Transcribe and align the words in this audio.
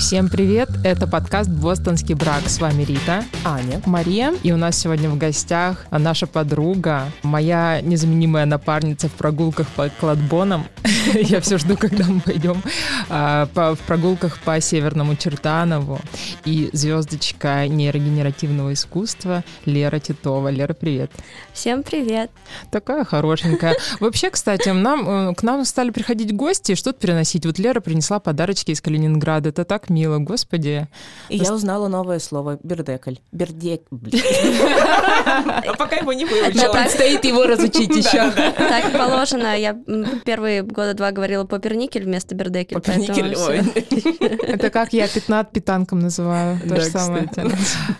Всем 0.00 0.30
привет! 0.30 0.70
Это 0.82 1.06
подкаст 1.06 1.50
«Бостонский 1.50 2.14
брак». 2.14 2.48
С 2.48 2.58
вами 2.58 2.84
Рита, 2.84 3.22
Аня, 3.44 3.82
Мария. 3.84 4.32
И 4.42 4.50
у 4.50 4.56
нас 4.56 4.78
сегодня 4.78 5.10
в 5.10 5.18
гостях 5.18 5.84
наша 5.90 6.26
подруга, 6.26 7.04
моя 7.22 7.82
незаменимая 7.82 8.46
напарница 8.46 9.08
в 9.08 9.12
прогулках 9.12 9.68
по 9.68 9.90
кладбонам. 9.90 10.64
Я 11.14 11.40
все 11.40 11.58
жду, 11.58 11.76
когда 11.76 12.04
мы 12.04 12.20
пойдем 12.20 12.62
а, 13.08 13.46
в 13.54 13.78
прогулках 13.86 14.38
по 14.40 14.60
Северному 14.60 15.16
Чертанову. 15.16 16.00
И 16.44 16.70
звездочка 16.72 17.66
нейрогенеративного 17.68 18.72
искусства 18.72 19.44
Лера 19.64 19.98
Титова. 19.98 20.48
Лера, 20.48 20.74
привет. 20.74 21.10
Всем 21.52 21.82
привет. 21.82 22.30
Такая 22.70 23.04
хорошенькая. 23.04 23.76
Вообще, 24.00 24.30
кстати, 24.30 24.70
нам, 24.70 25.30
э, 25.30 25.34
к 25.34 25.42
нам 25.42 25.64
стали 25.64 25.90
приходить 25.90 26.34
гости 26.34 26.72
и 26.72 26.74
что-то 26.74 27.00
переносить. 27.00 27.46
Вот 27.46 27.58
Лера 27.58 27.80
принесла 27.80 28.20
подарочки 28.20 28.70
из 28.70 28.80
Калининграда. 28.80 29.50
Это 29.50 29.64
так 29.64 29.90
мило, 29.90 30.18
господи. 30.18 30.88
И 31.28 31.36
я 31.36 31.52
узнала 31.54 31.88
новое 31.88 32.18
слово 32.18 32.58
бердекль. 32.62 33.16
Бердек. 33.32 33.82
А 35.26 35.74
пока 35.76 35.96
его 35.96 36.12
не 36.12 36.24
выучила. 36.24 36.72
Предстоит 36.72 37.24
его 37.24 37.44
разучить 37.44 37.94
еще. 37.94 38.30
Так 38.30 38.92
положено. 38.92 39.56
Я 39.56 39.76
первые 40.24 40.62
года 40.90 40.94
два 40.94 41.12
говорила 41.12 41.44
поперникель 41.44 42.04
вместо 42.04 42.34
бердекель. 42.34 42.76
Поперникель, 42.76 43.34
ой. 43.36 43.58
Это 44.48 44.70
как 44.70 44.92
я 44.92 45.06
пятнат 45.08 45.52
питанком 45.52 46.00
называю. 46.00 46.58
То 46.60 46.80
же 46.80 46.86
самое. 46.86 47.30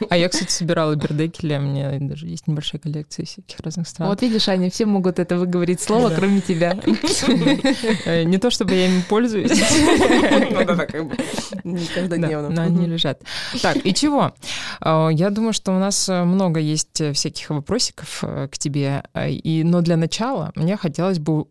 А 0.08 0.16
я, 0.16 0.28
кстати, 0.28 0.50
собирала 0.50 0.94
бердекели. 0.96 1.56
У 1.56 1.60
меня 1.60 1.96
даже 2.00 2.26
есть 2.26 2.46
небольшая 2.48 2.80
коллекция 2.80 3.26
всяких 3.26 3.60
разных 3.60 3.86
стран. 3.86 4.08
Вот 4.08 4.22
видишь, 4.22 4.48
Аня, 4.48 4.70
все 4.70 4.86
могут 4.86 5.18
это 5.18 5.36
выговорить 5.36 5.80
слово, 5.80 6.10
кроме 6.14 6.40
тебя. 6.40 6.76
Э, 8.04 8.24
не 8.24 8.38
то, 8.38 8.50
чтобы 8.50 8.74
я 8.74 8.86
ими 8.86 9.02
пользуюсь. 9.08 9.50
Ну 9.50 10.64
да, 10.64 10.86
как 10.86 11.06
бы 11.06 11.16
никогда 11.64 12.16
дневно. 12.16 12.54
Да, 12.54 12.62
они 12.62 12.86
лежат. 12.86 13.22
Так, 13.62 13.76
и 13.84 13.94
чего? 13.94 14.34
А, 14.80 15.08
я 15.08 15.30
думаю, 15.30 15.52
что 15.52 15.72
у 15.72 15.78
нас 15.78 16.08
много 16.08 16.60
есть 16.60 17.02
всяких 17.14 17.50
вопросиков 17.50 18.20
э, 18.22 18.48
к 18.50 18.58
тебе. 18.58 19.04
И, 19.28 19.62
но 19.64 19.80
для 19.80 19.96
начала 19.96 20.52
мне 20.56 20.76
хотелось 20.76 21.18
бы 21.18 21.46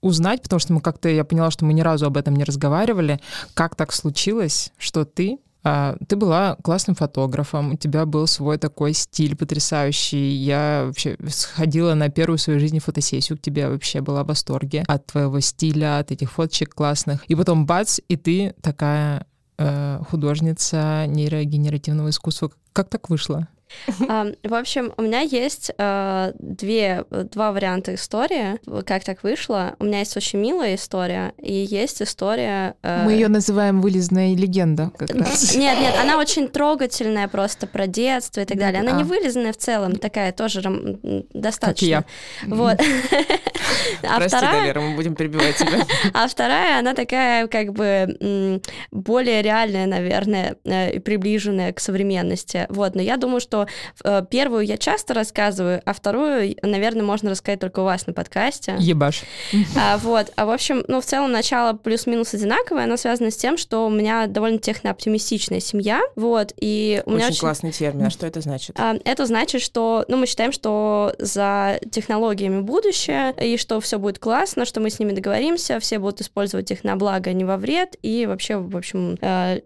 узнать, 0.00 0.42
потому 0.42 0.60
что 0.60 0.72
мы 0.72 0.80
как-то, 0.80 1.08
я 1.08 1.24
поняла, 1.24 1.50
что 1.50 1.64
мы 1.64 1.72
ни 1.72 1.80
разу 1.80 2.06
об 2.06 2.16
этом 2.16 2.36
не 2.36 2.44
разговаривали, 2.44 3.20
как 3.54 3.74
так 3.74 3.92
случилось, 3.92 4.72
что 4.78 5.04
ты 5.04 5.38
а, 5.64 5.96
ты 6.06 6.16
была 6.16 6.56
классным 6.62 6.94
фотографом, 6.94 7.72
у 7.72 7.76
тебя 7.76 8.06
был 8.06 8.26
свой 8.26 8.58
такой 8.58 8.92
стиль 8.94 9.36
потрясающий. 9.36 10.30
Я 10.30 10.84
вообще 10.86 11.16
сходила 11.28 11.94
на 11.94 12.08
первую 12.08 12.38
в 12.38 12.40
своей 12.40 12.58
жизни 12.58 12.78
фотосессию 12.78 13.36
к 13.36 13.42
тебе, 13.42 13.68
вообще 13.68 14.00
была 14.00 14.24
в 14.24 14.28
восторге 14.28 14.84
от 14.86 15.06
твоего 15.06 15.40
стиля, 15.40 15.98
от 15.98 16.10
этих 16.12 16.32
фоточек 16.32 16.74
классных. 16.74 17.24
И 17.26 17.34
потом 17.34 17.66
бац, 17.66 17.98
и 18.08 18.16
ты 18.16 18.54
такая 18.62 19.26
э, 19.58 20.00
художница 20.08 21.04
нейрогенеративного 21.06 22.10
искусства. 22.10 22.50
Как 22.72 22.88
так 22.88 23.10
вышло? 23.10 23.48
В 23.86 24.54
общем, 24.54 24.92
у 24.96 25.02
меня 25.02 25.20
есть 25.20 25.70
э, 25.76 26.32
две, 26.38 27.04
два 27.10 27.52
варианта 27.52 27.94
истории, 27.94 28.58
как 28.84 29.04
так 29.04 29.22
вышло. 29.22 29.74
У 29.78 29.84
меня 29.84 30.00
есть 30.00 30.16
очень 30.16 30.38
милая 30.38 30.74
история, 30.74 31.32
и 31.38 31.52
есть 31.52 32.02
история... 32.02 32.74
Э, 32.82 33.04
Мы 33.04 33.12
ее 33.12 33.28
называем 33.28 33.80
«Вылезная 33.80 34.34
легенда» 34.34 34.90
как 34.96 35.10
раз. 35.10 35.54
Нет, 35.54 35.78
нет, 35.80 35.94
она 36.00 36.18
очень 36.18 36.48
трогательная 36.48 37.28
просто 37.28 37.66
про 37.66 37.86
детство 37.86 38.40
и 38.40 38.44
так 38.44 38.58
далее. 38.58 38.80
Она 38.80 38.92
не 38.92 39.02
а. 39.02 39.06
вылезанная 39.06 39.52
в 39.52 39.56
целом, 39.56 39.96
такая 39.96 40.32
тоже 40.32 40.62
достаточно. 41.32 41.68
Как 41.68 41.82
я. 41.82 42.04
Вот. 42.46 42.80
А 44.02 44.16
Прости, 44.16 44.36
вторая... 44.36 44.64
Лера, 44.66 44.80
мы 44.80 44.96
будем 44.96 45.14
перебивать 45.14 45.56
тебя. 45.56 45.84
А 46.14 46.28
вторая, 46.28 46.78
она 46.78 46.94
такая 46.94 47.48
как 47.48 47.72
бы 47.72 48.60
более 48.90 49.42
реальная, 49.42 49.86
наверное, 49.86 50.56
э, 50.64 50.92
и 50.92 50.98
приближенная 50.98 51.72
к 51.72 51.80
современности. 51.80 52.66
Вот, 52.68 52.94
но 52.94 53.02
я 53.02 53.16
думаю, 53.16 53.40
что 53.40 53.57
э, 54.04 54.22
первую 54.30 54.64
я 54.64 54.76
часто 54.76 55.14
рассказываю, 55.14 55.82
а 55.84 55.92
вторую, 55.92 56.54
наверное, 56.62 57.02
можно 57.02 57.30
рассказать 57.30 57.60
только 57.60 57.80
у 57.80 57.84
вас 57.84 58.06
на 58.06 58.12
подкасте. 58.12 58.76
Ебаш. 58.78 59.22
А, 59.76 59.98
вот, 59.98 60.32
а 60.36 60.46
в 60.46 60.50
общем, 60.50 60.84
ну, 60.88 61.00
в 61.00 61.04
целом 61.04 61.32
начало 61.32 61.72
плюс-минус 61.72 62.34
одинаковое, 62.34 62.84
оно 62.84 62.96
связано 62.96 63.30
с 63.30 63.36
тем, 63.36 63.56
что 63.56 63.86
у 63.86 63.90
меня 63.90 64.26
довольно 64.26 64.58
технооптимистичная 64.58 65.60
семья, 65.60 66.00
вот, 66.16 66.52
и 66.60 67.02
у 67.06 67.12
меня 67.12 67.28
очень... 67.28 67.40
классный 67.40 67.72
термин, 67.72 68.06
а 68.06 68.10
что 68.10 68.26
это 68.26 68.40
значит? 68.40 68.78
А, 68.78 68.96
это 69.04 69.26
значит, 69.26 69.62
что, 69.62 70.04
ну, 70.08 70.16
мы 70.16 70.26
считаем, 70.26 70.52
что 70.52 71.14
за 71.18 71.80
технологиями 71.90 72.60
будущее, 72.60 73.34
и 73.40 73.56
что 73.56 73.80
все 73.80 73.98
будет 73.98 74.18
классно, 74.18 74.64
что 74.64 74.80
мы 74.80 74.90
с 74.90 74.98
ними 74.98 75.12
договоримся, 75.12 75.80
все 75.80 75.98
будут 75.98 76.20
использовать 76.20 76.70
их 76.70 76.84
на 76.84 76.96
благо, 76.96 77.30
а 77.30 77.32
не 77.32 77.44
во 77.44 77.56
вред, 77.56 77.96
и 78.02 78.26
вообще, 78.26 78.56
в 78.56 78.76
общем, 78.76 79.16
э, 79.20 79.60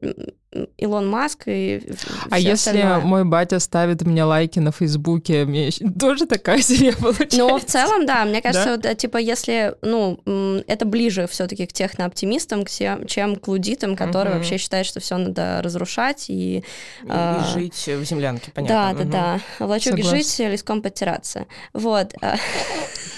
Илон 0.76 1.08
Маск 1.08 1.44
и 1.46 1.82
А 2.30 2.38
если 2.38 2.70
остальное. 2.70 3.00
мой 3.00 3.24
батя 3.24 3.58
ставит 3.58 4.02
мне 4.02 4.24
лайки 4.24 4.58
на 4.58 4.72
Фейсбуке, 4.72 5.44
мне 5.44 5.70
тоже 6.00 6.26
такая 6.26 6.60
себе 6.60 6.92
получается? 6.92 7.38
Ну, 7.38 7.58
в 7.58 7.64
целом, 7.64 8.06
да. 8.06 8.24
Мне 8.24 8.42
кажется, 8.42 8.76
да? 8.76 8.90
вот, 8.90 8.98
типа, 8.98 9.16
если, 9.16 9.74
ну, 9.82 10.20
это 10.66 10.84
ближе 10.84 11.26
все 11.26 11.46
таки 11.46 11.66
к 11.66 11.72
технооптимистам, 11.72 12.64
к 12.64 12.70
тем, 12.70 13.06
чем 13.06 13.36
к 13.36 13.48
лудитам, 13.48 13.96
которые 13.96 14.34
угу. 14.34 14.38
вообще 14.40 14.58
считают, 14.58 14.86
что 14.86 15.00
все 15.00 15.16
надо 15.16 15.60
разрушать 15.62 16.26
и... 16.28 16.58
И, 16.58 16.62
а... 17.08 17.42
и 17.42 17.52
жить 17.58 17.88
в 17.88 18.04
землянке, 18.04 18.50
понятно. 18.52 19.04
Да, 19.04 19.04
да, 19.04 19.40
да. 19.58 19.64
В 19.64 19.68
лачуге 19.68 20.02
жить, 20.02 20.38
леском 20.38 20.82
подтираться. 20.82 21.46
Вот. 21.72 22.14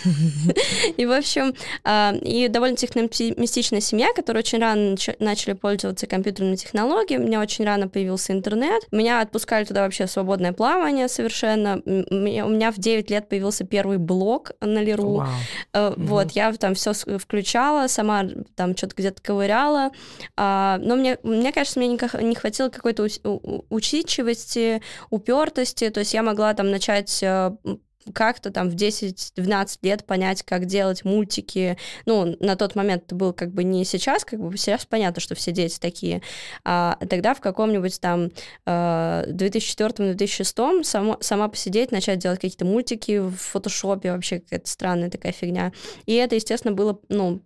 И, 0.96 1.06
в 1.06 1.12
общем, 1.12 1.54
а, 1.82 2.14
и 2.20 2.48
довольно 2.48 2.76
технооптимистичная 2.76 3.80
семья, 3.80 4.08
которая 4.14 4.42
очень 4.42 4.58
рано 4.58 4.96
начали 5.18 5.54
пользоваться 5.54 6.06
компьютерными 6.06 6.56
технологиями, 6.56 7.23
меня 7.24 7.40
очень 7.40 7.64
рано 7.64 7.88
появился 7.88 8.32
интернет, 8.32 8.82
меня 8.90 9.20
отпускали 9.20 9.64
туда 9.64 9.82
вообще 9.82 10.06
в 10.06 10.10
свободное 10.10 10.52
плавание 10.52 11.08
совершенно, 11.08 11.80
у 11.84 12.14
меня 12.14 12.70
в 12.70 12.78
9 12.78 13.10
лет 13.10 13.28
появился 13.28 13.64
первый 13.64 13.98
блог 13.98 14.52
на 14.60 14.82
Леру, 14.82 15.24
wow. 15.72 15.94
вот, 15.96 16.26
угу. 16.26 16.32
я 16.34 16.52
там 16.52 16.74
все 16.74 16.92
включала, 16.92 17.88
сама 17.88 18.24
там 18.56 18.76
что-то 18.76 18.94
где-то 18.96 19.22
ковыряла, 19.22 19.90
а, 20.36 20.78
но 20.80 20.96
мне, 20.96 21.18
мне 21.22 21.52
кажется, 21.52 21.78
мне 21.78 21.88
не 21.88 22.34
хватило 22.34 22.68
какой-то 22.68 23.08
учтивости, 23.70 24.82
упертости, 25.10 25.90
то 25.90 26.00
есть 26.00 26.14
я 26.14 26.22
могла 26.22 26.54
там 26.54 26.70
начать 26.70 27.22
э, 27.22 27.52
как-то 28.12 28.50
там 28.50 28.68
в 28.68 28.74
10-12 28.74 29.78
лет 29.82 30.04
понять, 30.04 30.42
как 30.42 30.66
делать 30.66 31.04
мультики. 31.04 31.78
Ну, 32.06 32.36
на 32.40 32.56
тот 32.56 32.74
момент 32.74 33.04
это 33.06 33.14
было 33.14 33.32
как 33.32 33.52
бы 33.52 33.64
не 33.64 33.84
сейчас, 33.84 34.24
как 34.24 34.40
бы 34.40 34.56
сейчас 34.56 34.86
понятно, 34.86 35.20
что 35.20 35.34
все 35.34 35.52
дети 35.52 35.78
такие. 35.78 36.22
А 36.64 36.96
тогда 37.08 37.34
в 37.34 37.40
каком-нибудь 37.40 38.00
там 38.00 38.30
2004-2006 38.66 40.80
э, 40.80 40.84
само, 40.84 41.18
сама 41.20 41.48
посидеть, 41.48 41.92
начать 41.92 42.18
делать 42.18 42.40
какие-то 42.40 42.64
мультики 42.64 43.18
в 43.18 43.36
фотошопе, 43.36 44.12
вообще 44.12 44.40
какая-то 44.40 44.68
странная 44.68 45.10
такая 45.10 45.32
фигня. 45.32 45.72
И 46.06 46.14
это, 46.14 46.34
естественно, 46.34 46.74
было, 46.74 46.98
ну, 47.08 47.42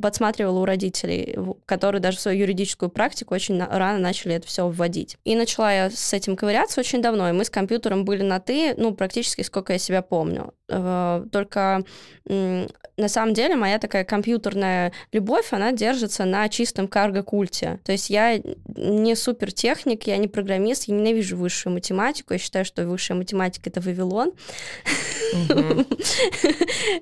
подсматривала 0.00 0.60
у 0.60 0.64
родителей, 0.64 1.36
которые 1.66 2.00
даже 2.00 2.18
в 2.18 2.20
свою 2.20 2.40
юридическую 2.40 2.88
практику 2.88 3.34
очень 3.34 3.62
рано 3.62 3.98
начали 3.98 4.34
это 4.34 4.46
все 4.46 4.68
вводить. 4.68 5.16
И 5.24 5.36
начала 5.36 5.72
я 5.72 5.90
с 5.90 6.12
этим 6.12 6.36
ковыряться 6.36 6.80
очень 6.80 7.02
давно, 7.02 7.28
и 7.28 7.32
мы 7.32 7.44
с 7.44 7.50
компьютером 7.50 8.04
были 8.04 8.22
на 8.22 8.40
«ты», 8.40 8.74
ну, 8.76 8.94
практически 8.94 9.42
сколько 9.42 9.72
я 9.72 9.78
себя 9.78 10.02
помню. 10.02 10.54
Э, 10.68 11.24
только 11.32 11.84
на 12.26 13.08
самом 13.08 13.32
деле 13.32 13.56
моя 13.56 13.78
такая 13.78 14.04
компьютерная 14.04 14.92
любовь, 15.12 15.52
она 15.52 15.72
держится 15.72 16.24
на 16.24 16.48
чистом 16.48 16.88
карго-культе. 16.88 17.80
То 17.84 17.92
есть 17.92 18.10
я 18.10 18.38
не 18.76 19.14
супер 19.14 19.52
техник, 19.52 20.06
я 20.06 20.16
не 20.16 20.28
программист, 20.28 20.84
я 20.84 20.94
ненавижу 20.94 21.36
высшую 21.36 21.72
математику, 21.74 22.34
я 22.34 22.38
считаю, 22.38 22.64
что 22.64 22.86
высшая 22.86 23.14
математика— 23.14 23.70
это 23.70 23.80
Вавилон. 23.80 24.32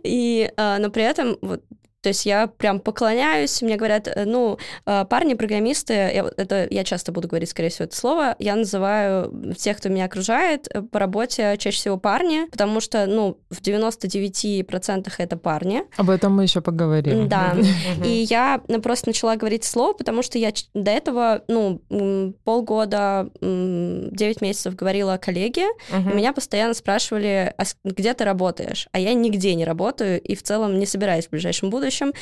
И, 0.03 0.51
э, 0.57 0.77
но 0.79 0.91
при 0.91 1.03
этом 1.03 1.39
вот 1.41 1.63
то 2.07 2.11
есть 2.11 2.25
я 2.25 2.47
прям 2.47 2.79
поклоняюсь, 2.79 3.63
мне 3.63 3.75
говорят, 3.75 4.07
э, 4.07 4.25
ну, 4.27 4.59
э, 4.87 5.05
парни-программисты, 5.11 5.93
это 5.93 6.69
я 6.71 6.85
часто 6.85 7.11
буду 7.11 7.27
говорить, 7.27 7.51
скорее 7.51 7.69
всего, 7.71 7.87
это 7.87 7.97
слово, 7.97 8.37
я 8.39 8.55
называю 8.55 9.55
тех, 9.59 9.77
кто 9.79 9.89
меня 9.89 10.05
окружает, 10.05 10.69
э, 10.73 10.83
по 10.83 11.01
работе 11.01 11.57
чаще 11.59 11.77
всего 11.77 11.97
парни, 11.97 12.47
потому 12.49 12.79
что, 12.79 13.07
ну, 13.07 13.39
в 13.51 13.61
99% 13.61 15.15
это 15.19 15.37
парни. 15.37 15.83
Об 15.97 16.11
этом 16.11 16.37
мы 16.37 16.45
еще 16.45 16.61
поговорим. 16.61 17.29
Да. 17.29 17.57
И 18.05 18.25
я 18.31 18.61
просто 18.85 19.09
начала 19.09 19.35
говорить 19.35 19.65
слово, 19.65 19.93
потому 19.93 20.23
что 20.23 20.39
я 20.39 20.53
до 20.75 20.93
этого, 20.93 21.43
ну, 21.49 21.81
полгода, 22.45 23.31
9 23.41 24.41
месяцев 24.43 24.77
говорила 24.77 25.17
коллеге, 25.17 25.67
и 25.91 26.15
меня 26.15 26.33
постоянно 26.33 26.75
спрашивали, 26.75 27.53
а 27.59 27.65
где 27.83 28.15
ты 28.15 28.23
работаешь? 28.23 28.87
А 28.93 29.01
я 29.01 29.13
нигде 29.13 29.57
не 29.57 29.65
работаю, 29.65 30.21
и 30.21 30.37
в 30.37 30.45
целом 30.45 30.79
не 30.79 30.87
собираюсь 30.87 31.27
в 31.27 31.31
ближайшем 31.31 31.69
будущем 31.71 31.96
общем. 31.97 32.13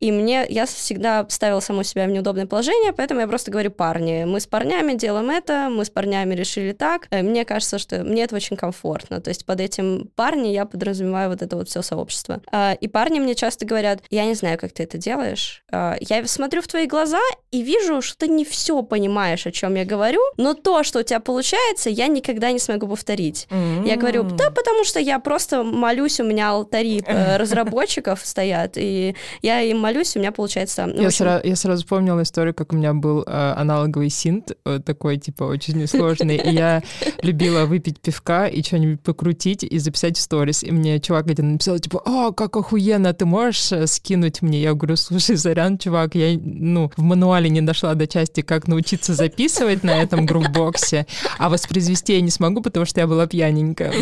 И 0.00 0.12
мне, 0.12 0.46
я 0.48 0.66
всегда 0.66 1.26
ставила 1.28 1.60
саму 1.60 1.82
себя 1.82 2.06
в 2.06 2.10
неудобное 2.10 2.46
положение, 2.46 2.92
поэтому 2.92 3.20
я 3.20 3.26
просто 3.26 3.50
говорю 3.50 3.70
парни. 3.70 4.24
Мы 4.24 4.40
с 4.40 4.46
парнями 4.46 4.94
делаем 4.94 5.30
это, 5.30 5.68
мы 5.70 5.84
с 5.84 5.90
парнями 5.90 6.34
решили 6.34 6.72
так. 6.72 7.08
Э, 7.10 7.22
мне 7.22 7.44
кажется, 7.44 7.78
что 7.78 8.04
мне 8.04 8.22
это 8.22 8.36
очень 8.36 8.56
комфортно. 8.56 9.20
То 9.20 9.30
есть 9.30 9.44
под 9.44 9.60
этим 9.60 10.10
парни 10.14 10.48
я 10.48 10.64
подразумеваю 10.64 11.30
вот 11.30 11.42
это 11.42 11.56
вот 11.56 11.68
все 11.68 11.82
сообщество. 11.82 12.40
А, 12.52 12.76
и 12.80 12.88
парни 12.88 13.20
мне 13.20 13.34
часто 13.34 13.66
говорят, 13.66 14.02
я 14.10 14.24
не 14.24 14.34
знаю, 14.34 14.58
как 14.58 14.72
ты 14.72 14.82
это 14.84 14.98
делаешь. 14.98 15.64
А, 15.72 15.96
я 16.00 16.26
смотрю 16.26 16.62
в 16.62 16.66
твои 16.66 16.86
глаза 16.86 17.20
и 17.50 17.62
вижу, 17.62 18.02
что 18.02 18.18
ты 18.18 18.28
не 18.28 18.44
все 18.44 18.82
понимаешь, 18.82 19.46
о 19.46 19.52
чем 19.52 19.74
я 19.74 19.84
говорю, 19.84 20.20
но 20.36 20.54
то, 20.54 20.82
что 20.82 21.00
у 21.00 21.02
тебя 21.02 21.20
получается, 21.20 21.90
я 21.90 22.08
никогда 22.08 22.52
не 22.52 22.58
смогу 22.58 22.88
повторить. 22.88 23.46
Mm-hmm. 23.50 23.88
Я 23.88 23.96
говорю, 23.96 24.22
да, 24.24 24.50
потому 24.50 24.84
что 24.84 25.00
я 25.00 25.18
просто 25.18 25.62
молюсь, 25.62 26.20
у 26.20 26.24
меня 26.24 26.50
алтари 26.50 27.02
э, 27.06 27.36
разработчиков 27.38 28.20
стоят, 28.24 28.72
и 28.76 29.14
я 29.42 29.60
им 29.62 29.78
молюсь, 29.78 30.16
у 30.16 30.18
меня 30.18 30.32
получается... 30.32 30.86
Ну, 30.86 31.00
я, 31.00 31.08
общем... 31.08 31.18
сразу, 31.18 31.46
я 31.46 31.56
сразу 31.56 31.82
вспомнила 31.82 32.22
историю, 32.22 32.54
как 32.54 32.72
у 32.72 32.76
меня 32.76 32.94
был 32.94 33.22
э, 33.22 33.54
аналоговый 33.56 34.10
синт, 34.10 34.52
э, 34.64 34.80
такой, 34.84 35.16
типа, 35.18 35.44
очень 35.44 35.86
сложный, 35.86 36.36
и 36.36 36.50
я 36.50 36.82
любила 37.22 37.64
выпить 37.64 38.00
пивка 38.00 38.46
и 38.46 38.62
что-нибудь 38.62 39.00
покрутить 39.00 39.64
и 39.64 39.78
записать 39.78 40.16
в 40.16 40.20
сторис, 40.20 40.62
и 40.62 40.70
мне 40.70 41.00
чувак 41.00 41.26
один 41.30 41.52
написал, 41.52 41.78
типа, 41.78 42.02
о, 42.04 42.32
как 42.32 42.56
охуенно, 42.56 43.12
ты 43.12 43.26
можешь 43.26 43.72
э, 43.72 43.86
скинуть 43.86 44.42
мне? 44.42 44.60
Я 44.62 44.74
говорю, 44.74 44.96
слушай, 44.96 45.36
сорян, 45.36 45.78
чувак, 45.78 46.14
я, 46.14 46.38
ну, 46.42 46.90
в 46.96 47.02
мануале 47.02 47.50
не 47.50 47.60
дошла 47.60 47.94
до 47.94 48.06
части, 48.06 48.40
как 48.42 48.68
научиться 48.68 49.14
записывать 49.14 49.82
на 49.82 50.02
этом 50.02 50.26
группбоксе, 50.26 51.06
а 51.38 51.48
воспроизвести 51.48 52.14
я 52.14 52.20
не 52.20 52.30
смогу, 52.30 52.60
потому 52.60 52.86
что 52.86 53.00
я 53.00 53.06
была 53.06 53.26
пьяненькая. 53.26 53.92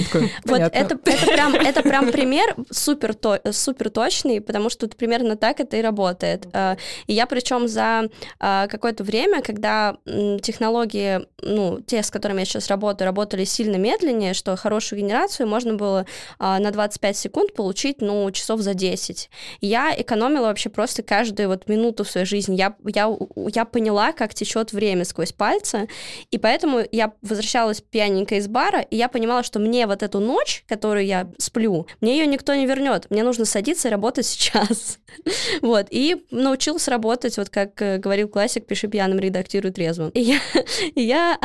Вот 0.45 0.61
это, 0.61 0.95
это, 0.95 0.97
прям, 0.97 1.55
это 1.55 1.83
прям 1.83 2.11
пример 2.11 2.57
супер, 2.71 3.15
то, 3.15 3.41
супер 3.53 3.91
точный, 3.91 4.41
потому 4.41 4.71
что 4.71 4.87
вот 4.87 4.97
примерно 5.03 5.37
так 5.37 5.59
это 5.59 5.77
и 5.77 5.83
работает. 5.83 6.47
Э, 6.53 6.77
и 7.09 7.13
я 7.13 7.27
причем 7.27 7.67
за 7.67 8.09
э, 8.39 8.67
какое-то 8.69 9.03
время, 9.03 9.43
когда 9.43 9.97
технологии, 10.41 11.27
ну, 11.41 11.81
те, 11.81 12.05
с 12.05 12.11
которыми 12.13 12.41
я 12.41 12.45
сейчас 12.45 12.69
работаю, 12.69 13.07
работали 13.07 13.43
сильно 13.43 13.75
медленнее, 13.77 14.33
что 14.33 14.55
хорошую 14.55 15.01
генерацию 15.01 15.49
можно 15.49 15.75
было 15.75 16.07
э, 16.39 16.59
на 16.59 16.71
25 16.71 17.17
секунд 17.17 17.55
получить, 17.55 18.01
ну, 18.01 18.31
часов 18.31 18.61
за 18.61 18.75
10. 18.75 19.29
Я 19.61 19.93
экономила 19.99 20.47
вообще 20.47 20.69
просто 20.69 21.03
каждую 21.03 21.49
вот 21.49 21.69
минуту 21.69 22.05
в 22.05 22.11
своей 22.11 22.27
жизни. 22.27 22.55
Я, 22.55 22.77
я, 22.87 23.13
я 23.35 23.65
поняла, 23.65 24.13
как 24.13 24.35
течет 24.35 24.73
время 24.73 25.05
сквозь 25.05 25.33
пальцы, 25.33 25.89
и 26.31 26.39
поэтому 26.39 26.79
я 26.93 27.13
возвращалась 27.23 27.81
пьяненько 27.81 28.37
из 28.37 28.47
бара, 28.47 28.83
и 28.83 28.97
я 28.97 29.09
понимала, 29.09 29.43
что 29.43 29.59
мне 29.59 29.89
вот 29.89 30.05
эту 30.05 30.21
ночь, 30.21 30.65
которую 30.69 31.07
я 31.07 31.29
сплю, 31.39 31.89
мне 32.01 32.19
ее 32.19 32.27
никто 32.27 32.55
не 32.55 32.67
вернет. 32.67 33.11
Мне 33.11 33.25
нужно 33.25 33.45
садиться 33.47 33.89
и 33.89 33.91
работать 33.91 34.27
сейчас. 34.27 34.92
вот. 35.63 35.87
И 35.91 36.25
научился 36.31 36.91
работать, 36.91 37.37
вот 37.37 37.51
как 37.51 37.81
э, 37.83 37.99
говорил 37.99 38.29
классик, 38.29 38.67
пиши 38.67 38.89
пьяным, 38.89 39.19
редактируй 39.19 39.73
трезвым. 39.73 40.11
И 40.11 40.21
я, 40.21 40.39
и 40.95 41.03
я, 41.03 41.39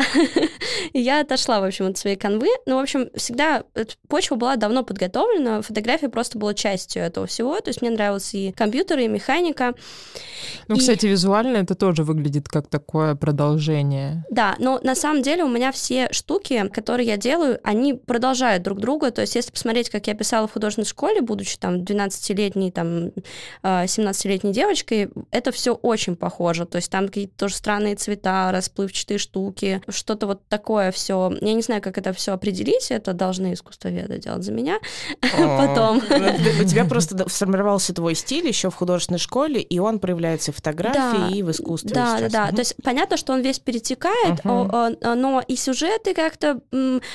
и 0.93 0.99
я 0.99 1.21
отошла, 1.21 1.59
в 1.59 1.63
общем, 1.63 1.87
от 1.87 1.97
своей 1.97 2.15
канвы. 2.15 2.47
Ну, 2.65 2.77
в 2.77 2.79
общем, 2.79 3.09
всегда 3.15 3.63
почва 4.07 4.35
была 4.35 4.55
давно 4.55 4.83
подготовлена, 4.83 5.61
фотография 5.61 6.09
просто 6.09 6.37
была 6.37 6.53
частью 6.53 7.03
этого 7.03 7.27
всего. 7.27 7.59
То 7.59 7.69
есть 7.69 7.81
мне 7.81 7.91
нравилось 7.91 8.33
и 8.33 8.51
компьютеры, 8.51 9.05
и 9.05 9.07
механика. 9.07 9.73
Ну, 10.67 10.75
и... 10.75 10.79
кстати, 10.79 11.05
визуально 11.05 11.57
это 11.57 11.75
тоже 11.75 12.03
выглядит 12.03 12.47
как 12.47 12.67
такое 12.67 13.15
продолжение. 13.15 14.25
Да, 14.29 14.55
но 14.59 14.79
на 14.83 14.95
самом 14.95 15.21
деле 15.21 15.43
у 15.43 15.49
меня 15.49 15.71
все 15.71 16.07
штуки, 16.11 16.67
которые 16.69 17.07
я 17.07 17.17
делаю, 17.17 17.59
они 17.63 17.93
продолжают 17.93 18.63
друг 18.63 18.79
друга. 18.79 19.11
То 19.11 19.21
есть 19.21 19.35
если 19.35 19.51
посмотреть, 19.51 19.89
как 19.89 20.07
я 20.07 20.13
писала 20.13 20.47
в 20.47 20.53
художественной 20.53 20.85
школе, 20.85 21.21
будучи 21.21 21.57
там 21.57 21.77
12-летней, 21.81 22.71
там 22.71 23.11
17-летней 23.63 24.51
а, 24.51 24.53
девочкой, 24.53 25.09
это 25.31 25.51
все 25.51 25.73
очень 25.73 26.15
похоже. 26.15 26.65
То 26.65 26.77
есть 26.77 26.91
там 26.91 27.07
какие-то 27.07 27.33
тоже 27.37 27.55
странные 27.55 27.95
цвета, 27.95 28.51
расплывчатые 28.51 29.17
штуки, 29.17 29.81
что-то 29.87 30.27
вот 30.27 30.41
такое 30.47 30.91
все. 30.91 31.31
Я 31.41 31.53
не 31.53 31.61
знаю, 31.61 31.81
как 31.81 31.97
это 31.97 32.13
все 32.13 32.33
определить, 32.33 32.91
это 32.91 33.13
должны 33.13 33.53
искусствоведы 33.53 34.17
делать 34.17 34.43
за 34.43 34.51
меня 34.51 34.79
потом. 35.21 36.01
Ну, 36.09 36.61
у 36.61 36.65
тебя 36.65 36.85
просто 36.85 37.27
сформировался 37.29 37.93
твой 37.93 38.15
стиль 38.15 38.47
еще 38.47 38.69
в 38.69 38.75
художественной 38.75 39.19
школе, 39.19 39.61
и 39.61 39.79
он 39.79 39.99
проявляется 39.99 40.51
в 40.51 40.55
фотографии 40.55 41.37
и 41.37 41.43
в 41.43 41.51
искусстве. 41.51 41.91
Да, 41.93 42.19
да, 42.19 42.29
да. 42.29 42.51
То 42.51 42.59
есть 42.59 42.75
понятно, 42.83 43.17
что 43.17 43.33
он 43.33 43.41
весь 43.41 43.59
перетекает, 43.59 44.43
но 44.43 45.43
и 45.47 45.55
сюжеты 45.55 46.13
как-то 46.13 46.61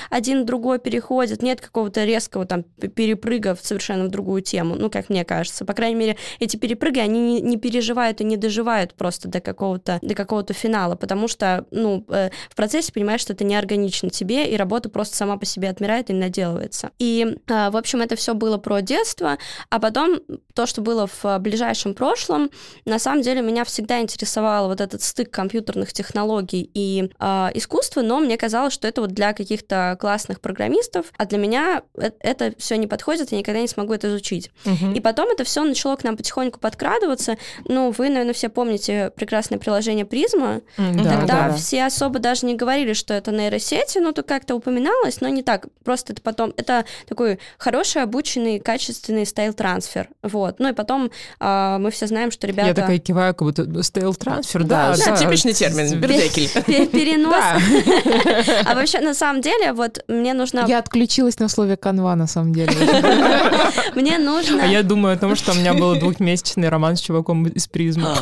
один 0.09 0.45
другой 0.45 0.79
переходят, 0.79 1.41
нет 1.41 1.61
какого-то 1.61 2.03
резкого 2.05 2.45
там 2.45 2.63
перепрыга 2.63 3.57
совершенно 3.61 4.05
в 4.05 4.09
другую 4.09 4.41
тему, 4.41 4.75
ну, 4.75 4.89
как 4.89 5.09
мне 5.09 5.25
кажется. 5.25 5.65
По 5.65 5.73
крайней 5.73 5.95
мере, 5.95 6.12
эти 6.39 6.57
перепрыги, 6.57 6.99
они 6.99 7.19
не, 7.19 7.41
не 7.41 7.57
переживают 7.57 8.21
и 8.21 8.23
не 8.23 8.37
доживают 8.37 8.93
просто 8.93 9.27
до 9.27 9.39
какого-то 9.39 9.99
до 10.01 10.15
какого-то 10.15 10.53
финала, 10.53 10.95
потому 10.95 11.27
что, 11.27 11.65
ну, 11.71 12.05
э, 12.09 12.29
в 12.49 12.55
процессе 12.55 12.91
понимаешь, 12.91 13.21
что 13.21 13.33
это 13.33 13.43
не 13.43 13.55
органично 13.55 14.09
тебе, 14.09 14.49
и 14.49 14.57
работа 14.57 14.89
просто 14.89 15.15
сама 15.15 15.37
по 15.37 15.45
себе 15.45 15.69
отмирает 15.69 16.09
и 16.09 16.13
наделывается. 16.13 16.91
И, 16.99 17.37
э, 17.47 17.69
в 17.69 17.77
общем, 17.77 18.01
это 18.01 18.15
все 18.15 18.33
было 18.33 18.57
про 18.57 18.81
детство, 18.81 19.37
а 19.69 19.79
потом 19.79 20.19
то, 20.53 20.65
что 20.65 20.81
было 20.81 21.07
в 21.07 21.39
ближайшем 21.39 21.93
прошлом, 21.93 22.49
на 22.85 22.99
самом 22.99 23.21
деле 23.21 23.41
меня 23.41 23.63
всегда 23.63 24.01
интересовал 24.01 24.67
вот 24.67 24.81
этот 24.81 25.01
стык 25.01 25.29
компьютерных 25.31 25.93
технологий 25.93 26.69
и 26.73 27.09
э, 27.19 27.49
искусства, 27.53 28.01
но 28.01 28.19
мне 28.19 28.37
казалось, 28.37 28.73
что 28.73 28.87
это 28.87 29.01
вот 29.01 29.11
для 29.11 29.33
каких-то 29.33 29.97
классных 29.99 30.41
программистов, 30.41 31.07
а 31.17 31.25
для 31.25 31.37
меня 31.37 31.83
это, 31.95 32.15
это 32.19 32.53
все 32.57 32.77
не 32.77 32.87
подходит, 32.87 33.31
я 33.31 33.37
никогда 33.39 33.61
не 33.61 33.67
смогу 33.67 33.93
это 33.93 34.07
изучить. 34.07 34.51
Угу. 34.65 34.91
И 34.95 34.99
потом 34.99 35.29
это 35.31 35.43
все 35.43 35.63
начало 35.63 35.95
к 36.03 36.05
нам 36.05 36.17
потихоньку 36.17 36.59
подкрадываться. 36.59 37.37
Ну, 37.65 37.91
вы, 37.97 38.09
наверное, 38.09 38.33
все 38.33 38.49
помните 38.49 39.11
прекрасное 39.15 39.57
приложение 39.57 40.05
Призма. 40.05 40.61
Да, 40.77 41.03
Тогда 41.03 41.47
да. 41.47 41.53
все 41.53 41.85
особо 41.85 42.19
даже 42.19 42.45
не 42.45 42.55
говорили, 42.55 42.91
что 42.91 43.13
это 43.13 43.31
нейросети, 43.31 43.99
ну, 43.99 44.11
то 44.11 44.21
как-то 44.21 44.55
упоминалось, 44.55 45.21
но 45.21 45.29
не 45.29 45.43
так. 45.43 45.67
Просто 45.85 46.11
это 46.11 46.21
потом, 46.21 46.53
это 46.57 46.83
такой 47.07 47.39
хороший, 47.57 48.03
обученный, 48.03 48.59
качественный 48.59 49.23
стайл-трансфер. 49.23 50.09
Вот. 50.21 50.59
Ну 50.59 50.69
и 50.69 50.73
потом 50.73 51.09
э, 51.39 51.77
мы 51.79 51.89
все 51.89 52.07
знаем, 52.07 52.31
что 52.31 52.47
ребята... 52.47 52.67
Я 52.67 52.73
такая 52.73 52.99
киваю, 52.99 53.33
как 53.33 53.47
будто 53.47 53.63
стайл-трансфер, 53.63 54.63
да. 54.63 54.95
Да, 54.97 55.05
да, 55.05 55.15
типичный 55.15 55.53
термин, 55.53 55.99
бердекель. 56.01 56.49
Перенос. 56.87 57.33
А 58.65 58.75
вообще, 58.75 58.99
на 58.99 59.13
самом 59.13 59.41
деле, 59.41 59.71
вот 59.73 60.03
мне 60.07 60.33
нужно... 60.33 60.65
Я 60.67 60.79
отключилась 60.79 61.39
на 61.39 61.47
слове 61.47 61.77
канва, 61.77 62.15
на 62.15 62.27
самом 62.27 62.53
деле. 62.53 62.73
Мне 63.95 64.17
нужно... 64.17 64.63
А 64.63 64.65
я 64.65 64.83
думаю 64.83 65.15
о 65.15 65.17
том, 65.17 65.35
что 65.35 65.51
у 65.51 65.55
меня 65.55 65.73
двухмесячный 65.99 66.69
роман 66.69 66.95
с 66.95 67.01
чуваком 67.01 67.47
из 67.47 67.67
призмы. 67.67 68.09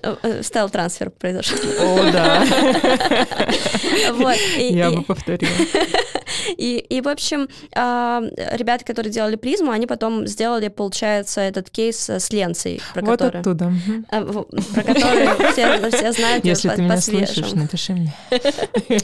Э, 0.00 0.14
э, 0.22 0.42
стайл-трансфер 0.42 1.10
произошел. 1.10 1.58
О, 1.80 2.12
да. 2.12 2.44
Я 4.58 4.92
бы 4.92 5.02
повторила. 5.02 5.50
И, 6.56 6.78
и, 6.78 7.00
в 7.00 7.08
общем, 7.08 7.48
а, 7.74 8.22
ребята, 8.52 8.84
которые 8.84 9.12
делали 9.12 9.36
призму, 9.36 9.70
они 9.70 9.86
потом 9.86 10.26
сделали, 10.26 10.68
получается, 10.68 11.40
этот 11.40 11.70
кейс 11.70 12.08
с 12.08 12.30
ленцей, 12.30 12.80
про 12.94 13.02
вот 13.02 13.18
который... 13.18 13.40
оттуда. 13.40 13.72
А, 14.10 14.22
про 14.22 14.82
который 14.82 15.52
все, 15.52 15.90
все 15.90 16.12
знают 16.12 16.44
Если 16.44 16.68
по, 16.68 16.76
ты 16.76 16.82
меня 16.82 17.00
слышишь, 17.00 17.52
напиши 17.52 17.92
мне. 17.92 18.14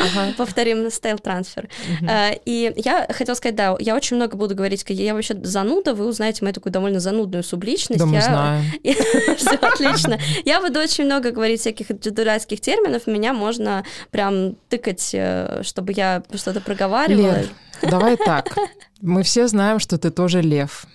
Ага. 0.00 0.32
Повторим 0.36 0.90
стайл 0.90 1.18
трансфер. 1.18 1.68
А, 2.08 2.30
и 2.44 2.72
я 2.76 3.06
хотела 3.10 3.34
сказать, 3.34 3.56
да, 3.56 3.74
я 3.80 3.96
очень 3.96 4.16
много 4.16 4.36
буду 4.36 4.54
говорить, 4.54 4.84
я 4.88 5.14
вообще 5.14 5.34
зануда, 5.42 5.93
вы 5.94 6.06
узнаете 6.06 6.38
мою 6.42 6.54
такую 6.54 6.72
довольно 6.72 7.00
занудную 7.00 7.42
субличность. 7.42 7.98
Да, 8.00 8.06
мы 8.06 8.20
знаем. 8.20 8.64
Все 9.36 9.56
отлично. 9.56 10.18
Я 10.44 10.60
буду 10.60 10.80
очень 10.80 11.04
много 11.04 11.30
говорить 11.30 11.60
всяких 11.60 11.88
дурацких 11.88 12.60
терминов, 12.60 13.06
меня 13.06 13.32
можно 13.32 13.84
прям 14.10 14.54
тыкать, 14.68 15.10
э, 15.12 15.62
чтобы 15.62 15.92
я 15.92 16.22
что-то 16.34 16.60
проговаривала. 16.60 17.38
Лев, 17.38 17.48
давай 17.82 18.16
так. 18.16 18.54
Мы 19.00 19.22
все 19.22 19.48
знаем, 19.48 19.78
что 19.78 19.98
ты 19.98 20.10
тоже 20.10 20.40
лев. 20.40 20.86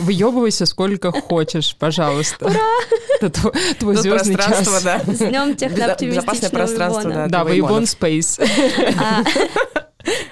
Выебывайся 0.00 0.66
сколько 0.66 1.10
хочешь, 1.10 1.74
пожалуйста. 1.76 2.46
Ура! 2.46 2.60
Это 3.20 3.30
твой, 3.30 3.52
твой 3.78 3.96
звездный 3.96 4.36
час. 4.36 4.82
Да. 4.82 5.00
С 5.00 5.18
днем 5.18 5.56
технооптимистичного 5.56 6.34
Безопасное 6.34 6.50
пространство, 6.50 7.10
да. 7.10 7.26
Да, 7.28 7.44
Воебон 7.44 7.84
Space. 7.84 8.40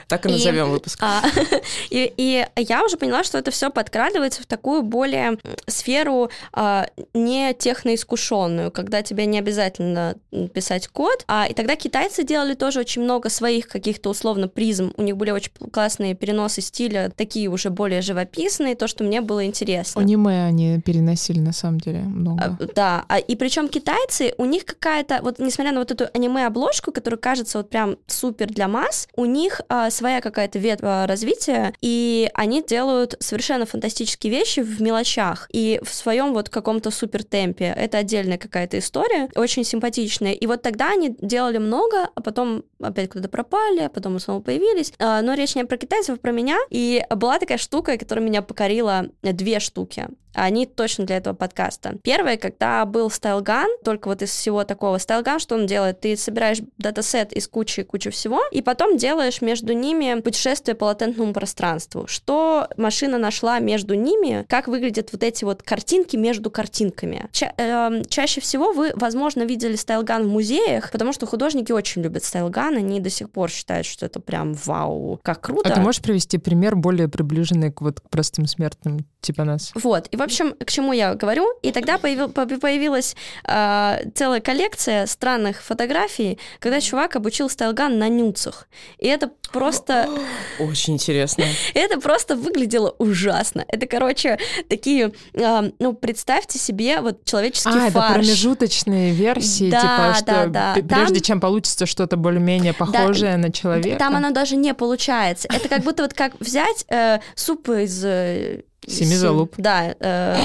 Так 0.09 0.26
и, 0.26 0.29
и 0.29 0.33
назовем 0.33 0.71
выпуск. 0.71 0.99
А, 1.02 1.23
и, 1.91 2.12
и 2.17 2.45
я 2.57 2.85
уже 2.85 2.97
поняла, 2.97 3.25
что 3.25 3.38
это 3.38 3.50
все 3.50 3.71
подкрадывается 3.71 4.43
в 4.43 4.47
такую 4.47 4.83
более 4.83 5.38
сферу 5.67 6.31
а, 6.52 6.87
не 7.14 7.55
техноискушенную, 7.55 8.71
когда 8.71 9.02
тебе 9.02 9.26
не 9.26 9.38
обязательно 9.38 10.17
писать 10.52 10.88
код. 10.88 11.25
А, 11.29 11.47
и 11.47 11.55
тогда 11.55 11.76
китайцы 11.76 12.25
делали 12.25 12.55
тоже 12.55 12.81
очень 12.81 13.02
много 13.02 13.29
своих 13.29 13.69
каких-то 13.69 14.11
условно 14.11 14.49
призм. 14.49 14.93
У 14.97 15.02
них 15.02 15.17
были 15.17 15.31
очень 15.31 15.52
классные 15.73 16.14
переносы 16.14 16.61
стиля, 16.61 17.11
такие 17.14 17.49
уже 17.49 17.71
более 17.71 18.02
живописные, 18.02 18.75
то, 18.75 18.87
что 18.87 19.05
мне 19.05 19.21
было 19.21 19.45
интересно. 19.47 20.00
Аниме 20.00 20.45
они 20.45 20.81
переносили 20.81 21.41
на 21.41 21.52
самом 21.52 21.81
деле 21.81 22.00
много. 22.00 22.57
А, 22.61 22.67
да, 22.75 23.05
а, 23.09 23.19
и 23.19 23.37
причем 23.37 23.69
китайцы, 23.69 24.35
у 24.38 24.45
них 24.45 24.64
какая-то, 24.64 25.21
вот 25.23 25.38
несмотря 25.38 25.73
на 25.73 25.81
вот 25.81 25.91
эту 25.91 26.07
аниме-обложку, 26.12 26.93
которая 26.93 27.19
кажется 27.19 27.59
вот 27.59 27.71
прям 27.71 27.97
супер 28.07 28.49
для 28.49 28.69
масс, 28.69 29.09
у 29.17 29.25
них 29.25 29.62
а, 29.69 29.90
своя 29.90 30.21
какая-то 30.21 30.59
ветвь 30.59 30.83
а, 30.83 31.07
развития, 31.07 31.75
и 31.81 32.31
они 32.35 32.62
делают 32.62 33.16
совершенно 33.21 33.66
фантастические 33.66 34.33
вещи 34.33 34.61
в 34.61 34.81
мелочах 34.81 35.49
и 35.52 35.81
в 35.83 35.95
своем 35.95 36.33
вот 36.33 36.49
каком-то 36.49 36.90
супер 36.90 37.25
темпе. 37.25 37.73
Это 37.76 37.99
отдельная 37.99 38.38
какая-то 38.38 38.78
история, 38.78 39.28
очень 39.35 39.64
симпатичная. 39.64 40.33
И 40.33 40.47
вот 40.47 40.62
тогда 40.62 40.90
они 40.90 41.16
делали 41.21 41.59
много, 41.59 42.09
а 42.14 42.21
потом 42.21 42.64
опять 42.81 43.11
куда-то 43.11 43.28
пропали, 43.28 43.81
а 43.81 43.88
потом 43.88 44.19
снова 44.19 44.40
появились. 44.40 44.92
А, 44.99 45.23
но 45.23 45.35
речь 45.35 45.54
не 45.54 45.64
про 45.64 45.76
китайцев, 45.76 46.16
а 46.16 46.21
про 46.21 46.33
меня. 46.33 46.59
И 46.71 47.04
была 47.11 47.38
такая 47.38 47.59
штука, 47.59 47.97
которая 47.99 48.25
меня 48.25 48.42
покорила, 48.42 49.07
две 49.23 49.61
штуки. 49.61 50.09
Они 50.35 50.67
точно 50.67 51.05
для 51.05 51.17
этого 51.19 51.35
подкаста. 51.35 51.97
Первое, 52.03 52.37
когда 52.37 52.85
был 52.85 53.11
стайлган, 53.11 53.69
только 53.85 54.09
вот 54.09 54.23
из 54.23 54.31
всего 54.31 54.65
такого 54.65 54.99
стайлган, 54.99 55.39
что 55.39 55.55
он 55.55 55.67
делает? 55.67 56.01
Ты 56.01 56.17
собираешь 56.17 56.59
датасет 56.79 57.33
из 57.33 57.49
кучи 57.49 57.83
кучи 57.83 58.11
всего, 58.11 58.41
и 58.51 58.62
потом 58.62 58.97
делаешь 58.97 59.41
между 59.43 59.73
ними 59.73 60.21
путешествие 60.21 60.75
по 60.75 60.85
латентному 60.85 61.33
пространству. 61.33 62.07
Что 62.07 62.69
машина 62.77 63.19
нашла 63.19 63.59
между 63.59 63.95
ними, 63.95 64.45
как 64.49 64.69
выглядят 64.69 65.11
вот 65.12 65.23
эти 65.23 65.45
вот 65.45 65.62
картинки 65.62 66.17
между 66.17 66.51
картинками. 66.51 67.29
Ча- 67.33 67.55
э, 67.57 68.03
чаще 68.09 68.41
всего 68.41 68.73
вы, 68.73 68.93
возможно, 68.95 69.43
видели 69.43 69.77
стайлган 69.77 70.25
в 70.25 70.29
музеях, 70.29 70.91
потому 70.91 71.12
что 71.12 71.27
художники 71.27 71.73
очень 71.73 72.03
любят 72.03 72.25
стайлган, 72.25 72.77
они 72.77 73.01
до 73.01 73.11
сих 73.11 73.31
пор 73.31 73.51
считают, 73.51 73.87
что 73.87 74.07
это 74.07 74.21
прям 74.21 74.55
вау, 74.55 75.21
как 75.23 75.41
круто. 75.41 75.69
А 75.69 75.75
ты 75.75 75.81
можешь 75.81 76.01
привести 76.01 76.39
пример 76.39 76.77
более 76.77 77.09
приближенный 77.09 77.73
к 77.73 77.81
вот 77.81 78.01
к 78.01 78.09
простым 78.09 78.47
смертным 78.47 79.07
типа 79.21 79.45
нас? 79.45 79.73
Вот, 79.75 80.09
и 80.09 80.17
в 80.23 80.25
общем, 80.25 80.55
к 80.55 80.71
чему 80.71 80.93
я 80.93 81.14
говорю? 81.14 81.47
И 81.62 81.73
тогда 81.73 81.99
появил, 81.99 82.29
появилась 82.29 83.17
э, 83.45 83.99
целая 84.14 84.41
коллекция 84.41 85.07
странных 85.07 85.62
фотографий, 85.62 86.38
когда 86.59 86.81
чувак 86.81 87.17
обучил 87.17 87.49
стайлган 87.50 87.99
на 87.99 88.09
нюцах. 88.09 88.69
И 88.99 89.07
это 89.07 89.31
просто... 89.52 90.09
Очень 90.59 90.95
интересно. 90.95 91.45
Это 91.75 92.00
просто 92.00 92.37
выглядело 92.37 92.95
ужасно. 92.99 93.64
Это, 93.69 93.87
короче, 93.87 94.38
такие, 94.69 95.12
э, 95.35 95.71
ну, 95.79 95.93
представьте 95.95 96.59
себе 96.59 97.00
вот 97.00 97.25
человеческий 97.25 97.69
а, 97.71 97.91
фарш. 97.91 97.95
это 97.95 98.14
промежуточные 98.14 99.12
версии, 99.12 99.71
Да, 99.71 99.81
типа, 99.81 100.14
что 100.14 100.47
да, 100.47 100.75
да. 100.75 100.97
прежде 100.97 101.14
Там- 101.17 101.23
чем 101.23 101.41
получится 101.41 101.87
что-то 101.87 102.17
более-менее 102.17 102.73
похожее 102.73 103.37
на 103.37 103.52
человека. 103.52 103.99
Там 103.99 104.17
оно 104.17 104.31
даже 104.31 104.57
не 104.57 104.73
получается. 104.75 105.49
Это 105.52 105.69
как 105.69 105.83
будто 105.83 106.02
вот 106.02 106.14
как 106.14 106.38
взять 106.41 106.85
э, 106.88 107.19
суп 107.35 107.69
из... 107.69 108.05
э, 108.05 108.62
Семи 108.87 109.11
сем- 109.11 109.19
залуп. 109.19 109.55
Да, 109.59 109.95
э, 110.01 110.37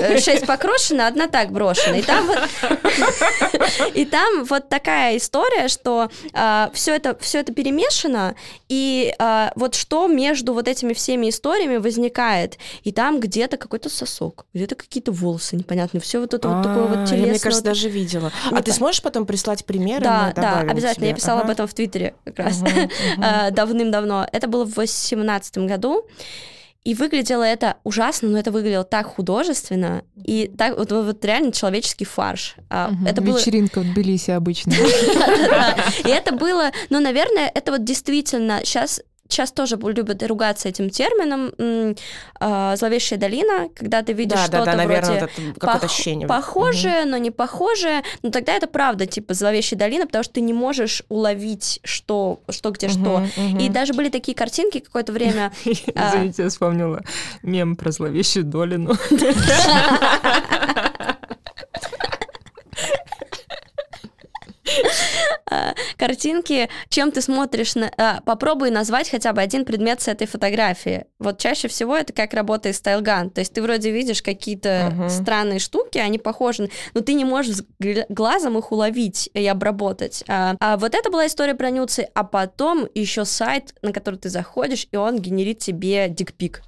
э, 0.00 0.18
шесть 0.20 0.46
покрошено, 0.46 1.06
одна 1.06 1.26
так 1.28 1.50
брошена. 1.50 1.96
И 1.96 2.02
там 2.02 2.26
вот, 2.26 2.38
и 3.94 4.04
там 4.04 4.44
вот 4.44 4.68
такая 4.68 5.16
история, 5.16 5.68
что 5.68 6.10
все 6.72 6.94
это 6.94 7.16
все 7.20 7.40
это 7.40 7.52
перемешано, 7.52 8.34
и 8.68 9.14
а, 9.18 9.52
вот 9.56 9.74
что 9.74 10.06
между 10.06 10.54
вот 10.54 10.68
этими 10.68 10.92
всеми 10.92 11.28
историями 11.30 11.76
возникает, 11.76 12.58
и 12.84 12.92
там 12.92 13.20
где-то 13.20 13.56
какой-то 13.56 13.88
сосок, 13.88 14.46
где-то 14.54 14.74
какие-то 14.74 15.12
волосы 15.12 15.56
непонятные, 15.56 16.00
все 16.00 16.20
вот 16.20 16.34
это 16.34 16.48
вот 16.48 16.62
такое 16.62 16.84
А, 16.84 16.86
вот 16.86 16.98
Я, 17.00 17.06
телесное. 17.06 17.30
мне 17.30 17.38
кажется, 17.38 17.62
вот- 17.62 17.64
даже 17.64 17.88
видела. 17.88 18.32
А 18.50 18.62
ты 18.62 18.72
сможешь 18.72 19.02
потом 19.02 19.26
прислать 19.26 19.64
примеры? 19.64 20.04
Да, 20.04 20.32
да, 20.34 20.60
обязательно. 20.60 21.06
Я 21.06 21.14
писала 21.14 21.40
об 21.42 21.50
этом 21.50 21.66
в 21.66 21.74
Твиттере 21.74 22.14
как 22.24 22.38
раз 22.38 22.62
э, 23.18 23.50
давным-давно. 23.50 24.26
Это 24.32 24.46
было 24.46 24.64
в 24.64 24.72
2018 24.72 25.58
году. 25.58 26.06
И 26.84 26.94
выглядело 26.94 27.44
это 27.44 27.76
ужасно, 27.84 28.28
но 28.28 28.38
это 28.38 28.50
выглядело 28.50 28.82
так 28.82 29.06
художественно 29.06 30.02
и 30.16 30.50
так 30.58 30.76
вот, 30.76 30.90
вот- 30.90 31.24
реально 31.24 31.52
человеческий 31.52 32.04
фарш. 32.04 32.56
Мгм. 32.70 33.06
Это 33.06 33.22
было 33.22 33.38
Вечеринка 33.38 33.80
в 33.80 33.84
Тбилиси 33.84 34.32
обычно. 34.32 34.72
И 36.04 36.08
это 36.08 36.34
было, 36.34 36.72
ну, 36.90 36.98
наверное, 36.98 37.50
это 37.54 37.70
вот 37.72 37.84
действительно 37.84 38.60
сейчас 38.64 39.00
Сейчас 39.28 39.50
тоже 39.50 39.76
любят 39.76 40.22
ругаться 40.24 40.68
этим 40.68 40.90
термином 40.90 41.52
а, 42.38 42.76
зловещая 42.76 43.18
долина, 43.18 43.68
когда 43.74 44.02
ты 44.02 44.12
видишь 44.12 44.38
Да, 44.38 44.48
да, 44.48 44.58
что-то 44.58 44.64
да, 44.72 44.76
наверное, 44.76 45.18
вроде 45.20 45.24
это 45.24 45.66
пох- 45.66 45.84
ощущение. 45.86 46.28
похожее, 46.28 47.06
но 47.06 47.16
не 47.16 47.30
похожее. 47.30 48.02
Но 48.22 48.30
тогда 48.30 48.52
это 48.52 48.66
правда, 48.66 49.06
типа 49.06 49.32
зловещая 49.32 49.78
долина, 49.78 50.06
потому 50.06 50.22
что 50.22 50.34
ты 50.34 50.40
не 50.42 50.52
можешь 50.52 51.02
уловить, 51.08 51.80
что, 51.82 52.40
что 52.50 52.70
где 52.72 52.88
что. 52.88 52.98
Мгм, 52.98 53.30
мгм. 53.36 53.58
И 53.58 53.68
даже 53.70 53.94
были 53.94 54.10
такие 54.10 54.36
картинки 54.36 54.80
какое-то 54.80 55.12
время. 55.12 55.50
А. 55.94 56.10
Извините, 56.10 56.42
я 56.44 56.48
вспомнила 56.48 57.02
мем 57.42 57.76
про 57.76 57.90
зловещую 57.90 58.44
Долину. 58.44 58.96
картинки, 65.96 66.68
чем 66.88 67.10
ты 67.12 67.20
смотришь 67.20 67.74
на... 67.74 67.90
а, 67.96 68.20
попробуй 68.24 68.70
назвать 68.70 69.10
хотя 69.10 69.32
бы 69.32 69.40
один 69.40 69.64
предмет 69.64 70.00
с 70.00 70.08
этой 70.08 70.26
фотографии. 70.26 71.06
Вот 71.18 71.38
чаще 71.38 71.68
всего 71.68 71.96
это 71.96 72.12
как 72.12 72.34
работает 72.34 72.76
стайлган. 72.76 73.30
То 73.30 73.40
есть 73.40 73.52
ты 73.52 73.62
вроде 73.62 73.90
видишь 73.90 74.22
какие-то 74.22 74.92
Мгм. 74.94 75.08
странные 75.10 75.58
штуки, 75.58 75.98
они 75.98 76.18
похожи, 76.18 76.70
но 76.94 77.00
ты 77.00 77.14
не 77.14 77.24
можешь 77.24 77.56
глазом 78.08 78.58
их 78.58 78.72
уловить 78.72 79.30
и 79.34 79.46
обработать. 79.46 80.24
А, 80.28 80.54
а 80.60 80.76
вот 80.76 80.94
это 80.94 81.10
была 81.10 81.26
история 81.26 81.54
про 81.54 81.70
нюцы, 81.70 82.08
а 82.14 82.24
потом 82.24 82.88
еще 82.94 83.24
сайт, 83.24 83.74
на 83.82 83.92
который 83.92 84.16
ты 84.16 84.28
заходишь, 84.28 84.86
и 84.90 84.96
он 84.96 85.18
генерит 85.18 85.58
тебе 85.58 86.08
дикпик. 86.08 86.62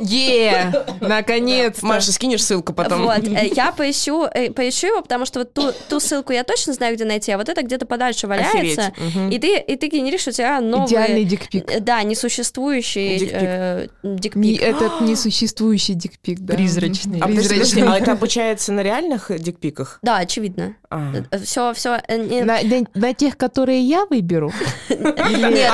Е, 0.00 0.72
наконец-то. 1.00 1.86
Маша, 1.86 2.12
скинешь 2.12 2.42
ссылку 2.44 2.72
потом? 2.72 3.02
Вот, 3.04 3.18
э, 3.18 3.50
я 3.54 3.72
поищу, 3.76 4.24
э, 4.24 4.50
поищу 4.50 4.88
его, 4.88 5.02
потому 5.02 5.24
что 5.26 5.40
вот 5.40 5.52
ту, 5.52 5.72
ту 5.88 6.00
ссылку 6.00 6.32
я 6.32 6.44
точно 6.44 6.72
знаю, 6.72 6.94
где 6.96 7.04
найти, 7.04 7.30
а 7.32 7.38
вот 7.38 7.48
это 7.48 7.62
где-то 7.62 7.86
подальше 7.86 8.26
валяется. 8.26 8.92
Мгм. 8.96 9.30
И 9.30 9.38
ты, 9.38 9.58
и 9.58 9.76
ты 9.76 9.88
генеришь 9.88 10.26
у 10.26 10.30
тебя 10.32 10.60
новый... 10.60 10.86
Идеальный 10.88 11.24
дикпик. 11.24 11.70
э, 11.70 11.80
Да, 11.80 12.02
несуществующий 12.02 13.18
Дикпик. 13.18 13.38
э, 13.40 13.86
Не- 14.02 14.16
дикпик. 14.18 14.62
Этот 14.62 15.00
несуществующий 15.00 15.94
дикпик, 15.94 16.40
да. 16.40 16.54
Призрачный. 16.54 17.20
А 17.20 17.26
Призрачный. 17.26 17.82
а 17.88 17.96
это 17.98 18.12
обучается 18.12 18.72
на 18.72 18.80
реальных 18.82 19.30
дикпиках? 19.40 19.98
Да, 20.02 20.18
очевидно. 20.18 20.74
А. 20.90 21.12
Все, 21.44 21.72
все. 21.74 21.98
На, 22.08 22.62
на- 22.62 22.86
на 22.94 23.14
тех, 23.14 23.36
которые 23.36 23.80
я 23.82 24.06
выберу. 24.06 24.52
Нет, 24.88 25.00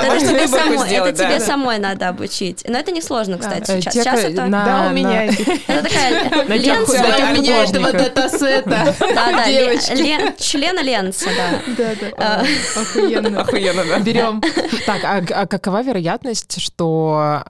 А 0.00 0.06
это 0.16 0.26
тебе, 0.26 0.48
самой, 0.48 0.78
сделать, 0.88 1.10
это 1.14 1.24
тебе 1.24 1.38
да. 1.38 1.44
самой 1.44 1.78
надо 1.78 2.08
обучить. 2.08 2.64
Но 2.68 2.78
это 2.78 2.90
несложно, 2.90 3.38
кстати, 3.38 3.80
сейчас. 3.80 3.93
Сейчас 3.94 4.20
это... 4.20 4.46
на- 4.46 4.64
Да, 4.64 4.90
у 4.90 4.92
меня 4.92 5.24
Это 5.66 5.82
такая 5.82 6.56
ленца. 6.58 6.98
Да, 6.98 7.30
у 7.30 7.34
меня 7.40 7.64
этого 7.64 7.92
датасета. 7.92 8.94
Да, 8.98 9.32
да, 9.32 10.32
члена 10.38 10.80
ленца, 10.82 11.30
да. 11.36 11.62
Да, 11.76 11.94
да. 12.00 12.12
А. 12.18 12.80
Охуенно. 12.80 13.40
Охуенно, 13.40 13.84
да. 13.84 13.98
Берем. 14.00 14.42
Так, 14.86 15.04
а, 15.04 15.22
а 15.42 15.46
какова 15.46 15.82
вероятность, 15.82 16.60
что, 16.60 17.42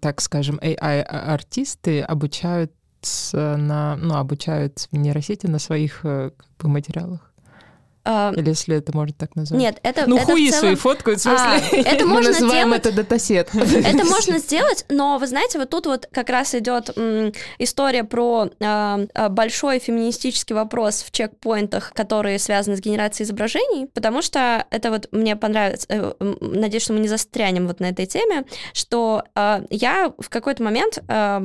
так 0.00 0.20
скажем, 0.20 0.58
AI-артисты 0.62 2.00
обучают 2.02 2.72
на, 3.32 3.96
ну, 3.96 4.16
обучают 4.16 4.86
в 4.90 4.96
нейросети 4.96 5.46
на 5.46 5.58
своих 5.58 6.00
э, 6.04 6.32
как 6.58 6.68
бы, 6.68 6.68
материалах? 6.74 7.29
А, 8.04 8.32
Или 8.36 8.48
если 8.48 8.76
это 8.76 8.96
можно 8.96 9.14
так 9.14 9.36
назвать? 9.36 9.60
Нет, 9.60 9.78
это 9.82 10.06
Ну, 10.06 10.16
это 10.16 10.26
хуи 10.26 10.48
целом- 10.50 10.60
свои 10.60 10.74
фоткают, 10.74 11.20
в 11.20 11.26
А, 11.26 11.58
смысле. 11.58 11.82
это 11.82 12.04
Мы 12.06 12.12
можно 12.14 12.30
называем 12.32 12.68
сделать 12.68 12.86
это 12.86 12.92
датасет. 12.96 13.48
Это 13.54 14.04
можно 14.04 14.38
сделать, 14.38 14.84
но 14.88 15.18
вы 15.18 15.26
знаете, 15.26 15.58
вот 15.58 15.70
тут 15.70 15.86
вот 15.86 16.08
как 16.10 16.30
раз 16.30 16.54
идет 16.54 16.90
м, 16.96 17.32
история 17.58 18.04
про 18.04 18.50
а, 18.60 19.00
а, 19.14 19.28
большой 19.28 19.78
феминистический 19.80 20.54
вопрос 20.54 21.02
в 21.02 21.10
чекпоинтах, 21.10 21.92
которые 21.92 22.38
связаны 22.38 22.76
с 22.76 22.80
генерацией 22.80 23.26
изображений, 23.26 23.86
потому 23.86 24.22
что 24.22 24.64
это 24.70 24.90
вот 24.90 25.08
мне 25.12 25.36
понравится, 25.36 25.86
э, 25.88 26.12
надеюсь, 26.40 26.82
что 26.84 26.92
мы 26.94 27.00
не 27.00 27.08
застрянем 27.08 27.66
вот 27.66 27.80
на 27.80 27.86
этой 27.86 28.06
теме, 28.06 28.44
что 28.72 29.24
а, 29.34 29.62
я 29.70 30.12
в 30.18 30.28
какой-то 30.30 30.62
момент 30.62 30.98
а, 31.08 31.42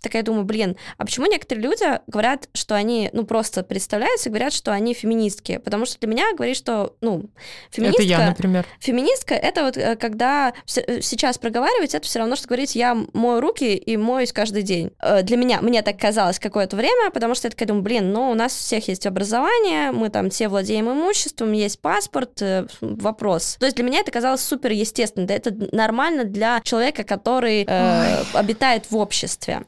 такая 0.00 0.22
думаю, 0.22 0.44
блин, 0.44 0.76
а 0.98 1.04
почему 1.04 1.26
некоторые 1.26 1.64
люди 1.64 2.00
говорят, 2.06 2.48
что 2.54 2.74
они, 2.74 3.10
ну, 3.12 3.24
просто 3.24 3.62
представляются 3.62 4.28
и 4.28 4.32
говорят, 4.32 4.52
что 4.52 4.72
они 4.72 4.94
феминистки? 4.94 5.58
Потому 5.58 5.86
что 5.86 5.98
для 5.98 6.08
меня 6.08 6.24
говорит, 6.34 6.56
что, 6.56 6.96
ну, 7.00 7.30
феминистка... 7.70 8.02
Это 8.02 8.10
я, 8.10 8.26
например. 8.26 8.66
Феминистка 8.80 9.34
это 9.34 9.64
вот 9.64 9.76
э, 9.76 9.96
когда 9.96 10.52
э, 10.76 11.00
сейчас 11.00 11.38
проговаривать, 11.38 11.94
это 11.94 12.06
все 12.06 12.18
равно, 12.18 12.36
что 12.36 12.48
говорить, 12.48 12.74
я 12.74 12.96
мою 13.12 13.40
руки 13.40 13.74
и 13.74 13.96
моюсь 13.96 14.32
каждый 14.32 14.62
день. 14.62 14.90
Э, 15.00 15.22
Для 15.22 15.36
меня, 15.36 15.60
мне 15.60 15.82
так 15.82 15.98
казалось 15.98 16.38
какое-то 16.38 16.76
время, 16.76 17.10
потому 17.10 17.34
что 17.34 17.46
я 17.46 17.50
такая 17.50 17.68
думаю, 17.68 17.82
блин, 17.82 18.12
ну 18.12 18.30
у 18.30 18.34
нас 18.34 18.52
у 18.54 18.58
всех 18.58 18.88
есть 18.88 19.06
образование, 19.06 19.92
мы 19.92 20.08
там 20.08 20.30
все 20.30 20.48
владеем 20.48 20.90
имуществом, 20.90 21.52
есть 21.52 21.80
паспорт, 21.80 22.42
вопрос. 22.80 23.56
То 23.58 23.66
есть 23.66 23.76
для 23.76 23.84
меня 23.84 24.00
это 24.00 24.10
казалось 24.10 24.40
супер 24.40 24.72
естественно, 24.72 25.26
да, 25.26 25.34
это 25.34 25.52
нормально 25.72 26.24
для 26.24 26.60
человека, 26.64 27.04
который 27.04 27.64
э, 27.66 28.22
обитает 28.34 28.90
в 28.90 28.96
обществе. 28.96 29.62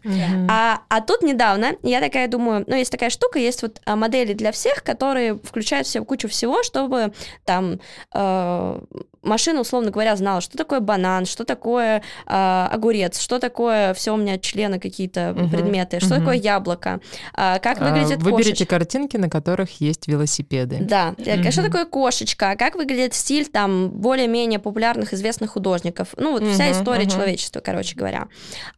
А, 0.49 0.83
а 0.89 1.01
тут 1.01 1.23
недавно 1.23 1.77
я 1.83 2.01
такая 2.01 2.29
думаю, 2.29 2.65
ну, 2.67 2.77
есть 2.77 2.91
такая 2.93 3.11
штука, 3.11 3.39
есть 3.39 3.63
вот 3.63 3.81
а, 3.85 3.97
модели 3.97 4.33
для 4.33 4.53
всех, 4.53 4.83
которые 4.83 5.35
включают 5.35 5.87
в 5.87 5.91
себя 5.91 6.05
кучу 6.05 6.29
всего, 6.29 6.63
чтобы 6.63 7.13
там 7.45 7.81
э, 8.15 8.81
машина, 9.23 9.61
условно 9.61 9.91
говоря, 9.91 10.17
знала, 10.17 10.41
что 10.41 10.57
такое 10.57 10.81
банан, 10.81 11.27
что 11.27 11.45
такое 11.45 12.03
э, 12.27 12.69
огурец, 12.71 13.19
что 13.21 13.39
такое 13.39 13.95
все 13.95 14.13
у 14.15 14.17
меня 14.17 14.39
члены 14.39 14.79
какие-то 14.79 15.33
Мгм, 15.37 15.51
предметы, 15.51 16.01
что 16.01 16.11
мгм. 16.15 16.19
такое 16.21 16.37
яблоко, 16.37 17.01
а, 17.35 17.59
как 17.59 17.81
А, 17.81 17.85
выглядит 17.85 18.23
Выберите 18.23 18.51
кошечка. 18.53 18.67
картинки, 18.79 19.17
на 19.17 19.29
которых 19.31 19.81
есть 19.81 20.09
велосипеды. 20.09 20.79
Да, 20.81 21.15
э, 21.19 21.37
Мгм. 21.39 21.51
что 21.53 21.63
такое 21.63 21.85
кошечка, 21.85 22.57
как 22.59 22.75
выглядит 22.75 23.15
стиль 23.15 23.47
там 23.47 23.91
более-менее 23.91 24.59
популярных 24.59 25.13
известных 25.15 25.51
художников. 25.53 26.09
Ну, 26.17 26.33
вот 26.33 26.43
вся 26.47 26.65
Мгм, 26.65 26.73
история 26.73 27.05
мгм. 27.05 27.11
человечества, 27.13 27.61
короче 27.61 27.97
говоря. 27.97 28.29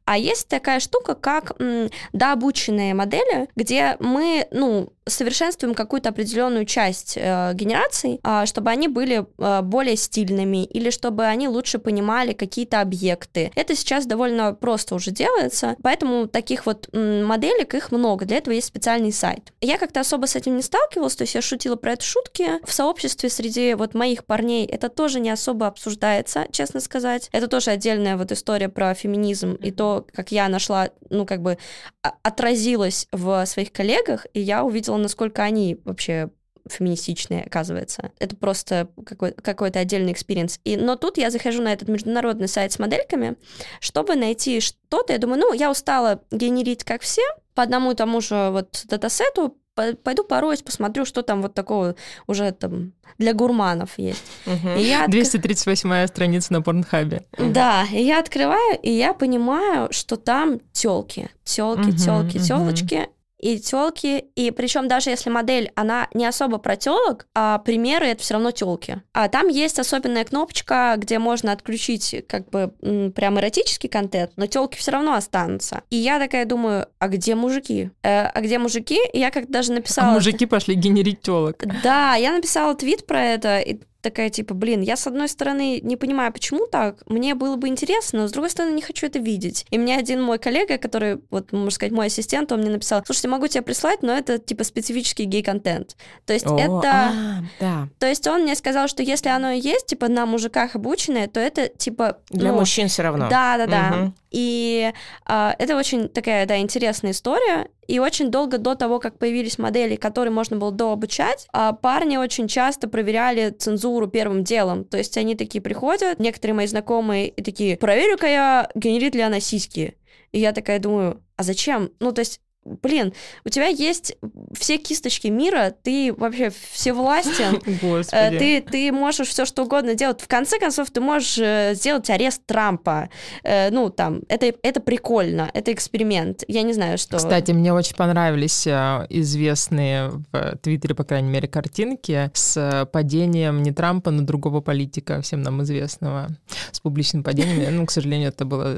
А 0.04 0.18
есть 0.18 0.48
такая 0.48 0.80
штука, 0.80 1.14
как 1.14 1.52
м, 1.60 1.88
дообученные 2.12 2.94
модели, 2.94 3.48
где 3.56 3.96
мы, 4.00 4.46
ну, 4.50 4.92
совершенствуем 5.06 5.74
какую-то 5.74 6.08
определенную 6.08 6.64
часть 6.64 7.14
э, 7.16 7.52
генераций, 7.54 8.20
а, 8.22 8.46
чтобы 8.46 8.70
они 8.70 8.88
были 8.88 9.26
э, 9.38 9.62
более 9.62 9.96
стильными 9.96 10.64
или 10.64 10.90
чтобы 10.90 11.24
они 11.26 11.48
лучше 11.48 11.78
понимали 11.78 12.32
какие-то 12.32 12.80
объекты. 12.80 13.52
Это 13.54 13.74
сейчас 13.76 14.06
довольно 14.06 14.54
просто 14.54 14.94
уже 14.94 15.10
делается, 15.10 15.76
поэтому 15.82 16.26
таких 16.26 16.66
вот 16.66 16.88
м, 16.92 17.24
моделек 17.24 17.74
их 17.74 17.92
много. 17.92 18.24
Для 18.24 18.38
этого 18.38 18.54
есть 18.54 18.68
специальный 18.68 19.12
сайт. 19.12 19.52
Я 19.60 19.76
как-то 19.78 20.00
особо 20.00 20.26
с 20.26 20.36
этим 20.36 20.56
не 20.56 20.62
сталкивалась, 20.62 21.16
то 21.16 21.22
есть 21.22 21.34
я 21.34 21.42
шутила 21.42 21.76
про 21.76 21.92
это 21.92 22.04
шутки. 22.04 22.64
В 22.64 22.72
сообществе 22.72 23.28
среди 23.28 23.74
вот 23.74 23.94
моих 23.94 24.24
парней 24.24 24.66
это 24.66 24.88
тоже 24.88 25.20
не 25.20 25.30
особо 25.30 25.66
обсуждается, 25.66 26.46
честно 26.50 26.80
сказать. 26.80 27.28
Это 27.32 27.48
тоже 27.48 27.70
отдельная 27.70 28.16
вот 28.16 28.32
история 28.32 28.68
про 28.68 28.94
феминизм 28.94 29.52
и 29.54 29.70
то, 29.70 30.06
как 30.14 30.32
я 30.32 30.48
нашла, 30.48 30.88
ну, 31.10 31.26
как 31.26 31.42
бы 31.42 31.58
а- 32.02 32.14
отразилась 32.22 33.06
в 33.12 33.44
своих 33.46 33.70
коллегах, 33.72 34.26
и 34.32 34.40
я 34.40 34.64
увидела, 34.64 34.93
насколько 34.98 35.42
они 35.42 35.78
вообще 35.84 36.30
феминистичные, 36.68 37.42
оказывается. 37.44 38.10
Это 38.18 38.36
просто 38.36 38.88
какой- 39.04 39.32
какой-то 39.32 39.80
отдельный 39.80 40.12
experience. 40.12 40.60
И, 40.64 40.76
но 40.78 40.96
тут 40.96 41.18
я 41.18 41.30
захожу 41.30 41.62
на 41.62 41.72
этот 41.72 41.88
международный 41.88 42.48
сайт 42.48 42.72
с 42.72 42.78
модельками, 42.78 43.36
чтобы 43.80 44.16
найти 44.16 44.60
что-то. 44.60 45.12
Я 45.12 45.18
думаю, 45.18 45.40
ну, 45.40 45.52
я 45.52 45.70
устала 45.70 46.22
генерить, 46.30 46.82
как 46.84 47.02
все, 47.02 47.20
по 47.54 47.62
одному 47.62 47.92
и 47.92 47.94
тому 47.94 48.20
же 48.22 48.48
вот 48.50 48.82
датасету, 48.88 49.58
по- 49.74 49.92
пойду 49.94 50.24
пороюсь, 50.24 50.62
посмотрю, 50.62 51.04
что 51.04 51.20
там 51.22 51.42
вот 51.42 51.52
такого 51.52 51.96
уже 52.26 52.50
там 52.52 52.92
для 53.18 53.34
гурманов 53.34 53.98
есть. 53.98 54.22
Мгм. 54.46 54.76
И 54.78 54.82
я 54.84 55.04
отк- 55.04 55.10
238 55.10 56.06
страница 56.06 56.52
на 56.54 56.62
Порнхабе. 56.62 57.26
да, 57.36 57.84
и 57.92 58.02
я 58.02 58.20
открываю, 58.20 58.78
и 58.82 58.90
я 58.90 59.12
понимаю, 59.12 59.88
что 59.92 60.16
там 60.16 60.60
телки, 60.72 61.28
телки, 61.44 61.88
Мгм, 61.88 61.96
телки, 61.96 62.36
мгм. 62.38 62.46
телочки. 62.46 63.08
И 63.44 63.58
телки, 63.58 64.24
и 64.36 64.50
причем 64.50 64.88
даже 64.88 65.10
если 65.10 65.28
модель, 65.28 65.70
она 65.74 66.08
не 66.14 66.24
особо 66.24 66.56
про 66.56 66.76
телок, 66.76 67.26
а 67.34 67.58
примеры 67.58 68.06
это 68.06 68.22
все 68.22 68.32
равно 68.34 68.52
телки. 68.52 69.02
А 69.12 69.28
там 69.28 69.48
есть 69.48 69.78
особенная 69.78 70.24
кнопочка, 70.24 70.94
где 70.96 71.18
можно 71.18 71.52
отключить 71.52 72.24
как 72.26 72.48
бы 72.48 72.72
прям 73.14 73.38
эротический 73.38 73.90
контент, 73.90 74.30
но 74.36 74.46
телки 74.46 74.78
все 74.78 74.92
равно 74.92 75.12
останутся. 75.12 75.82
И 75.90 75.96
я 75.96 76.18
такая 76.18 76.46
думаю, 76.46 76.86
а 76.98 77.08
где 77.08 77.34
мужики? 77.34 77.90
Э, 78.02 78.28
а 78.28 78.40
где 78.40 78.58
мужики? 78.58 78.98
И 79.12 79.18
я 79.18 79.30
как-то 79.30 79.52
даже 79.52 79.72
А 79.72 79.74
написала. 79.74 80.10
мужики 80.14 80.46
пошли 80.46 80.74
генерить 80.74 81.20
телок. 81.20 81.62
Да, 81.82 82.14
я 82.14 82.32
написала 82.32 82.74
твит 82.74 83.06
про 83.06 83.22
это, 83.22 83.58
и 83.58 83.78
такая 84.04 84.28
типа, 84.28 84.54
блин, 84.54 84.82
я 84.82 84.96
с 84.96 85.06
одной 85.06 85.28
стороны 85.28 85.80
не 85.80 85.96
понимаю, 85.96 86.32
почему 86.32 86.66
так, 86.66 87.02
мне 87.06 87.34
было 87.34 87.56
бы 87.56 87.68
интересно, 87.68 88.20
но 88.20 88.28
с 88.28 88.32
другой 88.32 88.50
стороны 88.50 88.74
не 88.74 88.82
хочу 88.82 89.06
это 89.06 89.18
видеть. 89.18 89.66
И 89.70 89.78
мне 89.78 89.96
один 89.96 90.22
мой 90.22 90.38
коллега, 90.38 90.78
который, 90.78 91.20
вот, 91.30 91.52
можно 91.52 91.70
сказать, 91.70 91.92
мой 91.92 92.06
ассистент, 92.06 92.52
он 92.52 92.60
мне 92.60 92.70
написал, 92.70 93.02
слушайте, 93.04 93.28
могу 93.28 93.46
тебе 93.48 93.62
прислать, 93.62 94.02
но 94.02 94.12
это 94.12 94.38
типа 94.38 94.62
специфический 94.64 95.24
гей-контент. 95.24 95.96
То 96.26 96.34
есть 96.34 96.46
О, 96.46 96.56
это... 96.56 96.82
а, 96.84 97.12
да. 97.58 97.88
То 97.98 98.06
есть 98.06 98.26
он 98.26 98.42
мне 98.42 98.54
сказал, 98.54 98.86
что 98.88 99.02
если 99.02 99.30
оно 99.30 99.50
и 99.50 99.60
есть, 99.60 99.86
типа, 99.86 100.08
на 100.08 100.26
мужиках 100.26 100.76
обученное, 100.76 101.26
то 101.26 101.40
это, 101.40 101.68
типа... 101.68 102.18
Для 102.28 102.52
ну, 102.52 102.58
мужчин 102.58 102.88
все 102.88 103.02
равно. 103.02 103.28
Да, 103.30 103.56
да, 103.56 103.66
да. 103.66 104.12
И 104.34 104.92
а, 105.26 105.54
это 105.60 105.76
очень 105.76 106.08
такая, 106.08 106.44
да, 106.44 106.58
интересная 106.58 107.12
история. 107.12 107.68
И 107.86 108.00
очень 108.00 108.32
долго 108.32 108.58
до 108.58 108.74
того, 108.74 108.98
как 108.98 109.16
появились 109.16 109.58
модели, 109.58 109.94
которые 109.94 110.32
можно 110.32 110.56
было 110.56 110.72
дообучать, 110.72 111.46
а, 111.52 111.72
парни 111.72 112.16
очень 112.16 112.48
часто 112.48 112.88
проверяли 112.88 113.50
цензуру 113.50 113.93
первым 114.08 114.44
делом. 114.44 114.84
То 114.84 114.98
есть 114.98 115.16
они 115.16 115.34
такие 115.34 115.62
приходят, 115.62 116.18
некоторые 116.18 116.54
мои 116.54 116.66
знакомые, 116.66 117.28
и 117.28 117.42
такие, 117.42 117.76
проверю-ка 117.76 118.26
я, 118.26 118.70
генерит 118.74 119.14
ли 119.14 119.22
она 119.22 119.40
сиськи. 119.40 119.96
И 120.32 120.40
я 120.40 120.52
такая 120.52 120.78
думаю, 120.78 121.22
а 121.36 121.42
зачем? 121.42 121.90
Ну, 122.00 122.12
то 122.12 122.20
есть 122.20 122.40
Блин, 122.64 123.12
у 123.44 123.48
тебя 123.48 123.66
есть 123.66 124.16
все 124.58 124.78
кисточки 124.78 125.28
мира, 125.28 125.74
ты 125.82 126.12
вообще 126.16 126.50
всевластен, 126.72 127.60
Э, 127.66 127.78
Господи. 127.80 128.38
Ты, 128.38 128.60
ты 128.62 128.92
можешь 128.92 129.28
все 129.28 129.44
что 129.44 129.64
угодно 129.64 129.94
делать. 129.94 130.20
В 130.20 130.28
конце 130.28 130.58
концов, 130.58 130.90
ты 130.90 131.00
можешь 131.00 131.38
э, 131.38 131.74
сделать 131.74 132.08
арест 132.10 132.42
Трампа. 132.46 133.08
Э, 133.42 133.70
Ну, 133.70 133.90
там, 133.90 134.22
это, 134.28 134.52
это 134.62 134.80
прикольно, 134.80 135.50
это 135.54 135.72
эксперимент. 135.72 136.44
Я 136.48 136.62
не 136.62 136.72
знаю, 136.72 136.98
что... 136.98 137.16
Кстати, 137.16 137.52
мне 137.52 137.72
очень 137.72 137.96
понравились 137.96 138.66
э, 138.66 139.06
известные 139.10 140.10
в 140.32 140.58
Твиттере, 140.62 140.94
по 140.94 141.04
крайней 141.04 141.30
мере, 141.30 141.48
картинки 141.48 142.30
с 142.34 142.56
э, 142.56 142.86
падением 142.86 143.62
не 143.62 143.72
Трампа, 143.72 144.10
но 144.10 144.22
другого 144.22 144.60
политика, 144.60 145.20
всем 145.22 145.42
нам 145.42 145.62
известного, 145.62 146.28
с 146.72 146.80
публичным 146.80 147.22
падением. 147.24 147.76
Ну, 147.76 147.86
к 147.86 147.90
сожалению, 147.90 148.28
это 148.28 148.44
было... 148.44 148.76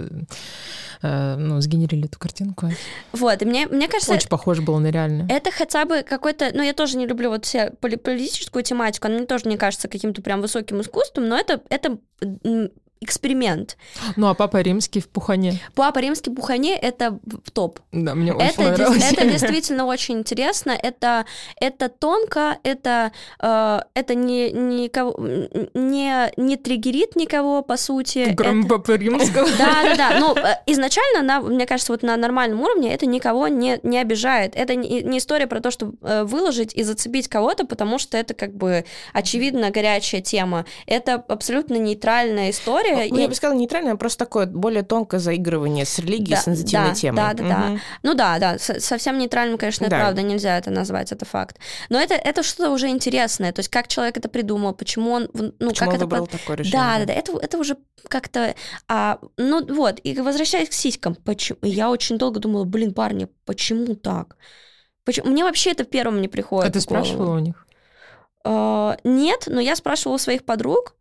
э, 1.02 1.36
Ну, 1.36 1.60
сгенерили 1.60 2.06
эту 2.06 2.18
картинку. 2.18 2.70
Вот, 3.12 3.42
и 3.42 3.44
мне, 3.44 3.66
мне 3.76 3.88
кажется, 3.88 4.12
Очень 4.12 4.28
похоже 4.28 4.62
было 4.62 4.78
на 4.78 4.90
реально. 4.90 5.26
это 5.30 5.50
хотя 5.50 5.84
бы 5.84 6.02
какой-то... 6.02 6.50
Ну, 6.52 6.62
я 6.62 6.72
тоже 6.72 6.96
не 6.96 7.06
люблю 7.06 7.30
вот 7.30 7.44
все 7.44 7.72
поли- 7.80 7.96
политическую 7.96 8.62
тематику, 8.62 9.06
она 9.06 9.18
мне 9.18 9.26
тоже 9.26 9.48
не 9.48 9.56
кажется 9.56 9.88
каким-то 9.88 10.22
прям 10.22 10.40
высоким 10.40 10.80
искусством, 10.80 11.28
но 11.28 11.36
это, 11.38 11.60
это 11.68 11.98
эксперимент. 13.00 13.76
Ну, 14.16 14.28
а 14.28 14.34
Папа 14.34 14.60
Римский 14.62 15.00
в 15.00 15.08
Пухане. 15.08 15.60
Папа 15.74 15.98
Римский 15.98 16.30
Бухане— 16.30 16.76
это 16.80 17.18
в 17.44 17.50
топ. 17.50 17.80
Да, 17.92 18.14
мне 18.14 18.32
очень 18.32 18.46
Это, 18.48 18.62
дес- 18.62 18.66
понравилось. 18.76 19.12
это 19.12 19.24
действительно 19.26 19.84
очень 19.86 20.18
интересно. 20.18 20.70
Это, 20.70 21.26
это 21.60 21.88
тонко, 21.88 22.58
это, 22.62 23.12
э, 23.40 23.80
это 23.94 24.14
не, 24.14 24.50
никого, 24.50 25.14
не, 25.74 26.32
не 26.36 26.56
триггерит 26.56 27.16
никого, 27.16 27.62
по 27.62 27.76
сути. 27.76 28.34
Кроме 28.36 28.60
Это- 28.60 28.68
Папы 28.76 28.96
Римского. 28.96 29.48
Да, 29.58 29.82
да, 29.82 29.96
да. 29.96 30.18
Ну, 30.20 30.34
изначально, 30.66 31.22
на, 31.22 31.40
мне 31.40 31.66
кажется, 31.66 31.92
вот 31.92 32.02
на 32.02 32.16
нормальном 32.16 32.60
уровне 32.62 32.94
это 32.94 33.06
никого 33.06 33.48
не, 33.48 33.78
не 33.82 33.98
обижает. 33.98 34.54
Это 34.56 34.74
не, 34.74 35.02
не 35.02 35.18
история 35.18 35.46
про 35.46 35.60
то, 35.60 35.70
чтобы 35.70 35.96
э, 36.02 36.24
выложить 36.24 36.74
и 36.74 36.82
зацепить 36.82 37.28
кого-то, 37.28 37.66
потому 37.66 37.98
что 37.98 38.16
это 38.16 38.34
как 38.34 38.54
бы 38.54 38.84
очевидно 39.12 39.70
горячая 39.70 40.20
тема. 40.20 40.64
Это 40.86 41.14
абсолютно 41.28 41.74
нейтральная 41.74 42.50
история. 42.50 42.85
Ну, 42.94 43.16
И- 43.16 43.22
я 43.22 43.28
бы 43.28 43.34
сказала 43.34 43.56
нейтральное, 43.58 43.92
а 43.92 43.96
просто 43.96 44.18
такое 44.24 44.46
более 44.46 44.82
тонкое 44.82 45.20
заигрывание 45.20 45.84
с 45.84 45.98
религией, 45.98 46.36
Да, 46.36 46.40
сенситивной 46.42 46.88
да, 46.90 46.94
темой. 46.94 47.16
да, 47.16 47.32
да, 47.34 47.48
да. 47.48 47.58
Мгм. 47.68 47.80
Ну 48.02 48.14
да, 48.14 48.38
да, 48.38 48.58
со- 48.58 48.80
совсем 48.80 49.18
нейтральным, 49.18 49.58
конечно, 49.58 49.88
Да. 49.88 49.96
правда, 49.98 50.22
нельзя 50.22 50.56
это 50.58 50.70
назвать, 50.70 51.12
это 51.12 51.24
факт. 51.24 51.58
Но 51.88 51.98
это, 51.98 52.14
это 52.14 52.42
что-то 52.42 52.70
уже 52.70 52.88
интересное, 52.88 53.52
то 53.52 53.60
есть 53.60 53.68
как 53.68 53.88
человек 53.88 54.16
это 54.16 54.28
придумал, 54.28 54.74
почему 54.74 55.10
он, 55.12 55.28
ну, 55.32 55.52
Почему 55.58 55.72
как 55.74 55.88
он 55.88 55.94
это... 55.94 56.04
выбрал 56.04 56.26
под- 56.26 56.40
такое 56.40 56.56
решение? 56.56 56.78
Да, 56.80 56.98
да, 56.98 57.04
да, 57.06 57.12
это, 57.12 57.38
это 57.38 57.58
уже 57.58 57.76
как-то... 58.08 58.54
а, 58.88 59.18
ну 59.36 59.64
вот, 59.74 60.00
и 60.02 60.18
возвращаясь 60.20 60.68
к 60.68 60.72
сиськам, 60.72 61.14
почему... 61.14 61.58
я 61.62 61.90
очень 61.90 62.18
долго 62.18 62.40
думала, 62.40 62.64
блин, 62.64 62.92
парни, 62.94 63.28
почему 63.44 63.94
так? 63.94 64.36
Почему? 65.04 65.30
Мне 65.30 65.44
вообще 65.44 65.70
это 65.70 65.84
первым 65.84 66.20
не 66.20 66.26
приходит 66.26 66.68
А 66.68 66.72
ты 66.72 66.80
спрашивала 66.80 67.36
у 67.36 67.38
них? 67.38 67.64
А, 68.44 68.96
нет, 69.04 69.44
но 69.46 69.60
я 69.60 69.76
спрашивала 69.76 70.16
у 70.16 70.18
своих 70.18 70.44
подруг, 70.44 70.95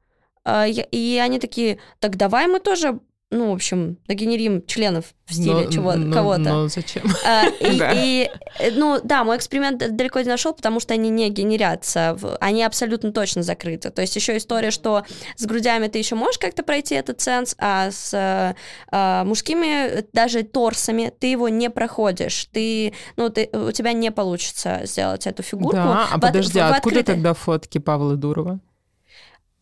и 0.48 1.20
они 1.24 1.40
такие, 1.40 1.80
так 2.00 2.18
давай 2.18 2.48
мы 2.48 2.60
тоже, 2.60 3.00
ну, 3.32 3.50
в 3.52 3.56
общем, 3.56 3.98
нагенерим 4.08 4.64
членов 4.66 5.06
в 5.26 5.34
стиле 5.34 5.66
Но- 5.66 5.72
чего, 5.72 5.94
но- 5.96 6.14
кого-то. 6.14 6.40
Но 6.42 6.68
зачем? 6.68 7.04
А, 7.26 7.48
и, 7.48 7.78
Да. 7.80 7.92
и, 7.94 8.30
э, 8.60 8.72
ну 8.72 9.00
да, 9.04 9.24
мой 9.24 9.38
эксперимент 9.38 9.80
далеко 9.80 10.20
не 10.20 10.26
зашел, 10.26 10.54
потому 10.54 10.80
что 10.80 10.94
они 10.94 11.10
не 11.10 11.30
генерятся, 11.32 12.16
в- 12.22 12.38
они 12.40 12.64
абсолютно 12.64 13.12
точно 13.12 13.42
закрыты. 13.42 13.90
То 13.90 14.04
есть 14.04 14.16
еще 14.16 14.38
история, 14.38 14.70
что 14.70 15.04
с 15.36 15.46
грудями 15.48 15.88
ты 15.88 15.98
еще 15.98 16.14
можешь 16.14 16.38
как-то 16.38 16.62
пройти 16.62 16.94
этот 16.94 17.20
сенс, 17.20 17.56
а 17.58 17.90
с 17.90 18.14
э, 18.14 18.54
а, 18.92 19.24
мужскими, 19.26 19.88
э, 20.00 20.04
даже 20.14 20.44
торсами, 20.44 21.12
ты 21.20 21.28
его 21.28 21.50
не 21.50 21.72
проходишь. 21.72 22.46
Ты, 22.54 22.94
ну, 23.18 23.30
ты, 23.32 23.50
у 23.52 23.72
тебя 23.72 23.94
не 23.94 24.12
получится 24.12 24.82
сделать 24.84 25.26
эту 25.26 25.42
фигурку. 25.42 25.76
Да, 25.78 26.08
а 26.14 26.18
В 26.18 26.22
подожди, 26.22 26.60
в 26.60 26.62
а 26.62 26.68
откуда 26.76 27.00
открытой- 27.00 27.04
тогда 27.16 27.34
фотки 27.34 27.80
Павла 27.80 28.16
Дурова? 28.16 28.60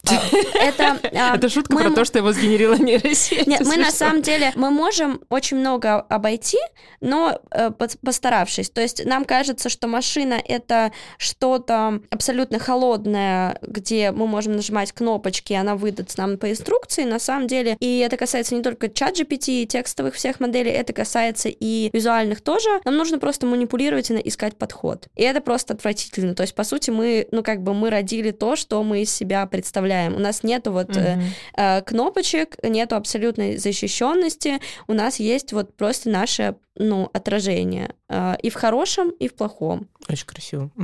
Это... 0.06 1.00
а, 1.14 1.36
Это 1.36 1.50
шутка 1.50 1.74
мы 1.76 1.82
про 1.82 1.92
то, 1.92 2.06
что 2.06 2.20
его 2.20 2.34
сгенерила 2.34 2.76
нейросеть. 2.76 3.48
Нет, 3.48 3.62
мы 3.66 3.78
на 3.78 3.92
самом 3.92 4.22
деле, 4.22 4.52
мы 4.56 4.70
можем 4.70 5.22
очень 5.30 5.58
много 5.58 6.02
обойти, 6.02 6.58
но 7.00 7.40
э, 7.52 7.70
пос- 7.70 7.98
постаравшись. 8.04 8.70
То 8.70 8.82
есть 8.82 9.06
нам 9.06 9.24
кажется, 9.24 9.70
что 9.70 9.88
машина— 9.88 10.42
это 10.48 10.92
что-то 11.18 12.02
абсолютно 12.10 12.60
холодное, 12.60 13.58
где 13.62 14.12
мы 14.12 14.28
можем 14.28 14.56
нажимать 14.56 14.92
кнопочки, 14.92 15.54
и 15.54 15.56
она 15.56 15.76
выдаст 15.76 16.18
нам 16.18 16.38
по 16.38 16.52
инструкции. 16.52 17.04
На 17.04 17.20
самом 17.20 17.48
деле, 17.48 17.78
и 17.80 18.00
это 18.00 18.18
касается 18.18 18.56
не 18.56 18.62
только 18.62 18.90
чат 18.90 19.18
GPT 19.18 19.64
и 19.64 19.68
текстовых 19.68 20.16
всех 20.16 20.40
моделей, 20.42 20.72
это 20.72 20.92
касается 20.92 21.50
и 21.50 21.90
визуальных 21.94 22.42
тоже. 22.42 22.82
Нам 22.84 22.98
нужно 22.98 23.20
просто 23.20 23.46
манипулировать 23.46 24.12
и 24.12 24.22
искать 24.28 24.58
подход. 24.58 25.08
И 25.16 25.24
это 25.24 25.40
просто 25.40 25.74
отвратительно. 25.74 26.36
То 26.36 26.44
есть, 26.44 26.56
по 26.56 26.64
сути, 26.66 26.90
мы, 26.90 27.28
ну, 27.32 27.42
как 27.42 27.62
бы 27.64 27.74
мы 27.74 27.90
родили 27.90 28.32
то, 28.32 28.56
что 28.58 28.84
мы 28.84 29.04
из 29.04 29.14
себя 29.14 29.46
представляем. 29.46 29.93
У 30.16 30.20
нас 30.20 30.44
нету 30.44 30.72
вот 30.72 30.90
Мгм. 30.90 31.24
э, 31.58 31.82
кнопочек, 31.82 32.58
нету 32.64 32.96
абсолютной 32.96 33.58
защищенности, 33.58 34.60
у 34.88 34.94
нас 34.94 35.20
есть 35.20 35.54
вот 35.54 35.76
просто 35.76 36.10
наше 36.10 36.56
ну, 36.76 37.10
отражение 37.14 37.94
э, 38.10 38.36
и 38.42 38.50
в 38.50 38.56
хорошем, 38.56 39.10
и 39.12 39.28
в 39.28 39.34
плохом. 39.36 39.88
Очень 40.10 40.26
красиво. 40.28 40.72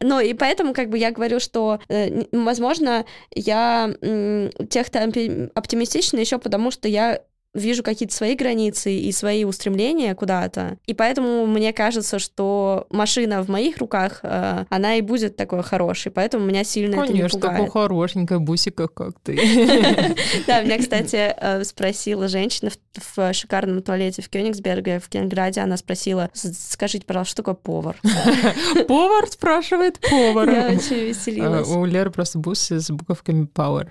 Ну, 0.00 0.20
и 0.20 0.34
поэтому, 0.34 0.74
как 0.74 0.90
бы, 0.90 0.98
я 0.98 1.12
говорю, 1.12 1.38
что, 1.40 1.78
э, 1.88 2.24
возможно, 2.32 3.04
я 3.30 3.94
м, 4.02 4.50
техно-оптимистична 4.68 6.18
еще 6.18 6.38
потому, 6.38 6.70
что 6.72 6.88
я 6.88 7.20
вижу 7.54 7.82
какие-то 7.82 8.14
свои 8.14 8.34
границы 8.34 8.92
и 8.96 9.12
свои 9.12 9.44
устремления 9.44 10.14
куда-то. 10.14 10.76
И 10.86 10.94
поэтому 10.94 11.46
мне 11.46 11.72
кажется, 11.72 12.18
что 12.18 12.86
машина 12.90 13.42
в 13.42 13.48
моих 13.48 13.78
руках, 13.78 14.20
э, 14.22 14.64
она 14.70 14.96
и 14.96 15.00
будет 15.00 15.36
такой 15.36 15.62
хорошей. 15.62 16.10
Поэтому 16.10 16.44
меня 16.44 16.64
сильно 16.64 16.94
это 16.96 17.12
не 17.12 17.18
Конечно, 17.20 17.38
пугает. 17.40 17.70
хорошенькая 17.72 18.38
бусика, 18.40 18.88
как 18.88 19.14
ты. 19.22 19.34
Да, 20.46 20.62
меня, 20.62 20.78
кстати, 20.78 21.34
э, 21.36 21.62
спросила 21.64 22.28
женщина 22.28 22.70
в, 23.16 23.32
шикарном 23.32 23.82
туалете 23.82 24.22
в 24.22 24.28
Кёнигсберге, 24.28 24.98
в 25.00 25.08
Кенграде, 25.08 25.60
она 25.60 25.76
спросила, 25.76 26.30
«С- 26.32 26.72
скажите, 26.72 27.04
пожалуйста, 27.06 27.30
что 27.32 27.42
такое 27.42 27.54
повар? 27.54 27.96
Повар 28.88 29.26
спрашивает 29.28 29.98
Я 30.02 30.10
повара. 30.10 30.50
очень 30.70 30.96
А, 30.96 31.04
веселилась. 31.04 31.68
У 31.68 31.84
Леры 31.84 32.10
просто 32.10 32.38
бусы 32.38 32.80
с 32.80 32.90
буковками 32.90 33.46
Power. 33.46 33.88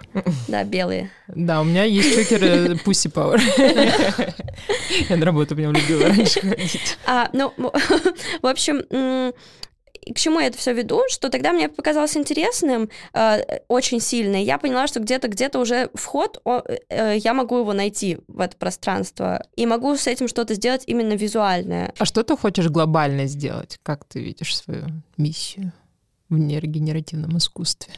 Да, 0.47 0.63
белые. 0.63 1.09
Да, 1.27 1.61
у 1.61 1.63
меня 1.63 1.83
есть 1.83 2.15
чокеры 2.15 2.73
Pussy 2.85 3.11
Power. 3.11 3.41
Я 5.09 5.15
на 5.17 5.25
работу 5.25 5.55
прям 5.55 5.73
любила 5.73 6.07
раньше 6.07 6.41
ходить. 6.41 6.97
А, 7.05 7.29
ну, 7.33 7.51
в 7.57 8.47
общем, 8.47 9.33
к 10.13 10.17
чему 10.19 10.39
я 10.39 10.47
это 10.47 10.57
все 10.57 10.73
веду, 10.73 11.01
что 11.09 11.29
тогда 11.29 11.53
мне 11.53 11.69
показалось 11.69 12.17
интересным 12.17 12.89
э, 13.13 13.59
очень 13.69 14.01
сильно. 14.01 14.41
и 14.41 14.45
Я 14.45 14.57
поняла, 14.57 14.87
что 14.87 14.99
где-то 14.99 15.29
где-то 15.29 15.59
уже 15.59 15.89
вход, 15.93 16.41
о- 16.43 16.61
э, 16.89 17.17
я 17.17 17.33
могу 17.33 17.59
его 17.59 17.71
найти 17.73 18.17
в 18.27 18.41
это 18.41 18.57
пространство 18.57 19.45
и 19.55 19.65
могу 19.65 19.95
с 19.95 20.07
этим 20.07 20.27
что-то 20.27 20.55
сделать 20.55 20.83
именно 20.87 21.13
визуальное. 21.13 21.93
А 21.97 22.05
что 22.05 22.23
ты 22.23 22.35
хочешь 22.35 22.67
глобально 22.67 23.27
сделать? 23.27 23.79
Как 23.83 24.03
ты 24.03 24.19
видишь 24.19 24.57
свою 24.57 24.87
миссию 25.15 25.71
в 26.29 26.37
нейрогенеративном 26.37 27.37
искусстве? 27.37 27.93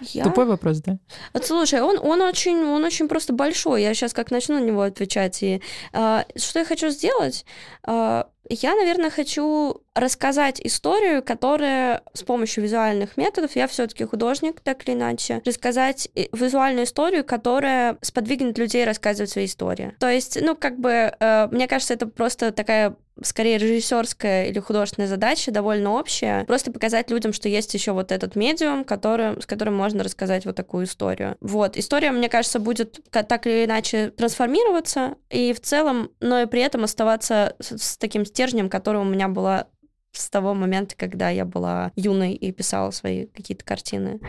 Я... 0.00 0.24
Тупой 0.24 0.46
вопрос, 0.46 0.78
да? 0.78 0.98
Вот 1.32 1.46
слушай, 1.46 1.80
он, 1.80 1.98
он, 1.98 2.20
очень, 2.22 2.58
он 2.64 2.84
очень 2.84 3.08
просто 3.08 3.32
большой. 3.32 3.82
Я 3.82 3.94
сейчас 3.94 4.12
как 4.12 4.30
начну 4.30 4.58
на 4.58 4.64
него 4.64 4.82
отвечать. 4.82 5.42
И, 5.42 5.60
а, 5.92 6.24
что 6.36 6.60
я 6.60 6.64
хочу 6.64 6.88
сделать? 6.90 7.44
А, 7.84 8.28
я, 8.48 8.74
наверное, 8.74 9.10
хочу 9.10 9.80
рассказать 9.94 10.60
историю, 10.62 11.22
которая 11.22 12.02
с 12.14 12.22
помощью 12.22 12.62
визуальных 12.64 13.16
методов, 13.16 13.56
я 13.56 13.66
все-таки 13.66 14.04
художник, 14.04 14.60
так 14.60 14.86
или 14.88 14.94
иначе, 14.94 15.42
рассказать 15.44 16.08
визуальную 16.32 16.84
историю, 16.84 17.24
которая 17.24 17.98
сподвигнет 18.00 18.56
людей 18.58 18.84
рассказывать 18.84 19.30
свои 19.30 19.46
истории. 19.46 19.94
То 19.98 20.08
есть, 20.08 20.38
ну, 20.40 20.54
как 20.54 20.78
бы, 20.78 21.14
э, 21.18 21.48
мне 21.50 21.66
кажется, 21.66 21.94
это 21.94 22.06
просто 22.06 22.52
такая 22.52 22.96
скорее 23.22 23.58
режиссерская 23.58 24.46
или 24.46 24.58
художественная 24.60 25.08
задача, 25.08 25.50
довольно 25.50 25.92
общая, 25.92 26.44
просто 26.44 26.72
показать 26.72 27.10
людям, 27.10 27.32
что 27.32 27.48
есть 27.48 27.74
еще 27.74 27.92
вот 27.92 28.12
этот 28.12 28.34
медиум, 28.34 28.84
который, 28.84 29.40
с 29.40 29.46
которым 29.46 29.76
можно 29.76 30.02
рассказать 30.02 30.46
вот 30.46 30.56
такую 30.56 30.86
историю. 30.86 31.36
Вот, 31.40 31.76
история, 31.76 32.12
мне 32.12 32.28
кажется, 32.28 32.58
будет 32.58 33.00
так 33.10 33.46
или 33.46 33.64
иначе 33.64 34.10
трансформироваться, 34.10 35.16
и 35.28 35.52
в 35.52 35.60
целом, 35.60 36.10
но 36.20 36.40
и 36.40 36.46
при 36.46 36.62
этом 36.62 36.84
оставаться 36.84 37.56
с 37.58 37.98
таким 37.98 38.24
стержнем, 38.24 38.70
который 38.70 39.00
у 39.00 39.04
меня 39.04 39.28
была 39.28 39.66
с 40.12 40.28
того 40.30 40.54
момента, 40.54 40.94
когда 40.96 41.30
я 41.30 41.44
была 41.44 41.92
юной 41.96 42.34
и 42.34 42.52
писала 42.52 42.90
свои 42.90 43.26
какие-то 43.26 43.64
картины. 43.64 44.20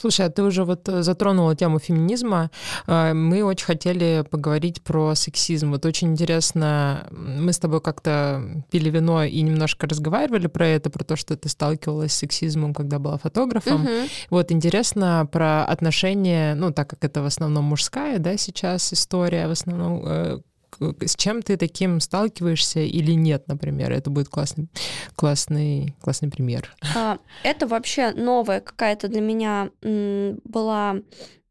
Слушай, 0.00 0.26
а 0.26 0.30
ты 0.30 0.42
уже 0.42 0.64
вот 0.64 0.88
э, 0.88 1.02
затронула 1.02 1.54
тему 1.54 1.78
феминизма. 1.78 2.50
Э, 2.86 3.12
Мы 3.12 3.44
очень 3.44 3.66
хотели 3.66 4.24
поговорить 4.30 4.80
про 4.82 5.14
сексизм. 5.14 5.70
Вот 5.72 5.84
очень 5.84 6.08
интересно, 6.12 7.06
мы 7.10 7.52
с 7.52 7.58
тобой 7.58 7.82
как-то 7.82 8.42
пили 8.70 8.88
вино 8.88 9.24
и 9.24 9.42
немножко 9.42 9.86
разговаривали 9.86 10.46
про 10.46 10.66
это, 10.66 10.88
про 10.88 11.04
то, 11.04 11.16
что 11.16 11.36
ты 11.36 11.50
сталкивалась 11.50 12.12
с 12.12 12.16
сексизмом, 12.16 12.72
когда 12.72 12.98
была 12.98 13.18
фотографом. 13.18 13.82
Мгм. 13.82 14.08
Вот 14.30 14.52
интересно 14.52 15.28
про 15.30 15.64
отношения, 15.64 16.54
ну, 16.54 16.72
так 16.72 16.88
как 16.88 17.04
это 17.04 17.20
в 17.20 17.26
основном 17.26 17.64
мужская, 17.64 18.18
да, 18.18 18.38
сейчас 18.38 18.92
история, 18.94 19.48
в 19.48 19.50
основном, 19.50 20.02
э, 20.06 20.38
с 20.78 21.16
чем 21.16 21.42
ты 21.42 21.56
таким 21.56 22.00
сталкиваешься 22.00 22.80
или 22.80 23.12
нет, 23.12 23.48
например? 23.48 23.92
Это 23.92 24.10
будет 24.10 24.28
классный, 24.28 24.68
классный, 25.16 25.94
классный 26.00 26.30
пример. 26.30 26.74
А, 26.94 27.18
Это 27.42 27.66
вообще 27.66 28.12
новая 28.12 28.60
какая-то 28.60 29.08
для 29.08 29.20
меня 29.20 29.70
была 29.82 30.96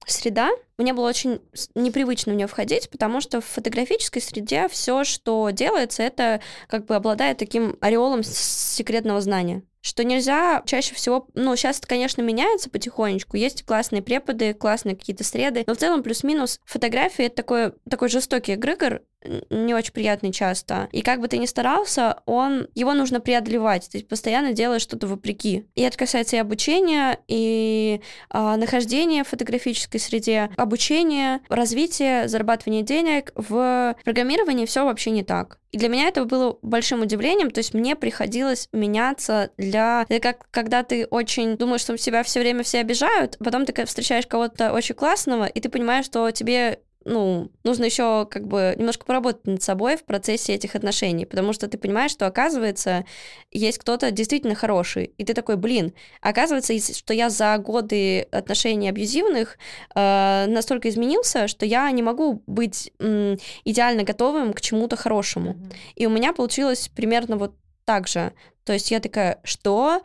среда. 0.05 0.49
Мне 0.77 0.93
было 0.93 1.09
очень 1.09 1.39
непривычно 1.75 2.33
в 2.33 2.35
нее 2.35 2.47
входить, 2.47 2.89
потому 2.89 3.21
что 3.21 3.41
в 3.41 3.45
фотографической 3.45 4.21
среде 4.21 4.67
все, 4.69 5.03
что 5.03 5.49
делается, 5.49 6.03
это 6.03 6.41
как 6.67 6.85
бы 6.85 6.95
обладает 6.95 7.37
таким 7.37 7.77
ореолом 7.81 8.23
секретного 8.23 9.21
знания 9.21 9.63
что 9.89 10.03
нельзя 10.03 10.61
чаще 10.65 10.93
всего, 10.93 11.27
ну, 11.33 11.55
сейчас 11.55 11.79
это, 11.79 11.87
конечно, 11.87 12.21
меняется 12.21 12.69
потихонечку, 12.69 13.35
есть 13.37 13.65
классные 13.65 14.01
преподы, 14.01 14.53
классные 14.53 14.95
какие-то 14.95 15.23
среды, 15.23 15.63
но 15.67 15.73
в 15.73 15.77
целом 15.77 16.03
плюс-минус 16.03 16.59
фотография— 16.65 17.25
это 17.25 17.35
такой, 17.37 17.73
такой 17.89 18.09
жестокий 18.09 18.53
эгрегор, 18.53 19.01
не 19.49 19.73
очень 19.73 19.91
приятный 19.91 20.31
часто. 20.31 20.87
И 20.91 21.01
как 21.01 21.19
бы 21.19 21.27
ты 21.27 21.37
ни 21.37 21.45
старался, 21.45 22.21
он, 22.25 22.67
его 22.73 22.93
нужно 22.93 23.19
преодолевать, 23.19 23.89
то 23.89 23.97
есть 23.97 24.07
постоянно 24.07 24.53
делаешь 24.53 24.81
что-то 24.81 25.07
вопреки. 25.07 25.65
И 25.75 25.81
это 25.81 25.97
касается 25.97 26.37
и 26.37 26.39
обучения, 26.39 27.19
и 27.27 28.01
а, 28.29 28.55
нахождения 28.55 29.23
в 29.23 29.27
фотографической 29.27 29.99
среде, 29.99 30.49
обучения, 30.55 31.41
развития, 31.49 32.27
зарабатывания 32.27 32.81
денег. 32.81 33.31
В 33.35 33.95
программировании 34.05 34.65
все 34.65 34.85
вообще 34.85 35.11
не 35.11 35.23
так. 35.23 35.59
И 35.71 35.77
для 35.77 35.87
меня 35.87 36.07
это 36.07 36.25
было 36.25 36.57
большим 36.61 37.01
удивлением, 37.01 37.51
то 37.51 37.59
есть 37.59 37.73
мне 37.73 37.95
приходилось 37.95 38.69
меняться 38.71 39.51
для... 39.57 39.78
Это 40.09 40.19
как 40.19 40.47
когда 40.51 40.83
ты 40.83 41.05
очень 41.05 41.57
думаешь, 41.57 41.81
что 41.81 41.97
тебя 41.97 42.23
все 42.23 42.39
время 42.39 42.63
все 42.63 42.79
обижают, 42.79 43.37
потом 43.39 43.65
ты 43.65 43.85
встречаешь 43.85 44.27
кого-то 44.27 44.73
очень 44.73 44.95
классного, 44.95 45.45
и 45.45 45.59
ты 45.59 45.69
понимаешь, 45.69 46.05
что 46.05 46.31
тебе 46.31 46.79
ну, 47.05 47.49
нужно 47.63 47.85
еще 47.85 48.27
как 48.29 48.47
бы 48.47 48.75
немножко 48.77 49.05
поработать 49.05 49.47
над 49.47 49.63
собой 49.63 49.95
в 49.97 50.03
процессе 50.03 50.53
этих 50.53 50.75
отношений, 50.75 51.25
потому 51.25 51.53
что 51.53 51.67
ты 51.67 51.77
понимаешь, 51.77 52.11
что, 52.11 52.27
оказывается, 52.27 53.05
есть 53.51 53.77
кто-то 53.77 54.11
действительно 54.11 54.55
хороший, 54.55 55.05
и 55.17 55.23
ты 55.23 55.33
такой, 55.33 55.55
блин, 55.55 55.93
оказывается, 56.21 56.73
что 56.93 57.13
я 57.13 57.29
за 57.29 57.57
годы 57.57 58.21
отношений 58.31 58.89
абьюзивных 58.89 59.57
э, 59.95 60.45
настолько 60.47 60.89
изменился, 60.89 61.47
что 61.47 61.65
я 61.65 61.89
не 61.91 62.03
могу 62.03 62.43
быть 62.47 62.91
м, 62.99 63.37
идеально 63.63 64.03
готовым 64.03 64.53
к 64.53 64.61
чему-то 64.61 64.95
хорошему. 64.95 65.55
И 65.95 66.05
у 66.05 66.09
меня 66.09 66.33
получилось 66.33 66.89
примерно 66.93 67.37
вот 67.37 67.55
так 67.85 68.07
же. 68.07 68.33
То 68.69 68.73
есть 68.73 68.91
я 68.91 68.99
такая, 68.99 69.39
что? 69.43 70.03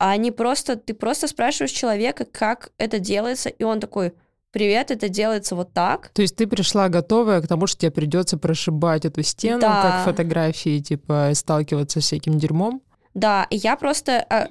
А 0.00 0.10
они 0.10 0.32
просто, 0.32 0.74
ты 0.74 0.92
просто 0.92 1.28
спрашиваешь 1.28 1.70
человека, 1.70 2.24
как 2.24 2.72
это 2.76 2.98
делается, 2.98 3.48
и 3.48 3.62
он 3.62 3.78
такой, 3.78 4.12
привет, 4.50 4.90
это 4.90 5.08
делается 5.08 5.54
вот 5.54 5.72
так. 5.72 6.08
То 6.08 6.20
есть 6.22 6.34
ты 6.34 6.48
пришла 6.48 6.88
готовая 6.88 7.40
к 7.40 7.46
тому, 7.46 7.68
что 7.68 7.82
тебе 7.82 7.92
придется 7.92 8.38
прошибать 8.38 9.04
эту 9.04 9.22
стену, 9.22 9.60
Да. 9.60 9.82
как 9.82 10.04
фотографии, 10.04 10.80
типа, 10.80 11.30
сталкиваться 11.34 12.00
с 12.00 12.04
всяким 12.06 12.40
дерьмом? 12.40 12.82
Да, 13.14 13.46
и 13.50 13.56
я 13.56 13.76
просто 13.76 14.24
а, 14.30 14.48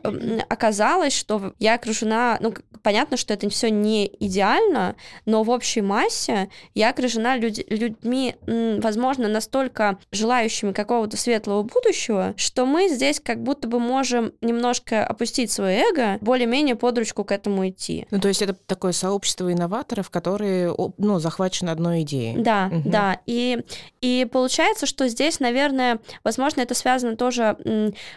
оказалось, 0.50 1.13
что 1.13 1.54
я 1.60 1.76
окружена, 1.76 2.38
ну, 2.41 2.54
понятно, 2.84 3.17
что 3.17 3.34
это 3.34 3.50
все 3.50 3.69
не 3.69 4.08
идеально, 4.19 4.95
но 5.26 5.43
в 5.43 5.50
общей 5.50 5.82
массе 5.82 6.50
я 6.76 6.89
окружена 6.89 7.38
людь- 7.38 7.65
людьми, 7.69 8.36
возможно, 8.45 9.28
настолько 9.28 9.97
желающими 10.12 10.71
какого-то 10.74 11.17
светлого 11.17 11.63
будущего, 11.63 12.34
что 12.38 12.65
мы 12.65 12.88
здесь 12.89 13.19
как 13.19 13.41
будто 13.41 13.67
бы 13.67 13.80
можем 13.80 14.34
немножко 14.41 15.06
опустить 15.06 15.52
свое 15.52 15.80
эго, 15.89 16.17
более-менее 16.21 16.76
под 16.76 16.97
ручку 16.97 17.24
к 17.24 17.32
этому 17.32 17.67
идти. 17.69 18.08
Ну, 18.12 18.19
то 18.19 18.28
есть 18.28 18.41
это 18.41 18.54
такое 18.54 18.91
сообщество 18.91 19.52
инноваторов, 19.52 20.10
которые, 20.10 20.76
ну, 20.97 21.19
захвачены 21.19 21.69
одной 21.69 22.02
идеей. 22.02 22.38
Да, 22.38 22.67
Мгм. 22.67 22.91
да. 22.91 23.19
И, 23.26 23.63
и 24.02 24.28
получается, 24.32 24.86
что 24.86 25.08
здесь, 25.08 25.39
наверное, 25.39 26.00
возможно, 26.24 26.62
это 26.62 26.74
связано 26.74 27.15
тоже 27.15 27.58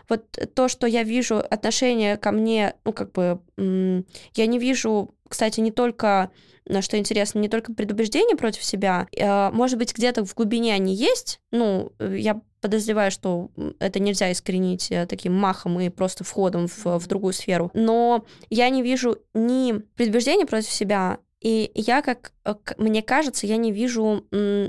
вот 0.09 0.25
то, 0.55 0.69
что 0.69 0.87
я 0.87 1.03
вижу 1.03 1.37
отношение 1.37 2.17
ко 2.17 2.33
мне, 2.33 2.75
ну, 2.85 2.93
как 2.93 3.13
бы, 3.13 3.41
я 3.57 4.47
не 4.47 4.59
вижу, 4.59 5.15
кстати, 5.29 5.61
не 5.61 5.71
только, 5.71 6.31
на 6.67 6.83
что 6.83 6.99
интересно, 6.99 7.39
не 7.39 7.49
только 7.49 7.73
предубеждения 7.73 8.37
против 8.37 8.65
себя, 8.65 9.07
э, 9.17 9.51
может 9.51 9.79
быть, 9.79 9.95
где-то 9.95 10.25
в 10.25 10.35
глубине 10.35 10.75
они 10.75 10.95
есть, 10.95 11.41
ну, 11.51 11.93
э, 11.99 12.17
я 12.19 12.41
подозреваю, 12.61 13.11
что 13.11 13.51
это 13.79 14.01
нельзя 14.01 14.33
искоренить 14.33 14.91
э, 14.91 15.07
таким 15.07 15.35
махом 15.35 15.79
и 15.81 15.91
просто 15.91 16.25
входом 16.25 16.67
в, 16.67 16.99
в 16.99 17.07
другую 17.07 17.35
сферу, 17.35 17.71
но 17.75 18.25
я 18.49 18.71
не 18.71 18.83
вижу 18.83 19.19
ни 19.35 19.73
предубеждения 19.97 20.47
против 20.47 20.71
себя, 20.71 21.19
и 21.45 21.71
я, 21.75 22.01
как 22.01 22.33
э, 22.47 22.55
мне 22.79 23.03
кажется, 23.03 23.47
я 23.47 23.59
не 23.59 23.71
вижу 23.71 24.25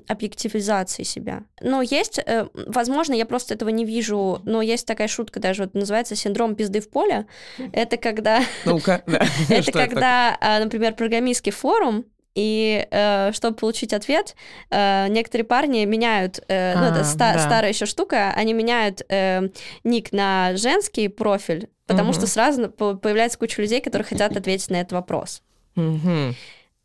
объективизации 0.09 1.03
себя. 1.03 1.43
Но 1.61 1.81
есть, 1.81 2.19
э, 2.19 2.47
возможно, 2.53 3.13
я 3.13 3.25
просто 3.25 3.53
этого 3.53 3.69
не 3.69 3.85
вижу, 3.85 4.41
но 4.43 4.61
есть 4.61 4.85
такая 4.85 5.07
шутка 5.07 5.39
даже, 5.39 5.63
вот 5.63 5.73
называется 5.73 6.15
синдром 6.15 6.53
пизды 6.55 6.81
в 6.81 6.89
поле. 6.89 7.27
Это 7.71 7.95
когда, 7.97 8.41
Ну-ка, 8.65 9.01
да. 9.07 9.25
это 9.49 9.71
когда, 9.71 10.37
а, 10.41 10.59
например, 10.59 10.93
программистский 10.95 11.51
форум, 11.53 12.05
и 12.35 12.85
э, 12.91 13.31
чтобы 13.31 13.55
получить 13.55 13.93
ответ, 13.93 14.35
э, 14.69 15.07
некоторые 15.07 15.45
парни 15.45 15.85
меняют, 15.85 16.43
э, 16.49 16.73
ну, 16.75 16.83
А, 16.87 16.89
это 16.91 17.03
ста- 17.05 17.33
да. 17.35 17.39
старая 17.39 17.71
еще 17.71 17.85
штука, 17.85 18.33
они 18.35 18.51
меняют 18.51 19.01
э, 19.07 19.47
ник 19.85 20.11
на 20.11 20.57
женский 20.57 21.07
профиль, 21.07 21.69
потому 21.87 22.09
Мгм. 22.09 22.17
что 22.19 22.27
сразу 22.27 22.69
появляется 22.69 23.37
куча 23.39 23.61
людей, 23.61 23.79
которые 23.79 24.05
хотят 24.05 24.35
ответить 24.35 24.69
на 24.69 24.81
этот 24.81 24.91
вопрос. 24.91 25.41
Мгм. 25.75 26.35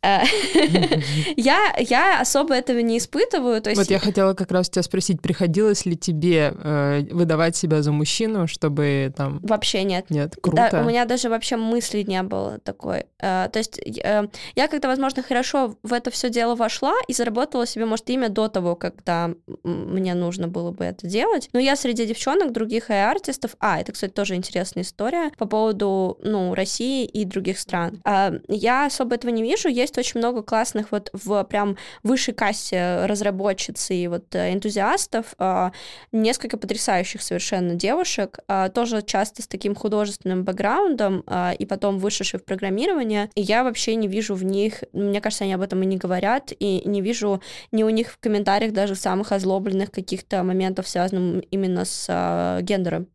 Э, 0.03 0.21
Я, 1.37 1.75
я 1.77 2.21
особо 2.21 2.55
этого 2.55 2.79
не 2.79 2.97
испытываю. 2.97 3.61
То 3.61 3.69
есть, 3.69 3.81
Вот 3.81 3.89
я 3.89 3.99
хотела 3.99 4.33
как 4.33 4.51
раз 4.51 4.69
тебя 4.69 4.83
спросить, 4.83 5.21
приходилось 5.21 5.85
ли 5.85 5.95
тебе 5.95 6.53
э, 6.55 7.03
выдавать 7.11 7.55
себя 7.55 7.81
за 7.81 7.91
мужчину, 7.91 8.47
чтобы 8.47 9.13
там... 9.15 9.39
Вообще 9.43 9.83
нет. 9.83 10.09
Нет, 10.09 10.35
Да, 10.43 10.69
круто. 10.69 10.81
у 10.81 10.89
меня 10.89 11.05
даже 11.05 11.29
вообще 11.29 11.55
мысли 11.55 12.03
не 12.03 12.21
было 12.23 12.59
такой. 12.59 13.05
Э, 13.19 13.47
то 13.51 13.59
есть 13.59 13.79
э, 13.79 14.27
я 14.55 14.67
как-то, 14.67 14.87
возможно, 14.87 15.23
хорошо 15.23 15.75
в 15.83 15.93
это 15.93 16.11
все 16.11 16.29
дело 16.29 16.55
вошла 16.55 16.93
и 17.07 17.13
заработала 17.13 17.65
себе, 17.67 17.85
может, 17.85 18.09
имя 18.09 18.29
до 18.29 18.47
того, 18.47 18.75
когда 18.75 19.31
мне 19.63 20.13
нужно 20.13 20.47
было 20.47 20.71
бы 20.71 20.83
это 20.85 21.07
делать. 21.07 21.49
Но 21.53 21.59
я 21.59 21.75
среди 21.75 22.05
девчонок, 22.05 22.51
других 22.51 22.89
артистов... 22.89 23.55
А, 23.59 23.79
это, 23.79 23.91
кстати, 23.91 24.11
тоже 24.11 24.35
интересная 24.35 24.83
история 24.83 25.31
по 25.37 25.45
поводу, 25.45 26.17
ну, 26.23 26.53
России 26.55 27.05
и 27.05 27.25
других 27.25 27.59
стран. 27.59 28.01
А, 28.03 28.33
Я 28.47 28.85
особо 28.87 29.15
этого 29.15 29.31
не 29.31 29.43
вижу. 29.43 29.67
Есть 29.69 29.90
очень 29.97 30.19
много 30.19 30.43
классных 30.43 30.91
вот 30.91 31.09
в 31.13 31.43
прям 31.43 31.77
высшей 32.03 32.33
кассе 32.33 33.05
разработчиц 33.05 33.91
и 33.91 34.07
вот 34.07 34.33
э, 34.35 34.53
энтузиастов, 34.53 35.33
а, 35.37 35.71
несколько 36.11 36.57
потрясающих 36.57 37.21
совершенно 37.21 37.75
девушек, 37.75 38.39
а, 38.47 38.69
тоже 38.69 39.01
часто 39.01 39.41
с 39.41 39.47
таким 39.47 39.75
художественным 39.75 40.43
бэкграундом, 40.43 41.23
а, 41.27 41.53
и 41.57 41.65
потом 41.65 41.99
вышедшие 41.99 42.39
в 42.39 42.45
программирование. 42.45 43.29
И 43.35 43.41
я 43.41 43.63
вообще 43.63 43.95
не 43.95 44.07
вижу 44.07 44.35
в 44.35 44.43
них, 44.43 44.83
мне 44.93 45.21
кажется, 45.21 45.43
они 45.43 45.53
об 45.53 45.61
этом 45.61 45.81
и 45.83 45.85
не 45.85 45.97
говорят, 45.97 46.51
и 46.57 46.81
не 46.85 47.01
вижу 47.01 47.41
ни 47.71 47.83
у 47.83 47.89
них 47.89 48.11
в 48.11 48.19
комментариях 48.19 48.73
даже 48.73 48.95
самых 48.95 49.31
озлобленных 49.31 49.91
каких-то 49.91 50.43
моментов, 50.43 50.87
связанных 50.87 51.43
именно 51.51 51.85
с 51.85 52.59
гендером. 52.61 53.07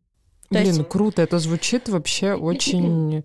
То 0.49 0.59
Блин, 0.59 0.67
есть- 0.75 0.89
круто, 0.89 1.21
это 1.21 1.39
звучит 1.39 1.89
вообще 1.89 2.33
очень, 2.33 3.23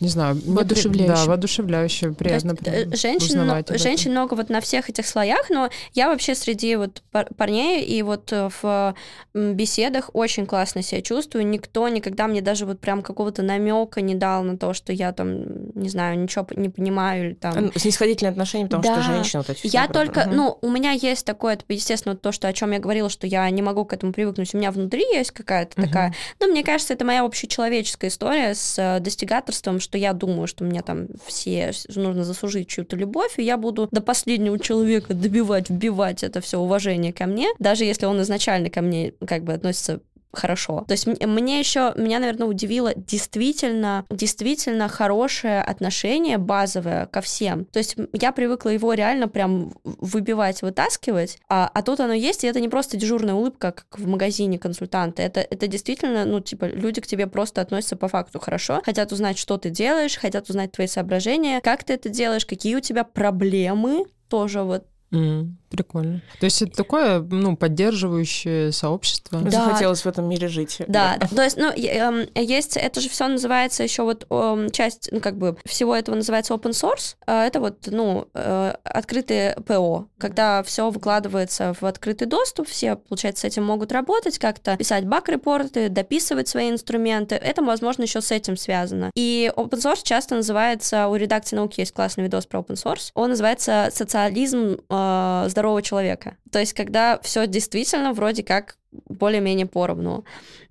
не 0.00 0.08
знаю, 0.08 0.40
Воодушевляюще. 0.46 1.12
Да, 1.24 1.24
воодушевляюще, 1.26 2.00
То 2.00 2.06
есть, 2.08 2.18
приятно 2.18 2.56
э, 2.66 2.96
женщин, 2.96 3.40
узнавать 3.40 3.68
об 3.68 3.74
этом. 3.74 3.78
женщин 3.78 4.12
много 4.12 4.34
вот 4.34 4.48
на 4.48 4.60
всех 4.60 4.88
этих 4.88 5.06
слоях, 5.08 5.50
но 5.50 5.70
я 5.92 6.08
вообще 6.08 6.36
среди 6.36 6.76
вот 6.76 7.02
пар- 7.10 7.26
парней 7.36 7.82
и 7.84 8.02
вот 8.02 8.32
э, 8.32 8.48
в 8.62 8.94
беседах 9.34 10.10
очень 10.12 10.46
классно 10.46 10.82
себя 10.82 11.02
чувствую. 11.02 11.46
Никто 11.48 11.88
никогда 11.88 12.28
мне 12.28 12.40
даже 12.42 12.64
вот 12.64 12.78
прям 12.78 13.02
какого-то 13.02 13.42
намека 13.42 14.00
не 14.00 14.14
дал 14.14 14.44
на 14.44 14.56
то, 14.56 14.72
что 14.72 14.92
я 14.92 15.10
там, 15.12 15.72
не 15.74 15.88
знаю, 15.88 16.16
ничего 16.20 16.46
не 16.54 16.68
понимаю 16.68 17.30
или 17.30 17.34
там... 17.34 17.72
Снисходительные 17.74 18.30
отношения, 18.30 18.66
потому 18.66 18.82
Да. 18.84 19.02
что 19.02 19.12
женщина 19.12 19.42
вот 19.46 19.50
эти 19.50 19.66
Я 19.66 19.88
только, 19.88 20.26
Мгм. 20.26 20.36
ну, 20.36 20.58
у 20.62 20.70
меня 20.70 20.92
есть 20.92 21.24
такое, 21.26 21.58
естественно, 21.68 22.16
то, 22.16 22.30
что 22.30 22.46
о 22.46 22.52
чем 22.52 22.70
я 22.70 22.78
говорила, 22.78 23.08
что 23.08 23.26
я 23.26 23.50
не 23.50 23.62
могу 23.62 23.84
к 23.84 23.92
этому 23.92 24.12
привыкнуть. 24.12 24.54
У 24.54 24.58
меня 24.58 24.70
внутри 24.70 25.02
есть 25.12 25.32
какая-то 25.32 25.72
Мгм. 25.80 25.88
такая. 25.88 26.14
Ну, 26.40 26.47
мне 26.48 26.64
кажется, 26.64 26.94
это 26.94 27.04
моя 27.04 27.24
общечеловеческая 27.24 28.10
история 28.10 28.54
с 28.54 28.78
э, 28.78 29.00
достигаторством, 29.00 29.80
что 29.80 29.98
я 29.98 30.12
думаю, 30.12 30.46
что 30.46 30.64
мне 30.64 30.82
там 30.82 31.08
все 31.26 31.72
нужно 31.94 32.24
заслужить 32.24 32.68
чью-то 32.68 32.96
любовь, 32.96 33.38
и 33.38 33.42
я 33.42 33.56
буду 33.56 33.88
до 33.90 34.00
последнего 34.00 34.58
человека 34.58 35.14
добивать, 35.14 35.70
вбивать 35.70 36.22
это 36.22 36.40
все 36.40 36.58
уважение 36.58 37.12
ко 37.12 37.26
мне, 37.26 37.48
даже 37.58 37.84
если 37.84 38.06
он 38.06 38.20
изначально 38.22 38.70
ко 38.70 38.80
мне 38.80 39.12
как 39.26 39.44
бы 39.44 39.52
относится 39.52 40.00
хорошо. 40.32 40.84
То 40.86 40.92
есть 40.92 41.06
мне 41.06 41.58
еще, 41.58 41.92
меня, 41.96 42.18
наверное, 42.18 42.46
удивило 42.46 42.92
действительно, 42.94 44.04
действительно 44.10 44.88
хорошее 44.88 45.62
отношение 45.62 46.38
базовое 46.38 47.06
ко 47.06 47.20
всем. 47.20 47.64
То 47.66 47.78
есть 47.78 47.96
я 48.12 48.32
привыкла 48.32 48.70
его 48.70 48.92
реально 48.94 49.28
прям 49.28 49.72
выбивать, 49.84 50.62
вытаскивать, 50.62 51.38
а, 51.48 51.70
а 51.72 51.82
тут 51.82 52.00
оно 52.00 52.12
есть, 52.12 52.44
и 52.44 52.46
это 52.46 52.60
не 52.60 52.68
просто 52.68 52.96
дежурная 52.96 53.34
улыбка, 53.34 53.72
как 53.72 53.98
в 53.98 54.06
магазине 54.06 54.58
консультанта. 54.58 55.22
Это, 55.22 55.40
это 55.40 55.66
действительно, 55.66 56.24
ну, 56.24 56.40
типа, 56.40 56.66
люди 56.66 57.00
к 57.00 57.06
тебе 57.06 57.26
просто 57.26 57.60
относятся 57.60 57.96
по 57.96 58.08
факту 58.08 58.38
хорошо, 58.38 58.82
хотят 58.84 59.12
узнать, 59.12 59.38
что 59.38 59.58
ты 59.58 59.70
делаешь, 59.70 60.16
хотят 60.16 60.48
узнать 60.48 60.72
твои 60.72 60.86
соображения, 60.86 61.60
как 61.60 61.84
ты 61.84 61.94
это 61.94 62.08
делаешь, 62.08 62.46
какие 62.46 62.76
у 62.76 62.80
тебя 62.80 63.04
проблемы, 63.04 64.04
тоже 64.28 64.62
вот 64.62 64.84
М, 65.12 65.58
Прикольно. 65.70 66.22
То 66.40 66.44
есть 66.46 66.62
это 66.62 66.74
такое, 66.74 67.20
ну, 67.20 67.54
поддерживающее 67.54 68.72
сообщество. 68.72 69.40
Да. 69.40 69.50
Захотелось 69.50 70.02
в 70.02 70.06
этом 70.06 70.26
мире 70.26 70.48
жить. 70.48 70.80
Да, 70.88 71.18
то 71.18 71.42
есть, 71.42 71.58
ну, 71.58 71.70
эм, 71.70 72.26
есть, 72.34 72.76
это 72.78 73.00
же 73.02 73.10
все 73.10 73.28
называется 73.28 73.82
еще 73.82 74.02
вот 74.02 74.26
эм, 74.30 74.70
часть, 74.70 75.10
ну, 75.12 75.20
как 75.20 75.36
бы, 75.36 75.58
всего 75.66 75.94
этого 75.94 76.14
называется 76.14 76.54
open 76.54 76.70
source. 76.70 77.16
А 77.26 77.44
Это 77.44 77.60
вот, 77.60 77.86
ну, 77.86 78.28
э, 78.34 78.74
открытые 78.82 79.56
ПО, 79.66 80.08
когда 80.18 80.62
все 80.62 80.88
выкладывается 80.90 81.74
в 81.78 81.84
открытый 81.84 82.26
доступ, 82.26 82.66
все, 82.68 82.96
получается, 82.96 83.42
с 83.42 83.44
этим 83.44 83.64
могут 83.64 83.92
работать, 83.92 84.38
как-то 84.38 84.76
писать 84.76 85.04
баг-репорты, 85.06 85.90
дописывать 85.90 86.48
свои 86.48 86.70
инструменты. 86.70 87.34
Это, 87.34 87.62
возможно, 87.62 88.02
еще 88.04 88.22
с 88.22 88.30
этим 88.30 88.56
связано. 88.56 89.10
И 89.14 89.52
open 89.54 89.78
source 89.78 90.00
часто 90.02 90.34
называется, 90.34 91.08
у 91.08 91.16
редакции 91.16 91.56
науки 91.56 91.80
есть 91.80 91.92
классный 91.92 92.24
видос 92.24 92.46
про 92.46 92.60
open 92.60 92.74
source, 92.82 93.10
он 93.14 93.30
называется 93.30 93.90
социализм 93.92 94.78
э, 94.98 95.48
здорового 95.48 95.82
человека. 95.82 96.36
То 96.50 96.58
есть, 96.58 96.72
когда 96.72 97.18
все 97.20 97.46
действительно 97.46 98.12
вроде 98.12 98.42
как 98.42 98.78
более-менее 98.90 99.66
поровну. 99.66 100.24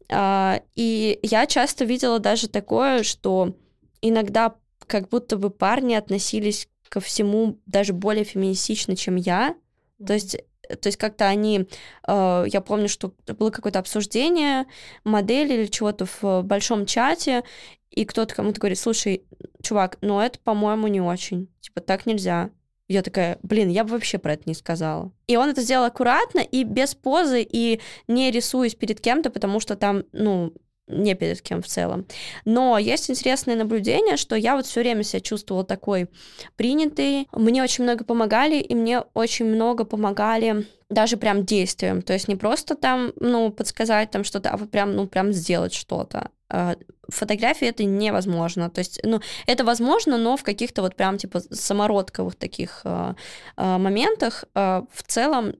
А, 0.09 0.61
И 0.75 1.19
я 1.21 1.45
часто 1.45 1.85
видела 1.85 2.19
даже 2.19 2.47
такое, 2.47 3.03
что 3.03 3.53
иногда 4.01 4.55
как 4.87 5.09
будто 5.09 5.37
бы 5.37 5.49
парни 5.49 5.93
относились 5.93 6.67
ко 6.89 6.99
всему 6.99 7.59
даже 7.65 7.93
более 7.93 8.23
феминистично, 8.23 8.95
чем 8.95 9.15
я. 9.15 9.55
То 10.05 10.13
есть 10.13 10.37
то 10.67 10.87
есть 10.87 10.97
как-то 10.97 11.25
они, 11.27 11.67
э, 12.07 12.45
я 12.47 12.61
помню, 12.61 12.89
что 12.89 13.13
было 13.39 13.51
какое-то 13.51 13.79
обсуждение 13.79 14.65
модели 15.05 15.53
или 15.53 15.65
чего-то 15.67 16.05
в 16.05 16.41
большом 16.43 16.85
чате, 16.85 17.43
и 17.89 18.03
кто-то 18.03 18.35
кому-то 18.35 18.59
говорит, 18.59 18.77
слушай, 18.77 19.23
чувак, 19.63 19.97
ну 20.01 20.19
это, 20.19 20.39
по-моему, 20.39 20.87
не 20.87 20.99
очень. 20.99 21.47
Типа, 21.61 21.79
так 21.79 22.05
нельзя. 22.05 22.49
Я 22.87 23.01
такая, 23.01 23.37
блин, 23.43 23.69
я 23.69 23.83
бы 23.83 23.91
вообще 23.91 24.17
про 24.17 24.33
это 24.33 24.43
не 24.45 24.53
сказала. 24.53 25.11
И 25.27 25.35
он 25.35 25.49
это 25.49 25.61
сделал 25.61 25.85
аккуратно 25.85 26.39
и 26.39 26.63
без 26.63 26.95
позы, 26.95 27.45
и 27.47 27.81
не 28.07 28.31
рисуясь 28.31 28.75
перед 28.75 29.01
кем-то, 29.01 29.29
потому 29.29 29.59
что 29.59 29.75
там, 29.75 30.03
ну, 30.13 30.53
не 30.87 31.15
перед 31.15 31.41
кем 31.41 31.61
в 31.61 31.67
целом. 31.67 32.05
Но 32.45 32.77
есть 32.77 33.09
интересное 33.09 33.55
наблюдение, 33.55 34.15
что 34.15 34.35
я 34.35 34.55
вот 34.55 34.65
все 34.65 34.81
время 34.81 35.03
себя 35.03 35.19
чувствовала 35.19 35.65
такой 35.65 36.07
принятой. 36.55 37.27
Мне 37.33 37.61
очень 37.61 37.83
много 37.83 38.05
помогали, 38.05 38.55
и 38.55 38.73
мне 38.73 39.01
очень 39.13 39.45
много 39.45 39.83
помогали 39.83 40.65
даже 40.89 41.17
прям 41.17 41.45
действием. 41.45 42.01
То 42.01 42.13
есть 42.13 42.27
не 42.27 42.35
просто 42.35 42.75
там, 42.75 43.11
ну, 43.19 43.51
подсказать 43.51 44.11
там 44.11 44.23
что-то, 44.23 44.49
а 44.51 44.57
вот 44.57 44.71
прям, 44.71 44.95
ну, 44.95 45.07
прям 45.07 45.33
сделать 45.33 45.73
что-то. 45.73 46.31
А, 46.49 46.75
Фотографии 47.09 47.65
это 47.67 47.85
невозможно. 47.85 48.69
То 48.69 48.79
есть, 48.79 48.99
ну, 49.03 49.21
это 49.45 49.63
возможно, 49.63 50.17
но 50.17 50.35
в 50.35 50.43
каких-то 50.43 50.81
вот 50.81 50.95
прям 50.95 51.17
типа 51.17 51.39
самородковых 51.39 52.35
таких 52.35 52.81
а, 52.83 53.15
а, 53.55 53.77
моментах 53.77 54.43
а, 54.53 54.83
в 54.91 55.03
целом 55.03 55.53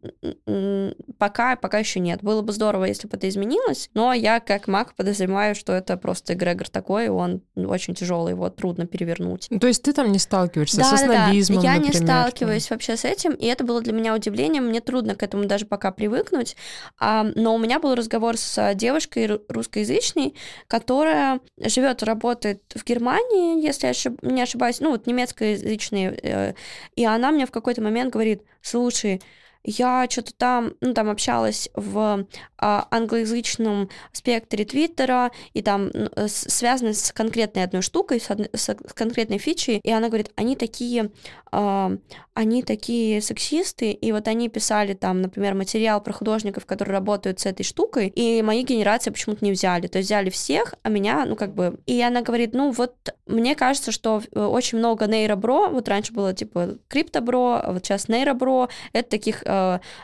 пока, 1.17 1.55
пока 1.55 1.79
еще 1.79 2.01
нет. 2.01 2.21
Было 2.21 2.41
бы 2.41 2.51
здорово, 2.51 2.85
если 2.85 3.07
бы 3.07 3.15
это 3.15 3.29
изменилось, 3.29 3.89
но 3.93 4.11
я 4.11 4.41
как 4.41 4.67
маг 4.67 4.93
подозреваю, 4.95 5.55
что 5.55 5.71
это 5.71 5.95
просто 5.95 6.33
эгрегор 6.33 6.67
такой, 6.67 7.07
он 7.07 7.41
очень 7.55 7.95
тяжелый, 7.95 8.31
его 8.31 8.49
трудно 8.49 8.85
перевернуть. 8.85 9.47
Ну, 9.49 9.59
То 9.59 9.67
есть 9.67 9.83
ты 9.83 9.93
там 9.93 10.11
не 10.11 10.19
сталкиваешься 10.19 10.83
со 10.83 10.97
Да-да-да. 10.97 11.25
снобизмом, 11.25 11.63
Я 11.63 11.77
не 11.77 11.85
например, 11.85 12.07
там? 12.07 12.21
сталкиваюсь 12.23 12.69
вообще 12.69 12.97
с 12.97 13.05
этим, 13.05 13.33
и 13.33 13.45
это 13.45 13.63
было 13.63 13.81
для 13.81 13.93
меня 13.93 14.13
удивлением. 14.13 14.65
Мне 14.65 14.81
трудно 14.81 15.15
к 15.17 15.23
этому 15.23 15.45
даже 15.45 15.65
пока 15.65 15.91
привыкнуть. 15.91 16.55
А, 16.99 17.23
но 17.35 17.55
у 17.55 17.57
меня 17.57 17.79
был 17.79 17.95
разговор 17.95 18.37
с 18.37 18.73
девушкой 18.75 19.25
ру- 19.25 19.41
русскоязычной, 19.49 20.35
которая 20.67 21.41
живет, 21.57 22.03
работает 22.03 22.61
в 22.75 22.83
Германии, 22.85 23.61
если 23.61 23.87
я 23.87 23.91
ошиб- 23.91 24.19
не 24.21 24.41
ошибаюсь, 24.41 24.79
ну 24.79 24.91
вот 24.91 25.07
немецкоязычные, 25.07 26.19
э, 26.21 26.53
и 26.95 27.05
она 27.05 27.31
мне 27.31 27.45
в 27.45 27.51
какой-то 27.51 27.81
момент 27.81 28.13
говорит, 28.13 28.43
слушай, 28.61 29.21
я 29.67 30.07
что-то 30.09 30.33
там, 30.33 30.73
ну, 30.79 30.93
там 30.93 31.09
общалась 31.09 31.69
в 31.75 32.25
а, 32.57 32.87
англоязычном 32.89 33.89
спектре 34.13 34.63
Твиттера, 34.63 35.31
и 35.53 35.61
там 35.61 35.91
с- 36.15 36.49
связано 36.49 36.93
с 36.93 37.11
конкретной 37.11 37.63
одной 37.65 37.81
штукой, 37.81 38.21
с, 38.21 38.29
одной- 38.29 38.49
с 38.53 38.73
конкретной 38.93 39.39
фичей, 39.39 39.81
и 39.83 39.91
она 39.91 40.07
говорит, 40.07 40.31
они 40.35 40.55
такие, 40.55 41.11
а, 41.51 41.91
они 42.33 42.63
такие 42.63 43.21
сексисты, 43.21 43.91
и 43.91 44.11
вот 44.13 44.29
они 44.29 44.47
писали 44.47 44.93
там, 44.93 45.21
например, 45.21 45.53
материал 45.53 45.99
про 45.99 46.13
художников, 46.13 46.65
которые 46.65 46.93
работают 46.93 47.41
с 47.41 47.45
этой 47.45 47.63
штукой, 47.63 48.07
и 48.07 48.41
мои 48.41 48.63
генерации 48.63 49.11
почему-то 49.11 49.43
не 49.43 49.51
взяли, 49.51 49.87
то 49.87 49.97
есть 49.97 50.07
взяли 50.07 50.29
всех, 50.29 50.75
а 50.81 50.89
меня, 50.89 51.25
ну, 51.25 51.35
как 51.35 51.53
бы, 51.53 51.77
и 51.85 52.01
она 52.01 52.21
говорит, 52.21 52.53
ну, 52.53 52.71
вот 52.71 52.95
мне 53.25 53.53
кажется, 53.53 53.91
что 53.91 54.21
э, 54.31 54.39
очень 54.39 54.77
много 54.77 55.07
нейробро, 55.07 55.67
вот 55.67 55.89
раньше 55.89 56.13
было 56.13 56.33
типа 56.33 56.77
криптобро, 56.87 57.59
а 57.59 57.73
вот 57.73 57.85
сейчас 57.85 58.07
нейробро, 58.07 58.69
это 58.93 59.09
таких, 59.09 59.43
э, 59.43 59.56
э, 59.56 59.56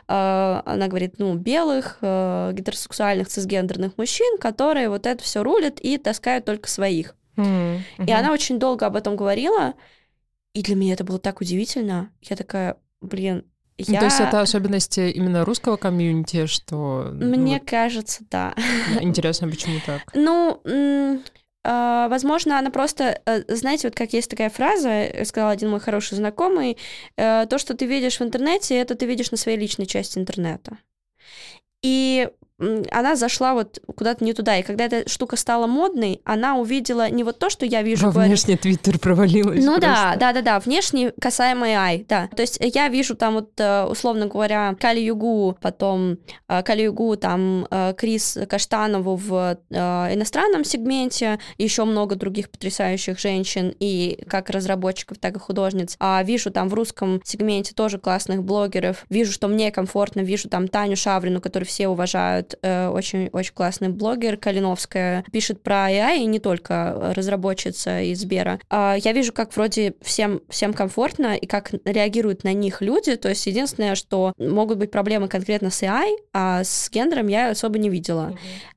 она 0.08 0.88
говорит, 0.88 1.16
ну, 1.20 1.36
белых, 1.36 1.98
э, 2.02 2.52
гетеросексуальных, 2.54 3.28
цисгендерных 3.28 3.98
мужчин, 3.98 4.38
которые 4.40 4.90
вот 4.90 5.06
это 5.06 5.24
все 5.24 5.44
рулят 5.44 5.80
и 5.80 5.98
таскают 5.98 6.46
только 6.46 6.70
своих. 6.70 7.16
М, 7.38 7.82
И 8.06 8.12
она 8.12 8.32
очень 8.32 8.60
долго 8.60 8.86
об 8.86 8.96
этом 8.96 9.16
говорила, 9.16 9.74
и 10.54 10.62
для 10.62 10.76
меня 10.76 10.94
это 10.94 11.04
было 11.04 11.20
так 11.20 11.42
удивительно. 11.42 12.12
Я 12.22 12.36
такая, 12.36 12.78
блин, 13.02 13.46
Ну, 13.80 13.86
я... 13.94 14.00
То 14.00 14.06
есть 14.06 14.20
это 14.20 14.42
особенность 14.42 14.98
именно 15.00 15.44
русского 15.46 15.78
комьюнити, 15.78 16.46
что... 16.46 17.10
ну, 17.12 17.26
Мне 17.36 17.58
вот 17.60 17.68
кажется, 17.68 18.24
да. 18.30 18.54
Интересно, 19.02 19.50
почему 19.50 19.80
так? 19.86 20.02
Ну, 20.14 20.62
возможно, 21.64 22.60
она 22.60 22.70
просто, 22.70 23.22
э, 23.26 23.44
знаете, 23.48 23.88
вот 23.88 23.96
как 23.96 24.14
есть 24.14 24.30
такая 24.30 24.50
фраза, 24.50 24.90
э, 24.90 25.26
сказал 25.26 25.50
один 25.50 25.70
мой 25.70 25.80
хороший 25.80 26.16
знакомый, 26.16 26.78
э, 27.18 27.46
то, 27.50 27.58
что 27.58 27.74
ты 27.74 27.86
видишь 27.86 28.20
в 28.20 28.24
интернете, 28.24 28.76
это 28.76 28.96
ты 28.96 29.06
видишь 29.06 29.32
на 29.32 29.38
своей 29.38 29.58
личной 29.58 29.86
части 29.86 30.20
интернета. 30.20 30.78
И 31.82 32.30
она 32.60 33.16
зашла 33.16 33.54
вот 33.54 33.80
куда-то 33.96 34.24
не 34.24 34.34
туда, 34.34 34.58
и 34.58 34.64
когда 34.64 34.86
эта 34.86 35.10
штука 35.10 35.36
стала 35.36 35.68
модной, 35.68 36.22
она 36.24 36.56
увидела 36.56 37.10
не 37.10 37.24
вот 37.24 37.40
то, 37.40 37.50
что 37.50 37.66
я 37.66 37.82
вижу, 37.82 38.08
Во 38.08 38.12
говорю, 38.12 38.30
внешний 38.30 38.58
твиттер 38.58 39.00
провалилась 39.00 39.64
ну 39.64 39.80
да, 39.80 39.88
просто. 39.88 40.20
да, 40.20 40.34
да, 40.34 40.42
да, 40.42 40.60
внешне 40.60 41.12
касаемо 41.20 41.68
AI, 41.68 42.06
да. 42.08 42.30
То 42.36 42.42
есть 42.42 42.60
я 42.62 42.90
вижу 42.90 43.16
там 43.16 43.36
вот, 43.36 43.52
э, 43.58 43.86
условно 43.86 44.28
говоря, 44.28 44.76
Кали 44.80 45.00
Югу, 45.00 45.58
потом 45.62 46.18
э, 46.48 46.64
Кали 46.64 46.84
Югу, 46.84 47.16
там 47.18 47.68
э, 47.70 47.94
Крис 47.98 48.38
Каштанову 48.48 49.16
в 49.16 49.58
иностранном 49.72 50.64
сегменте, 50.64 51.40
еще 51.58 51.86
много 51.86 52.16
других 52.16 52.50
потрясающих 52.50 53.20
женщин 53.20 53.74
и 53.80 54.24
как 54.28 54.50
разработчиков, 54.50 55.18
так 55.18 55.36
и 55.36 55.40
художниц. 55.40 55.96
А 56.00 56.22
вижу 56.24 56.52
там 56.52 56.70
в 56.70 56.74
русском 56.74 57.22
сегменте 57.24 57.74
тоже 57.74 57.98
классных 57.98 58.44
блогеров. 58.44 59.06
Вижу, 59.10 59.32
что 59.32 59.48
мне 59.48 59.72
комфортно, 59.72 60.22
вижу 60.22 60.50
там 60.50 60.68
Таню 60.68 60.96
Шаврину, 60.96 61.42
которую 61.42 61.68
все 61.68 61.88
уважают, 61.88 62.43
э, 62.62 62.88
очень 62.88 63.30
очень 63.32 63.54
классный 63.54 63.90
блогер 63.90 64.38
Калиновская, 64.38 65.24
пишет 65.32 65.62
про 65.62 65.90
AI 65.90 66.20
и 66.20 66.26
не 66.26 66.40
только 66.40 66.74
э, 66.74 67.14
разработчица 67.14 68.02
из 68.02 68.20
Сбера. 68.22 68.60
А, 68.70 68.96
Я 68.98 69.14
вижу, 69.14 69.34
как 69.34 69.56
вроде 69.56 69.96
всем, 70.02 70.42
всем 70.50 70.74
комфортно 70.74 71.36
и 71.36 71.46
как 71.46 71.72
реагируют 71.86 72.44
на 72.44 72.54
них 72.54 72.82
люди. 72.82 73.16
То 73.16 73.30
есть 73.30 73.46
единственное, 73.48 73.96
что 73.96 74.34
могут 74.38 74.78
быть 74.78 74.92
проблемы 74.92 75.28
конкретно 75.28 75.70
с 75.70 75.82
AI, 75.84 76.16
а 76.34 76.64
с 76.64 76.90
гендером 76.92 77.28
я 77.28 77.52
особо 77.52 77.78
не 77.80 77.90
видела. 77.90 78.34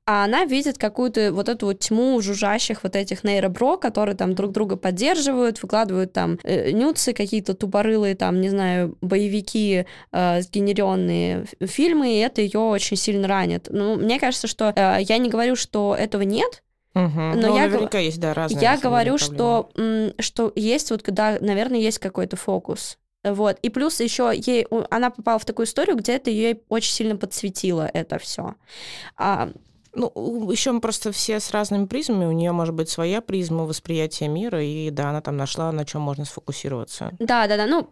А 0.08 0.24
она 0.24 0.44
видит 0.44 0.78
какую-то 0.78 1.32
вот 1.32 1.48
эту 1.48 1.66
вот 1.66 1.80
тьму 1.80 2.20
жужжащих 2.20 2.84
вот 2.84 2.94
этих 2.94 3.24
нейробро, 3.24 3.76
которые 3.76 4.14
там 4.14 4.36
друг 4.36 4.52
друга 4.52 4.76
поддерживают, 4.76 5.60
выкладывают 5.60 6.12
там 6.12 6.38
э, 6.44 6.70
нюцы, 6.70 7.12
какие-то 7.12 7.54
тупорылые 7.54 8.14
там, 8.14 8.40
не 8.40 8.48
знаю, 8.48 8.96
боевики, 9.00 9.84
э, 10.12 10.42
сгенеренные 10.42 11.46
фильмы, 11.60 12.14
и 12.14 12.18
это 12.18 12.40
ее 12.40 12.60
очень 12.60 12.96
сильно 12.96 13.26
ранит. 13.26 13.55
Ну, 13.70 13.96
мне 13.96 14.18
кажется, 14.20 14.46
что 14.46 14.72
э, 14.74 14.98
я 15.02 15.18
не 15.18 15.28
говорю, 15.28 15.56
что 15.56 15.94
этого 15.98 16.22
нет, 16.22 16.62
Мгм. 16.94 17.40
но 17.40 17.48
Ну, 17.48 17.56
я 17.56 17.62
наверняка 17.68 17.98
есть, 17.98 18.18
да, 18.20 18.32
разные. 18.32 18.62
я 18.62 18.78
говорю, 18.78 19.18
что, 19.18 19.70
что 20.18 20.52
есть 20.54 20.90
вот, 20.90 21.02
когда, 21.02 21.36
наверное, 21.40 21.78
есть 21.78 21.98
какой-то 21.98 22.36
фокус. 22.36 22.98
Вот. 23.22 23.58
И 23.60 23.70
плюс 23.70 24.00
еще 24.00 24.32
ей, 24.34 24.66
она 24.88 25.10
попала 25.10 25.38
в 25.38 25.44
такую 25.44 25.66
историю, 25.66 25.96
где 25.96 26.12
это 26.12 26.30
ей 26.30 26.62
очень 26.68 26.92
сильно 26.92 27.16
подсветило 27.16 27.90
это 27.92 28.18
все. 28.18 28.54
Ну, 29.96 30.50
еще 30.50 30.72
мы 30.72 30.80
просто 30.80 31.10
все 31.10 31.40
с 31.40 31.50
разными 31.50 31.86
призмами. 31.86 32.26
У 32.26 32.32
нее 32.32 32.52
может 32.52 32.74
быть 32.74 32.88
своя 32.88 33.20
призма 33.20 33.64
восприятия 33.64 34.28
мира, 34.28 34.62
и 34.62 34.90
да, 34.90 35.10
она 35.10 35.20
там 35.22 35.36
нашла, 35.36 35.72
на 35.72 35.84
чем 35.84 36.02
можно 36.02 36.24
сфокусироваться. 36.24 37.12
Да, 37.18 37.46
да, 37.46 37.56
да. 37.56 37.66
Ну, 37.66 37.88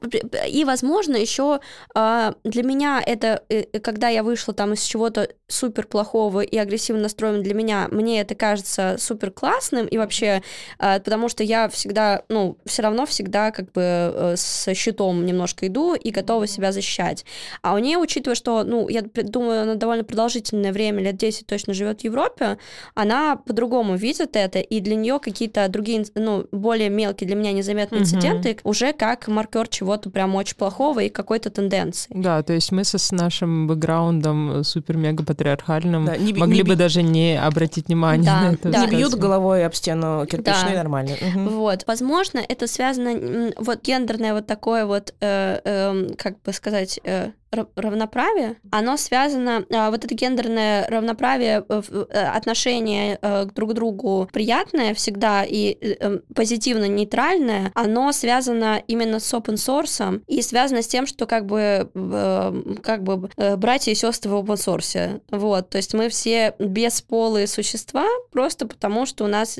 и, 0.46 0.64
возможно, 0.64 1.16
еще 1.16 1.60
для 1.94 2.62
меня 2.62 3.02
это, 3.04 3.42
э, 3.48 3.64
когда 3.80 4.08
я 4.08 4.22
вышла 4.22 4.52
там 4.52 4.74
из 4.74 4.82
чего-то 4.82 5.28
супер 5.48 5.86
плохого 5.86 6.40
и 6.40 6.56
агрессивно 6.56 7.02
настроенного 7.02 7.44
для 7.44 7.54
меня, 7.54 7.88
мне 7.90 8.20
это 8.20 8.34
кажется 8.34 8.96
супер 8.98 9.30
классным, 9.30 9.86
и 9.86 9.98
вообще, 9.98 10.42
а, 10.78 11.00
потому 11.00 11.28
что 11.28 11.42
я 11.42 11.68
всегда, 11.68 12.22
ну, 12.28 12.58
все 12.66 12.82
равно 12.82 13.06
всегда 13.06 13.50
как 13.50 13.72
бы 13.72 13.82
э, 13.82 14.34
с 14.36 14.72
щитом 14.74 15.24
немножко 15.24 15.66
иду 15.66 15.94
и 15.94 16.10
готова 16.10 16.46
себя 16.46 16.72
защищать. 16.72 17.24
А 17.62 17.74
у 17.74 17.78
нее, 17.78 17.98
учитывая, 17.98 18.34
что, 18.34 18.64
ну, 18.64 18.88
я 18.88 19.02
думаю, 19.02 19.62
она 19.62 19.74
довольно 19.74 20.04
продолжительное 20.04 20.72
время, 20.72 21.02
лет 21.02 21.16
10 21.16 21.46
точно 21.46 21.74
живет 21.74 21.93
в 22.00 22.04
Европе, 22.04 22.59
она 22.94 23.37
по-другому 23.37 23.96
видит 23.96 24.37
это, 24.37 24.59
и 24.61 24.80
для 24.80 24.96
нее 24.96 25.18
какие-то 25.18 25.68
другие, 25.68 26.04
ну, 26.14 26.46
более 26.52 26.90
мелкие 26.90 27.26
для 27.26 27.37
меня 27.37 27.52
незаметные 27.52 28.00
Мгм. 28.00 28.04
инциденты 28.09 28.57
уже 28.64 28.92
как 28.92 29.28
маркер 29.28 29.68
чего-то 29.68 30.11
прям 30.11 30.35
очень 30.35 30.57
плохого 30.57 31.00
и 31.00 31.09
какой-то 31.09 31.50
тенденции. 31.50 32.12
Да, 32.14 32.42
то 32.42 32.52
есть 32.52 32.72
мы 32.72 32.85
со, 32.85 32.98
с 32.98 33.12
нашим 33.12 33.66
бэкграундом 33.66 34.62
супер-мега-патриархальным 34.64 36.04
Да, 36.07 36.16
не 36.16 36.33
могли 36.35 36.57
не 36.57 36.62
бы 36.62 36.70
би- 36.70 36.76
даже 36.76 37.02
не 37.02 37.40
обратить 37.40 37.87
внимание 37.88 38.24
Да, 38.24 38.40
на 38.42 38.52
это. 38.54 38.70
да. 38.70 38.87
Не 38.87 38.96
бьют 38.96 39.14
головой 39.14 39.64
об 39.64 39.74
стену 39.74 40.26
кирпичной, 40.26 40.72
Да. 40.72 40.76
нормально. 40.78 41.12
Мгм. 41.20 41.48
Вот, 41.48 41.85
возможно, 41.87 42.40
это 42.46 42.66
связано, 42.66 43.52
вот 43.59 43.83
гендерное 43.83 44.35
вот 44.35 44.46
такое 44.46 44.87
вот, 44.87 45.14
э, 45.20 45.61
эм, 45.64 46.14
как 46.16 46.40
бы 46.42 46.52
сказать, 46.52 47.00
э, 47.04 47.30
равноправие, 47.76 48.56
оно 48.70 48.96
связано, 48.96 49.64
а, 49.72 49.90
вот 49.90 50.04
это 50.04 50.14
гендерное 50.14 50.86
равноправие, 50.88 51.64
э, 51.68 51.82
э, 51.90 52.24
отношение 52.26 53.18
э, 53.20 53.46
к 53.46 53.54
друг 53.54 53.74
другу 53.74 54.28
приятное 54.32 54.94
всегда 54.94 55.44
и 55.44 55.76
эм, 56.00 56.22
позитивно-нейтральное, 56.34 57.72
оно 57.74 58.12
связано 58.12 58.82
именно 58.86 59.20
с 59.20 59.32
open 59.32 59.54
source 59.54 60.22
и 60.26 60.42
связано 60.42 60.82
с 60.82 60.86
тем, 60.86 61.06
что 61.06 61.26
как 61.26 61.46
бы, 61.46 61.90
э, 61.94 62.62
как 62.82 63.02
бы 63.02 63.30
братья 63.56 63.92
и 63.92 63.94
сестры 63.94 64.30
в 64.30 64.34
open 64.34 64.56
source. 64.56 65.20
Вот, 65.30 65.70
то 65.70 65.78
есть 65.78 65.94
мы 65.94 66.08
все 66.08 66.54
бесполые 66.58 67.46
существа 67.46 68.06
просто 68.32 68.66
потому, 68.66 69.06
что 69.06 69.24
у 69.24 69.28
нас 69.28 69.58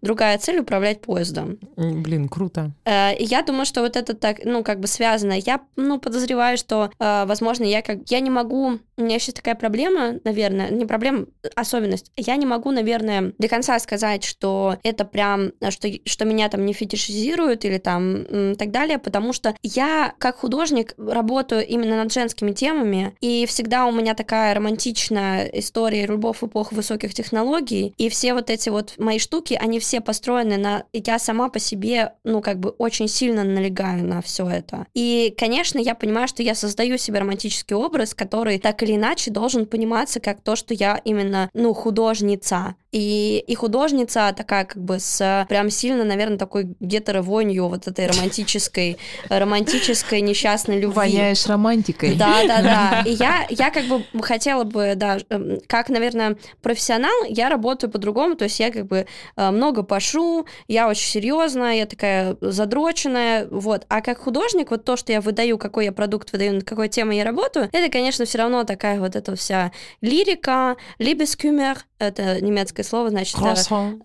другая 0.00 0.38
цель 0.38 0.60
управлять 0.60 1.00
поездом. 1.00 1.58
Блин, 1.76 2.28
круто. 2.28 2.72
Я 2.86 3.42
думаю, 3.42 3.66
что 3.66 3.82
вот 3.82 3.96
это 3.96 4.14
так, 4.14 4.44
ну, 4.44 4.62
как 4.62 4.80
бы 4.80 4.86
связано. 4.86 5.32
Я, 5.32 5.60
ну, 5.76 5.98
подозреваю, 5.98 6.56
что, 6.56 6.90
возможно, 7.02 7.64
я 7.64 7.82
как... 7.82 7.98
Я 8.10 8.20
не 8.20 8.30
могу... 8.30 8.78
У 8.96 9.02
меня 9.02 9.18
сейчас 9.18 9.34
такая 9.34 9.54
проблема, 9.54 10.20
наверное, 10.24 10.70
не 10.70 10.84
проблема, 10.84 11.26
особенность. 11.56 12.12
Я 12.16 12.36
не 12.36 12.46
могу, 12.46 12.70
наверное, 12.70 13.32
до 13.38 13.48
конца 13.48 13.78
сказать, 13.78 14.24
что 14.24 14.76
это 14.82 15.04
прям, 15.04 15.52
э, 15.60 15.70
что, 15.70 15.88
что 16.04 16.24
меня 16.24 16.48
там 16.48 16.64
не 16.64 16.72
фетишизируют 16.72 17.64
или 17.64 17.78
там 17.78 18.54
так 18.56 18.70
далее, 18.70 18.98
потому 18.98 19.32
что 19.32 19.54
я, 19.62 20.14
как 20.18 20.38
художник, 20.38 20.94
работаю 20.98 21.66
именно 21.66 21.96
над 21.96 22.12
женскими 22.12 22.52
темами, 22.52 23.16
и 23.20 23.46
всегда 23.46 23.86
у 23.86 23.92
меня 23.92 24.14
такая 24.14 24.54
романтичная 24.54 25.46
история 25.46 26.06
любовь 26.06 26.38
в 26.40 26.46
эпоху 26.46 26.74
высоких 26.74 27.14
технологий, 27.14 27.94
и 27.96 28.08
все 28.08 28.34
вот 28.34 28.50
эти 28.50 28.68
вот 28.68 28.94
мои 28.98 29.18
штуки, 29.18 29.58
они 29.60 29.80
все 29.80 30.00
построены 30.00 30.56
на... 30.56 30.84
Я 30.92 31.18
сама 31.18 31.48
по 31.48 31.58
себе, 31.58 32.12
ну, 32.24 32.40
как 32.40 32.58
бы 32.58 32.70
очень 32.70 33.08
сильно 33.08 33.44
налегаю 33.44 34.04
на 34.04 34.22
все 34.22 34.48
это. 34.48 34.86
И, 34.94 35.34
конечно, 35.38 35.78
я 35.78 35.94
понимаю, 35.94 36.28
что 36.28 36.42
я 36.42 36.54
создаю 36.54 36.81
себе 36.98 37.20
романтический 37.20 37.76
образ, 37.76 38.14
который 38.14 38.58
так 38.58 38.82
или 38.82 38.96
иначе 38.96 39.30
должен 39.30 39.66
пониматься 39.66 40.20
как 40.20 40.40
то, 40.40 40.56
что 40.56 40.74
я 40.74 41.00
именно, 41.04 41.50
ну, 41.54 41.74
художница. 41.74 42.76
И, 42.92 43.42
и 43.46 43.54
художница 43.54 44.34
такая 44.36 44.66
как 44.66 44.82
бы 44.82 45.00
с 45.00 45.46
прям 45.48 45.70
сильно, 45.70 46.04
наверное, 46.04 46.36
такой 46.36 46.74
гетеровонью 46.78 47.68
вот 47.68 47.88
этой 47.88 48.06
романтической, 48.06 48.98
романтической 49.30 50.20
несчастной 50.20 50.78
любви. 50.78 50.94
Воняешь 50.94 51.46
романтикой. 51.46 52.14
Да, 52.14 52.46
да, 52.46 52.62
да. 52.62 53.02
И 53.06 53.12
я, 53.12 53.46
я 53.48 53.70
как 53.70 53.86
бы 53.86 54.04
хотела 54.22 54.64
бы, 54.64 54.92
да, 54.94 55.18
эм, 55.30 55.60
как, 55.66 55.88
наверное, 55.88 56.36
профессионал, 56.60 57.24
я 57.28 57.48
работаю 57.48 57.90
по-другому, 57.90 58.34
то 58.34 58.44
есть 58.44 58.60
я 58.60 58.70
как 58.70 58.86
бы 58.86 59.06
э, 59.36 59.50
много 59.50 59.82
пошу, 59.82 60.46
я 60.68 60.86
очень 60.88 61.08
серьезная, 61.08 61.76
я 61.76 61.86
такая 61.86 62.36
задроченная, 62.42 63.48
вот. 63.50 63.86
А 63.88 64.02
как 64.02 64.18
художник, 64.18 64.70
вот 64.70 64.84
то, 64.84 64.96
что 64.96 65.12
я 65.12 65.22
выдаю, 65.22 65.56
какой 65.56 65.86
я 65.86 65.92
продукт 65.92 66.32
выдаю, 66.32 66.54
над 66.54 66.64
какой 66.64 66.90
темой 66.90 67.16
я 67.16 67.24
работаю, 67.24 67.70
это, 67.72 67.90
конечно, 67.90 68.26
все 68.26 68.36
равно 68.36 68.64
такая 68.64 69.00
вот 69.00 69.16
эта 69.16 69.34
вся 69.34 69.72
лирика, 70.02 70.76
либескюмер, 70.98 71.78
Это 72.02 72.40
немецкое 72.40 72.84
слово, 72.84 73.10
значит... 73.10 73.36
э, 73.40 73.54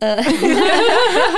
э, 0.02 0.24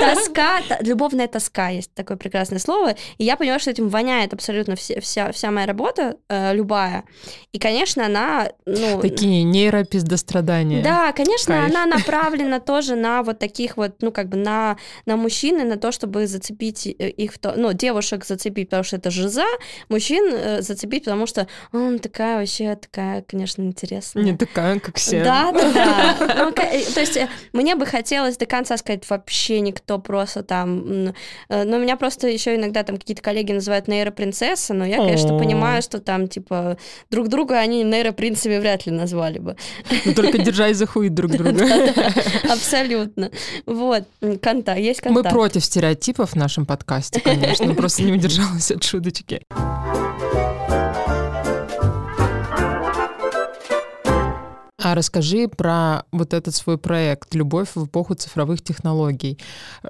Тоска, 0.00 0.60
любовная 0.80 1.26
тоска 1.26 1.68
есть 1.68 1.92
такое 1.94 2.16
прекрасное 2.16 2.58
слово. 2.58 2.96
И 3.18 3.24
я 3.24 3.36
поняла, 3.36 3.58
что 3.58 3.70
этим 3.70 3.88
воняет 3.88 4.34
абсолютно 4.34 4.76
вся, 4.76 5.32
моя 5.50 5.66
работа, 5.66 6.16
э, 6.28 6.54
любая. 6.54 7.04
И, 7.52 7.58
конечно, 7.58 8.04
она... 8.04 8.50
Ну, 8.66 9.00
Такие 9.00 9.42
нейропиздострадания. 9.42 10.82
да, 10.82 11.12
конечно, 11.12 11.64
она 11.64 11.86
направлена 11.86 12.60
тоже 12.60 12.94
на 12.94 13.22
вот 13.22 13.38
таких 13.38 13.76
вот, 13.76 14.02
ну, 14.02 14.12
как 14.12 14.28
бы 14.28 14.36
на, 14.36 14.76
на 15.06 15.16
мужчин 15.16 15.60
и 15.60 15.64
на 15.64 15.76
то, 15.76 15.92
чтобы 15.92 16.26
зацепить 16.26 16.86
их, 16.86 17.32
в 17.32 17.38
то, 17.38 17.54
ну, 17.56 17.72
девушек 17.72 18.24
зацепить, 18.24 18.68
потому 18.68 18.84
что 18.84 18.96
это 18.96 19.10
жиза, 19.10 19.44
мужчин 19.88 20.30
э, 20.32 20.62
зацепить, 20.62 21.04
потому 21.04 21.26
что 21.26 21.46
он 21.72 21.98
такая 21.98 22.38
вообще, 22.38 22.76
такая, 22.76 23.22
конечно, 23.22 23.62
интересная. 23.62 24.24
Не 24.24 24.36
такая, 24.36 24.78
как 24.78 24.96
все. 24.96 25.24
Да, 25.24 25.52
да, 25.52 25.72
да. 25.72 26.46
Ну, 26.56 26.62
э, 26.62 26.82
то 26.94 27.00
есть 27.00 27.16
э, 27.16 27.28
мне 27.52 27.74
бы 27.76 27.86
хотелось 27.86 28.36
до 28.36 28.46
конца 28.46 28.76
сказать 28.76 29.08
вообще 29.08 29.60
никто 29.60 29.98
просто 29.98 30.42
там. 30.42 31.14
э, 31.48 31.64
Но 31.64 31.78
меня 31.78 31.96
просто 31.96 32.28
еще 32.28 32.56
иногда 32.56 32.82
там 32.82 32.96
какие-то 32.98 33.22
коллеги 33.22 33.52
называют 33.52 33.88
нейропринцесса, 33.88 34.74
но 34.74 34.84
я, 34.84 34.96
конечно, 34.96 35.38
понимаю, 35.38 35.82
что 35.82 36.00
там 36.00 36.28
типа 36.28 36.76
друг 37.10 37.28
друга 37.28 37.58
они 37.58 37.82
нейропринцами 37.84 38.58
вряд 38.58 38.86
ли 38.86 38.92
назвали 38.92 39.38
бы. 39.38 39.56
Но 40.04 40.12
только 40.12 40.38
держась 40.38 40.76
за 40.76 40.86
хуй 40.86 41.08
друг 41.08 41.32
друга. 41.32 41.66
Абсолютно. 42.50 43.30
Вот. 43.66 44.04
М, 44.20 44.38
Конта, 44.38 44.74
есть 44.74 45.04
Мы 45.04 45.14
контакт. 45.14 45.34
против 45.34 45.64
стереотипов 45.64 46.30
в 46.32 46.36
нашем 46.36 46.66
подкасте, 46.66 47.20
конечно. 47.20 47.74
Просто 47.74 48.02
не 48.02 48.12
удержалась 48.12 48.70
от 48.70 48.82
шуточки. 48.84 49.42
А 54.82 54.94
расскажи 54.94 55.48
про 55.48 56.04
вот 56.12 56.32
этот 56.34 56.54
свой 56.54 56.78
проект 56.78 57.34
«Любовь 57.34 57.68
в 57.74 57.86
эпоху 57.86 58.14
цифровых 58.14 58.62
технологий». 58.62 59.38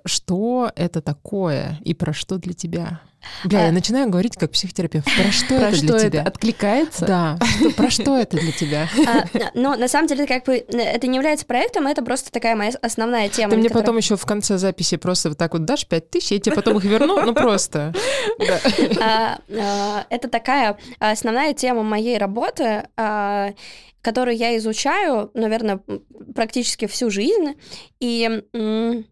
Что 0.05 0.71
это 0.75 1.01
такое 1.01 1.79
и 1.85 1.95
про 1.95 2.13
что 2.13 2.37
для 2.37 2.53
тебя? 2.55 3.01
Бля, 3.45 3.61
А- 3.61 3.67
я 3.67 3.73
начинаю 3.73 4.09
говорить 4.09 4.37
как 4.37 4.51
психотерапевт. 4.51 5.07
Про 5.15 5.31
что 5.31 5.47
Про 5.49 5.55
это 5.69 5.77
что 5.77 5.87
для 5.87 5.97
это 5.97 6.11
тебя? 6.11 6.23
откликается? 6.23 7.07
Да, 7.07 7.39
что- 7.59 7.71
про 7.73 7.91
что 7.91 8.17
это 8.19 8.37
для 8.39 8.51
тебя? 8.53 8.89
А, 9.07 9.25
Но 9.55 9.77
на 9.77 9.89
самом 9.89 10.09
деле, 10.09 10.27
как 10.27 10.47
бы, 10.47 10.57
э, 10.57 10.63
это 10.79 11.07
не 11.07 11.17
является 11.17 11.45
проектом, 11.45 11.87
это 11.87 12.03
просто 12.03 12.33
такая 12.33 12.57
моя 12.57 12.73
основная 12.81 13.29
тема. 13.29 13.51
Ты 13.53 13.59
мне 13.59 13.69
потом 13.71 13.99
еще 13.99 14.17
в 14.17 14.25
конце 14.25 14.57
записи 14.57 14.97
просто 14.97 15.29
вот 15.29 15.39
так 15.39 15.53
вот 15.53 15.67
дашь 15.67 15.87
пять 15.87 16.11
тысяч, 16.11 16.31
я 16.33 16.41
тебе 16.41 16.57
потом 16.57 16.79
их 16.79 16.85
верну, 16.85 17.21
ну 17.25 17.35
просто. 17.35 17.93
А, 19.03 19.39
а, 19.51 20.07
Это 20.09 20.29
такая 20.29 20.79
основная 20.99 21.53
тема 21.55 21.83
моей 21.83 22.17
работы, 22.19 22.85
а, 22.97 23.51
которую 24.03 24.37
я 24.37 24.57
изучаю, 24.57 25.31
наверное, 25.35 25.83
практически 26.35 26.87
всю 26.87 27.11
жизнь. 27.11 27.55
И 28.01 29.05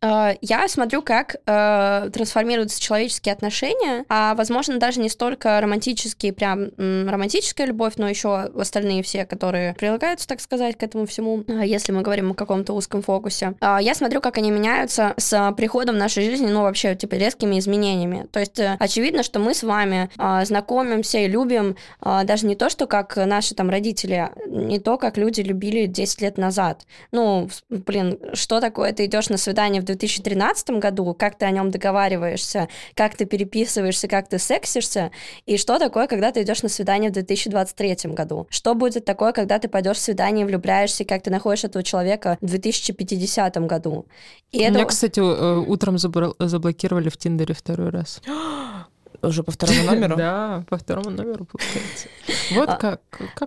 я 0.00 0.68
смотрю, 0.68 1.02
как 1.02 1.36
э, 1.46 2.10
трансформируются 2.12 2.80
человеческие 2.80 3.32
отношения, 3.32 4.04
а, 4.08 4.34
возможно, 4.34 4.78
даже 4.78 5.00
не 5.00 5.08
столько 5.08 5.60
романтические, 5.60 6.32
прям 6.32 6.70
романтическая 6.76 7.66
любовь, 7.66 7.94
но 7.96 8.08
еще 8.08 8.34
остальные 8.36 9.02
все, 9.02 9.24
которые 9.26 9.74
прилагаются, 9.74 10.26
так 10.26 10.40
сказать, 10.40 10.76
к 10.76 10.82
этому 10.82 11.06
всему, 11.06 11.44
а, 11.48 11.64
если 11.64 11.92
мы 11.92 12.02
говорим 12.02 12.30
о 12.30 12.34
каком-то 12.34 12.72
узком 12.72 13.02
фокусе. 13.02 13.54
А, 13.60 13.80
Я 13.80 13.94
смотрю, 13.94 14.20
как 14.20 14.38
они 14.38 14.50
меняются 14.50 15.14
с 15.16 15.54
приходом 15.56 15.96
в 15.96 15.98
нашей 15.98 16.24
жизни, 16.24 16.46
ну, 16.46 16.62
вообще, 16.62 16.94
типа, 16.94 17.14
резкими 17.14 17.58
изменениями. 17.58 18.26
То 18.30 18.40
есть, 18.40 18.58
э, 18.58 18.76
очевидно, 18.78 19.22
что 19.22 19.38
мы 19.38 19.54
с 19.54 19.62
вами 19.62 20.10
а, 20.16 20.44
знакомимся 20.44 21.18
и 21.18 21.28
любим 21.28 21.76
а, 22.00 22.24
даже 22.24 22.46
не 22.46 22.56
то, 22.56 22.68
что 22.70 22.86
как 22.86 23.16
наши 23.16 23.54
там 23.54 23.70
родители, 23.70 24.30
не 24.46 24.78
то, 24.78 24.98
как 24.98 25.16
люди 25.16 25.40
любили 25.40 25.86
10 25.86 26.22
лет 26.22 26.38
назад. 26.38 26.86
Ну, 27.12 27.48
блин, 27.68 28.18
что 28.32 28.60
такое? 28.60 28.92
Ты 28.92 29.06
идешь 29.06 29.28
на 29.28 29.36
свидание 29.36 29.65
в 29.80 29.84
2013 29.84 30.70
году, 30.70 31.14
как 31.14 31.36
ты 31.38 31.46
о 31.46 31.50
нем 31.50 31.70
договариваешься, 31.70 32.68
как 32.94 33.16
ты 33.16 33.26
переписываешься, 33.26 34.08
как 34.08 34.28
ты 34.28 34.38
сексишься, 34.38 35.10
и 35.44 35.56
что 35.56 35.78
такое, 35.78 36.06
когда 36.06 36.32
ты 36.32 36.42
идешь 36.42 36.62
на 36.62 36.68
свидание 36.68 37.10
в 37.10 37.14
2023 37.14 38.12
году? 38.12 38.46
Что 38.50 38.74
будет 38.74 39.04
такое, 39.04 39.32
когда 39.32 39.58
ты 39.58 39.68
пойдешь 39.68 39.96
в 39.96 40.00
свидание 40.00 40.44
и 40.44 40.48
влюбляешься, 40.48 41.04
как 41.04 41.22
ты 41.22 41.30
находишь 41.30 41.64
этого 41.64 41.82
человека 41.82 42.38
в 42.40 42.46
2050 42.46 43.56
году? 43.66 44.06
И 44.52 44.58
это... 44.58 44.72
Меня, 44.74 44.84
кстати, 44.84 45.20
э, 45.20 45.58
утром 45.58 45.98
заблокировали 45.98 47.08
в 47.08 47.16
Тиндере 47.16 47.54
второй 47.54 47.90
раз. 47.90 48.20
Уже 49.22 49.42
по 49.42 49.50
второму 49.50 49.82
номеру? 49.84 50.16
Да, 50.26 50.64
по 50.68 50.76
второму 50.76 51.10
номеру, 51.10 51.46
получается. 51.46 52.08
Вот 52.52 52.68
А, 52.68 52.76
как, 52.76 53.00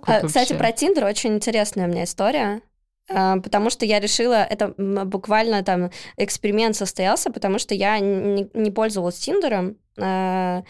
А, 0.07 0.27
Кстати, 0.27 0.53
про 0.53 0.71
Тиндер 0.71 1.05
очень 1.05 1.35
интересная 1.35 1.87
у 1.87 1.89
меня 1.89 2.03
история. 2.03 2.61
А, 3.09 3.37
Потому 3.39 3.69
что 3.69 3.85
я 3.85 3.99
решила, 3.99 4.43
это 4.43 4.73
буквально 4.77 5.63
там 5.63 5.91
эксперимент 6.17 6.75
состоялся, 6.75 7.31
потому 7.31 7.59
что 7.59 7.73
я 7.75 7.99
не, 7.99 8.49
не 8.53 8.71
пользовалась 8.71 9.19
Тиндером. 9.19 9.77
а, 9.99 10.63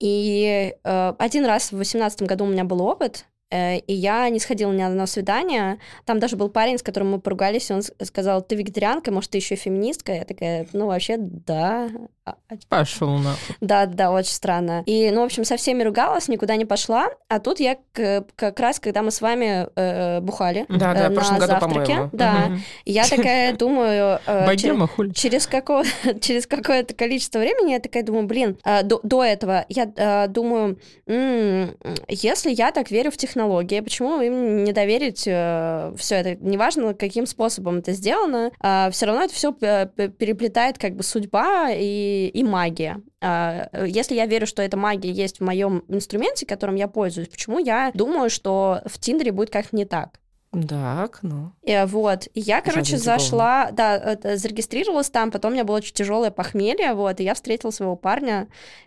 И 0.00 0.74
э, 0.82 1.14
один 1.18 1.46
раз 1.46 1.66
в 1.66 1.76
2018 1.76 2.22
году 2.22 2.44
у 2.44 2.48
меня 2.48 2.64
был 2.64 2.82
опыт, 2.82 3.26
и 3.50 3.92
я 3.92 4.28
не 4.30 4.40
сходила 4.40 4.72
ни 4.72 4.78
на 4.82 4.88
одно 4.88 5.06
свидание. 5.06 5.78
Там 6.06 6.18
даже 6.18 6.36
был 6.36 6.48
парень, 6.48 6.78
с 6.78 6.82
которым 6.82 7.12
мы 7.12 7.20
поругались, 7.20 7.70
и 7.70 7.72
он 7.74 7.82
сказал, 8.02 8.42
ты 8.42 8.56
вегетарианка, 8.56 9.12
может, 9.12 9.30
ты 9.30 9.38
еще 9.38 9.54
феминистка? 9.54 10.12
Я 10.12 10.24
такая, 10.24 10.66
ну, 10.72 10.86
вообще, 10.86 11.16
да. 11.18 11.88
А- 12.26 12.36
а 12.48 12.54
Пошел 12.70 13.10
нахуй. 13.18 13.56
да, 13.60 13.84
да, 13.86 14.10
очень 14.10 14.32
странно. 14.32 14.82
И, 14.86 15.10
ну, 15.10 15.20
в 15.20 15.24
общем, 15.24 15.44
со 15.44 15.56
всеми 15.58 15.82
ругалась, 15.82 16.28
никуда 16.28 16.56
не 16.56 16.64
пошла. 16.64 17.08
А 17.28 17.38
тут 17.38 17.60
я 17.60 17.76
как 17.92 18.58
раз, 18.60 18.80
когда 18.80 19.02
мы 19.02 19.10
с 19.10 19.20
вами 19.20 19.68
э, 19.76 20.20
бухали 20.20 20.64
Да, 20.70 20.94
да, 20.94 21.08
э, 21.08 21.10
прошлом 21.10 21.34
на 21.34 21.40
году, 21.46 21.52
завтраке, 21.60 21.92
по-моему. 21.92 22.10
да, 22.12 22.50
я 22.86 23.04
такая 23.06 23.54
думаю, 23.54 24.20
э, 24.26 24.86
хули. 24.88 25.12
через, 25.12 25.46
какое, 25.46 25.84
через 26.20 26.46
какое-то 26.46 26.94
количество 26.94 27.38
времени 27.40 27.72
я 27.72 27.78
такая 27.80 28.02
думаю, 28.02 28.26
блин, 28.26 28.56
э, 28.64 28.82
до, 28.84 29.00
до 29.02 29.22
этого 29.22 29.66
я 29.68 29.92
э, 29.94 30.26
думаю, 30.28 30.78
м, 31.06 31.76
если 32.08 32.50
я 32.50 32.72
так 32.72 32.90
верю 32.90 33.10
в 33.10 33.16
технологии, 33.34 33.80
почему 33.80 34.20
им 34.20 34.64
не 34.64 34.72
доверить 34.72 35.20
все 35.20 36.14
это? 36.14 36.36
Неважно, 36.36 36.94
каким 36.94 37.26
способом 37.26 37.78
это 37.78 37.92
сделано, 37.92 38.50
все 38.92 39.06
равно 39.06 39.24
это 39.24 39.34
все 39.34 39.52
переплетает 39.52 40.78
как 40.78 40.94
бы 40.94 41.02
судьба 41.02 41.70
и, 41.72 42.30
и 42.32 42.44
магия. 42.44 43.00
А, 43.20 43.68
Если 43.86 44.14
я 44.14 44.26
верю, 44.26 44.46
что 44.46 44.62
эта 44.62 44.76
магия 44.76 45.10
есть 45.10 45.38
в 45.40 45.44
моем 45.44 45.84
инструменте, 45.88 46.46
которым 46.46 46.76
я 46.76 46.88
пользуюсь, 46.88 47.28
почему 47.28 47.58
я 47.58 47.90
думаю, 47.94 48.30
что 48.30 48.82
в 48.86 48.98
Тиндере 48.98 49.32
будет 49.32 49.50
как-то 49.50 49.74
не 49.76 49.84
так? 49.84 50.20
Так, 50.68 51.18
ну. 51.22 51.50
Э, 51.66 51.84
Вот. 51.84 52.28
И 52.34 52.40
я, 52.40 52.60
короче, 52.60 52.96
Жадненького. 52.96 53.18
зашла, 53.18 53.70
да, 53.72 53.96
это, 53.96 54.36
зарегистрировалась 54.36 55.10
там, 55.10 55.32
потом 55.32 55.50
у 55.50 55.54
меня 55.54 55.64
было 55.64 55.76
очень 55.78 55.94
тяжелое 55.94 56.30
похмелье, 56.30 56.94
вот, 56.94 57.18
и 57.18 57.24
я 57.24 57.34
встретила 57.34 57.72
своего 57.72 57.96
парня, 57.96 58.46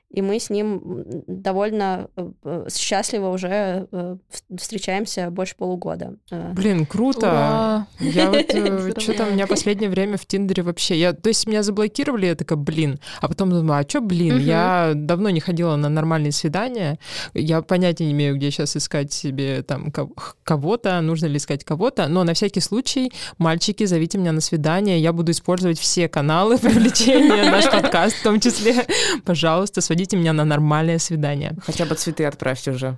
и 0.09 0.21
мы 0.21 0.39
с 0.39 0.49
ним 0.49 0.81
довольно 1.27 2.07
э, 2.15 2.31
э, 2.43 2.67
счастливо 2.73 3.27
уже 3.27 3.87
э, 3.91 4.17
встречаемся 4.57 5.29
больше 5.29 5.55
полугода. 5.57 6.15
Блин, 6.53 6.85
круто. 6.85 7.27
Ура! 7.27 7.87
Я 7.99 8.31
вот 8.31 9.01
что-то 9.01 9.25
у 9.25 9.31
меня 9.31 9.47
последнее 9.47 9.89
время 9.89 10.17
в 10.17 10.25
Тиндере 10.25 10.63
вообще. 10.63 10.97
Я, 10.97 11.11
то 11.11 11.27
есть 11.27 11.45
меня 11.45 11.61
заблокировали, 11.61 12.27
я 12.27 12.35
такая, 12.35 12.57
блин. 12.57 12.99
А 13.19 13.27
потом 13.27 13.49
думаю, 13.49 13.81
а 13.81 13.87
что, 13.87 13.99
блин, 13.99 14.39
я 14.39 14.93
давно 14.95 15.29
не 15.29 15.41
ходила 15.41 15.75
на 15.75 15.89
нормальные 15.89 16.31
свидания. 16.31 16.99
Я 17.33 17.61
понятия 17.61 18.05
не 18.05 18.13
имею, 18.13 18.37
где 18.37 18.49
сейчас 18.49 18.77
искать 18.77 19.11
себе 19.11 19.61
там 19.61 19.91
ко- 19.91 20.09
кого-то, 20.43 21.01
нужно 21.01 21.25
ли 21.25 21.35
искать 21.35 21.65
кого-то. 21.65 22.07
Но 22.07 22.23
на 22.23 22.33
всякий 22.33 22.61
случай, 22.61 23.11
мальчики, 23.37 23.85
зовите 23.85 24.17
меня 24.17 24.31
на 24.31 24.41
свидание. 24.41 25.01
Я 25.01 25.11
буду 25.11 25.33
использовать 25.33 25.79
все 25.79 26.07
каналы 26.07 26.57
привлечения, 26.59 27.51
наш 27.51 27.69
подкаст 27.69 28.15
в 28.15 28.23
том 28.23 28.39
числе. 28.39 28.85
Пожалуйста, 29.25 29.81
сводите 29.81 29.96
меня 30.15 30.33
на 30.33 30.45
нормальное 30.45 30.99
свидание. 30.99 31.55
Хотя 31.65 31.85
бы 31.85 31.95
цветы 31.95 32.25
отправьте 32.25 32.71
уже. 32.71 32.97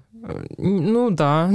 Ну 0.58 1.10
да. 1.10 1.50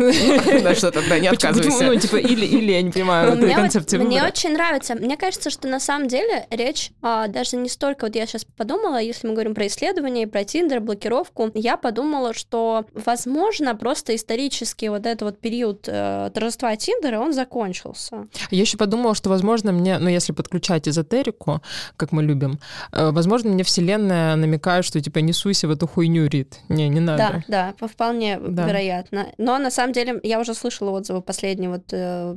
Да 0.62 0.74
что 0.74 0.90
тогда, 0.90 1.18
не 1.18 1.28
отказывайся. 1.28 1.84
Ну, 1.84 1.96
типа, 1.96 2.16
или, 2.16 2.46
или 2.46 2.72
я 2.72 2.82
не 2.82 2.90
понимаю 2.90 3.30
Ну, 3.30 3.36
этой 3.36 3.44
мне, 3.44 3.54
вот- 3.54 3.60
концепции 3.62 3.98
мне 3.98 4.24
очень 4.24 4.52
нравится. 4.52 4.94
Мне 4.94 5.16
кажется, 5.16 5.50
что 5.50 5.68
на 5.68 5.80
самом 5.80 6.08
деле 6.08 6.46
речь 6.50 6.90
а, 7.02 7.28
даже 7.28 7.56
не 7.56 7.68
столько, 7.68 8.04
вот 8.06 8.14
я 8.16 8.26
сейчас 8.26 8.44
подумала, 8.44 9.00
если 9.00 9.26
мы 9.26 9.34
говорим 9.34 9.54
про 9.54 9.66
исследования, 9.66 10.26
про 10.26 10.44
Тиндер, 10.44 10.80
блокировку, 10.80 11.50
я 11.54 11.76
подумала, 11.76 12.34
что, 12.34 12.86
возможно, 12.94 13.74
просто 13.74 14.14
исторически 14.14 14.86
вот 14.86 15.06
этот 15.06 15.22
вот 15.22 15.38
период 15.40 15.88
э, 15.88 16.30
торжества 16.34 16.74
Тиндера, 16.76 17.18
он 17.20 17.32
закончился. 17.32 18.26
Я 18.50 18.60
еще 18.62 18.76
подумала, 18.76 19.14
что, 19.14 19.30
возможно, 19.30 19.72
мне, 19.72 19.98
ну, 19.98 20.08
если 20.08 20.32
подключать 20.32 20.88
эзотерику, 20.88 21.60
как 21.96 22.12
мы 22.12 22.22
любим, 22.22 22.58
э, 22.92 23.10
возможно, 23.10 23.50
мне 23.50 23.64
Вселенная 23.64 24.36
намекает, 24.36 24.84
что, 24.84 25.00
типа, 25.00 25.18
не 25.18 25.32
суйся 25.32 25.68
в 25.68 25.70
эту 25.70 25.86
хуйню, 25.86 26.26
Рит. 26.28 26.58
Не, 26.68 26.88
не 26.88 27.00
надо. 27.00 27.16
Да, 27.18 27.44
да, 27.48 27.74
по- 27.78 27.88
вполне. 27.88 28.38
Да, 28.40 28.63
Да. 28.64 28.72
вероятно. 28.72 29.32
Но 29.38 29.58
на 29.58 29.70
самом 29.70 29.92
деле 29.92 30.20
я 30.22 30.40
уже 30.40 30.54
слышала 30.54 30.90
отзывы 30.90 31.22
последние 31.22 31.70
вот 31.70 31.84
э, 31.92 32.36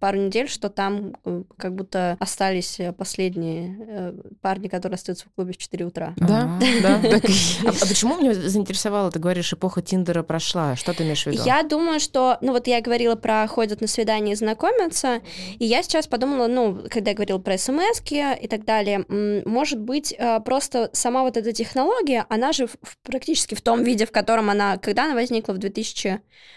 пару 0.00 0.18
недель, 0.18 0.48
что 0.48 0.68
там 0.68 1.16
э, 1.24 1.42
как 1.56 1.74
будто 1.74 2.16
остались 2.20 2.80
э, 2.80 2.92
последние 2.92 3.76
э, 3.80 4.14
парни, 4.40 4.68
которые 4.68 4.96
остаются 4.96 5.26
в 5.26 5.34
клубе 5.34 5.52
в 5.52 5.56
4 5.56 5.84
утра. 5.84 6.14
Да, 6.16 6.58
А. 6.58 6.82
да, 6.82 7.00
и 7.08 7.12
А, 7.66 7.70
а 7.70 7.86
почему 7.86 8.18
меня 8.20 8.34
заинтересовало, 8.34 9.10
ты 9.10 9.18
говоришь, 9.18 9.52
эпоха 9.52 9.82
Тиндера 9.82 10.22
прошла? 10.22 10.76
Что 10.76 10.92
ты 10.92 11.04
имеешь 11.04 11.24
в 11.24 11.26
виду? 11.26 11.42
Я 11.44 11.62
думаю, 11.62 12.00
что, 12.00 12.38
ну 12.40 12.52
вот 12.52 12.66
я 12.66 12.80
говорила 12.80 13.14
про 13.16 13.46
ходят 13.46 13.80
на 13.80 13.86
свидание 13.86 14.32
и 14.32 14.36
знакомятся, 14.36 15.20
и 15.58 15.64
я 15.64 15.82
сейчас 15.82 16.06
подумала, 16.06 16.46
ну, 16.46 16.80
когда 16.90 17.10
я 17.10 17.16
говорила 17.16 17.38
про 17.38 17.58
смс 17.58 18.00
и 18.10 18.48
так 18.48 18.64
далее, 18.64 19.04
может 19.44 19.80
быть, 19.80 20.14
э, 20.16 20.40
просто 20.40 20.90
сама 20.92 21.22
вот 21.22 21.36
эта 21.36 21.52
технология, 21.52 22.26
она 22.28 22.52
же 22.52 22.68
практически 23.02 23.54
в 23.54 23.62
том 23.62 23.82
виде, 23.82 24.06
в 24.06 24.12
котором 24.12 24.50
она, 24.50 24.78
когда 24.78 25.04
она 25.04 25.14
возникла 25.14 25.51
в 25.52 25.58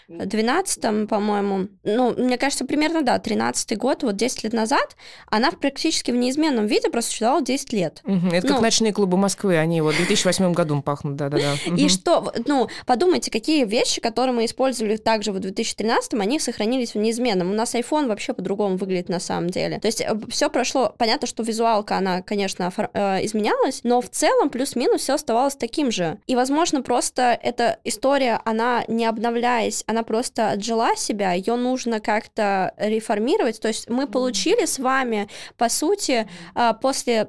2012, 0.08 1.08
по-моему, 1.08 1.68
ну, 1.84 2.14
мне 2.16 2.38
кажется, 2.38 2.64
примерно, 2.64 3.02
да, 3.02 3.18
13 3.18 3.76
год, 3.76 4.02
вот 4.02 4.16
10 4.16 4.44
лет 4.44 4.52
назад, 4.52 4.96
она 5.30 5.50
практически 5.52 6.10
в 6.10 6.16
неизменном 6.16 6.66
виде 6.66 6.88
просто 6.90 7.10
существовала 7.10 7.42
10 7.42 7.72
лет. 7.72 8.00
Мгм, 8.04 8.28
Это 8.28 8.46
как 8.48 8.56
Ну. 8.56 8.62
ночные 8.62 8.92
клубы 8.92 9.16
Москвы, 9.16 9.56
они 9.58 9.80
вот 9.80 9.94
в 9.94 9.98
2008 9.98 10.52
году 10.52 10.80
пахнут, 10.82 11.16
да-да-да. 11.16 11.54
И 11.76 11.88
что, 11.88 12.32
ну, 12.46 12.68
подумайте, 12.86 13.30
какие 13.30 13.64
вещи, 13.64 14.00
которые 14.00 14.34
мы 14.34 14.44
использовали 14.44 14.96
также 14.96 15.32
в 15.32 15.38
2013, 15.40 16.14
они 16.14 16.38
сохранились 16.40 16.94
в 16.94 16.98
неизменном. 16.98 17.50
У 17.50 17.54
нас 17.54 17.74
iPhone 17.74 18.06
вообще 18.08 18.32
по-другому 18.34 18.76
выглядит 18.76 19.08
на 19.08 19.20
самом 19.20 19.50
деле. 19.50 19.78
То 19.80 19.86
есть 19.88 20.04
все 20.28 20.50
прошло, 20.50 20.94
понятно, 20.96 21.26
что 21.26 21.42
визуалка, 21.42 21.96
она, 21.96 22.22
конечно, 22.22 22.72
э, 22.94 23.24
изменялась, 23.24 23.80
но 23.84 24.00
в 24.00 24.08
целом 24.08 24.50
плюс-минус 24.50 25.00
все 25.02 25.14
оставалось 25.14 25.56
таким 25.56 25.90
же. 25.90 26.18
И, 26.26 26.36
возможно, 26.36 26.82
просто 26.82 27.38
эта 27.42 27.78
история, 27.84 28.40
она 28.44 28.84
не 28.88 29.06
обновляясь, 29.06 29.84
она 29.86 30.02
просто 30.02 30.50
отжила 30.50 30.96
себя, 30.96 31.32
ее 31.32 31.56
нужно 31.56 32.00
как-то 32.00 32.74
реформировать. 32.76 33.60
То 33.60 33.68
есть 33.68 33.88
мы 33.88 34.06
получили 34.06 34.64
с 34.64 34.78
вами, 34.78 35.28
по 35.56 35.68
сути, 35.68 36.28
а, 36.54 36.72
после 36.72 37.28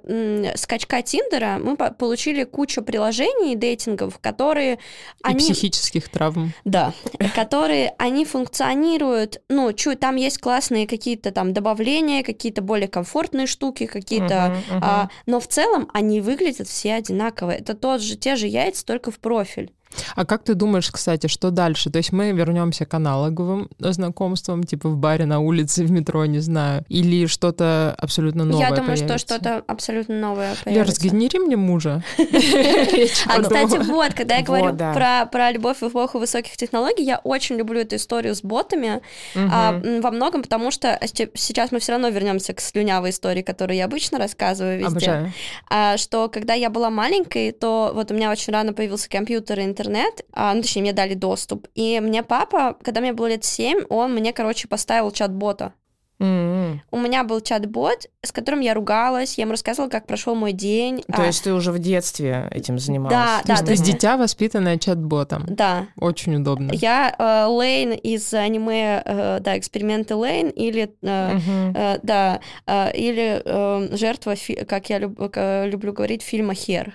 скачка 0.56 1.02
Тиндера, 1.02 1.60
мы 1.62 1.76
по- 1.78 1.92
получили 1.92 2.44
кучу 2.44 2.82
приложений 2.82 3.56
дейтингов, 3.56 4.20
которые 4.20 4.76
и 4.76 4.78
они... 5.24 5.40
психических 5.40 6.10
травм. 6.10 6.54
Да, 6.66 6.94
которые, 7.36 7.94
они 7.98 8.26
функционируют, 8.26 9.42
ну, 9.50 9.74
чуть, 9.74 10.00
там 10.00 10.16
есть 10.16 10.40
классные 10.40 10.88
какие-то 10.88 11.32
там 11.32 11.54
добавления, 11.54 12.24
какие-то 12.24 12.62
более 12.62 12.88
комфортные 12.88 13.48
штуки, 13.48 13.86
какие-то, 13.86 14.58
а, 14.82 15.10
но 15.26 15.40
в 15.40 15.48
целом 15.48 15.90
они 15.94 16.22
выглядят 16.22 16.68
все 16.68 16.94
одинаково. 16.94 17.52
Это 17.52 17.74
тот 17.74 18.02
же, 18.02 18.16
те 18.16 18.36
же 18.36 18.48
яйца, 18.48 18.86
только 18.86 19.12
в 19.12 19.20
профиль. 19.20 19.72
А 20.16 20.26
как 20.26 20.44
ты 20.44 20.54
думаешь, 20.54 20.90
кстати, 20.92 21.28
что 21.28 21.52
дальше? 21.52 21.90
То 21.90 21.98
есть 21.98 22.12
мы 22.12 22.32
вернемся 22.32 22.86
к 22.86 22.94
аналоговым 22.94 23.70
знакомствам, 23.80 24.64
типа 24.64 24.90
в 24.90 24.98
баре, 24.98 25.26
на 25.26 25.40
улице, 25.40 25.84
в 25.84 25.92
метро, 25.92 26.26
не 26.26 26.40
знаю, 26.40 26.84
или 26.90 27.26
что-то 27.28 27.96
абсолютно 27.98 28.46
новое 28.46 28.70
Я 28.70 28.76
думаю, 28.76 28.96
что 28.98 29.06
появится? 29.08 29.36
что-то 29.36 29.64
абсолютно 29.68 30.16
новое 30.16 30.50
Лер, 30.52 30.64
появится. 30.64 30.96
сгенери 31.02 31.40
мне 31.40 31.56
мужа. 31.58 32.04
А, 33.28 33.42
кстати, 33.42 33.78
вот, 33.86 34.14
когда 34.14 34.38
я 34.38 34.44
говорю 34.44 34.76
про, 34.76 35.52
любовь 35.52 35.78
в 35.82 35.88
эпоху 35.88 36.20
высоких 36.20 36.58
технологий, 36.58 37.04
я 37.04 37.18
очень 37.24 37.56
люблю 37.56 37.82
эту 37.82 37.96
историю 37.96 38.36
с 38.36 38.42
ботами, 38.42 39.02
а, 39.36 39.82
во 40.02 40.12
многом 40.12 40.42
потому, 40.42 40.72
что 40.72 41.00
се- 41.06 41.30
сейчас 41.34 41.72
мы 41.72 41.80
все 41.80 41.94
равно 41.94 42.10
вернемся 42.10 42.54
к 42.54 42.60
слюнявой 42.62 43.10
истории, 43.12 43.42
которую 43.42 43.78
я 43.78 43.86
обычно 43.86 44.18
рассказываю 44.18 44.80
везде. 44.80 45.34
А, 45.70 45.98
что 45.98 46.30
когда 46.30 46.54
я 46.54 46.70
была 46.70 46.90
маленькой, 46.90 47.52
то 47.52 47.92
вот 47.94 48.12
у 48.12 48.14
меня 48.14 48.32
очень 48.32 48.54
рано 48.54 48.74
появился 48.74 49.10
компьютер 49.10 49.60
и 49.60 49.64
интернет, 49.64 49.87
а, 50.34 50.54
ну, 50.54 50.62
точнее, 50.62 50.82
мне 50.82 50.94
дали 50.94 51.14
доступ. 51.14 51.68
И 51.76 52.00
мне 52.00 52.24
папа, 52.24 52.78
когда 52.84 53.02
мне 53.02 53.14
было 53.14 53.28
лет 53.28 53.44
7, 53.44 53.86
он 53.90 54.14
мне, 54.14 54.34
короче, 54.34 54.68
поставил 54.68 55.12
чат-бота. 55.12 55.74
М-м. 56.20 56.82
У 56.92 56.98
меня 57.00 57.24
был 57.24 57.42
чат-бот, 57.42 58.08
с 58.24 58.32
которым 58.32 58.60
я 58.62 58.74
ругалась, 58.74 59.38
я 59.38 59.44
ему 59.44 59.52
рассказывала, 59.52 59.90
как 59.90 60.08
прошел 60.08 60.34
мой 60.36 60.52
день. 60.52 61.04
То 61.08 61.22
А, 61.22 61.26
есть 61.28 61.44
ты 61.44 61.54
уже 61.54 61.72
в 61.72 61.80
детстве 61.80 62.48
этим 62.52 62.80
занималась? 62.80 63.14
Да, 63.14 63.42
То 63.44 63.52
есть 63.52 63.62
то 63.62 63.68
ты 63.68 63.74
есть- 63.74 63.84
дитя, 63.84 64.18
воспитанное 64.18 64.78
чат-ботом. 64.80 65.46
Да, 65.48 65.86
Очень 66.00 66.36
удобно. 66.38 66.72
я 66.74 67.16
э, 67.18 67.46
Лейн 67.48 67.92
из 67.94 68.34
аниме, 68.34 69.02
э, 69.06 69.40
да, 69.42 69.58
эксперименты 69.58 70.16
Лейн, 70.16 70.50
или, 70.50 70.92
э, 71.04 71.34
Мгм. 71.36 71.74
э, 71.78 72.00
да, 72.02 72.40
э, 72.66 72.92
или 72.96 73.42
э, 73.46 73.96
жертва, 73.96 74.36
фи- 74.36 74.66
как 74.66 74.90
я 74.90 74.98
люб- 75.00 75.18
как 75.32 75.66
люблю 75.68 75.94
говорить, 75.94 76.24
фильма 76.24 76.54
Хер. 76.56 76.94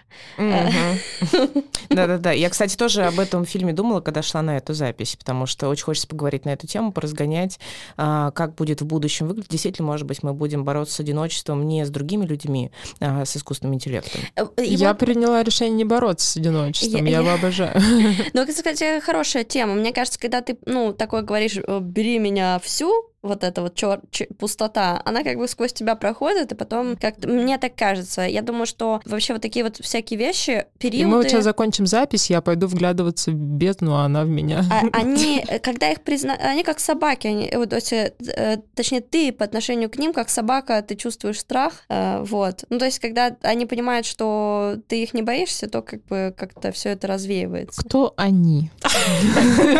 Да-да-да. 1.91 2.33
Я, 2.33 2.49
кстати, 2.51 2.77
тоже 2.77 3.05
об 3.05 3.19
этом 3.21 3.45
фильме 3.45 3.73
думала, 3.73 4.01
когда 4.01 4.23
шла 4.23 4.43
на 4.43 4.57
эту 4.57 4.75
запись, 4.75 5.17
потому 5.17 5.47
что 5.47 5.69
очень 5.69 5.85
хочется 5.85 6.09
поговорить 6.09 6.45
на 6.45 6.51
эту 6.51 6.67
тему, 6.67 6.93
поразгонять, 6.93 7.59
а, 7.97 8.31
как 8.33 8.55
будет 8.55 8.81
в 8.81 8.87
будущем 8.87 9.12
выглядеть. 9.21 9.51
Действительно, 9.51 9.87
может 9.87 10.07
быть, 10.07 10.23
мы 10.23 10.33
будем 10.33 10.65
бороться 10.65 10.95
с 10.97 11.01
одиночеством 11.01 11.67
не 11.67 11.85
с 11.85 11.91
другими 11.91 12.25
людьми, 12.27 12.71
а 13.01 13.25
с 13.25 13.37
искусственным 13.37 13.75
интеллектом. 13.75 14.21
Э, 14.37 14.47
и 14.63 14.75
Я 14.75 14.89
вот- 14.89 14.99
приняла 14.99 15.43
решение 15.43 15.75
не 15.77 15.85
бороться 15.85 16.27
с 16.27 16.37
одиночеством. 16.37 17.05
Я- 17.05 17.11
Я, 17.11 17.17
я- 17.19 17.23
его 17.23 17.31
обожаю. 17.35 17.81
Ну, 18.33 18.41
это, 18.43 18.53
кстати, 18.53 19.01
хорошая 19.01 19.45
тема. 19.45 19.75
Мне 19.75 19.93
кажется, 19.93 20.19
когда 20.19 20.41
ты, 20.41 20.57
ну, 20.67 20.93
такое 20.93 21.23
говоришь, 21.23 21.57
э, 21.57 21.79
бери 21.81 22.19
меня 22.19 22.59
всю, 22.63 23.11
вот 23.23 23.45
эта 23.45 23.63
вот 23.63 23.75
чёр- 23.75 24.01
ч- 24.11 24.27
пустота, 24.39 25.01
она 25.05 25.23
как 25.23 25.37
бы 25.39 25.47
сквозь 25.47 25.73
тебя 25.73 25.95
проходит, 25.95 26.51
и 26.53 26.55
потом 26.57 26.97
как-то, 26.97 27.29
мне 27.29 27.57
так 27.59 27.75
кажется. 27.77 28.23
Я 28.23 28.43
думаю, 28.43 28.67
что 28.67 29.01
вообще 29.05 29.33
вот 29.35 29.43
такие 29.43 29.65
вот 29.65 29.77
всякие 29.77 30.19
вещи, 30.19 30.51
И 30.51 30.55
мы 30.57 30.65
периоды... 30.79 31.15
вот 31.17 31.29
сейчас 31.29 31.45
закончим 31.45 31.87
запись, 31.87 32.31
я 32.31 32.41
пойду 32.41 32.67
вглядываться 32.67 33.31
в 33.31 33.35
бездну, 33.35 33.95
а 33.95 34.05
она 34.07 34.25
в 34.25 34.29
меня. 34.29 34.65
а- 34.71 34.83
они, 35.01 35.45
когда 35.63 35.91
их 35.91 36.01
призна... 36.03 36.35
они 36.35 36.65
как 36.65 36.81
собаки, 36.81 37.29
они, 37.29 37.51
вот, 37.55 37.71
то 37.71 37.77
есть, 37.77 37.93
э, 37.93 38.13
э, 38.37 38.57
точнее, 38.75 39.01
ты 39.01 39.31
по 39.33 39.45
отношению 39.45 39.89
к 39.89 39.99
ним, 39.99 40.13
как 40.13 40.29
собака, 40.29 40.83
ты 40.83 40.97
чувствуешь 40.97 41.39
страх, 41.41 41.85
э, 41.89 42.23
вот. 42.25 42.65
Ну, 42.71 42.79
то 42.79 42.87
есть, 42.87 42.99
когда 42.99 43.37
они 43.43 43.67
понимают, 43.67 44.05
что 44.07 44.77
ты 44.89 45.03
их 45.03 45.15
не 45.15 45.23
боишься, 45.23 45.69
то 45.69 45.83
как 45.83 46.05
бы 46.07 46.35
как-то 46.37 46.73
все 46.73 46.91
это 46.91 47.07
развеивается. 47.07 47.81
Кто 47.83 48.15
они? 48.17 48.71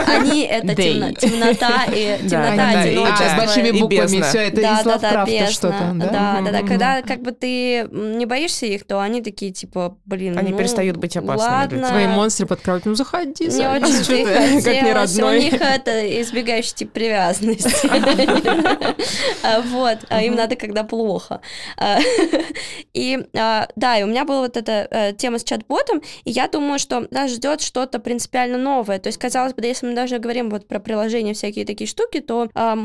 Они— 0.07 0.43
это 0.51 0.75
темнота 0.77 1.85
и 1.93 2.19
темнота, 2.29 2.57
да, 2.57 2.85
и- 2.85 2.91
одиночество. 2.91 3.27
а, 3.27 3.32
с 3.35 3.39
большими 3.39 3.79
буквами, 3.79 4.23
все 4.23 4.39
это 4.49 4.63
да, 4.63 4.81
из 4.81 4.85
да, 4.85 4.91
Лавкрафта 4.93 5.47
что-то, 5.51 5.93
да? 5.95 6.41
Да, 6.43 6.51
да. 6.51 6.59
Когда 6.61 7.03
как 7.03 7.21
бы 7.21 7.33
ты 7.33 7.87
не 7.91 8.27
боишься 8.27 8.67
их, 8.67 8.85
то 8.87 9.01
они 9.01 9.23
такие 9.23 9.53
типа, 9.53 9.99
блин, 10.05 10.39
Они 10.39 10.53
ну, 10.53 10.59
перестают 10.59 10.97
быть 10.97 11.17
опасными 11.17 11.51
Ладно. 11.51 11.89
Твои 11.89 12.07
монстры 12.07 12.47
под 12.47 12.61
кровать. 12.61 12.87
Ну, 12.87 12.95
заходи, 12.95 13.47
Не 13.47 13.69
очень 13.69 13.93
что 13.93 14.17
ты 14.17 14.23
ты, 14.25 14.35
как 14.35 14.51
не 14.51 14.61
хотелось. 14.61 15.19
У 15.19 15.23
родной. 15.23 15.41
них 15.41 15.55
это 15.55 16.23
избегающий 16.23 16.75
тип 16.75 16.93
привязанности. 16.93 17.91
А, 19.43 19.61
Вот. 19.61 19.99
А 20.09 20.23
Им 20.23 20.35
надо, 20.35 20.57
когда 20.57 20.85
плохо. 20.85 21.41
А, 21.77 21.99
И 22.95 23.19
да, 23.33 23.99
и 23.99 24.03
у 24.03 24.07
меня 24.07 24.25
была 24.25 24.41
вот 24.41 24.57
эта 24.57 24.87
э, 24.91 25.13
тема 25.15 25.39
с 25.39 25.45
чат-ботом, 25.45 26.03
и 26.25 26.31
я 26.31 26.49
думаю, 26.49 26.79
что 26.79 27.07
нас 27.11 27.31
ждет 27.31 27.61
что-то 27.61 27.99
принципиально 27.99 28.59
новое. 28.59 28.99
То 28.99 29.09
есть, 29.09 29.19
казалось 29.19 29.55
бы, 29.55 29.65
если 29.65 29.87
мы 29.87 29.95
даже 29.95 30.19
говорим 30.19 30.51
вот 30.51 30.69
про 30.69 30.79
приложения, 30.79 31.35
всякие 31.35 31.65
такие 31.65 31.89
штуки, 31.89 32.21
то 32.21 32.49
а, 32.55 32.77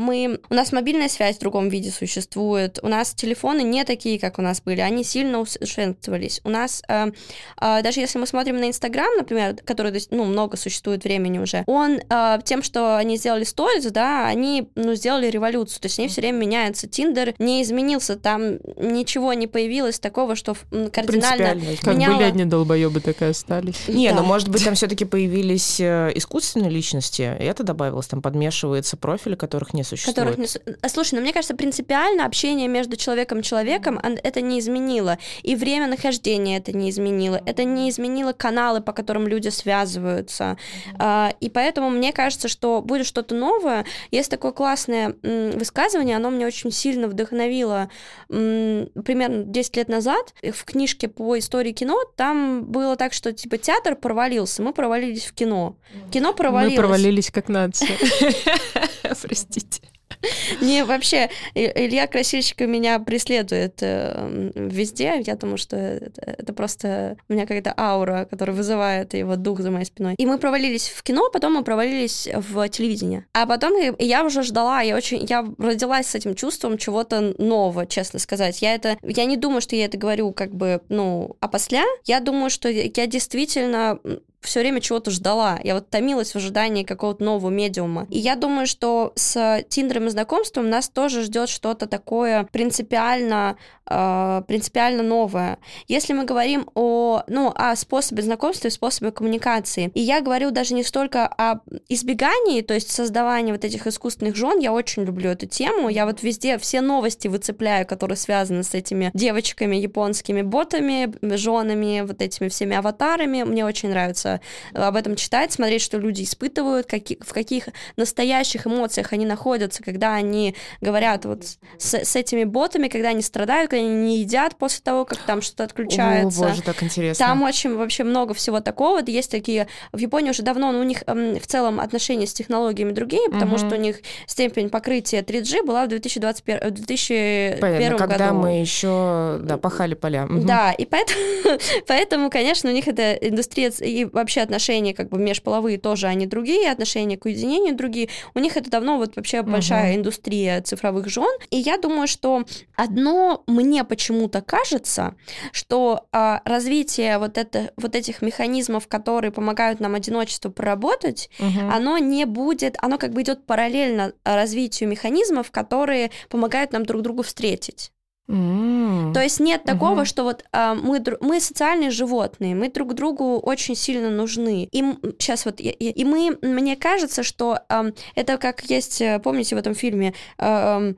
У 0.50 0.54
нас 0.54 0.72
мобильная 0.72 1.08
связь 1.08 1.36
в 1.36 1.40
другом 1.40 1.68
виде 1.68 1.90
существует, 1.90 2.78
у 2.82 2.88
нас 2.88 3.14
телефоны 3.14 3.62
не 3.62 3.84
такие, 3.84 4.18
как 4.18 4.38
у 4.38 4.42
нас 4.42 4.60
были, 4.60 4.80
они 4.80 5.04
сильно 5.04 5.40
усовершенствовались. 5.40 6.40
У 6.44 6.48
нас, 6.50 6.82
а, 6.88 7.08
а, 7.56 7.82
даже 7.82 8.00
если 8.00 8.18
мы 8.18 8.26
смотрим 8.26 8.58
на 8.58 8.68
Инстаграм, 8.68 9.08
например, 9.16 9.56
который, 9.64 9.92
ну, 10.10 10.24
много 10.24 10.56
существует 10.56 11.04
времени 11.04 11.38
уже, 11.38 11.64
он 11.66 12.00
а, 12.08 12.40
тем, 12.42 12.62
что 12.62 12.96
они 12.96 13.16
сделали 13.16 13.44
сторис, 13.44 13.84
да, 13.86 14.26
они, 14.26 14.68
ну, 14.74 14.94
сделали 14.94 15.28
революцию, 15.28 15.80
то 15.80 15.86
есть 15.86 15.98
они 15.98 16.08
все 16.08 16.20
время 16.20 16.38
меняются. 16.38 16.86
Тиндер 16.88 17.34
не 17.38 17.62
изменился, 17.62 18.16
там 18.16 18.58
ничего 18.76 19.32
не 19.32 19.46
появилось 19.46 19.98
такого, 19.98 20.36
что 20.36 20.56
кардинально. 20.92 21.60
Как 21.82 21.94
меняло- 21.94 22.14
были 22.16 22.24
одни 22.24 22.44
долбоебы, 22.44 23.00
так 23.00 23.20
и 23.22 23.26
остались. 23.26 23.88
Не, 23.88 24.10
Да. 24.10 24.16
ну 24.16 24.22
может 24.22 24.48
быть 24.48 24.64
там 24.64 24.74
все-таки 24.74 25.04
появились 25.04 25.80
э, 25.80 26.12
искусственные 26.14 26.70
личности, 26.70 27.22
и 27.22 27.44
это 27.44 27.62
добавилось, 27.62 28.06
там 28.06 28.22
подмешивается 28.22 28.96
профили, 28.96 29.34
которых 29.34 29.74
не 29.74 29.82
существует. 29.84 30.16
Которых 30.30 30.38
не... 30.38 30.46
су- 30.46 30.60
А, 30.82 30.88
Слушай, 30.88 31.14
ну 31.14 31.20
мне 31.22 31.32
кажется, 31.32 31.54
принципиально 31.54 32.24
общение 32.24 32.68
между 32.68 32.96
человеком 32.96 33.40
и 33.40 33.42
человеком 33.42 33.98
это 34.02 34.40
не 34.40 34.58
изменило. 34.60 35.18
И 35.42 35.54
время 35.56 35.86
нахождения 35.86 36.56
это 36.58 36.72
не 36.76 36.90
изменило. 36.90 37.40
Это 37.46 37.64
не 37.64 37.90
изменило 37.90 38.32
каналы, 38.32 38.80
по 38.80 38.92
которым 38.92 39.26
люди 39.28 39.48
связываются. 39.48 40.56
А, 40.98 41.32
И 41.40 41.48
поэтому 41.50 41.90
мне 41.90 42.12
кажется, 42.12 42.48
что 42.48 42.80
будет 42.82 43.06
что-то 43.06 43.34
новое. 43.34 43.84
Есть 44.10 44.30
такое 44.30 44.52
классное 44.52 45.14
высказывание, 45.22 46.16
оно 46.16 46.30
меня 46.30 46.46
очень 46.46 46.70
сильно 46.70 47.08
вдохновило 47.08 47.88
примерно 48.28 49.44
10 49.44 49.76
лет 49.76 49.88
назад. 49.88 50.34
В 50.42 50.64
книжке 50.64 51.08
по 51.08 51.38
истории 51.38 51.72
кино 51.72 51.98
там 52.16 52.64
было 52.64 52.96
так, 52.96 53.12
что 53.12 53.32
типа 53.32 53.58
театр 53.58 53.96
провалился, 53.96 54.62
мы 54.62 54.72
провалились 54.72 55.24
в 55.26 55.32
кино. 55.34 55.76
Кино 56.10 56.32
провалилось. 56.32 56.76
Мы 56.76 56.82
провалились 56.82 57.30
как 57.30 57.48
нация. 57.48 57.88
Простите. 59.22 59.80
Не, 60.60 60.84
вообще, 60.84 61.30
Илья 61.54 62.06
Красильщик 62.06 62.60
меня 62.60 62.98
преследует 62.98 63.78
э, 63.82 64.50
везде. 64.54 65.22
Я 65.24 65.36
думаю, 65.36 65.58
что 65.58 65.76
это, 65.76 66.52
просто 66.52 67.16
у 67.28 67.32
меня 67.32 67.42
какая-то 67.46 67.74
аура, 67.76 68.26
которая 68.28 68.56
вызывает 68.56 69.14
его 69.14 69.36
дух 69.36 69.60
за 69.60 69.70
моей 69.70 69.84
спиной. 69.84 70.14
И 70.18 70.26
мы 70.26 70.38
провалились 70.38 70.88
в 70.88 71.02
кино, 71.02 71.30
потом 71.32 71.54
мы 71.54 71.64
провалились 71.64 72.28
в 72.32 72.68
телевидение. 72.68 73.26
А 73.32 73.46
потом 73.46 73.74
я- 73.98 74.24
уже 74.24 74.42
ждала, 74.42 74.80
я 74.82 74.96
очень, 74.96 75.24
я 75.28 75.46
родилась 75.58 76.08
с 76.08 76.14
этим 76.14 76.34
чувством 76.34 76.76
чего-то 76.76 77.34
нового, 77.38 77.86
честно 77.86 78.18
сказать. 78.18 78.60
Я 78.60 78.74
это, 78.74 78.98
я 79.02 79.24
не 79.24 79.36
думаю, 79.36 79.60
что 79.60 79.76
я 79.76 79.84
это 79.84 79.96
говорю 79.96 80.32
как 80.32 80.54
бы, 80.54 80.80
ну, 80.88 81.36
опосля. 81.40 81.84
Я 82.04 82.20
думаю, 82.20 82.50
что 82.50 82.68
я 82.68 83.06
действительно 83.06 83.98
все 84.40 84.60
время 84.60 84.80
чего-то 84.80 85.10
ждала. 85.10 85.58
Я 85.62 85.74
вот 85.74 85.90
томилась 85.90 86.32
в 86.32 86.36
ожидании 86.36 86.84
какого-то 86.84 87.24
нового 87.24 87.50
медиума. 87.50 88.06
И 88.10 88.18
я 88.18 88.36
думаю, 88.36 88.66
что 88.66 89.12
с 89.16 89.64
Тиндером 89.68 90.06
и 90.06 90.10
знакомством 90.10 90.70
нас 90.70 90.88
тоже 90.88 91.22
ждет 91.22 91.48
что-то 91.48 91.86
такое 91.86 92.44
принципиально, 92.44 93.56
э, 93.86 94.42
принципиально 94.46 95.02
новое. 95.02 95.58
Если 95.88 96.12
мы 96.12 96.24
говорим 96.24 96.70
о, 96.74 97.22
ну, 97.26 97.52
о 97.54 97.74
способе 97.76 98.22
знакомства 98.22 98.68
и 98.68 98.70
способе 98.70 99.10
коммуникации, 99.10 99.90
и 99.94 100.00
я 100.00 100.20
говорю 100.20 100.50
даже 100.50 100.74
не 100.74 100.84
столько 100.84 101.26
о 101.26 101.60
избегании, 101.88 102.62
то 102.62 102.74
есть 102.74 102.90
создавании 102.90 103.52
вот 103.52 103.64
этих 103.64 103.86
искусственных 103.86 104.36
жен, 104.36 104.58
я 104.60 104.72
очень 104.72 105.04
люблю 105.04 105.30
эту 105.30 105.46
тему, 105.46 105.88
я 105.88 106.06
вот 106.06 106.22
везде 106.22 106.58
все 106.58 106.80
новости 106.80 107.28
выцепляю, 107.28 107.86
которые 107.86 108.16
связаны 108.16 108.62
с 108.62 108.74
этими 108.74 109.10
девочками, 109.14 109.76
японскими 109.76 110.42
ботами, 110.42 111.12
женами, 111.36 112.04
вот 112.06 112.22
этими 112.22 112.48
всеми 112.48 112.76
аватарами, 112.76 113.42
мне 113.42 113.64
очень 113.64 113.90
нравится 113.90 114.27
об 114.74 114.96
этом 114.96 115.16
читать, 115.16 115.52
смотреть, 115.52 115.82
что 115.82 115.98
люди 115.98 116.22
испытывают, 116.22 116.86
каки, 116.86 117.18
в 117.20 117.32
каких 117.32 117.68
настоящих 117.96 118.66
эмоциях 118.66 119.12
они 119.12 119.26
находятся, 119.26 119.82
когда 119.82 120.14
они 120.14 120.54
говорят 120.80 121.24
вот 121.24 121.44
с, 121.78 121.94
с 121.94 122.16
этими 122.16 122.44
ботами, 122.44 122.88
когда 122.88 123.08
они 123.10 123.22
страдают, 123.22 123.70
когда 123.70 123.84
они 123.84 123.94
не 123.94 124.18
едят 124.20 124.56
после 124.56 124.82
того, 124.82 125.04
как 125.04 125.18
там 125.18 125.42
что-то 125.42 125.64
отключается. 125.64 126.44
О, 126.44 126.48
боже, 126.48 126.62
так 126.62 126.82
интересно. 126.82 127.26
Там 127.26 127.42
очень 127.42 127.74
вообще 127.76 128.04
много 128.04 128.34
всего 128.34 128.60
такого. 128.60 129.00
Есть 129.06 129.30
такие... 129.30 129.68
В 129.92 129.98
Японии 129.98 130.30
уже 130.30 130.42
давно, 130.42 130.72
но 130.72 130.80
у 130.80 130.84
них 130.84 131.02
эм, 131.06 131.38
в 131.38 131.46
целом 131.46 131.80
отношения 131.80 132.26
с 132.26 132.32
технологиями 132.32 132.92
другие, 132.92 133.28
потому 133.30 133.56
Мгм. 133.56 133.66
что 133.66 133.76
у 133.76 133.80
них 133.80 134.00
степень 134.26 134.68
покрытия 134.70 135.22
3G 135.22 135.64
была 135.64 135.84
в 135.84 135.88
2021 135.88 136.58
в 136.68 136.70
2001 136.72 137.60
Понятно, 137.60 137.98
когда 137.98 138.28
году. 138.28 138.40
мы 138.40 138.60
еще 138.60 139.38
да, 139.42 139.56
пахали 139.56 139.94
поля. 139.94 140.26
Мгм. 140.26 140.46
Да, 140.46 140.72
и 140.72 140.84
поэтому, 140.84 141.20
поэтому, 141.86 142.30
конечно, 142.30 142.70
у 142.70 142.72
них 142.72 142.88
эта 142.88 143.14
индустрия 143.14 143.70
и 143.80 144.04
вообще 144.18 144.42
отношения 144.42 144.94
как 144.94 145.08
бы 145.08 145.18
межполовые 145.18 145.78
тоже, 145.78 146.06
они 146.06 146.26
другие, 146.26 146.70
отношения 146.70 147.16
к 147.16 147.24
уединению 147.24 147.74
другие. 147.74 148.08
У 148.34 148.38
них 148.38 148.56
это 148.56 148.70
давно 148.70 148.98
вот 148.98 149.16
вообще 149.16 149.42
большая 149.42 149.96
индустрия 149.96 150.60
цифровых 150.60 151.08
жен. 151.08 151.28
И 151.50 151.56
я 151.56 151.78
думаю, 151.78 152.06
что 152.06 152.44
одно 152.76 153.42
мне 153.46 153.84
почему-то 153.84 154.42
кажется, 154.42 155.14
что 155.52 156.06
а, 156.12 156.42
развитие 156.44 157.18
вот, 157.18 157.38
это, 157.38 157.72
вот 157.76 157.94
этих 157.94 158.22
механизмов, 158.22 158.86
которые 158.88 159.30
помогают 159.30 159.80
нам 159.80 159.94
одиночество 159.94 160.50
проработать, 160.50 161.30
Мгм. 161.38 161.70
оно 161.70 161.98
не 161.98 162.24
будет, 162.26 162.76
оно 162.80 162.98
как 162.98 163.12
бы 163.12 163.22
идет 163.22 163.46
параллельно 163.46 164.12
развитию 164.24 164.88
механизмов, 164.88 165.50
которые 165.50 166.10
помогают 166.28 166.72
нам 166.72 166.84
друг 166.84 167.02
другу 167.02 167.22
встретить. 167.22 167.92
То 168.28 169.20
есть 169.22 169.40
нет 169.40 169.64
такого, 169.64 169.94
Мгм. 169.96 170.04
что 170.04 170.22
вот 170.24 170.44
а, 170.52 170.74
мы, 170.74 171.02
мы 171.22 171.40
социальные 171.40 171.90
животные, 171.90 172.54
мы 172.54 172.68
друг 172.70 172.92
другу 172.92 173.38
очень 173.38 173.74
сильно 173.74 174.10
нужны. 174.10 174.68
И 174.70 174.82
сейчас 175.18 175.46
вот, 175.46 175.60
и, 175.60 175.70
и- 175.70 176.04
мы, 176.04 176.36
мне 176.42 176.76
кажется, 176.76 177.22
что 177.22 177.60
ам, 177.70 177.92
это 178.14 178.36
как 178.36 178.62
есть, 178.70 179.00
э, 179.00 179.18
помните 179.18 179.54
в 179.56 179.58
этом 179.58 179.74
фильме, 179.74 180.12
ам, 180.36 180.96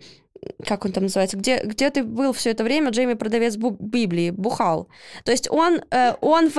как 0.66 0.84
он 0.84 0.92
там 0.92 1.04
называется, 1.04 1.36
где, 1.36 1.62
где 1.64 1.90
ты 1.90 2.02
был 2.02 2.32
все 2.32 2.50
это 2.50 2.64
время, 2.64 2.90
Джейми 2.90 3.14
продавец 3.14 3.56
Библии, 3.56 4.30
бухал. 4.30 4.88
То 5.24 5.32
есть 5.32 5.50
он, 5.50 5.80
э, 5.90 6.14
он 6.20 6.48
в, 6.50 6.58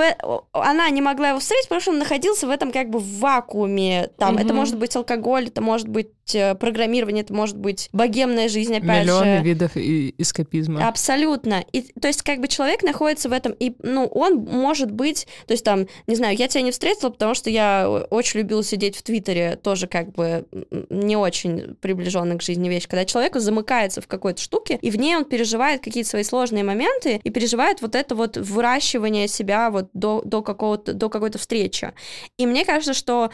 она 0.52 0.88
не 0.90 1.02
могла 1.02 1.30
его 1.30 1.38
встретить, 1.40 1.64
потому 1.68 1.80
что 1.80 1.90
он 1.90 1.98
находился 1.98 2.46
в 2.46 2.50
этом 2.50 2.70
как 2.72 2.90
бы 2.90 2.98
в 2.98 3.18
вакууме. 3.18 4.10
Там, 4.18 4.36
это 4.36 4.46
Мгм. 4.48 4.56
может 4.56 4.78
быть 4.78 4.94
алкоголь, 4.96 5.46
это 5.48 5.60
может 5.60 5.88
быть 5.88 6.10
э, 6.34 6.54
программирование, 6.54 7.24
это 7.24 7.34
может 7.34 7.58
быть 7.58 7.88
богемная 7.92 8.48
жизнь, 8.48 8.76
опять 8.76 9.02
Миллионы 9.04 9.38
же. 9.38 9.42
видов 9.42 9.76
и- 9.76 10.14
эскапизма. 10.18 10.86
Абсолютно. 10.86 11.64
И, 11.72 11.82
то 12.00 12.06
есть, 12.08 12.22
как 12.22 12.38
бы 12.40 12.46
человек 12.48 12.82
находится 12.84 13.28
в 13.28 13.32
этом, 13.32 13.52
и, 13.52 13.74
ну, 13.82 14.06
он 14.06 14.36
может 14.36 14.90
быть, 14.92 15.26
то 15.46 15.52
есть, 15.52 15.64
там, 15.64 15.86
не 16.06 16.14
знаю, 16.14 16.36
я 16.36 16.46
тебя 16.48 16.62
не 16.62 16.70
встретила, 16.70 17.10
потому 17.10 17.34
что 17.34 17.50
я 17.50 17.90
очень 18.10 18.40
любила 18.40 18.62
сидеть 18.62 18.96
в 18.96 19.02
Твиттере, 19.02 19.58
тоже 19.62 19.88
как 19.88 20.12
бы 20.12 20.46
не 20.90 21.16
очень 21.16 21.74
приближенная 21.80 22.38
к 22.38 22.42
жизни 22.42 22.68
вещь, 22.68 22.86
когда 22.88 23.04
человек 23.04 23.34
замыкается 23.72 24.00
в 24.00 24.06
какой-то 24.06 24.40
штуке, 24.40 24.78
и 24.82 24.90
в 24.90 24.96
ней 24.96 25.16
он 25.16 25.24
переживает 25.24 25.82
какие-то 25.82 26.10
свои 26.10 26.24
сложные 26.24 26.64
моменты, 26.64 27.20
и 27.24 27.30
переживает 27.30 27.82
вот 27.82 27.94
это 27.94 28.14
вот 28.14 28.36
выращивание 28.36 29.28
себя 29.28 29.70
вот 29.70 29.88
до, 29.94 30.22
до 30.24 30.42
какого-то, 30.42 30.92
до 30.92 31.08
какой-то 31.08 31.38
встречи. 31.38 31.92
И 32.38 32.46
мне 32.46 32.64
кажется, 32.64 32.94
что 32.94 33.30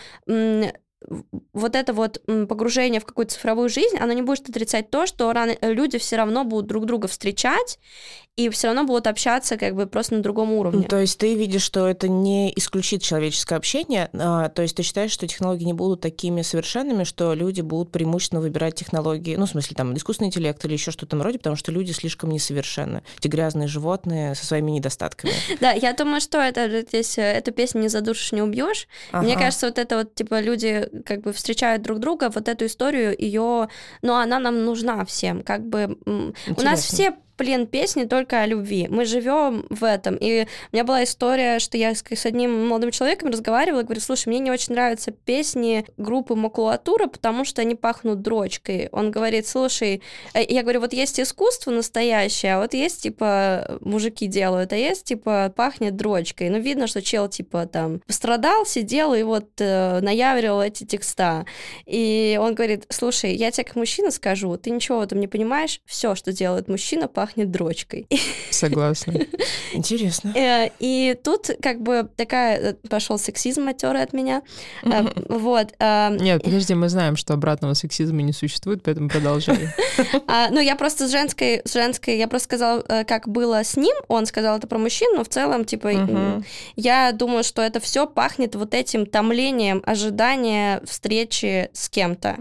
вот 1.53 1.77
это 1.77 1.93
вот 1.93 2.21
погружение 2.49 3.01
в 3.01 3.05
какую-то 3.05 3.35
цифровую 3.35 3.69
жизнь, 3.69 3.97
оно 3.99 4.13
не 4.13 4.23
будет 4.23 4.49
отрицать 4.49 4.91
то, 4.91 5.07
что 5.07 5.33
рано, 5.33 5.57
люди 5.63 5.99
все 5.99 6.17
равно 6.17 6.45
будут 6.45 6.67
друг 6.67 6.87
друга 6.87 7.07
встречать 7.07 7.79
и 8.39 8.51
все 8.51 8.69
равно 8.69 8.85
будут 8.85 9.09
общаться 9.09 9.57
как 9.57 9.75
бы 9.75 9.89
просто 9.89 10.15
на 10.15 10.23
другом 10.23 10.53
уровне. 10.53 10.87
То 10.87 11.01
есть 11.01 11.19
ты 11.19 11.35
видишь, 11.35 11.63
что 11.63 11.89
это 11.89 12.07
не 12.07 12.53
исключит 12.55 13.03
человеческое 13.03 13.57
общение, 13.57 14.11
а, 14.13 14.49
то 14.49 14.63
есть 14.63 14.77
ты 14.77 14.85
считаешь, 14.85 15.11
что 15.11 15.27
технологии 15.27 15.65
не 15.65 15.73
будут 15.73 16.01
такими 16.03 16.43
совершенными, 16.43 17.03
что 17.03 17.35
люди 17.35 17.63
будут 17.63 17.91
преимущественно 17.91 18.41
выбирать 18.41 18.77
технологии, 18.77 19.35
ну, 19.35 19.47
в 19.47 19.51
смысле, 19.51 19.75
там, 19.75 19.97
искусственный 19.97 20.29
интеллект 20.29 20.65
или 20.65 20.75
еще 20.75 20.93
что-то 20.93 21.07
в 21.07 21.09
этом 21.09 21.23
роде, 21.23 21.39
потому 21.39 21.57
что 21.57 21.73
люди 21.73 21.91
слишком 21.91 22.31
несовершенны. 22.31 23.03
Эти 23.19 23.27
грязные 23.27 23.67
животные 23.67 24.37
со 24.37 24.47
своими 24.47 24.71
недостатками. 24.71 25.33
Да, 25.61 25.73
я 25.73 25.93
думаю, 25.93 26.21
что 26.21 26.39
это 26.39 26.83
здесь 26.83 27.19
э, 27.19 27.23
эту 27.23 27.51
песню 27.51 27.81
не 27.81 27.89
задушишь, 27.89 28.31
не 28.31 28.43
убьешь. 28.43 28.87
Мне 29.13 29.37
кажется, 29.37 29.67
вот 29.67 29.79
это 29.79 29.97
вот 29.97 30.15
типа 30.15 30.41
люди 30.41 30.89
как 31.05 31.23
бы 31.23 31.33
встречают 31.33 31.83
друг 31.83 31.99
друга, 31.99 32.31
вот 32.33 32.47
эту 32.47 32.67
историю 32.67 33.17
ее, 33.19 33.69
ну 34.03 34.15
она 34.15 34.39
нам 34.39 34.65
нужна 34.65 35.05
всем, 35.05 35.43
как 35.43 35.67
бы 35.67 35.99
у 36.07 36.63
нас 36.63 36.85
все 36.85 37.17
блин, 37.39 37.67
песни 37.67 38.05
только 38.05 38.43
о 38.43 38.47
любви. 38.47 38.89
Мы 38.91 39.05
живем 39.05 39.65
в 39.71 39.85
этом. 39.85 40.17
И 40.17 40.43
у 40.43 40.77
меня 40.77 40.85
была 40.85 41.05
история, 41.05 41.61
что 41.61 41.79
я 41.79 41.95
с, 41.95 42.03
с 42.03 42.27
одним 42.27 42.67
молодым 42.67 42.91
человеком 42.91 43.31
разговаривала, 43.31 43.83
говорю, 43.83 44.01
слушай, 44.01 44.29
мне 44.29 44.41
не 44.41 44.51
очень 44.51 44.75
нравятся 44.75 45.13
песни 45.13 45.87
группы 45.97 46.35
Макулатура, 46.35 47.07
потому 47.07 47.45
что 47.45 47.63
они 47.63 47.75
пахнут 47.75 48.21
дрочкой. 48.21 48.89
Он 48.93 49.11
говорит, 49.11 49.47
слушай, 49.47 50.03
э, 50.35 50.45
я 50.49 50.63
говорю, 50.63 50.81
вот 50.81 50.93
есть 50.93 51.21
искусство 51.21 51.71
настоящее, 51.71 52.57
а 52.57 52.61
вот 52.61 52.75
есть, 52.75 53.03
типа, 53.03 53.79
мужики 53.81 54.27
делают, 54.27 54.73
а 54.73 54.77
есть, 54.77 55.05
типа, 55.05 55.53
пахнет 55.55 55.97
дрочкой. 55.97 56.51
Ну, 56.51 56.59
видно, 56.59 56.89
что 56.89 57.01
чел, 57.01 57.29
типа, 57.29 57.67
там, 57.67 58.01
пострадал, 58.01 58.67
сидел 58.67 59.15
и 59.15 59.23
вот 59.23 59.49
э, 59.61 60.01
наяврил 60.01 60.61
эти 60.61 60.85
текста. 60.85 61.47
И 61.87 62.37
он 62.41 62.55
говорит, 62.55 62.87
слушай, 62.89 63.35
я 63.35 63.51
тебе 63.53 63.65
как 63.65 63.77
мужчина 63.77 64.11
скажу, 64.11 64.57
ты 64.57 64.71
ничего 64.71 64.99
в 64.99 65.03
этом 65.03 65.21
не 65.21 65.29
понимаешь, 65.29 65.81
все, 65.87 66.17
что 66.17 66.33
делает 66.33 66.69
мужчина, 66.69 67.07
пахнет 67.07 67.28
дрочкой. 67.37 68.07
Согласна. 68.51 69.15
Интересно. 69.73 70.33
Э, 70.37 70.71
И 70.79 71.17
тут 71.23 71.51
как 71.63 71.81
бы 71.81 72.09
такая 72.17 72.59
э, 72.59 72.75
пошел 72.89 73.19
сексизм 73.19 73.63
матерый 73.65 74.03
от 74.03 74.13
меня. 74.13 74.43
Э, 74.83 75.07
Вот. 75.29 75.75
Нет, 76.21 76.43
подожди, 76.43 76.75
мы 76.75 76.89
знаем, 76.89 77.17
что 77.17 77.35
обратного 77.35 77.75
сексизма 77.75 78.23
не 78.23 78.33
существует, 78.33 78.83
поэтому 78.83 79.09
продолжай. 79.09 79.69
А, 80.27 80.49
ну, 80.51 80.61
я 80.61 80.77
просто 80.77 81.09
с 81.09 81.11
женской, 81.11 81.63
с 81.65 81.73
женской, 81.73 82.19
я 82.19 82.29
просто 82.29 82.45
сказала, 82.45 82.83
как 83.05 83.29
было 83.29 83.65
с 83.65 83.77
ним, 83.77 83.95
он 84.07 84.27
сказал 84.27 84.59
это 84.59 84.67
про 84.67 84.79
мужчин, 84.79 85.09
но 85.17 85.25
в 85.25 85.29
целом, 85.29 85.65
типа, 85.65 85.91
я 86.77 87.13
думаю, 87.13 87.43
что 87.45 87.63
это 87.63 87.81
все 87.81 88.07
пахнет 88.07 88.55
вот 88.55 88.75
этим 88.75 89.07
томлением 89.07 89.83
ожидания 89.85 90.81
встречи 90.85 91.69
с 91.73 91.89
кем-то. 91.89 92.37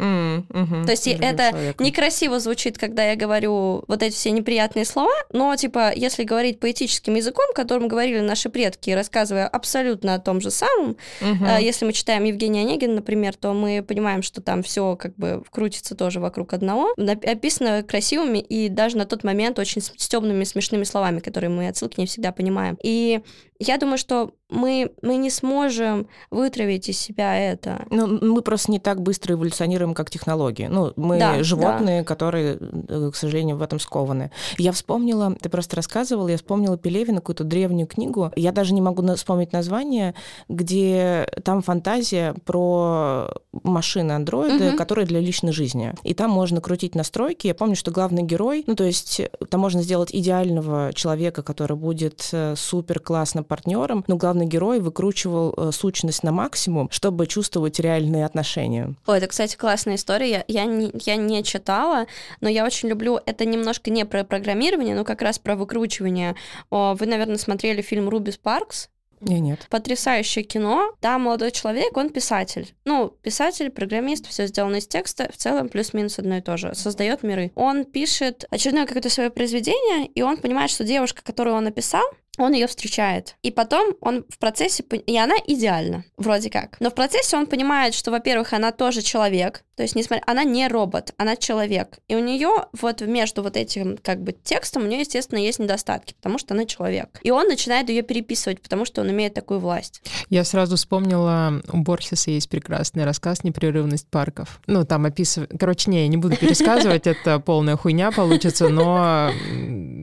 То 0.86 0.92
есть 0.92 1.08
это 1.08 1.74
некрасиво 1.80 2.40
звучит, 2.40 2.78
когда 2.78 3.04
я 3.10 3.16
говорю 3.16 3.84
вот 3.88 4.04
эти 4.04 4.14
все 4.14 4.32
неприятные 4.32 4.77
слова, 4.86 5.14
но, 5.32 5.56
типа, 5.56 5.92
если 5.96 6.24
говорить 6.24 6.60
поэтическим 6.60 7.16
языком, 7.16 7.46
которым 7.54 7.88
говорили 7.88 8.20
наши 8.20 8.50
предки, 8.50 8.92
рассказывая 8.92 9.48
абсолютно 9.48 10.16
о 10.16 10.20
том 10.20 10.42
же 10.42 10.52
самом. 10.52 10.98
Э, 11.22 11.62
Если 11.62 11.86
мы 11.86 11.94
читаем 11.94 12.24
Евгения 12.24 12.62
Онегина, 12.62 12.96
например, 12.96 13.36
то 13.36 13.54
мы 13.54 13.84
понимаем, 13.84 14.22
что 14.22 14.42
там 14.42 14.64
все 14.64 14.96
как 14.96 15.16
бы 15.16 15.44
крутится 15.52 15.96
тоже 15.96 16.20
вокруг 16.20 16.54
одного. 16.54 16.94
Описано 16.98 17.84
красивыми 17.84 18.40
и 18.40 18.70
даже 18.70 18.98
на 18.98 19.06
тот 19.06 19.24
момент 19.24 19.60
очень 19.60 19.82
темными 19.82 20.44
смешными 20.44 20.84
словами, 20.84 21.20
которые 21.20 21.50
мы 21.50 21.68
отсылки 21.68 22.00
не 22.00 22.06
всегда 22.06 22.32
понимаем. 22.32 22.78
И 22.84 23.22
я 23.60 23.78
думаю, 23.78 23.98
что 23.98 24.32
мы, 24.50 24.92
мы 25.02 25.18
не 25.18 25.30
сможем 25.30 26.08
вытравить 26.32 26.88
из 26.90 26.98
себя 26.98 27.36
это. 27.38 27.86
Ну, 27.90 28.08
мы 28.22 28.42
просто 28.42 28.72
не 28.72 28.80
так 28.80 29.02
быстро 29.02 29.34
эволюционируем, 29.34 29.94
как 29.94 30.10
технологии. 30.10 30.68
Ну, 30.68 30.94
мы 30.96 31.20
Да, 31.20 31.44
животные, 31.44 32.04
которые, 32.04 32.58
э, 32.62 33.12
к 33.12 33.16
сожалению, 33.16 33.58
в 33.58 33.62
этом 33.62 33.80
скованы. 33.80 34.32
Я 34.58 34.72
вспомнила, 34.72 35.36
ты 35.36 35.50
просто 35.50 35.76
рассказывала, 35.76 36.30
я 36.30 36.38
вспомнила 36.38 36.78
Пелевина, 36.78 37.18
какую-то 37.18 37.44
древнюю 37.44 37.88
книгу. 37.88 38.32
Я 38.36 38.52
даже 38.52 38.74
не 38.74 38.82
могу 38.82 39.06
вспомнить 39.16 39.52
название, 39.52 40.16
где 40.48 41.28
там 41.44 41.62
фантазия 41.62 42.34
про 42.46 43.30
машины-андроиды, 43.64 44.70
Мгм. 44.70 44.78
которые 44.78 45.06
для 45.06 45.20
личной 45.20 45.52
жизни. 45.52 45.94
И 46.04 46.14
там 46.14 46.32
можно 46.32 46.62
крутить 46.62 46.96
настройки. 46.96 47.48
Я 47.48 47.56
помню, 47.56 47.76
что 47.76 47.92
главный 47.92 48.24
герой, 48.24 48.64
ну, 48.68 48.76
то 48.76 48.84
есть 48.84 49.20
э, 49.20 49.30
там 49.50 49.62
можно 49.62 49.82
сделать 49.82 50.10
идеального 50.14 50.94
человека, 50.94 51.44
который 51.44 51.76
будет 51.76 52.30
э, 52.32 52.56
супер 52.56 53.00
классным 53.00 53.44
партнером, 53.48 54.04
но 54.08 54.18
главный 54.18 54.46
герой 54.46 54.80
выкручивал 54.80 55.54
э, 55.58 55.72
сущность 55.72 56.24
на 56.24 56.32
максимум, 56.32 56.90
чтобы 56.92 57.26
чувствовать 57.26 57.80
реальные 57.80 58.26
отношения. 58.26 58.94
Ой, 59.08 59.18
это, 59.18 59.28
кстати, 59.28 59.56
классная 59.56 59.96
история. 59.96 60.30
Я, 60.30 60.44
я, 60.48 60.66
не, 60.66 60.92
я 61.06 61.16
не 61.16 61.44
читала, 61.44 62.06
но 62.42 62.50
я 62.50 62.66
очень 62.66 62.90
люблю... 62.90 63.20
Это 63.26 63.46
немножко 63.46 63.90
не 63.90 64.06
про 64.06 64.24
программирование, 64.24 64.96
но 64.96 65.04
как 65.04 65.22
раз 65.22 65.40
про 65.40 65.56
выкручивание. 65.56 66.36
Вы, 66.70 67.06
наверное, 67.06 67.38
смотрели 67.38 67.82
фильм 67.82 68.10
«Руби 68.10 68.32
Спаркс». 68.32 68.90
Не, 69.20 69.40
нет. 69.40 69.66
Потрясающее 69.70 70.44
кино. 70.44 70.94
Там 71.00 71.24
молодой 71.24 71.52
человек, 71.52 71.98
он 71.98 72.10
писатель. 72.10 72.76
Ну, 72.86 73.16
писатель, 73.24 73.72
программист, 73.72 74.28
все 74.28 74.46
сделано 74.46 74.76
из 74.76 74.88
текста, 74.88 75.32
в 75.34 75.38
целом 75.38 75.70
плюс-минус 75.70 76.20
одно 76.20 76.38
и 76.38 76.42
то 76.42 76.56
же. 76.58 76.76
Создает 76.76 77.24
миры. 77.24 77.52
Он 77.56 77.84
пишет 77.84 78.46
очередное 78.52 78.86
какое-то 78.86 79.10
свое 79.10 79.32
произведение, 79.32 80.06
и 80.06 80.22
он 80.22 80.38
понимает, 80.38 80.70
что 80.70 80.84
девушка, 80.84 81.24
которую 81.24 81.56
он 81.56 81.64
написал, 81.64 82.04
он 82.38 82.54
ее 82.54 82.68
встречает. 82.68 83.36
И 83.42 83.52
потом 83.52 83.94
он 84.02 84.26
в 84.30 84.38
процессе... 84.38 84.84
И 84.84 85.18
она 85.18 85.36
идеальна, 85.46 86.06
вроде 86.18 86.50
как. 86.50 86.80
Но 86.80 86.90
в 86.90 86.96
процессе 86.96 87.36
он 87.36 87.48
понимает, 87.48 87.94
что, 87.94 88.12
во-первых, 88.12 88.54
она 88.54 88.72
тоже 88.72 89.02
человек. 89.02 89.64
То 89.76 89.84
есть, 89.84 89.96
несмотря... 89.96 90.24
Она 90.28 90.44
не 90.44 90.68
робот, 90.68 91.14
она 91.18 91.36
человек. 91.36 92.00
И 92.08 92.16
у 92.16 92.20
нее 92.20 92.50
вот 92.80 93.02
между 93.02 93.44
вот 93.44 93.58
этим 93.58 93.98
как 94.02 94.22
бы 94.22 94.32
текстом 94.32 94.84
у 94.84 94.86
нее, 94.88 95.02
естественно, 95.02 95.40
есть 95.40 95.60
недостатки, 95.60 96.14
потому 96.14 96.38
что 96.38 96.54
она 96.54 96.66
человек. 96.66 97.20
И 97.24 97.32
он 97.32 97.48
начинает 97.48 97.90
ее 97.90 98.02
переписывать, 98.02 98.62
потому 98.62 98.86
что 98.86 99.02
он 99.02 99.12
имеет 99.12 99.34
такую 99.34 99.60
власть. 99.60 100.02
Я 100.30 100.44
сразу 100.44 100.76
вспомнила, 100.76 101.62
у 101.72 101.78
Борхеса 101.78 102.32
есть 102.32 102.50
прекрасный 102.50 103.06
рассказ 103.06 103.44
«Непрерывность 103.44 104.08
парков». 104.10 104.62
Ну, 104.68 104.86
там 104.86 105.06
описывает... 105.06 105.52
Короче, 105.60 105.90
не, 105.90 106.02
я 106.02 106.08
не 106.08 106.18
буду 106.18 106.36
пересказывать, 106.36 107.08
это 107.08 107.40
полная 107.40 107.78
хуйня 107.78 108.12
получится, 108.12 108.70
но 108.70 109.32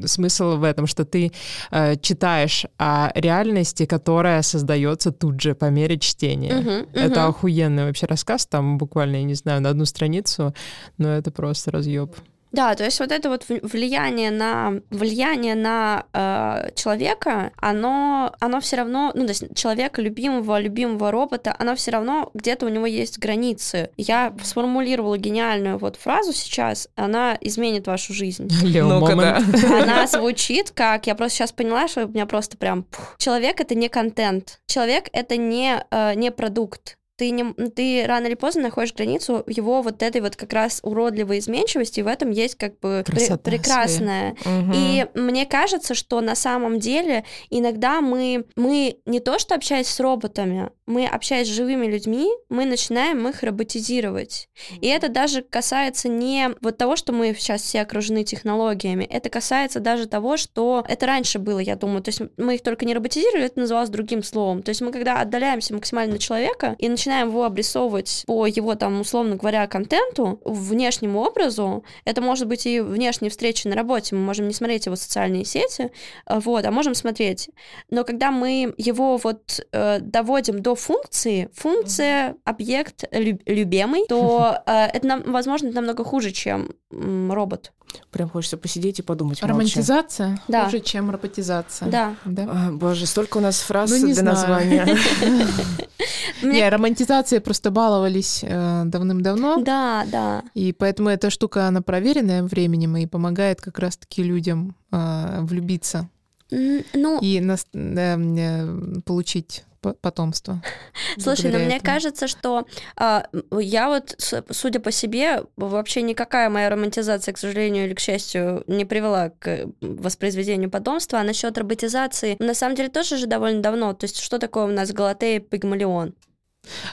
смысл 0.07 0.57
в 0.57 0.65
этом, 0.65 0.87
что 0.87 1.05
ты 1.05 1.33
э, 1.71 1.97
читаешь 2.25 2.65
о 2.79 3.11
реальности, 3.15 3.85
которая 3.85 4.41
создается 4.41 5.13
тут 5.13 5.43
же 5.43 5.55
по 5.55 5.67
мере 5.67 5.99
чтения. 5.99 6.55
Мгм, 6.55 6.89
Это 6.95 7.21
мгм. 7.21 7.29
охуенный 7.29 7.85
вообще 7.85 8.07
рассказ, 8.07 8.47
там 8.47 8.79
буквально, 8.79 9.17
я 9.17 9.25
не 9.25 9.35
знаю, 9.35 9.61
на 9.61 9.69
одну 9.69 9.85
страницу, 9.85 10.55
но 10.97 11.11
это 11.11 11.31
просто 11.31 11.71
разъеб. 11.71 12.17
Да, 12.55 12.77
то 12.77 12.85
есть 12.85 13.01
вот 13.01 13.11
это 13.11 13.29
вот 13.29 13.47
влияние 13.49 14.31
на 14.31 14.75
влияние 14.91 15.57
на 15.57 16.05
э, 16.13 16.71
человека, 16.77 17.51
оно, 17.57 18.33
оно 18.39 18.61
все 18.61 18.77
равно, 18.77 19.11
ну 19.13 19.25
то 19.25 19.31
есть 19.31 19.57
человека 19.57 20.01
любимого, 20.01 20.61
любимого 20.61 21.11
робота, 21.11 21.57
оно 21.59 21.75
все 21.75 21.91
равно 21.91 22.31
где-то 22.33 22.67
у 22.67 22.69
него 22.69 22.87
есть 22.87 23.19
границы. 23.19 23.91
Я 23.97 24.33
сформулировала 24.45 25.19
гениальную 25.19 25.79
вот 25.79 25.97
фразу 25.97 26.33
сейчас, 26.33 26.89
она 26.95 27.37
изменит 27.41 27.89
вашу 27.89 28.15
жизнь. 28.15 28.49
Ну-ка, 28.63 29.17
да. 29.17 29.43
Она 29.83 30.07
звучит 30.07 30.71
как, 30.71 31.09
я 31.09 31.17
просто 31.17 31.39
сейчас 31.39 31.51
поняла, 31.51 31.89
что 31.89 32.05
у 32.05 32.09
меня 32.09 32.27
просто 32.27 32.57
прям... 32.57 32.85
пух. 32.85 33.17
Человек— 33.19 33.61
это 33.63 33.75
не 33.75 33.89
контент. 33.89 34.61
Человек— 34.67 35.09
это 35.13 35.37
не, 35.37 35.85
э, 35.91 36.15
не 36.15 36.31
продукт. 36.31 36.99
Ты, 37.17 37.31
не, 37.31 37.53
ты 37.71 38.05
рано 38.07 38.27
или 38.27 38.35
поздно 38.35 38.63
находишь 38.63 38.93
границу 38.93 39.45
его 39.47 39.83
вот 39.83 40.03
этой 40.03 40.21
вот 40.21 40.35
как 40.35 40.53
раз 40.53 40.81
уродливой 40.83 41.39
изменчивости, 41.39 42.01
и 42.01 42.03
в 42.03 42.09
этом 42.09 42.31
есть 42.31 42.57
как 42.57 42.79
бы 42.81 43.05
пре- 43.07 43.13
Красота 43.13 43.51
прекрасное. 43.51 44.37
Мгм. 44.45 44.73
И 44.75 45.07
мне 45.15 45.47
кажется, 45.47 45.95
что 45.95 46.21
на 46.21 46.35
самом 46.35 46.81
деле 46.81 47.25
иногда 47.51 48.01
мы, 48.01 48.47
мы 48.57 48.99
не 49.07 49.21
то 49.21 49.39
что 49.39 49.55
общаясь 49.55 49.87
с 49.87 50.01
роботами, 50.01 50.71
мы 50.87 51.07
общаясь 51.07 51.47
с 51.47 51.51
живыми 51.51 51.87
людьми, 51.87 52.29
мы 52.49 52.65
начинаем 52.67 53.27
их 53.29 53.43
роботизировать. 53.43 54.49
И 54.81 54.89
это 54.89 55.09
даже 55.09 55.43
касается 55.43 56.09
не 56.09 56.51
вот 56.61 56.77
того, 56.77 56.97
что 56.97 57.13
мы 57.13 57.33
сейчас 57.35 57.63
все 57.63 57.83
окружены 57.83 58.25
технологиями, 58.25 59.05
это 59.05 59.31
касается 59.31 59.81
даже 59.81 60.07
того, 60.07 60.37
что 60.37 60.85
это 60.89 61.07
раньше 61.07 61.39
было, 61.39 61.61
я 61.61 61.77
думаю. 61.77 62.03
То 62.03 62.09
есть 62.09 62.23
мы 62.37 62.57
их 62.57 62.63
только 62.63 62.85
не 62.85 62.95
роботизировали, 62.95 63.47
это 63.47 63.61
называлось 63.61 63.89
другим 63.89 64.23
словом. 64.23 64.63
То 64.63 64.71
есть 64.71 64.81
мы 64.81 64.91
когда 64.91 65.21
отдаляемся 65.21 65.75
максимально 65.75 66.17
от 66.17 66.21
человека 66.21 66.75
и 66.79 66.89
начинаем 66.89 67.04
его 67.13 67.45
обрисовывать 67.45 68.25
по 68.27 68.47
его 68.47 68.75
там, 68.75 69.01
условно 69.01 69.37
говоря, 69.37 69.67
контенту, 69.67 70.41
внешнему 70.45 71.21
образу, 71.21 71.85
это 72.05 72.21
может 72.21 72.49
быть 72.49 72.67
и 72.67 72.81
внешние 72.81 73.31
встречи 73.31 73.67
на 73.69 73.77
работе, 73.77 74.15
мы 74.15 74.23
можем 74.23 74.49
не 74.49 74.55
смотреть 74.55 74.87
его 74.87 74.97
социальные 74.97 75.45
сети, 75.45 75.91
э, 76.27 76.39
вот, 76.41 76.65
а 76.65 76.71
можем 76.71 76.95
смотреть. 76.95 77.51
Но 77.91 78.05
когда 78.05 78.31
мы 78.31 78.75
его 78.77 79.17
вот 79.17 79.61
э, 79.73 79.99
доводим 80.01 80.61
до 80.61 80.75
функции, 80.75 81.49
функция, 81.55 82.37
объект 82.45 83.05
лю- 83.13 83.41
любимый, 83.47 84.05
то 84.09 84.59
э, 84.67 84.87
это, 84.87 85.07
нам, 85.07 85.23
возможно, 85.27 85.71
намного 85.71 86.05
хуже, 86.05 86.31
чем 86.31 86.71
м, 86.93 87.33
робот. 87.33 87.73
Прям 88.11 88.29
хочется 88.29 88.57
посидеть 88.57 88.99
и 88.99 89.03
подумать. 89.03 89.41
молча. 89.41 89.53
Романтизация 89.53 90.41
Да. 90.49 90.65
хуже, 90.67 90.81
чем 90.81 91.11
роботизация. 91.11 91.89
Да. 91.91 92.15
Да? 92.25 92.47
А, 92.49 92.71
боже, 92.73 93.07
столько 93.07 93.39
у 93.39 93.41
нас 93.41 93.61
фраз 93.61 93.91
Ну, 93.91 93.97
не 93.99 94.13
для 94.15 94.15
знаю. 94.15 94.37
названия. 94.37 94.99
Не, 96.43 96.69
романтизацией 96.69 97.41
просто 97.41 97.71
баловались 97.71 98.41
э, 98.43 98.83
давным-давно. 98.85 99.63
Да, 99.63 100.05
да. 100.11 100.43
И 100.55 100.73
поэтому 100.73 101.09
эта 101.09 101.31
штука, 101.31 101.69
она 101.69 101.81
проверенная 101.81 102.43
временем 102.43 102.97
и 102.97 103.07
помогает 103.07 103.61
как 103.61 103.79
раз-таки 103.79 104.23
людям 104.23 104.77
э, 104.93 105.39
влюбиться 105.43 106.09
Ну, 106.51 107.19
и 107.21 107.41
нас- 107.41 107.67
э, 107.73 108.79
получить 109.07 109.65
по- 109.65 109.74
потомство. 109.93 110.63
Слушай, 111.19 111.47
но 111.47 111.51
благодаря 111.51 111.67
мне 111.67 111.77
этому. 111.77 111.95
кажется, 111.95 112.29
что 112.29 112.67
а, 112.97 113.27
я 113.53 113.89
вот, 113.89 114.17
судя 114.51 114.81
по 114.81 114.91
себе, 114.91 115.45
вообще 115.57 116.03
никакая 116.03 116.49
моя 116.51 116.71
романтизация, 116.71 117.33
к 117.33 117.39
сожалению 117.39 117.87
или 117.87 117.95
к 117.95 118.01
счастью, 118.01 118.65
не 118.67 118.85
привела 118.85 119.31
к 119.31 119.67
воспроизведению 119.81 120.71
потомства. 120.71 121.21
А 121.21 121.25
насчет 121.25 121.57
роботизации, 121.59 122.37
на 122.39 122.55
самом 122.55 122.77
деле, 122.77 122.89
тоже 122.89 123.17
же 123.17 123.27
довольно 123.27 123.63
давно. 123.63 123.93
То 123.95 124.05
есть, 124.05 124.19
что 124.19 124.39
такое 124.39 124.65
у 124.65 124.69
нас 124.69 124.93
Галатея 124.93 125.41
Пигмалион? 125.41 126.15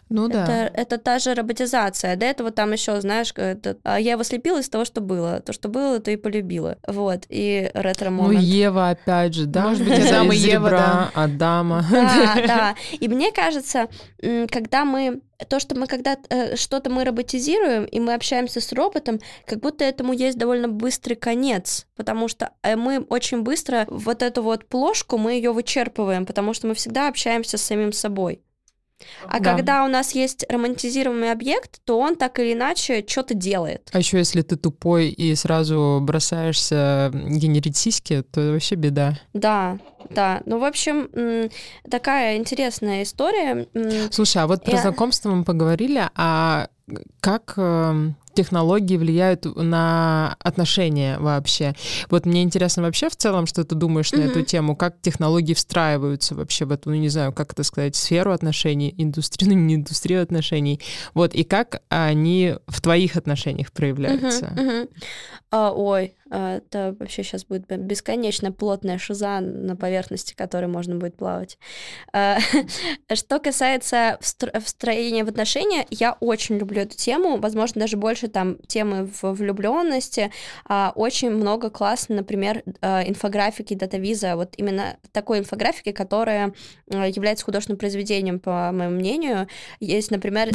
Ну 0.09 0.27
да. 0.27 0.43
Это, 0.43 0.81
это 0.81 0.97
та 0.97 1.19
же 1.19 1.33
роботизация. 1.33 2.15
До 2.15 2.25
этого 2.25 2.51
там 2.51 2.71
еще, 2.71 2.99
знаешь, 3.01 3.33
это, 3.35 3.77
а, 3.83 3.99
я 3.99 4.13
его 4.13 4.23
слепила 4.23 4.59
из 4.59 4.69
того, 4.69 4.85
что 4.85 5.01
было. 5.01 5.39
То, 5.39 5.53
что 5.53 5.69
было, 5.69 5.99
то 5.99 6.11
и 6.11 6.15
полюбила. 6.15 6.77
Вот. 6.87 7.25
И 7.29 7.71
Ну, 7.73 7.81
ретро-момент. 7.81 8.43
Ева 8.43 8.89
опять 8.89 9.33
же, 9.33 9.45
да? 9.45 9.69
Может 9.69 9.87
быть, 9.87 9.99
Адам 9.99 10.31
и 10.31 10.35
Ева, 10.35 10.67
ребра 10.67 11.11
Адама. 11.13 11.85
Да, 11.91 12.35
да. 12.47 12.75
И 12.91 13.07
мне 13.07 13.31
кажется, 13.31 13.87
когда 14.49 14.85
мы 14.85 15.21
то, 15.47 15.59
что 15.59 15.75
мы 15.75 15.87
когда 15.87 16.17
э, 16.29 16.55
что-то 16.55 16.89
мы 16.89 17.03
роботизируем, 17.03 17.85
и 17.85 17.99
мы 17.99 18.13
общаемся 18.13 18.61
с 18.61 18.71
роботом, 18.73 19.19
как 19.45 19.59
будто 19.59 19.83
этому 19.83 20.13
есть 20.13 20.37
довольно 20.37 20.67
быстрый 20.67 21.15
конец, 21.15 21.87
потому 21.95 22.27
что 22.27 22.51
э, 22.63 22.75
мы 22.75 22.99
очень 22.99 23.41
быстро 23.41 23.85
вот 23.89 24.21
эту 24.21 24.43
вот 24.43 24.67
плошку, 24.67 25.17
мы 25.17 25.33
ее 25.33 25.51
вычерпываем, 25.51 26.25
потому 26.25 26.53
что 26.53 26.67
мы 26.67 26.73
всегда 26.75 27.07
общаемся 27.07 27.57
с 27.57 27.63
самим 27.63 27.91
собой. 27.91 28.41
А 29.27 29.39
Да. 29.39 29.55
когда 29.55 29.83
у 29.85 29.87
нас 29.87 30.11
есть 30.13 30.45
романтизируемый 30.49 31.31
объект, 31.31 31.79
то 31.85 31.99
он 31.99 32.15
так 32.15 32.39
или 32.39 32.53
иначе 32.53 33.03
что-то 33.07 33.33
делает. 33.33 33.89
А 33.93 33.99
еще 33.99 34.17
если 34.17 34.41
ты 34.41 34.55
тупой 34.55 35.09
и 35.09 35.35
сразу 35.35 35.99
бросаешься 36.01 37.11
генерить 37.13 37.77
сиськи, 37.77 38.21
то 38.23 38.51
вообще 38.53 38.75
беда. 38.75 39.19
Да, 39.33 39.77
да. 40.09 40.41
Ну, 40.45 40.59
в 40.59 40.63
общем, 40.63 41.09
такая 41.89 42.37
интересная 42.37 43.03
история. 43.03 43.67
Слушай, 44.11 44.43
а 44.43 44.47
вот 44.47 44.63
про 44.63 44.73
Я- 44.73 44.81
знакомство 44.81 45.29
мы 45.31 45.43
поговорили, 45.43 46.09
а 46.15 46.67
как 47.21 47.53
эм, 47.57 48.15
технологии 48.33 48.97
влияют 48.97 49.45
на 49.45 50.35
отношения 50.39 51.17
вообще? 51.19 51.73
Вот 52.09 52.25
мне 52.25 52.43
интересно 52.43 52.83
вообще 52.83 53.09
в 53.09 53.15
целом, 53.15 53.45
что 53.45 53.63
ты 53.63 53.75
думаешь 53.75 54.11
на 54.11 54.21
эту 54.21 54.41
тему, 54.43 54.75
как 54.75 55.01
технологии 55.01 55.53
встраиваются 55.53 56.35
вообще 56.35 56.65
в 56.65 56.71
эту, 56.71 56.89
ну 56.89 56.95
не 56.95 57.09
знаю, 57.09 57.33
как 57.33 57.53
это 57.53 57.63
сказать, 57.63 57.95
сферу 57.95 58.31
отношений, 58.31 58.93
индустрию, 58.97 59.51
ну 59.53 59.57
не 59.57 59.75
индустрию 59.75 60.21
отношений, 60.21 60.79
вот, 61.13 61.33
и 61.33 61.43
как 61.43 61.81
они 61.89 62.55
в 62.67 62.81
твоих 62.81 63.15
отношениях 63.15 63.71
проявляются? 63.71 64.53
Мгм, 64.55 64.65
мгм. 64.65 64.87
А, 65.51 65.71
ой, 65.71 66.13
это 66.31 66.95
вообще 66.97 67.23
сейчас 67.23 67.43
будет 67.45 67.67
бесконечно 67.67 68.51
плотная 68.51 68.97
шиза 68.97 69.41
на 69.41 69.75
поверхности, 69.75 70.33
которой 70.33 70.67
можно 70.67 70.95
будет 70.95 71.15
плавать. 71.15 71.57
А, 72.13 72.37
что 73.13 73.39
касается 73.39 74.17
встроения 74.21 75.25
в 75.25 75.27
отношения, 75.29 75.85
я 75.89 76.13
очень 76.19 76.57
люблю 76.57 76.83
эту 76.83 76.95
тему, 76.95 77.37
возможно, 77.37 77.81
даже 77.81 77.97
больше 77.97 78.29
там 78.29 78.57
темы 78.67 79.09
в 79.21 79.33
влюбленности. 79.33 80.31
А, 80.65 80.93
очень 80.95 81.31
много 81.31 81.69
классно, 81.69 82.15
например, 82.15 82.63
инфографики 82.81 83.73
датавиза, 83.73 84.35
вот 84.35 84.53
именно 84.57 84.97
такой 85.11 85.39
инфографики, 85.39 85.91
которая 85.91 86.53
является 86.87 87.43
художественным 87.45 87.77
произведением, 87.79 88.39
по 88.39 88.71
моему 88.71 88.95
мнению. 88.95 89.47
Есть, 89.79 90.11
например, 90.11 90.49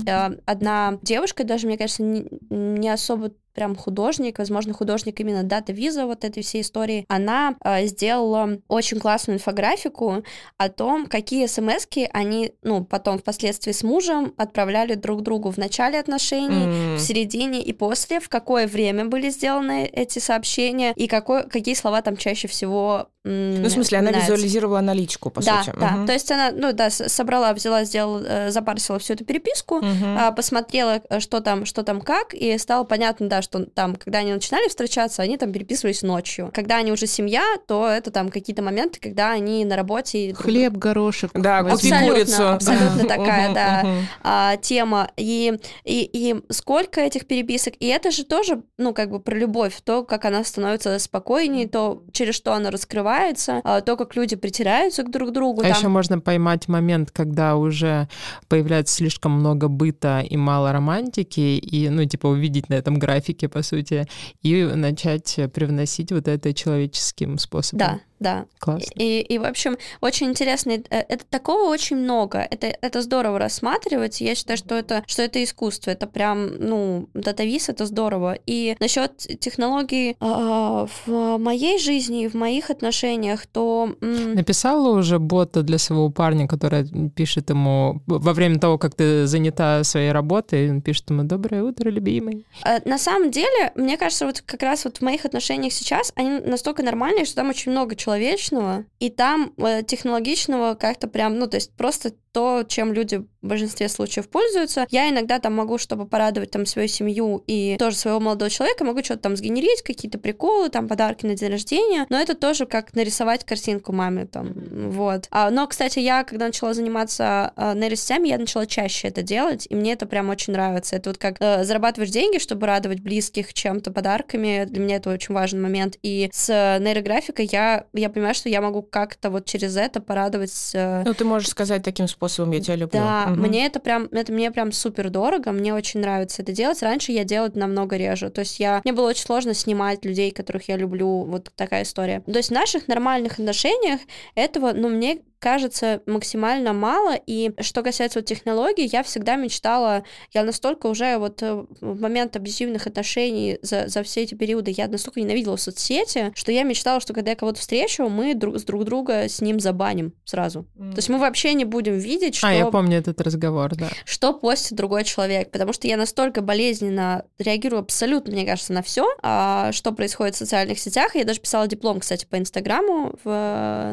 одна 0.47 0.99
девушка, 1.03 1.45
даже, 1.45 1.66
мне 1.66 1.77
кажется, 1.77 2.03
не 2.03 2.89
особо 2.89 3.33
прям 3.57 3.75
художник, 3.75 4.39
возможно, 4.39 4.73
художник 4.73 5.19
именно 5.19 5.43
дата 5.43 5.73
виза 5.73 6.07
вот 6.07 6.25
этой 6.25 6.43
всей 6.43 6.61
истории, 6.61 7.05
она 7.09 7.57
э, 7.65 7.87
сделала 7.87 8.59
очень 8.69 9.01
классную 9.01 9.39
инфографику 9.39 10.23
о 10.59 10.69
том, 10.69 11.07
какие 11.07 11.47
смс 11.47 11.87
они, 12.13 12.53
ну, 12.63 12.85
потом 12.85 13.19
впоследствии 13.19 13.73
с 13.73 13.83
мужем 13.83 14.35
отправляли 14.37 14.95
друг 14.95 15.23
другу 15.23 15.51
в 15.51 15.57
начале 15.57 15.99
отношений, 15.99 16.67
mm. 16.67 16.97
в 16.97 17.01
середине 17.01 17.63
и 17.63 17.73
после, 17.73 18.21
в 18.21 18.29
какое 18.29 18.67
время 18.67 19.07
были 19.07 19.31
сделаны 19.31 19.87
эти 19.87 20.19
сообщения 20.19 20.93
и 20.95 21.07
какой, 21.07 21.49
какие 21.49 21.75
слова 21.75 22.03
там 22.03 22.17
чаще 22.17 22.49
всего 22.49 23.09
ну, 23.27 23.68
в 23.68 23.70
смысле, 23.70 23.99
она 23.99 24.11
нравится. 24.11 24.33
визуализировала 24.33 24.81
наличку, 24.81 25.31
по 25.31 25.43
да, 25.43 25.62
сути. 25.62 25.77
Да, 25.77 25.97
угу. 25.97 26.07
то 26.07 26.12
есть 26.12 26.31
она, 26.31 26.51
ну 26.53 26.72
да, 26.72 26.91
собрала, 26.91 27.53
взяла, 27.53 27.83
сделала, 27.83 28.22
э, 28.24 28.51
запарсила 28.51 29.01
всю 29.01 29.14
эту 29.14 29.24
переписку, 29.24 29.79
угу. 29.79 30.35
посмотрела, 30.37 31.01
э, 31.09 31.18
что 31.18 31.41
там, 31.41 31.66
что 31.66 31.83
там 31.83 32.01
как, 32.01 32.35
и 32.35 32.57
стало 32.59 32.85
понятно, 32.85 33.29
да, 33.29 33.43
что 33.43 33.64
там, 33.66 33.97
когда 33.97 34.20
они 34.20 34.33
начинали 34.33 34.68
встречаться, 34.68 35.22
они 35.22 35.37
там 35.37 35.53
переписывались 35.53 36.03
ночью. 36.03 36.51
Когда 36.55 36.77
они 36.77 36.93
уже 36.93 37.07
семья, 37.07 37.43
то 37.66 37.89
это 37.89 38.12
там 38.12 38.29
какие-то 38.29 38.62
моменты, 38.62 39.01
когда 39.01 39.33
они 39.33 39.64
на 39.64 39.74
работе... 39.74 40.33
Хлеб, 40.33 40.74
горошек. 40.74 41.33
Да, 41.35 41.59
абсолютно, 41.59 42.09
курицу. 42.09 42.49
Абсолютно 42.49 43.09
такая, 43.09 43.53
да, 43.53 43.85
а, 44.22 44.57
тема. 44.59 45.11
И, 45.16 45.59
и, 45.85 46.09
и 46.12 46.37
сколько 46.51 47.01
этих 47.01 47.27
переписок, 47.27 47.74
и 47.81 47.87
это 47.87 48.12
же 48.12 48.24
тоже, 48.24 48.62
ну, 48.79 48.95
как 48.95 49.11
бы 49.11 49.18
про 49.18 49.35
любовь, 49.35 49.74
то, 49.83 50.05
как 50.05 50.24
она 50.24 50.45
становится 50.45 50.97
спокойнее, 51.01 51.66
то, 51.66 52.05
через 52.12 52.37
что 52.37 52.53
она 52.53 52.70
раскрывается, 52.70 53.16
развивается, 53.17 53.61
а, 53.64 53.81
то, 53.81 53.97
как 53.97 54.14
люди 54.17 54.37
притираются 54.37 55.03
к 55.03 55.11
друг 55.11 55.33
другу. 55.33 55.61
А 55.61 55.64
там... 55.64 55.73
еще 55.73 55.89
можно 55.89 56.21
поймать 56.21 56.69
момент, 56.69 57.11
когда 57.11 57.57
уже 57.57 58.09
появляется 58.49 58.95
слишком 58.95 59.33
много 59.33 59.69
быта 59.69 60.21
и 60.21 60.37
мало 60.37 60.73
романтики, 60.73 61.41
и, 61.41 61.89
ну, 61.89 62.05
типа, 62.05 62.27
увидеть 62.27 62.69
на 62.69 62.75
этом 62.75 62.99
графике, 62.99 63.49
по 63.49 63.62
сути, 63.62 64.07
и 64.43 64.64
начать 64.64 65.39
привносить 65.53 66.12
вот 66.12 66.29
это 66.29 66.53
человеческим 66.53 67.39
способом. 67.39 67.79
Да, 67.79 68.01
да. 68.19 68.47
Классно. 68.59 68.91
И, 68.97 69.21
и, 69.21 69.39
в 69.39 69.45
общем, 69.45 69.77
очень 70.01 70.29
интересно, 70.29 70.71
э, 70.71 70.81
это 70.91 71.25
такого 71.29 71.69
очень 71.69 71.97
много, 71.97 72.39
это, 72.39 72.67
это 72.81 73.03
здорово 73.03 73.39
рассматривать, 73.39 74.21
я 74.21 74.35
считаю, 74.35 74.57
что 74.57 74.75
это, 74.75 75.05
что 75.07 75.23
это 75.23 75.43
искусство, 75.43 75.91
это 75.91 76.07
прям, 76.07 76.57
ну, 76.59 77.09
датавис, 77.14 77.69
это 77.69 77.87
здорово. 77.87 78.39
И 78.47 78.77
насчет 78.81 79.17
технологий 79.41 80.17
э, 80.19 80.87
в 81.07 81.39
моей 81.39 81.79
жизни 81.79 82.25
и 82.25 82.29
в 82.29 82.35
моих 82.35 82.71
отношениях, 82.71 83.47
то... 83.47 83.95
Написала 84.01 84.97
уже 84.97 85.19
бота 85.19 85.62
для 85.62 85.79
своего 85.79 86.11
парня, 86.11 86.49
который 86.49 86.87
пишет 87.11 87.51
ему 87.51 88.03
во 88.07 88.33
время 88.33 88.59
того, 88.59 88.79
как 88.79 88.95
ты 88.95 89.27
занята 89.27 89.85
своей 89.85 90.12
работой, 90.12 90.71
он 90.71 90.81
пишет 90.81 91.11
ему 91.11 91.25
«Доброе 91.25 91.62
утро, 91.62 91.91
любимый». 91.91 92.47
Э, 92.64 92.79
на 92.89 92.99
самом 92.99 93.31
деле, 93.31 93.73
мне 93.75 93.97
кажется, 93.97 94.27
вот 94.27 94.41
как 94.41 94.62
раз 94.62 94.85
вот 94.85 94.99
в 94.99 95.03
моих 95.03 95.25
отношениях 95.25 95.73
сейчас, 95.73 96.12
они 96.17 96.41
настолько 96.41 96.83
нормальные, 96.83 97.25
что 97.25 97.37
там 97.37 97.51
очень 97.51 97.73
много 97.73 97.97
человечного, 98.07 98.85
и 99.01 99.11
там 99.11 99.53
э, 99.57 99.83
технологичного 99.83 100.75
как-то 100.75 101.09
прям, 101.09 101.39
ну, 101.39 101.49
то 101.49 101.57
есть 101.57 101.73
просто 101.75 102.13
то, 102.37 102.64
чем 102.68 102.93
люди 102.93 103.24
в 103.41 103.47
большинстве 103.49 103.89
случаев 103.89 104.28
пользуются. 104.28 104.87
Я 104.91 105.09
иногда 105.09 105.39
там 105.39 105.55
могу, 105.55 105.78
чтобы 105.78 106.07
порадовать 106.07 106.51
там 106.51 106.66
свою 106.66 106.87
семью 106.87 107.43
и 107.47 107.76
тоже 107.78 107.97
своего 107.97 108.20
молодого 108.20 108.51
человека, 108.51 108.84
могу 108.84 109.03
что-то 109.03 109.22
там 109.22 109.37
сгенерить, 109.37 109.80
какие-то 109.80 110.18
приколы, 110.18 110.68
там 110.68 110.87
подарки 110.87 111.24
на 111.24 111.34
день 111.34 111.51
рождения, 111.51 112.05
но 112.11 112.20
это 112.20 112.34
тоже 112.34 112.66
как 112.66 112.95
нарисовать 112.95 113.47
картинку 113.47 113.95
маме 113.95 114.26
там, 114.26 114.53
вот. 114.91 115.28
А, 115.30 115.49
но, 115.49 115.66
кстати, 115.66 115.99
я, 115.99 116.24
когда 116.24 116.49
начала 116.49 116.74
заниматься 116.74 117.55
а, 117.57 117.72
нейросетями, 117.72 118.28
я 118.28 118.37
начала 118.37 118.66
чаще 118.66 119.09
это 119.09 119.22
делать, 119.22 119.66
и 119.70 119.74
мне 119.74 119.95
это 119.95 120.05
прям 120.05 120.28
очень 120.28 120.53
нравится. 120.53 120.97
Это 120.97 121.09
вот 121.09 121.18
как 121.18 121.37
а, 121.41 121.64
зарабатываешь 121.64 122.11
деньги, 122.11 122.39
чтобы 122.39 122.66
радовать 122.66 123.01
близких 123.01 123.55
чем-то 123.55 123.93
подарками, 123.93 124.66
для 124.66 124.82
меня 124.82 124.97
это 124.97 125.09
очень 125.09 125.34
важный 125.34 125.61
момент. 125.61 125.97
И 126.03 126.28
с 126.34 126.49
нейрографикой 126.80 127.49
я, 127.51 127.87
я 127.95 128.11
понимаю, 128.11 128.34
что 128.34 128.51
я 128.51 128.61
могу 128.61 128.82
как-то 128.82 129.30
вот 129.30 129.47
через 129.47 129.76
это 129.78 130.03
порадовать... 130.03 130.72
Э, 130.74 131.03
ну, 131.07 131.14
ты 131.14 131.24
можешь 131.24 131.49
сказать 131.49 131.82
таким 131.82 132.07
способом, 132.09 132.26
способом 132.29 132.53
я 132.53 132.61
тебя 132.61 132.77
люблю. 132.77 133.01
Да, 133.01 133.29
угу. 133.31 133.41
мне 133.41 133.66
это 133.66 133.81
прям, 133.81 134.09
это 134.11 134.33
мне 134.33 134.51
прям 134.51 134.72
супер 134.72 135.11
дорого, 135.11 135.53
мне 135.53 135.74
очень 135.74 136.01
нравится 136.01 136.43
это 136.43 136.53
делать. 136.53 136.83
Раньше 136.83 137.12
я 137.12 137.24
делала 137.24 137.49
это 137.49 137.59
намного 137.59 137.97
реже. 137.97 138.31
То 138.31 138.41
есть 138.41 138.61
я, 138.61 138.81
мне 138.85 138.93
было 138.93 139.11
очень 139.11 139.24
сложно 139.24 139.55
снимать 139.55 140.05
людей, 140.05 140.31
которых 140.31 140.68
я 140.68 140.77
люблю, 140.77 141.24
вот 141.24 141.51
такая 141.55 141.83
история. 141.83 142.20
То 142.20 142.37
есть 142.37 142.51
в 142.51 142.53
наших 142.53 142.89
нормальных 142.89 143.33
отношениях 143.39 144.01
этого, 144.35 144.72
ну, 144.72 144.89
мне 144.89 145.20
кажется 145.47 146.03
максимально 146.07 146.72
мало. 146.72 147.14
И 147.24 147.53
что 147.61 147.84
касается 147.84 148.18
вот 148.18 148.26
технологий, 148.26 148.90
я 148.92 149.05
всегда 149.05 149.36
мечтала, 149.36 150.03
я 150.32 150.42
настолько 150.42 150.88
уже 150.88 151.18
вот 151.18 151.40
э, 151.40 151.64
в 151.80 152.01
момент 152.01 152.34
абьюзивных 152.34 152.88
отношений 152.88 153.61
за, 153.62 153.86
за 153.86 154.03
все 154.03 154.22
эти 154.22 154.34
периоды, 154.34 154.74
я 154.76 154.88
настолько 154.88 155.20
ненавидела 155.20 155.55
соцсети, 155.55 156.32
что 156.34 156.51
я 156.51 156.64
мечтала, 156.64 156.99
что 156.99 157.14
когда 157.14 157.30
я 157.30 157.36
кого-то 157.36 157.61
встречу, 157.61 158.09
мы 158.09 158.34
друг 158.34 158.59
с 158.59 158.64
друг 158.64 158.82
друга 158.82 159.28
с 159.28 159.40
ним 159.40 159.61
забаним 159.61 160.14
сразу. 160.24 160.66
Mm. 160.76 160.90
То 160.90 160.97
есть 160.97 161.09
мы 161.11 161.18
вообще 161.18 161.55
не 161.55 161.64
будем 161.64 161.97
видеть, 161.97 162.34
что... 162.34 162.49
А, 162.49 162.53
я 162.53 162.66
помню 162.66 162.99
этот 162.99 163.20
разговор, 163.20 163.76
да. 163.76 163.88
Что 164.05 164.32
постит 164.32 164.76
другой 164.76 165.05
человек, 165.05 165.53
потому 165.53 165.72
что 165.72 165.86
я 165.86 165.97
настолько 165.97 166.40
болезненно 166.40 167.24
реагирую 167.38 167.82
абсолютно, 167.82 168.32
мне 168.32 168.44
кажется, 168.44 168.72
на 168.72 168.82
все, 168.82 169.07
а, 169.22 169.70
что 169.70 169.92
происходит 169.92 170.34
в 170.34 170.38
социальных 170.38 170.80
сетях. 170.80 171.14
Я 171.14 171.24
даже 171.24 171.38
писала 171.38 171.68
диплом, 171.68 172.01
кстати, 172.01 172.26
по 172.28 172.36
Инстаграму 172.36 173.14
в, 173.22 173.28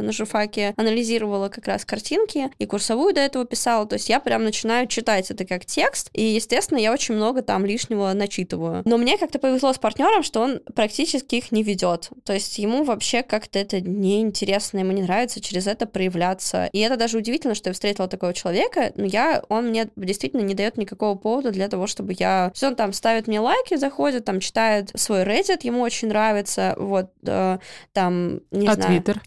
на 0.02 0.12
журфаке, 0.12 0.74
анализировала 0.78 1.43
анализировала 1.44 1.50
как 1.50 1.68
раз 1.68 1.86
картинки 1.86 2.50
и 2.58 2.66
курсовую 2.66 3.14
до 3.14 3.22
этого 3.22 3.46
писала. 3.46 3.86
То 3.86 3.96
есть 3.96 4.10
я 4.10 4.20
прям 4.20 4.44
начинаю 4.44 4.88
читать 4.88 5.32
это 5.32 5.46
как 5.46 5.66
текст, 5.66 6.10
и, 6.14 6.22
естественно, 6.22 6.78
я 6.78 6.92
очень 6.92 7.16
много 7.16 7.42
там 7.42 7.66
лишнего 7.66 8.14
начитываю. 8.14 8.82
Но 8.86 8.98
мне 8.98 9.18
как-то 9.18 9.40
повезло 9.40 9.74
с 9.74 9.78
партнером, 9.78 10.24
что 10.24 10.42
он 10.42 10.60
практически 10.76 11.36
их 11.36 11.52
не 11.52 11.64
ведет. 11.64 12.10
То 12.24 12.34
есть 12.34 12.58
ему 12.60 12.84
вообще 12.84 13.24
как-то 13.24 13.60
это 13.60 13.82
неинтересно, 13.82 14.80
ему 14.80 14.92
не 14.92 15.02
нравится 15.02 15.42
через 15.42 15.68
это 15.68 15.86
проявляться. 15.86 16.70
И 16.74 16.80
это 16.80 16.98
даже 16.98 17.18
удивительно, 17.18 17.56
что 17.56 17.70
я 17.70 17.74
встретила 17.74 18.08
такого 18.08 18.34
человека, 18.34 18.92
но 18.96 19.06
я, 19.06 19.44
он 19.50 19.70
мне 19.70 19.90
действительно 19.96 20.42
не 20.42 20.54
дает 20.54 20.78
никакого 20.78 21.16
повода 21.16 21.52
для 21.52 21.68
того, 21.68 21.88
чтобы 21.88 22.16
я... 22.18 22.52
Есть 22.54 22.64
он 22.64 22.76
там 22.76 22.94
ставит 22.94 23.28
мне 23.28 23.40
лайки, 23.40 23.76
заходит, 23.76 24.26
там 24.26 24.40
читает 24.40 24.92
свой 24.96 25.24
Reddit, 25.24 25.60
ему 25.64 25.82
очень 25.82 26.08
нравится, 26.08 26.76
вот, 26.78 27.12
э, 27.26 27.58
там, 27.94 28.42
не 28.52 28.68
а 28.68 28.74
знаю... 28.74 29.02
Twitter? 29.02 29.20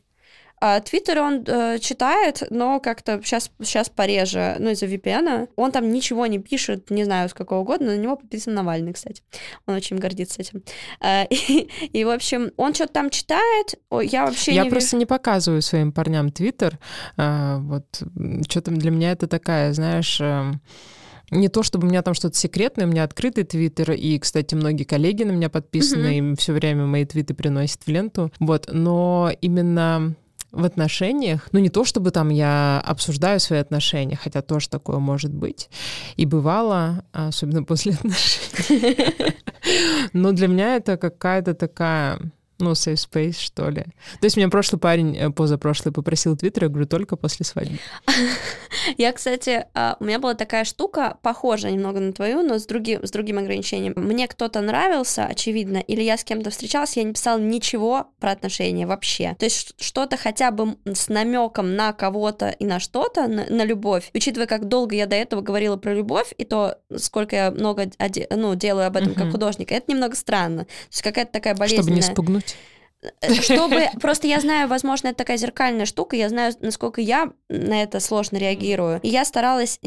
А 0.67 0.81
Твиттер 0.81 1.21
он 1.21 1.45
э, 1.47 1.79
читает, 1.79 2.43
но 2.51 2.81
как-то 2.81 3.21
сейчас, 3.23 3.53
сейчас 3.63 3.89
пореже, 3.89 4.57
ну, 4.59 4.71
из-за 4.71 4.87
VPN. 4.87 5.49
Он 5.55 5.71
там 5.71 5.93
ничего 5.93 6.27
не 6.27 6.41
пишет, 6.41 6.91
не 6.91 7.05
знаю, 7.05 7.29
с 7.29 7.35
какого 7.35 7.63
года, 7.63 7.85
но 7.85 7.93
на 7.93 7.97
него 7.97 8.17
подписан 8.17 8.55
Навальный, 8.55 8.93
кстати. 8.93 9.23
Он 9.67 9.77
очень 9.77 9.97
гордится 9.99 10.41
этим. 10.41 10.65
Э, 11.01 11.25
и, 11.31 11.69
и, 11.93 12.05
в 12.05 12.11
общем, 12.11 12.51
он 12.57 12.75
что-то 12.75 12.95
там 12.95 13.11
читает, 13.11 13.75
я 14.03 14.27
вообще 14.27 14.55
я 14.55 14.65
не 14.65 14.71
просто 14.71 14.97
вижу... 14.97 14.99
не 14.99 15.07
показываю 15.07 15.63
своим 15.63 15.93
парням 15.93 16.33
Твиттер. 16.33 16.81
Э, 17.17 17.59
вот, 17.61 18.03
что-то 18.49 18.73
для 18.73 18.91
меня 18.91 19.13
это 19.13 19.29
такая, 19.29 19.73
знаешь... 19.73 20.21
Э, 20.21 20.53
не 21.33 21.49
то, 21.49 21.65
чтобы 21.65 21.87
у 21.87 21.91
меня 21.91 22.03
там 22.03 22.15
что-то 22.15 22.37
секретное, 22.37 22.87
у 22.87 22.89
меня 22.89 23.03
открытый 23.03 23.43
твиттер, 23.43 23.91
и, 23.91 24.17
кстати, 24.21 24.55
многие 24.55 24.85
коллеги 24.85 25.25
на 25.25 25.33
меня 25.33 25.51
подписаны, 25.51 26.07
mm-hmm. 26.07 26.19
им 26.19 26.37
все 26.37 26.53
время 26.53 26.87
мои 26.87 27.05
твиты 27.05 27.35
приносят 27.35 27.83
в 27.85 27.89
ленту, 27.89 28.31
вот, 28.39 28.69
но 28.73 29.33
именно 29.41 30.15
в 30.53 30.65
отношениях, 30.65 31.49
ну 31.53 31.59
не 31.59 31.69
то 31.69 31.85
чтобы 31.85 32.11
там 32.11 32.31
я 32.31 32.83
обсуждаю 32.85 33.41
свои 33.41 33.59
отношения, 33.59 34.17
хотя 34.17 34.43
тоже 34.43 34.69
такое 34.69 34.99
может 34.99 35.33
быть, 35.33 35.69
и 36.17 36.27
бывало, 36.27 37.05
особенно 37.13 37.63
после 37.65 37.93
отношений. 37.93 39.35
Но 40.13 40.33
для 40.33 40.49
меня 40.49 40.77
это 40.77 40.97
какая-то 40.97 41.55
такая 41.55 42.19
ну, 42.59 42.73
safe 42.73 42.95
space, 42.95 43.39
что 43.39 43.69
ли. 43.69 43.83
То 44.21 44.25
есть 44.25 44.37
меня 44.37 44.49
прошлый 44.49 44.81
парень, 44.81 45.17
э, 45.17 45.31
позапрошлый, 45.31 45.93
попросил 45.93 46.37
Твиттер, 46.37 46.65
я 46.65 46.69
говорю, 46.69 46.87
только 46.87 47.17
после 47.17 47.45
свадьбы. 47.45 47.79
Я, 48.99 49.13
кстати, 49.13 49.67
а, 49.75 49.97
у 50.01 50.05
меня 50.05 50.19
была 50.19 50.35
такая 50.35 50.65
штука, 50.65 51.19
похожая 51.23 51.73
немного 51.73 52.01
на 52.01 52.13
твою, 52.13 52.43
но 52.43 52.59
с 52.59 52.67
другим, 52.67 53.05
с 53.05 53.11
другим 53.11 53.39
ограничением. 53.39 53.95
Мне 53.97 54.29
кто-то 54.29 54.61
нравился, 54.61 55.25
очевидно, 55.27 55.79
или 55.79 56.03
я 56.03 56.17
с 56.17 56.25
кем-то 56.25 56.51
встречалась, 56.51 56.97
я 56.97 57.03
не 57.03 57.13
писала 57.13 57.39
ничего 57.39 58.07
про 58.21 58.33
отношения 58.33 58.87
вообще. 58.87 59.35
То 59.39 59.45
есть 59.45 59.75
что-то 59.79 60.17
хотя 60.17 60.51
бы 60.51 60.77
с 60.85 61.09
намеком 61.09 61.75
на 61.75 61.93
кого-то 61.93 62.51
и 62.51 62.65
на 62.65 62.81
что-то, 62.81 63.27
на, 63.27 63.47
на 63.47 63.65
любовь. 63.65 64.11
Учитывая, 64.15 64.47
как 64.47 64.69
долго 64.69 64.95
я 64.95 65.07
до 65.07 65.17
этого 65.17 65.41
говорила 65.41 65.77
про 65.77 65.95
любовь, 65.95 66.33
и 66.37 66.45
то, 66.45 66.79
сколько 66.97 67.37
я 67.37 67.51
много 67.51 67.91
ну, 68.31 68.55
делаю 68.55 68.87
об 68.87 68.97
этом 68.97 69.15
как 69.15 69.31
художник, 69.31 69.73
это 69.73 69.91
немного 69.91 70.17
странно. 70.17 70.65
То 70.65 70.71
есть 70.91 71.03
какая-то 71.03 71.33
такая 71.33 71.55
болезненная... 71.55 71.83
Чтобы 71.83 71.97
не 71.97 72.03
спугнуть. 72.03 72.56
Чтобы 73.41 73.89
просто 74.01 74.27
я 74.27 74.41
знаю, 74.41 74.69
возможно, 74.69 75.09
это 75.09 75.19
такая 75.19 75.37
зеркальная 75.37 75.87
штука, 75.87 76.17
я 76.17 76.29
знаю, 76.29 76.53
насколько 76.61 77.01
я 77.01 77.31
на 77.49 77.83
это 77.83 78.01
сложно 78.01 78.37
реагирую. 78.37 79.01
И 79.03 79.09
я 79.09 79.25
старалась 79.25 79.79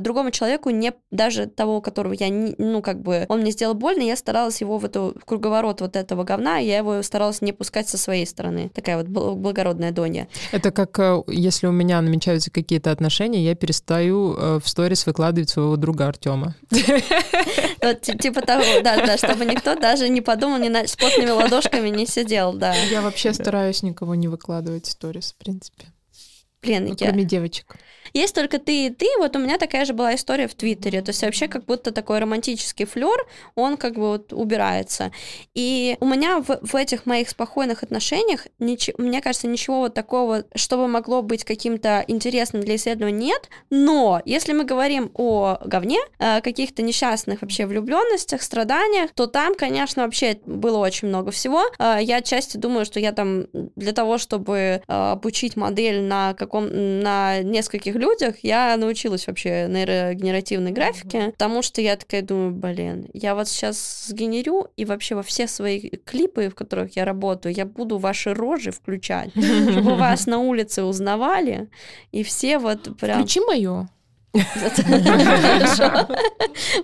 другому 0.00 0.30
человеку, 0.30 0.70
не 0.70 0.92
даже 1.10 1.46
того, 1.46 1.80
которого 1.80 2.14
я, 2.14 2.28
ну, 2.30 2.82
как 2.82 3.00
бы, 3.00 3.26
он 3.28 3.40
мне 3.40 3.50
сделал 3.50 3.74
больно, 3.74 4.02
я 4.02 4.16
старалась 4.16 4.60
его 4.60 4.78
в 4.78 4.84
эту 4.84 5.14
в 5.20 5.24
круговорот 5.24 5.80
вот 5.80 5.96
этого 5.96 6.24
говна, 6.24 6.58
я 6.58 6.78
его 6.78 7.02
старалась 7.02 7.42
не 7.42 7.52
пускать 7.52 7.88
со 7.88 7.98
своей 7.98 8.26
стороны. 8.26 8.70
Такая 8.70 8.96
вот 8.96 9.06
благородная 9.08 9.92
Донья. 9.92 10.28
Это 10.52 10.70
как, 10.70 10.98
э, 10.98 11.22
если 11.28 11.66
у 11.66 11.72
меня 11.72 12.00
намечаются 12.00 12.50
какие-то 12.50 12.90
отношения, 12.90 13.44
я 13.44 13.54
перестаю 13.54 14.34
э, 14.34 14.60
в 14.62 14.68
сторис 14.68 15.06
выкладывать 15.06 15.50
своего 15.50 15.76
друга 15.76 16.08
Артема. 16.08 16.54
Типа 16.70 18.40
того, 18.42 18.64
да, 18.82 19.04
да, 19.04 19.16
чтобы 19.16 19.44
никто 19.44 19.74
даже 19.76 20.08
не 20.08 20.20
подумал, 20.20 20.58
не 20.58 20.70
с 20.86 20.96
потными 20.96 21.30
ладошками 21.30 21.88
не 21.88 22.06
сидел 22.06 22.45
да. 22.52 22.74
Я 22.74 23.02
вообще 23.02 23.32
стараюсь 23.32 23.82
никого 23.82 24.14
не 24.14 24.28
выкладывать 24.28 24.86
в 24.86 24.90
сторис, 24.90 25.32
в 25.32 25.36
принципе. 25.36 25.86
Блин, 26.62 26.84
ну, 26.84 26.96
я... 26.98 27.08
Кроме 27.08 27.24
девочек. 27.24 27.76
Есть 28.16 28.34
только 28.34 28.58
ты 28.58 28.86
и 28.86 28.90
ты. 28.90 29.06
Вот 29.18 29.36
у 29.36 29.38
меня 29.38 29.58
такая 29.58 29.84
же 29.84 29.92
была 29.92 30.14
история 30.14 30.48
в 30.48 30.54
Твиттере. 30.54 31.02
То 31.02 31.10
есть 31.10 31.22
вообще 31.22 31.48
как 31.48 31.66
будто 31.66 31.92
такой 31.92 32.18
романтический 32.18 32.86
флер, 32.86 33.26
он 33.54 33.76
как 33.76 33.96
бы 33.96 34.08
вот 34.08 34.32
убирается. 34.32 35.12
И 35.54 35.98
у 36.00 36.06
меня 36.06 36.40
в, 36.40 36.58
в 36.62 36.74
этих 36.74 37.04
моих 37.04 37.28
спокойных 37.28 37.82
отношениях, 37.82 38.46
нич- 38.58 38.94
мне 38.96 39.20
кажется, 39.20 39.48
ничего 39.48 39.80
вот 39.80 39.92
такого, 39.92 40.44
чтобы 40.54 40.88
могло 40.88 41.20
быть 41.20 41.44
каким-то 41.44 42.04
интересным 42.08 42.62
для 42.62 42.76
исследования, 42.76 43.26
нет. 43.26 43.50
Но 43.68 44.22
если 44.24 44.54
мы 44.54 44.64
говорим 44.64 45.10
о 45.12 45.58
говне, 45.64 45.98
о 46.18 46.40
каких-то 46.40 46.80
несчастных 46.80 47.42
вообще 47.42 47.66
влюбленностях, 47.66 48.40
страданиях, 48.40 49.10
то 49.12 49.26
там, 49.26 49.54
конечно, 49.54 50.04
вообще 50.04 50.38
было 50.46 50.78
очень 50.78 51.08
много 51.08 51.32
всего. 51.32 51.64
А, 51.78 51.98
я 52.00 52.16
отчасти 52.16 52.56
думаю, 52.56 52.86
что 52.86 52.98
я 52.98 53.12
там 53.12 53.44
для 53.52 53.92
того, 53.92 54.16
чтобы 54.16 54.80
а, 54.88 55.12
обучить 55.12 55.56
модель 55.56 56.00
на 56.00 56.32
каком 56.32 56.68
на 57.00 57.42
нескольких 57.42 57.94
людях, 58.06 58.36
я 58.42 58.76
научилась 58.76 59.26
вообще 59.26 59.66
нейрогенеративной 59.68 60.72
графике, 60.72 61.32
потому 61.32 61.62
что 61.62 61.80
я 61.80 61.96
такая 61.96 62.22
думаю, 62.22 62.52
блин, 62.52 63.08
я 63.12 63.34
вот 63.34 63.48
сейчас 63.48 64.06
сгенерю, 64.08 64.68
и 64.76 64.84
вообще 64.84 65.14
во 65.14 65.22
все 65.22 65.46
свои 65.46 65.90
клипы, 66.04 66.48
в 66.48 66.54
которых 66.54 66.96
я 66.96 67.04
работаю, 67.04 67.54
я 67.54 67.64
буду 67.66 67.98
ваши 67.98 68.34
рожи 68.34 68.70
включать, 68.70 69.30
чтобы 69.30 69.96
вас 69.96 70.26
на 70.26 70.38
улице 70.38 70.84
узнавали, 70.84 71.68
и 72.12 72.22
все 72.22 72.58
вот 72.58 72.96
прям... 72.98 73.18
Включи 73.18 73.40
мою. 73.40 73.88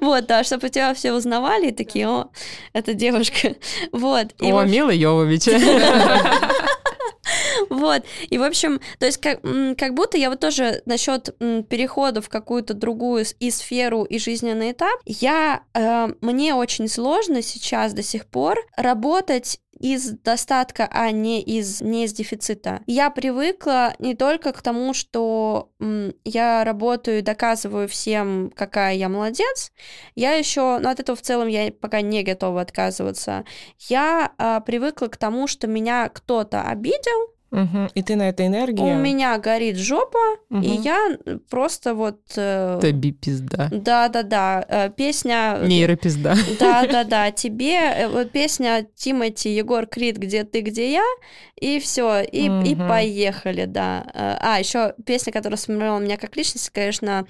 Вот, 0.01 0.27
да, 0.27 0.45
чтобы 0.45 0.70
тебя 0.70 0.95
все 0.95 1.12
узнавали 1.12 1.68
и 1.68 1.73
такие, 1.73 2.09
о, 2.09 2.31
это 2.73 2.95
девушка. 2.95 3.55
Вот. 3.93 4.29
О, 4.41 4.64
Мила 4.64 4.91
Йовович. 4.91 5.49
Вот. 7.70 8.05
И, 8.28 8.38
в 8.38 8.42
общем, 8.42 8.80
то 8.98 9.07
есть 9.07 9.18
как, 9.18 9.40
как 9.76 9.94
будто 9.94 10.16
я 10.18 10.30
вот 10.30 10.40
тоже 10.40 10.82
насчет 10.86 11.36
перехода 11.68 12.20
в 12.20 12.28
какую-то 12.28 12.74
другую 12.74 13.24
и 13.40 13.50
сферу, 13.50 14.05
и 14.05 14.18
жизненный 14.18 14.72
этап, 14.72 15.00
я, 15.05 15.62
э, 15.74 16.09
мне 16.20 16.55
очень 16.55 16.88
сложно 16.88 17.42
сейчас 17.42 17.92
до 17.92 18.03
сих 18.03 18.26
пор 18.26 18.59
работать 18.76 19.61
из 19.82 20.11
достатка, 20.11 20.88
а 20.90 21.11
не 21.11 21.42
из, 21.42 21.80
не 21.80 22.05
из 22.05 22.12
дефицита. 22.12 22.80
Я 22.86 23.11
привыкла 23.11 23.94
не 23.98 24.14
только 24.14 24.53
к 24.53 24.62
тому, 24.62 24.94
что 24.94 25.70
м, 25.80 26.14
я 26.24 26.64
работаю 26.64 27.18
и 27.18 27.22
доказываю 27.22 27.88
всем, 27.88 28.53
какая 28.55 28.94
я 28.94 29.09
молодец, 29.09 29.72
я 30.14 30.34
еще, 30.34 30.78
ну 30.78 30.88
от 30.88 31.00
этого 31.00 31.16
в 31.16 31.22
целом 31.22 31.48
я 31.48 31.72
пока 31.72 32.00
не 32.00 32.22
готова 32.22 32.61
отказываться, 32.61 33.44
я 33.88 34.32
а, 34.38 34.61
привыкла 34.61 35.09
к 35.09 35.16
тому, 35.16 35.48
что 35.48 35.66
меня 35.66 36.09
кто-то 36.09 36.62
обидел, 36.62 37.32
Угу. 37.53 37.90
И 37.94 38.03
ты 38.03 38.16
на 38.16 38.30
этой 38.30 38.46
энергии... 38.46 38.80
У 38.80 38.94
меня 38.94 39.36
горит 39.36 39.76
жопа, 39.76 40.18
угу. 40.48 40.62
и 40.62 40.68
я 40.68 41.18
просто 41.50 41.94
вот... 41.94 42.18
Э, 42.36 42.78
Таби 42.80 43.12
пизда. 43.12 43.68
Да-да-да, 43.70 44.64
э, 44.66 44.90
песня... 44.90 45.59
Нейропизда. 45.62 46.34
Да-да-да, 46.59 47.30
тебе 47.30 47.74
э, 47.74 48.09
вот 48.09 48.32
песня 48.32 48.86
Тимати, 48.94 49.55
Егор 49.55 49.86
Крид, 49.86 50.16
«Где 50.16 50.44
ты, 50.44 50.62
где 50.62 50.92
я?» 50.92 51.05
и 51.61 51.78
все, 51.78 52.22
и, 52.22 52.48
угу. 52.48 52.62
и 52.64 52.74
поехали, 52.74 53.66
да. 53.66 54.05
А, 54.14 54.59
еще 54.59 54.94
песня, 55.07 55.32
которая 55.32 55.57
сформировала 55.57 56.00
меня 56.00 56.16
как 56.16 56.36
личность, 56.36 56.70
конечно, 56.70 57.24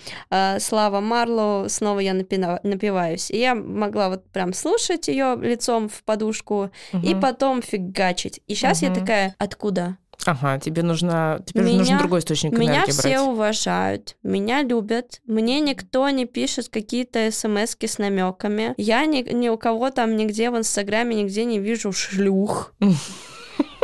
Слава 0.59 1.01
Марлоу 1.01 1.69
«Снова 1.69 1.99
я 1.99 2.15
напиваюсь». 2.15 3.31
И 3.31 3.39
я 3.39 3.55
могла 3.55 4.09
вот 4.09 4.25
прям 4.31 4.55
слушать 4.55 5.09
ее 5.09 5.37
лицом 5.39 5.91
в 5.91 6.03
подушку 6.05 6.71
угу. 6.93 7.07
и 7.07 7.15
потом 7.15 7.61
фигачить. 7.61 8.41
И 8.47 8.55
сейчас 8.55 8.79
угу. 8.79 8.87
я 8.87 8.95
такая, 8.95 9.35
откуда? 9.39 9.99
Ага, 10.25 10.59
тебе 10.59 10.83
нужно, 10.83 11.43
теперь 11.45 11.65
меня, 11.65 11.79
нужен 11.79 11.99
другой 11.99 12.21
источник 12.21 12.53
меня 12.53 12.77
энергии 12.77 12.93
все 12.93 13.21
уважают, 13.21 14.17
меня 14.23 14.63
любят, 14.63 15.21
мне 15.27 15.61
никто 15.61 16.09
не 16.11 16.27
пишет 16.27 16.69
какие-то 16.69 17.31
смс 17.31 17.77
с 17.81 17.99
намеками, 17.99 18.75
я 18.77 19.05
ни, 19.07 19.23
ни 19.33 19.49
у 19.49 19.59
кого 19.59 19.91
там 19.91 20.17
нигде 20.17 20.51
в 20.51 20.57
Инстаграме 20.57 21.17
нигде 21.17 21.45
не 21.45 21.59
вижу 21.59 21.93
шлюх. 21.93 22.75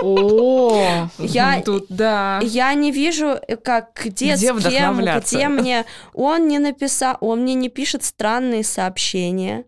О, 0.02 1.08
я, 1.18 1.60
тут 1.62 1.86
да. 1.88 2.40
Я 2.42 2.72
не 2.74 2.92
вижу, 2.92 3.38
как 3.64 4.00
где, 4.04 4.34
где 4.34 4.54
с 4.54 4.68
кем, 4.68 5.00
где 5.00 5.48
мне. 5.48 5.84
Он 6.14 6.46
не 6.48 6.58
написал, 6.58 7.16
он 7.20 7.42
мне 7.42 7.54
не 7.54 7.68
пишет 7.68 8.04
странные 8.04 8.64
сообщения. 8.64 9.64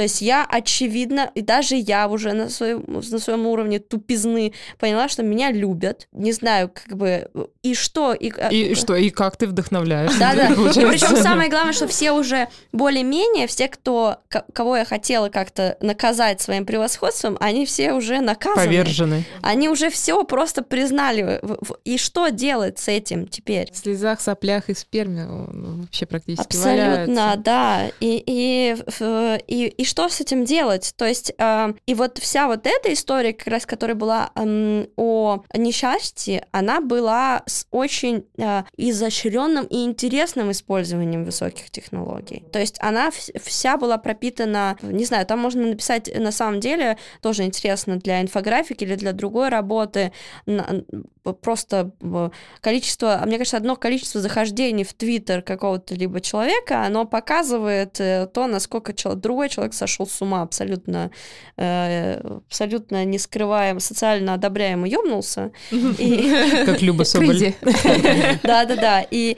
То 0.00 0.04
есть 0.04 0.22
я, 0.22 0.46
очевидно, 0.48 1.30
и 1.34 1.42
даже 1.42 1.74
я 1.76 2.08
уже 2.08 2.32
на 2.32 2.48
своем, 2.48 2.82
на 2.86 3.18
своем 3.18 3.46
уровне 3.46 3.80
тупизны 3.80 4.54
поняла, 4.78 5.10
что 5.10 5.22
меня 5.22 5.52
любят. 5.52 6.08
Не 6.12 6.32
знаю, 6.32 6.70
как 6.72 6.96
бы, 6.96 7.28
и 7.62 7.74
что? 7.74 8.14
И, 8.14 8.32
э, 8.34 8.50
и 8.50 8.74
что, 8.74 8.96
и 8.96 9.10
как 9.10 9.36
ты 9.36 9.46
вдохновляешь? 9.46 10.16
Да-да. 10.18 10.48
Причем 10.54 11.16
самое 11.16 11.50
главное, 11.50 11.74
что 11.74 11.86
все 11.86 12.12
уже 12.12 12.48
более-менее, 12.72 13.46
все, 13.46 13.68
кто, 13.68 14.20
кого 14.54 14.78
я 14.78 14.86
хотела 14.86 15.28
как-то 15.28 15.76
наказать 15.82 16.40
своим 16.40 16.64
превосходством, 16.64 17.36
они 17.38 17.66
все 17.66 17.92
уже 17.92 18.20
наказаны. 18.20 18.64
Повержены. 18.64 19.24
Они 19.42 19.68
уже 19.68 19.90
все 19.90 20.24
просто 20.24 20.62
признали. 20.62 21.42
И 21.84 21.98
что 21.98 22.30
делать 22.30 22.78
с 22.78 22.88
этим 22.88 23.28
теперь? 23.28 23.70
В 23.70 23.76
слезах, 23.76 24.22
соплях 24.22 24.70
и 24.70 24.74
сперме 24.74 25.26
вообще 25.28 26.06
практически 26.06 26.46
Абсолютно, 26.56 26.86
валяются. 26.96 27.42
да. 27.44 27.88
И, 28.00 28.24
и, 28.26 28.76
и, 29.46 29.66
и 29.66 29.84
что 29.90 30.08
с 30.08 30.20
этим 30.20 30.44
делать? 30.44 30.94
То 30.96 31.04
есть, 31.04 31.32
э, 31.36 31.72
и 31.84 31.94
вот 31.94 32.18
вся 32.18 32.46
вот 32.46 32.64
эта 32.64 32.92
история, 32.92 33.32
как 33.32 33.48
раз, 33.48 33.66
которая 33.66 33.96
была 33.96 34.30
э, 34.36 34.86
о 34.96 35.42
несчастье, 35.54 36.46
она 36.52 36.80
была 36.80 37.42
с 37.46 37.66
очень 37.72 38.24
э, 38.38 38.62
изощренным 38.76 39.66
и 39.66 39.84
интересным 39.84 40.52
использованием 40.52 41.24
высоких 41.24 41.70
технологий. 41.70 42.44
То 42.52 42.60
есть 42.60 42.76
она 42.80 43.10
вся 43.10 43.76
была 43.76 43.98
пропитана, 43.98 44.78
не 44.82 45.04
знаю, 45.04 45.26
там 45.26 45.40
можно 45.40 45.66
написать 45.66 46.08
на 46.16 46.30
самом 46.30 46.60
деле, 46.60 46.96
тоже 47.20 47.42
интересно 47.42 47.96
для 47.96 48.22
инфографики 48.22 48.84
или 48.84 48.94
для 48.94 49.12
другой 49.12 49.48
работы, 49.48 50.12
просто 51.42 51.92
количество, 52.60 53.20
а 53.20 53.26
мне 53.26 53.38
кажется, 53.38 53.56
одно 53.56 53.76
количество 53.76 54.20
захождений 54.20 54.84
в 54.84 54.94
Твиттер 54.94 55.42
какого-то 55.42 55.94
либо 55.94 56.20
человека, 56.20 56.84
оно 56.84 57.04
показывает 57.04 58.00
э, 58.00 58.28
то, 58.32 58.46
насколько 58.46 58.94
другой 59.16 59.48
человек 59.48 59.69
сошел 59.72 60.06
с 60.06 60.20
ума, 60.22 60.42
абсолютно, 60.42 61.10
э, 61.56 62.20
абсолютно 62.48 63.04
не 63.04 63.18
скрываем, 63.18 63.80
социально 63.80 64.34
одобряемо 64.34 64.88
ёбнулся. 64.88 65.52
Как 65.70 66.82
Люба 66.82 67.04
Соболь. 67.04 67.54
Да-да-да. 68.42 69.06
И, 69.10 69.36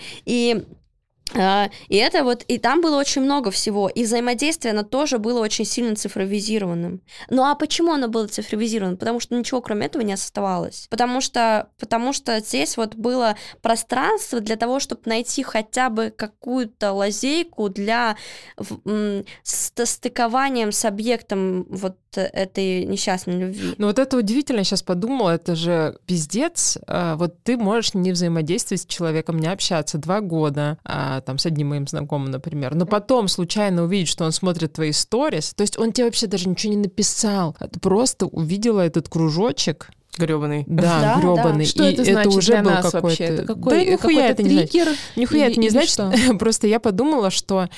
и 1.34 1.38
А, 1.38 1.70
И 1.88 1.96
это 1.96 2.24
вот, 2.24 2.42
и 2.48 2.58
там 2.58 2.80
было 2.80 2.96
очень 2.98 3.22
много 3.22 3.50
всего, 3.50 3.88
и 3.88 4.04
взаимодействие, 4.04 4.72
оно 4.72 4.82
тоже 4.82 5.18
было 5.18 5.40
очень 5.40 5.64
сильно 5.64 5.94
цифровизированным. 5.96 7.00
Ну 7.30 7.44
а 7.44 7.54
почему 7.54 7.92
оно 7.92 8.08
было 8.08 8.26
цифровизировано? 8.26 8.96
Потому 8.96 9.20
что 9.20 9.34
ничего 9.36 9.60
кроме 9.62 9.86
этого 9.86 10.02
не 10.02 10.12
оставалось. 10.12 10.86
Потому 10.90 11.20
что, 11.20 11.68
потому 11.78 12.12
что 12.12 12.38
здесь 12.40 12.76
вот 12.76 12.94
было 12.96 13.36
пространство 13.62 14.40
для 14.40 14.56
того, 14.56 14.80
чтобы 14.80 15.02
найти 15.06 15.42
хотя 15.42 15.88
бы 15.90 16.10
какую-то 16.14 16.92
лазейку 16.92 17.68
для 17.68 18.16
в- 18.56 18.80
м, 18.88 19.24
ст- 19.42 19.86
стыкованием 19.86 20.72
с 20.72 20.84
объектом 20.84 21.64
вот 21.70 21.96
этой 22.14 22.84
несчастной 22.84 23.38
любви. 23.38 23.74
Ну 23.78 23.86
вот 23.86 23.98
это 23.98 24.18
удивительно, 24.18 24.58
я 24.58 24.64
сейчас 24.64 24.82
подумала, 24.82 25.30
это 25.30 25.54
же 25.56 25.98
пиздец. 26.06 26.76
А, 26.86 27.16
Вот 27.16 27.42
ты 27.42 27.56
можешь 27.56 27.94
не 27.94 28.12
взаимодействовать 28.12 28.82
с 28.82 28.86
человеком, 28.86 29.38
не 29.38 29.46
общаться 29.46 29.96
два 29.98 30.20
года, 30.20 30.76
а, 30.84 31.11
там, 31.20 31.38
с 31.38 31.46
одним 31.46 31.68
моим 31.70 31.86
знакомым, 31.86 32.30
например, 32.30 32.74
но 32.74 32.86
потом 32.86 33.28
случайно 33.28 33.82
увидеть, 33.84 34.08
что 34.08 34.24
он 34.24 34.32
смотрит 34.32 34.72
твои 34.72 34.92
сторис, 34.92 35.52
то 35.54 35.62
есть 35.62 35.78
он 35.78 35.92
тебе 35.92 36.06
вообще 36.06 36.26
даже 36.26 36.48
ничего 36.48 36.72
не 36.72 36.78
написал, 36.78 37.56
а 37.58 37.68
ты 37.68 37.78
просто 37.80 38.26
увидела 38.26 38.80
этот 38.80 39.08
кружочек, 39.08 39.88
Гребаный. 40.18 40.64
да, 40.66 41.00
Да, 41.16 41.20
гребаный, 41.20 41.64
Что 41.64 41.84
и 41.88 41.94
это 41.94 42.04
значит 42.04 42.34
уже 42.36 42.52
для 42.52 42.62
был 42.62 42.70
нас 42.70 42.84
какой-то... 42.90 43.06
вообще? 43.06 43.24
Это 43.24 43.44
какой, 43.46 43.84
да 43.86 43.92
нихуя 43.92 44.28
это 44.28 44.42
не 44.42 44.50
значит. 44.50 44.70
триггер? 44.70 44.88
Нихуя 45.16 45.44
Или- 45.46 45.52
это 45.52 45.60
не 45.60 45.66
или 45.68 45.72
значит. 45.72 45.90
что? 45.90 46.12
Просто 46.38 46.66
я 46.66 46.80
подумала, 46.80 47.30
что 47.30 47.68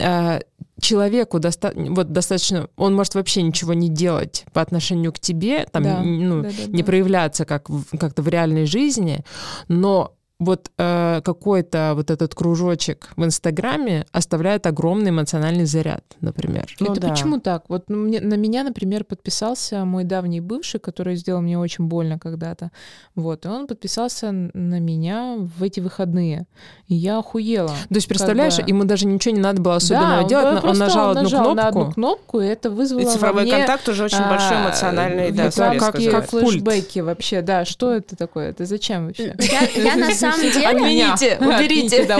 э, 0.00 0.40
человеку 0.80 1.38
доста- 1.38 1.72
вот 1.76 2.10
достаточно, 2.10 2.68
он 2.76 2.96
может 2.96 3.14
вообще 3.14 3.42
ничего 3.42 3.74
не 3.74 3.88
делать 3.88 4.44
по 4.52 4.60
отношению 4.60 5.12
к 5.12 5.20
тебе, 5.20 5.66
там, 5.70 5.82
Да, 5.84 6.00
ну, 6.02 6.42
да-да-да. 6.42 6.72
не 6.76 6.82
проявляться 6.82 7.44
как 7.44 7.70
в- 7.70 7.96
как-то 7.96 8.22
в 8.22 8.28
реальной 8.28 8.66
жизни, 8.66 9.24
но 9.68 10.16
вот 10.44 10.70
э, 10.78 11.20
какой-то 11.24 11.92
вот 11.94 12.10
этот 12.10 12.34
кружочек 12.34 13.08
в 13.16 13.24
Инстаграме 13.24 14.06
оставляет 14.12 14.66
огромный 14.66 15.10
эмоциональный 15.10 15.64
заряд, 15.64 16.04
например. 16.20 16.66
Ну 16.80 16.92
это 16.92 17.00
да. 17.00 17.08
почему 17.08 17.40
так? 17.40 17.64
Вот 17.68 17.84
ну, 17.88 17.96
мне- 17.98 18.20
на 18.20 18.34
меня, 18.34 18.64
например, 18.64 19.04
подписался 19.04 19.84
мой 19.84 20.04
давний 20.04 20.40
бывший, 20.40 20.80
который 20.80 21.16
сделал 21.16 21.40
мне 21.42 21.58
очень 21.58 21.84
больно 21.86 22.18
когда-то. 22.18 22.70
Вот, 23.14 23.44
и 23.46 23.48
он 23.48 23.66
подписался 23.66 24.32
на 24.32 24.80
меня 24.80 25.36
в 25.38 25.62
эти 25.62 25.80
выходные. 25.80 26.46
И 26.88 26.94
я 26.94 27.18
охуела. 27.18 27.68
То 27.88 27.94
есть, 27.94 28.08
представляешь, 28.08 28.58
бы- 28.58 28.64
ему 28.66 28.84
даже 28.84 29.06
ничего 29.06 29.34
не 29.34 29.40
надо 29.40 29.60
было 29.60 29.76
особенного 29.76 30.16
Да, 30.16 30.22
он 30.22 30.28
делать, 30.28 30.46
он 30.56 30.60
просто 30.60 30.84
нажал 30.84 31.10
одну 31.10 31.28
кнопку. 31.28 31.54
на 31.54 31.68
одну 31.68 31.92
кнопку, 31.92 32.40
и 32.40 32.46
это 32.46 32.70
вызвало 32.70 33.00
И 33.00 33.04
во 33.04 33.10
цифровой 33.10 33.42
мне, 33.42 33.52
контакт 33.52 33.88
уже 33.88 34.04
очень 34.04 34.18
большой 34.28 34.56
а, 34.56 34.64
эмоциональный, 34.66 35.30
да, 35.32 35.50
как- 35.50 35.94
как 35.94 36.30
флешбеки 36.30 36.98
вообще, 37.00 37.42
да, 37.42 37.64
что 37.64 37.92
это 37.92 38.16
такое? 38.16 38.50
Это 38.50 38.64
зачем 38.66 39.06
вообще? 39.06 39.34
Я, 39.38 39.82
я 39.82 39.96
на 39.96 40.12
самом 40.14 40.33
деле... 40.40 40.66
Отмените, 40.66 41.38
уберите, 41.40 42.04
да, 42.04 42.18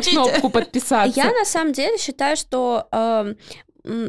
кнопку 0.00 0.50
подписаться. 0.50 1.20
Я 1.20 1.32
на 1.32 1.44
самом 1.44 1.72
деле 1.72 1.98
считаю, 1.98 2.36
что 2.36 2.88
эм, 2.92 3.36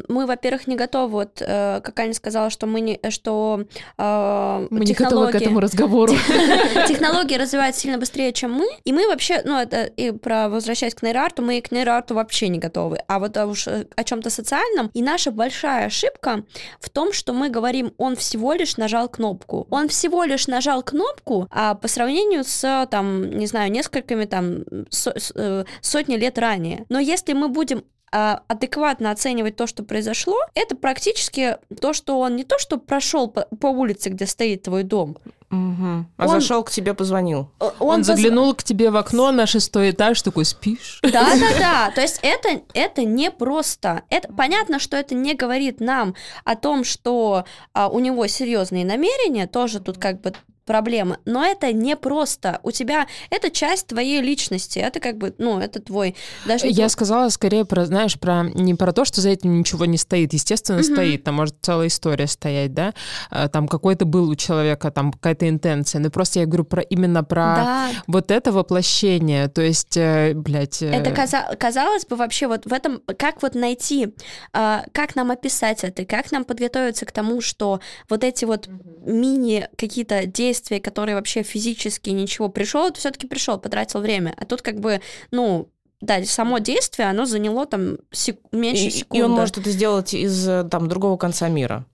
мы, 0.08 0.26
во-первых, 0.26 0.66
не 0.66 0.76
готовы. 0.76 1.10
Вот, 1.10 1.42
э, 1.42 1.80
как 1.82 1.98
Аня 1.98 2.14
сказала, 2.14 2.50
что 2.50 2.66
мы 2.66 2.80
не, 2.80 3.00
что 3.10 3.64
э, 3.98 4.66
Мы 4.70 4.80
не 4.84 4.92
готовы 4.92 5.32
к 5.32 5.34
этому 5.34 5.60
разговору. 5.60 6.12
технологии 6.88 7.36
развиваются 7.36 7.80
сильно 7.80 7.98
быстрее, 7.98 8.32
чем 8.32 8.52
мы, 8.52 8.68
и 8.84 8.92
мы 8.92 9.08
вообще, 9.08 9.42
ну, 9.44 9.56
это 9.58 9.84
и 9.84 10.10
про 10.12 10.48
возвращаясь 10.48 10.94
к 10.94 11.02
нейроарту, 11.02 11.42
мы 11.42 11.60
к 11.60 11.72
нейроарту 11.72 12.14
вообще 12.14 12.48
не 12.48 12.58
готовы. 12.58 12.98
А 13.08 13.18
вот 13.18 13.36
а 13.36 13.46
уж 13.46 13.66
э, 13.66 13.86
о 13.96 14.04
чем-то 14.04 14.30
социальном, 14.30 14.90
и 14.94 15.02
наша 15.02 15.30
большая 15.30 15.86
ошибка 15.86 16.44
в 16.80 16.90
том, 16.90 17.12
что 17.12 17.32
мы 17.32 17.48
говорим, 17.48 17.92
он 17.96 18.16
всего 18.16 18.52
лишь 18.52 18.76
нажал 18.76 19.08
кнопку. 19.08 19.66
Он 19.70 19.88
всего 19.88 20.24
лишь 20.24 20.46
нажал 20.46 20.82
кнопку, 20.82 21.48
а 21.50 21.74
по 21.74 21.88
сравнению 21.88 22.44
с, 22.44 22.86
там, 22.90 23.30
не 23.30 23.46
знаю, 23.46 23.70
несколькими 23.70 24.24
там 24.24 24.64
со- 24.90 25.14
э, 25.34 25.64
сотни 25.80 26.16
лет 26.16 26.38
ранее. 26.38 26.84
Но 26.88 26.98
если 26.98 27.32
мы 27.32 27.48
будем 27.48 27.84
адекватно 28.10 29.10
оценивать 29.10 29.56
то, 29.56 29.66
что 29.66 29.82
произошло, 29.82 30.36
это 30.54 30.76
практически 30.76 31.56
то, 31.80 31.92
что 31.92 32.18
он 32.18 32.36
не 32.36 32.44
то, 32.44 32.58
что 32.58 32.78
прошел 32.78 33.28
по, 33.28 33.42
по 33.60 33.68
улице, 33.68 34.10
где 34.10 34.26
стоит 34.26 34.62
твой 34.62 34.82
дом, 34.82 35.16
Мгм. 35.50 36.06
А 36.16 36.26
Он- 36.26 36.40
зашел 36.40 36.62
к 36.62 36.70
тебе, 36.70 36.94
позвонил. 36.94 37.50
Он, 37.80 37.98
поз- 38.00 38.06
заглянул 38.06 38.54
к 38.54 38.62
тебе 38.62 38.90
в 38.90 38.96
окно 38.96 39.32
на 39.32 39.46
шестой 39.46 39.90
этаж, 39.90 40.22
такой, 40.22 40.44
спишь? 40.44 41.00
Да, 41.02 41.10
да, 41.34 41.58
да. 41.58 41.90
То 41.92 42.00
есть 42.00 42.20
это, 42.22 42.62
это 42.72 43.02
не 43.02 43.32
просто. 43.32 44.02
Это, 44.10 44.32
понятно, 44.32 44.78
что 44.78 44.96
это 44.96 45.16
не 45.16 45.34
говорит 45.34 45.80
нам 45.80 46.14
о 46.44 46.54
том, 46.54 46.84
что 46.84 47.44
а, 47.72 47.88
у 47.88 47.98
него 47.98 48.28
серьезные 48.28 48.84
намерения, 48.84 49.48
тоже 49.48 49.80
тут 49.80 49.98
как 49.98 50.20
бы 50.20 50.32
проблема, 50.70 51.18
но 51.24 51.44
это 51.44 51.72
не 51.72 51.96
просто. 51.96 52.60
У 52.62 52.70
тебя 52.70 53.06
это 53.30 53.50
часть 53.50 53.88
твоей 53.88 54.20
личности, 54.22 54.78
это 54.78 55.00
как 55.00 55.18
бы, 55.18 55.34
ну, 55.38 55.58
это 55.58 55.80
твой 55.80 56.14
даже 56.46 56.66
Я 56.66 56.74
твой- 56.74 56.90
сказала 56.90 57.28
скорее 57.30 57.64
про, 57.64 57.86
знаешь, 57.86 58.18
про 58.18 58.44
не 58.54 58.74
про 58.74 58.92
то, 58.92 59.04
что 59.04 59.20
за 59.20 59.30
этим 59.30 59.58
ничего 59.58 59.84
не 59.84 59.96
стоит. 59.98 60.32
Естественно, 60.32 60.78
Мгм. 60.80 60.92
стоит. 60.94 61.24
Там 61.24 61.34
может 61.34 61.56
целая 61.62 61.88
история 61.88 62.26
стоять, 62.26 62.72
да. 62.74 62.94
А, 63.30 63.48
Там 63.48 63.66
какой-то 63.68 64.04
был 64.04 64.28
у 64.28 64.36
человека, 64.36 64.90
там 64.90 65.12
какая-то 65.12 65.48
интенция. 65.48 66.00
Но 66.00 66.10
просто 66.10 66.38
я 66.40 66.46
говорю 66.46 66.64
про 66.64 66.82
именно 66.82 67.24
про 67.24 67.40
Да, 67.56 67.88
вот 68.06 68.30
это 68.30 68.52
воплощение. 68.52 69.48
То 69.48 69.62
есть, 69.62 69.96
э, 69.96 70.34
блядь... 70.34 70.82
э, 70.82 70.90
Это 70.90 71.10
каза- 71.10 71.56
казалось 71.58 72.06
бы 72.06 72.16
вообще 72.16 72.46
вот 72.46 72.66
в 72.66 72.72
этом, 72.72 73.02
как 73.18 73.42
вот 73.42 73.54
найти, 73.54 74.14
а, 74.52 74.84
как 74.92 75.16
нам 75.16 75.30
описать 75.30 75.84
это, 75.84 76.04
как 76.04 76.30
нам 76.32 76.44
подготовиться 76.44 77.06
к 77.06 77.12
тому, 77.12 77.40
что 77.40 77.80
вот 78.08 78.22
эти 78.24 78.44
вот 78.44 78.68
мини 79.04 79.66
какие-то 79.76 80.26
действия, 80.26 80.59
которые 80.80 81.14
вообще 81.16 81.42
физически 81.42 82.10
ничего 82.10 82.48
пришел, 82.48 82.92
все-таки 82.92 83.26
пришел, 83.26 83.58
потратил 83.58 84.00
время, 84.00 84.34
а 84.36 84.44
тут 84.44 84.62
как 84.62 84.80
бы, 84.80 85.00
ну, 85.30 85.68
да, 86.00 86.24
само 86.24 86.58
действие, 86.58 87.08
оно 87.08 87.24
заняло 87.26 87.66
там 87.66 87.98
сек- 88.10 88.40
меньше 88.52 88.84
И, 88.84 88.90
секунды. 88.90 89.18
и 89.18 89.22
он 89.22 89.32
может 89.32 89.58
это 89.58 89.70
сделать 89.70 90.14
из 90.14 90.48
э, 90.48 90.64
там 90.64 90.88
другого 90.88 91.16
конца 91.16 91.48
мира. 91.48 91.84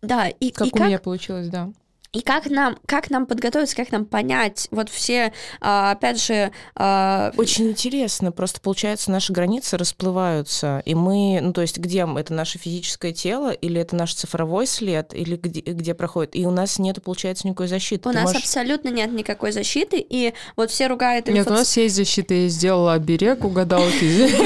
Да, 0.00 0.28
и, 0.28 0.50
Как 0.50 0.68
и 0.68 0.70
у 0.72 0.82
меня 0.84 0.98
получилось, 0.98 1.48
да. 1.48 1.70
И 2.12 2.20
как 2.20 2.44
нам, 2.50 2.76
как 2.86 3.08
нам 3.08 3.24
подготовиться, 3.24 3.74
как 3.74 3.90
нам 3.90 4.04
понять, 4.04 4.68
вот 4.70 4.90
все, 4.90 5.32
а, 5.62 5.92
опять 5.92 6.22
же, 6.22 6.50
а, 6.76 7.32
Очень 7.38 7.70
интересно. 7.70 8.32
Просто, 8.32 8.60
получается, 8.60 9.10
наши 9.10 9.32
границы 9.32 9.78
расплываются, 9.78 10.82
и 10.84 10.94
мы, 10.94 11.38
ну, 11.40 11.54
то 11.54 11.62
есть, 11.62 11.78
где 11.78 12.04
мы? 12.04 12.20
Это 12.20 12.34
наше 12.34 12.58
физическое 12.58 13.12
тело, 13.12 13.50
или 13.50 13.80
это 13.80 13.96
наш 13.96 14.12
цифровой 14.12 14.66
след, 14.66 15.14
или 15.14 15.36
где, 15.36 15.60
где 15.62 15.94
проходит? 15.94 16.36
И 16.36 16.44
у 16.46 16.50
нас 16.50 16.78
нет, 16.78 17.02
получается, 17.02 17.46
никакой 17.48 17.68
защиты. 17.68 18.06
у 18.10 18.12
Ты 18.12 18.18
нас 18.18 18.24
можешь- 18.26 18.42
абсолютно 18.42 18.88
нет 18.90 19.10
никакой 19.10 19.52
защиты, 19.52 19.96
и 20.06 20.34
вот 20.54 20.70
все 20.70 20.88
ругают 20.88 21.28
Нет, 21.28 21.46
у 21.46 21.50
инфо- 21.50 21.54
нас 21.54 21.74
есть 21.78 21.94
защита. 21.96 22.34
Я 22.34 22.48
сделала 22.48 22.92
оберег 22.92 23.42
у 23.42 23.48
гадалки. 23.48 24.28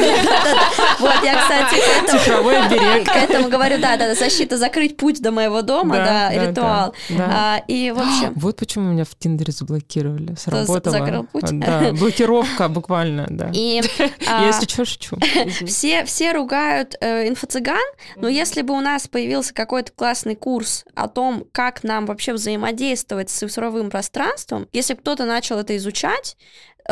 Вот, 0.98 1.12
я, 1.24 1.40
кстати, 1.42 1.74
к 1.74 2.04
этому, 2.04 2.18
Цифровой 2.18 2.58
оберег. 2.58 3.06
к 3.06 3.16
этому 3.16 3.48
говорю, 3.48 3.78
да, 3.78 3.96
да, 3.96 4.14
защита, 4.14 4.56
закрыть 4.56 4.96
путь 4.96 5.20
до 5.20 5.30
моего 5.30 5.60
дома, 5.62 5.96
да, 5.96 6.30
ритуал. 6.48 6.94
Да, 7.56 7.64
и, 7.66 7.90
в 7.90 7.98
общем, 7.98 8.32
Вот 8.36 8.56
почему 8.56 8.92
меня 8.92 9.04
в 9.04 9.14
Тиндере 9.14 9.52
заблокировали. 9.52 10.34
Сработало. 10.36 10.98
закрыл 10.98 11.24
путь? 11.24 11.44
Да, 11.58 11.92
блокировка 11.98 12.68
буквально, 12.68 13.26
да. 13.30 13.50
и 13.52 13.80
Я, 13.98 14.10
а, 14.28 14.46
если 14.46 14.66
что, 14.66 14.84
шучу. 14.84 15.16
Все, 15.66 16.04
все 16.04 16.32
ругают 16.32 16.96
э, 17.00 17.28
инфо-цыган, 17.28 17.76
но 18.16 18.28
если 18.28 18.62
бы 18.62 18.74
у 18.74 18.80
нас 18.80 19.08
появился 19.08 19.54
какой-то 19.54 19.92
классный 19.92 20.36
курс 20.36 20.84
о 20.94 21.08
том, 21.08 21.44
как 21.52 21.84
нам 21.84 22.06
вообще 22.06 22.32
взаимодействовать 22.32 23.30
с 23.30 23.34
цифровым 23.34 23.90
пространством, 23.90 24.68
если 24.72 24.94
кто-то 24.94 25.24
начал 25.24 25.58
это 25.58 25.76
изучать, 25.76 26.36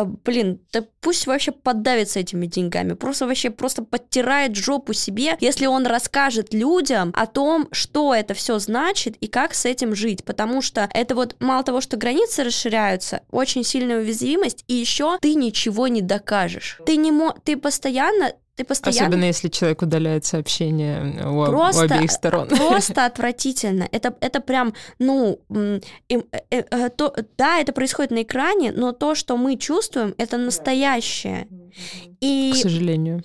блин, 0.03 0.61
да 0.73 0.85
пусть 1.01 1.27
вообще 1.27 1.53
поддавится 1.53 2.21
этими 2.21 2.47
деньгами, 2.47 2.95
просто 2.95 3.27
вообще 3.27 3.51
просто 3.51 3.83
подтирает 3.83 4.57
жопу 4.57 4.93
себе, 4.93 5.37
если 5.41 5.67
он 5.67 5.87
расскажет 5.87 6.53
людям 6.53 7.13
о 7.15 7.27
том, 7.27 7.69
что 7.73 8.15
это 8.15 8.35
все 8.35 8.59
значит 8.59 9.17
и 9.17 9.29
как 9.29 9.55
с 9.55 9.65
этим 9.65 9.95
жить, 9.95 10.25
потому 10.25 10.63
что 10.63 10.89
это 10.93 11.15
вот 11.15 11.37
мало 11.41 11.63
того, 11.63 11.81
что 11.81 11.97
границы 11.97 12.45
расширяются, 12.45 13.23
очень 13.31 13.65
сильная 13.65 13.99
уязвимость, 13.99 14.65
и 14.67 14.75
еще 14.75 15.19
ты 15.21 15.35
ничего 15.35 15.89
не 15.89 16.01
докажешь. 16.01 16.81
Ты 16.87 16.97
не 16.97 17.13
мо... 17.13 17.35
ты 17.45 17.57
постоянно 17.57 18.33
ты 18.57 18.65
постоянно 18.65 19.09
Особенно 19.09 19.25
если 19.25 19.49
человек 19.49 19.83
удаляет 19.83 20.25
сообщения 20.25 21.27
у, 21.27 21.43
у 21.43 21.47
Просто- 21.47 21.83
обеих 21.85 22.11
сторон. 22.11 22.49
Просто 22.69 23.05
отвратительно. 23.07 23.89
Это, 23.91 24.17
это 24.21 24.41
прям, 24.41 24.75
ну, 24.99 25.41
э, 25.51 25.81
э, 26.09 26.23
э, 26.51 26.91
то, 26.91 27.15
да, 27.37 27.59
это 27.59 27.73
происходит 27.73 28.13
на 28.13 28.23
экране, 28.23 28.73
но 28.73 28.93
то, 28.93 29.15
что 29.15 29.37
мы 29.37 29.57
чувствуем, 29.57 30.15
это 30.19 30.39
настоящее. 30.39 31.49
К 31.75 32.17
И, 32.21 32.53
сожалению. 32.55 33.23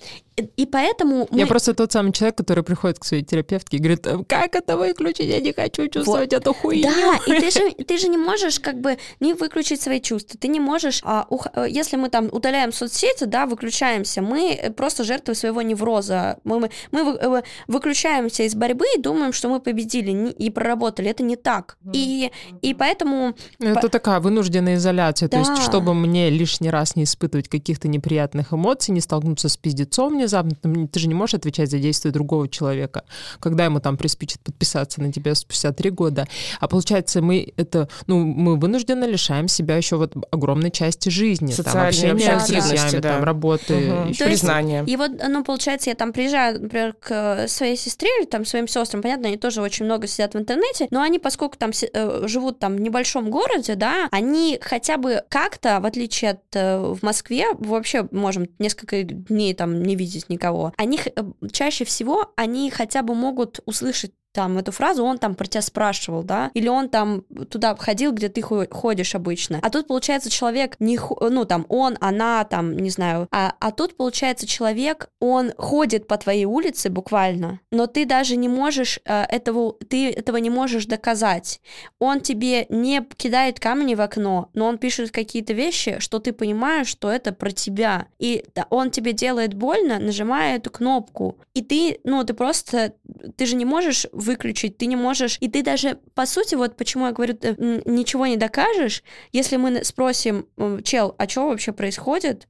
и 0.56 0.66
поэтому 0.66 1.28
мы... 1.30 1.38
Я 1.38 1.46
просто 1.46 1.74
тот 1.74 1.92
самый 1.92 2.12
человек, 2.12 2.36
который 2.36 2.64
приходит 2.64 2.98
к 2.98 3.04
своей 3.04 3.22
терапевтке 3.22 3.76
и 3.76 3.80
говорит, 3.80 4.06
«Э, 4.06 4.24
как 4.26 4.54
это 4.56 4.76
выключить? 4.76 5.26
Я 5.26 5.40
не 5.40 5.52
хочу 5.52 5.86
чувствовать 5.88 6.32
эту 6.32 6.52
хуйню. 6.54 6.88
Да, 6.88 7.18
и 7.26 7.40
ты 7.40 7.50
же, 7.50 7.70
ты 7.88 7.98
же 7.98 8.08
не 8.08 8.16
можешь 8.18 8.58
как 8.60 8.80
бы 8.80 8.96
не 9.20 9.34
выключить 9.34 9.80
свои 9.82 10.00
чувства. 10.00 10.38
Ты 10.40 10.48
не 10.48 10.60
можешь, 10.60 11.00
а, 11.04 11.26
ух- 11.30 11.48
э, 11.54 11.66
если 11.68 11.96
мы 11.96 12.08
там 12.08 12.28
удаляем 12.32 12.72
соцсети, 12.72 13.24
да, 13.24 13.46
выключаемся, 13.46 14.22
мы 14.22 14.52
э, 14.54 14.70
просто 14.72 15.04
жертвы 15.04 15.34
своего 15.34 15.62
невроза. 15.62 16.38
Мы, 16.44 16.58
мы, 16.60 16.70
мы 16.92 17.00
э, 17.20 17.42
выключаемся 17.68 18.42
из 18.44 18.54
борьбы 18.54 18.84
и 18.96 19.00
думаем, 19.00 19.32
что 19.32 19.48
мы 19.48 19.60
победили 19.60 20.30
и 20.30 20.50
проработали. 20.50 21.10
Это 21.10 21.22
не 21.22 21.36
так. 21.36 21.76
И, 21.92 22.30
и 22.62 22.74
поэтому 22.74 23.34
Ну, 23.58 23.70
Это 23.70 23.88
такая 23.88 24.20
вынужденная 24.20 24.76
изоляция. 24.76 25.28
То 25.28 25.36
Да. 25.42 25.50
есть, 25.52 25.62
чтобы 25.62 25.94
мне 25.94 26.30
лишний 26.30 26.70
раз 26.70 26.96
не 26.96 27.02
испытывать 27.04 27.48
каких-то 27.48 27.88
неприятных 27.88 28.39
неприятных 28.40 28.52
эмоций, 28.52 28.92
не 28.92 29.00
столкнуться 29.00 29.48
с 29.48 29.56
пиздецом 29.56 30.14
внезапно. 30.14 30.52
Ты 30.86 31.00
же 31.00 31.08
не 31.08 31.14
можешь 31.14 31.34
отвечать 31.34 31.70
за 31.70 31.78
действия 31.78 32.10
другого 32.10 32.48
человека, 32.48 33.04
когда 33.38 33.64
ему 33.64 33.80
там 33.80 33.96
приспичит 33.96 34.40
подписаться 34.40 35.00
на 35.00 35.12
тебя 35.12 35.34
спустя 35.34 35.72
три 35.72 35.90
года. 35.90 36.26
А 36.60 36.68
получается, 36.68 37.22
мы 37.22 37.52
это, 37.56 37.88
ну, 38.06 38.24
мы 38.24 38.56
вынужденно 38.56 39.04
лишаем 39.04 39.48
себя 39.48 39.76
еще 39.76 39.96
вот 39.96 40.14
огромной 40.30 40.70
части 40.70 41.08
жизни. 41.08 41.52
Социальной 41.52 41.92
там, 41.92 42.16
общения 42.16 42.40
с 42.40 42.48
друзьями, 42.48 43.00
да. 43.00 43.14
там, 43.14 43.24
работы, 43.24 43.74
еще 43.74 44.24
То 44.24 44.30
есть 44.30 44.40
Признание. 44.40 44.84
И 44.86 44.96
вот, 44.96 45.10
ну, 45.28 45.44
получается, 45.44 45.90
я 45.90 45.96
там 45.96 46.12
приезжаю, 46.12 46.60
например, 46.62 46.94
к 46.94 47.46
своей 47.48 47.76
сестре 47.76 48.08
или 48.20 48.26
там 48.26 48.44
своим 48.44 48.66
сестрам, 48.68 49.02
понятно, 49.02 49.28
они 49.28 49.36
тоже 49.36 49.60
очень 49.60 49.84
много 49.84 50.06
сидят 50.06 50.34
в 50.34 50.38
интернете, 50.38 50.86
но 50.90 51.02
они, 51.02 51.18
поскольку 51.18 51.56
там 51.58 51.70
э, 51.70 52.22
живут 52.26 52.58
там 52.58 52.76
в 52.76 52.80
небольшом 52.80 53.30
городе, 53.30 53.74
да, 53.74 54.08
они 54.10 54.58
хотя 54.60 54.96
бы 54.96 55.22
как-то, 55.28 55.80
в 55.80 55.86
отличие 55.86 56.32
от 56.32 56.40
э, 56.54 56.78
в 56.78 57.02
Москве, 57.02 57.46
вообще 57.58 58.08
можем 58.30 58.48
несколько 58.58 59.02
дней 59.02 59.54
там 59.54 59.82
не 59.82 59.96
видеть 59.96 60.28
никого, 60.28 60.72
они 60.76 61.00
э, 61.04 61.22
чаще 61.50 61.84
всего, 61.84 62.32
они 62.36 62.70
хотя 62.70 63.02
бы 63.02 63.14
могут 63.14 63.60
услышать 63.66 64.12
там 64.32 64.58
эту 64.58 64.72
фразу, 64.72 65.04
он 65.04 65.18
там 65.18 65.34
про 65.34 65.46
тебя 65.46 65.62
спрашивал, 65.62 66.22
да, 66.22 66.50
или 66.54 66.68
он 66.68 66.88
там 66.88 67.22
туда 67.50 67.74
ходил, 67.76 68.12
где 68.12 68.28
ты 68.28 68.42
хо- 68.42 68.66
ходишь 68.70 69.14
обычно. 69.14 69.58
А 69.62 69.70
тут, 69.70 69.88
получается, 69.88 70.30
человек 70.30 70.76
не, 70.78 70.98
ну, 71.20 71.44
там, 71.44 71.66
он, 71.68 71.96
она, 72.00 72.44
там, 72.44 72.76
не 72.76 72.90
знаю, 72.90 73.28
а, 73.30 73.54
а 73.58 73.70
тут, 73.72 73.96
получается, 73.96 74.46
человек, 74.46 75.10
он 75.20 75.52
ходит 75.56 76.06
по 76.06 76.16
твоей 76.16 76.44
улице 76.44 76.90
буквально, 76.90 77.60
но 77.70 77.86
ты 77.86 78.06
даже 78.06 78.36
не 78.36 78.48
можешь 78.48 79.00
э, 79.04 79.22
этого, 79.24 79.72
ты 79.88 80.10
этого 80.10 80.36
не 80.36 80.50
можешь 80.50 80.86
доказать. 80.86 81.60
Он 81.98 82.20
тебе 82.20 82.66
не 82.68 83.04
кидает 83.16 83.58
камни 83.58 83.94
в 83.94 84.00
окно, 84.00 84.50
но 84.54 84.66
он 84.66 84.78
пишет 84.78 85.10
какие-то 85.10 85.52
вещи, 85.52 85.96
что 85.98 86.18
ты 86.18 86.32
понимаешь, 86.32 86.88
что 86.88 87.10
это 87.10 87.32
про 87.32 87.50
тебя. 87.50 88.06
И 88.18 88.44
он 88.70 88.90
тебе 88.90 89.12
делает 89.12 89.54
больно, 89.54 89.98
нажимая 89.98 90.56
эту 90.56 90.70
кнопку. 90.70 91.38
И 91.54 91.62
ты, 91.62 92.00
ну, 92.04 92.22
ты 92.24 92.34
просто, 92.34 92.94
ты 93.36 93.46
же 93.46 93.56
не 93.56 93.64
можешь 93.64 94.06
выключить, 94.20 94.78
ты 94.78 94.86
не 94.86 94.96
можешь, 94.96 95.36
и 95.40 95.48
ты 95.48 95.62
даже, 95.62 95.98
по 96.14 96.26
сути, 96.26 96.54
вот 96.54 96.76
почему 96.76 97.06
я 97.06 97.12
говорю, 97.12 97.34
ты, 97.34 97.48
м, 97.58 97.82
ничего 97.86 98.26
не 98.26 98.36
докажешь, 98.36 99.02
если 99.32 99.56
мы 99.56 99.84
спросим, 99.84 100.46
м, 100.56 100.82
чел, 100.82 101.14
а 101.18 101.28
что 101.28 101.48
вообще 101.48 101.72
происходит? 101.72 102.46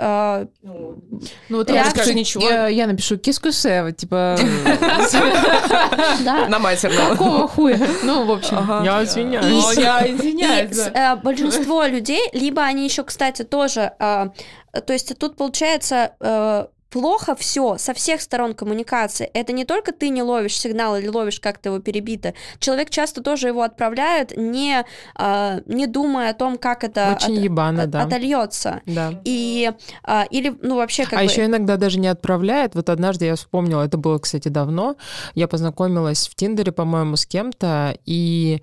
А, 0.00 0.46
Ну, 0.62 1.56
вот 1.56 1.68
Я 1.70 1.90
скажу, 1.90 2.12
ничего. 2.12 2.48
я, 2.48 2.68
я 2.68 2.86
напишу 2.86 3.18
кискусе, 3.18 3.82
вот, 3.82 3.96
типа... 3.96 4.38
да. 6.24 6.46
На 6.48 6.58
матерном. 6.60 7.16
Какого 7.16 7.48
хуя? 7.48 7.78
Ну, 8.04 8.24
в 8.24 8.30
общем. 8.30 8.84
Я 8.84 9.02
извиняюсь. 9.04 9.46
Ну, 9.76 9.82
я 9.82 10.08
извиняюсь, 10.10 10.78
э, 10.78 11.16
большинство 11.16 11.84
людей, 11.84 12.22
либо 12.32 12.62
они 12.62 12.84
еще, 12.84 13.02
кстати, 13.04 13.42
тоже, 13.42 13.92
э, 13.98 14.26
то 14.86 14.92
есть 14.92 15.18
тут 15.18 15.36
получается 15.36 16.12
э, 16.20 16.66
плохо 16.90 17.34
все 17.34 17.76
со 17.78 17.94
всех 17.94 18.20
сторон 18.20 18.54
коммуникации. 18.54 19.30
Это 19.34 19.52
не 19.52 19.64
только 19.64 19.92
ты 19.92 20.08
не 20.08 20.22
ловишь 20.22 20.58
сигнал 20.58 20.96
или 20.96 21.08
ловишь 21.08 21.40
как-то 21.40 21.70
его 21.70 21.78
перебито. 21.80 22.34
Человек 22.58 22.90
часто 22.90 23.22
тоже 23.22 23.48
его 23.48 23.62
отправляют, 23.62 24.36
не, 24.36 24.84
э, 25.18 25.60
не 25.66 25.86
думая 25.86 26.30
о 26.30 26.34
том, 26.34 26.56
как 26.58 26.84
это 26.84 27.16
Очень 27.16 27.36
ебано, 27.36 27.86
да. 27.86 28.02
отольется. 28.02 28.80
Да. 28.86 29.20
И 29.24 29.70
э, 30.06 30.22
или, 30.30 30.56
ну, 30.62 30.76
вообще, 30.76 31.04
как 31.04 31.14
а 31.14 31.16
бы... 31.18 31.24
еще 31.24 31.44
иногда 31.44 31.76
даже 31.76 31.98
не 31.98 32.08
отправляет. 32.08 32.74
Вот 32.74 32.88
однажды 32.88 33.26
я 33.26 33.36
вспомнила, 33.36 33.82
это 33.82 33.98
было, 33.98 34.18
кстати, 34.18 34.48
давно. 34.48 34.96
Я 35.34 35.48
познакомилась 35.48 36.28
в 36.28 36.34
Тиндере, 36.34 36.72
по-моему, 36.72 37.16
с 37.16 37.26
кем-то, 37.26 37.96
и 38.06 38.62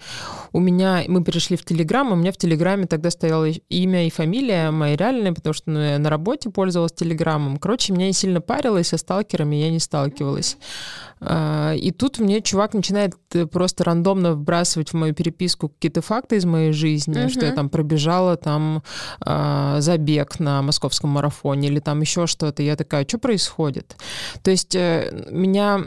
у 0.52 0.60
меня 0.60 1.04
мы 1.08 1.24
перешли 1.24 1.58
в 1.58 1.66
Телеграм, 1.66 2.12
у 2.12 2.16
меня 2.16 2.32
в 2.32 2.38
Телеграме 2.38 2.88
тогда 2.88 3.12
стояло 3.12 3.46
имя 3.46 4.08
и 4.08 4.10
фамилия 4.10 4.72
мои 4.72 4.96
реальные, 4.96 5.34
потому 5.34 5.54
что 5.54 5.70
ну, 5.70 5.80
я 5.80 6.00
на 6.00 6.10
работе 6.10 6.50
пользовалась 6.50 6.94
Телеграмом. 6.94 7.58
Короче, 7.58 7.94
меня 7.94 8.08
не 8.08 8.14
сильно 8.16 8.42
парило, 8.42 8.80
и 8.80 8.84
со 8.84 8.98
сталкерами 8.98 9.56
я 9.58 9.70
не 9.70 9.80
сталкивалась. 9.80 10.58
А, 11.22 11.74
И 11.74 11.92
тут 11.92 12.20
мне 12.20 12.42
чувак 12.42 12.74
начинает 12.74 13.14
э, 13.34 13.46
просто 13.46 13.84
рандомно 13.84 14.34
вбрасывать 14.34 14.90
в 14.90 14.96
мою 14.96 15.14
переписку 15.14 15.70
какие-то 15.70 16.02
факты 16.02 16.36
из 16.36 16.46
моей 16.46 16.72
жизни, 16.74 17.18
Мгм. 17.20 17.30
что 17.30 17.46
я 17.46 17.52
там 17.54 17.70
пробежала 17.70 18.36
там 18.36 18.84
а, 19.22 19.80
забег 19.82 20.40
на 20.40 20.62
московском 20.62 21.12
марафоне 21.12 21.70
или 21.70 21.80
там 21.80 22.02
еще 22.02 22.28
что-то. 22.28 22.64
Я 22.64 22.76
такая, 22.76 23.06
что 23.08 23.18
происходит? 23.18 23.96
То 24.44 24.52
есть 24.52 24.76
э, 24.76 25.26
меня... 25.32 25.84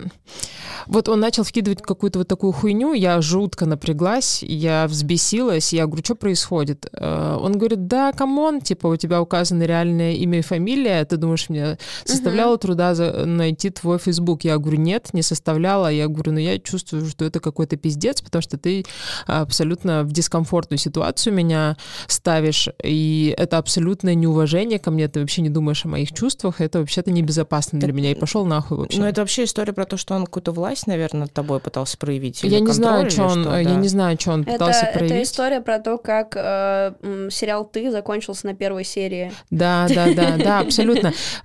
Вот 0.87 1.09
он 1.09 1.21
начал 1.21 1.43
вкидывать 1.45 1.83
какую-то 1.83 2.21
вот 2.21 2.29
такую 2.29 2.53
хуйню, 2.53 2.95
я 2.95 3.21
жутко 3.21 3.67
напряглась, 3.67 4.43
я 4.43 4.87
взбесилась, 4.87 5.73
я 5.75 5.87
говорю, 5.87 6.03
что 6.05 6.15
происходит? 6.15 6.87
Э, 6.93 7.37
Он 7.39 7.59
говорит, 7.59 7.87
да, 7.87 8.13
come 8.13 8.40
on, 8.40 8.61
типа 8.63 8.87
у 8.87 8.97
тебя 8.97 9.21
указано 9.21 9.65
реальное 9.65 10.13
имя 10.13 10.39
и 10.39 10.43
фамилия, 10.43 11.05
ты 11.05 11.17
думаешь, 11.19 11.49
мне 11.51 11.77
составляло 12.19 12.59
труда 12.59 12.95
за- 12.95 13.25
найти 13.27 13.71
твой 13.71 13.99
Facebook? 13.99 14.45
Я 14.45 14.59
говорю, 14.59 14.79
нет, 14.79 15.09
не 15.13 15.23
составляла. 15.23 15.89
Я 15.91 16.09
говорю, 16.09 16.33
ну 16.33 16.39
я 16.39 16.59
чувствую, 16.59 17.07
что 17.07 17.25
это 17.25 17.41
какой-то 17.41 17.77
пиздец, 17.77 18.21
потому 18.21 18.43
что 18.43 18.59
ты 18.59 18.85
абсолютно 19.27 20.03
в 20.05 20.13
дискомфортную 20.13 20.79
ситуацию 20.79 21.35
меня 21.35 21.77
ставишь, 22.07 22.69
и 22.83 23.35
это 23.37 23.59
абсолютное 23.59 24.15
неуважение 24.15 24.79
ко 24.79 24.91
мне, 24.91 25.09
ты 25.09 25.21
вообще 25.21 25.43
не 25.43 25.51
думаешь 25.51 25.85
о 25.85 25.89
моих 25.89 26.13
чувствах, 26.13 26.61
это 26.61 26.81
вообще-то 26.81 27.11
небезопасно 27.11 27.79
для 27.79 27.93
меня, 27.93 28.11
и 28.13 28.15
пошел 28.15 28.45
нахуй 28.45 28.79
вообще. 28.79 28.99
Ну, 29.01 29.07
это 29.07 29.21
вообще 29.23 29.45
история 29.45 29.73
про 29.73 29.85
то, 29.85 29.97
что 29.97 30.15
он 30.15 30.25
какую-то 30.25 30.53
власть, 30.53 30.87
наверное, 30.87 31.23
над 31.23 31.33
тобой 31.33 31.61
пытался 31.61 31.97
проявить. 31.99 32.43
или 32.45 32.55
я 32.55 32.61
не 32.61 32.73
знаю, 32.73 33.11
что 33.11 33.25
он, 33.25 33.43
что, 33.45 33.57
я 33.59 33.65
да. 33.69 33.75
не 33.75 33.89
знаю, 33.89 34.17
что 34.21 34.33
он 34.33 34.43
Это, 34.43 34.53
пытался 34.53 34.87
это 34.87 34.99
проявить. 34.99 35.27
история 35.27 35.61
про 35.61 35.79
то, 35.79 35.99
как 35.99 36.35
э, 36.37 37.29
сериал 37.31 37.65
«Ты» 37.65 37.91
закончился 37.91 38.47
на 38.47 38.55
первой 38.55 38.85
серии. 38.85 39.33
Да, 39.51 39.87
да, 39.89 40.13
да, 40.15 40.37
да, 40.37 40.59
абсолютно. 40.61 41.13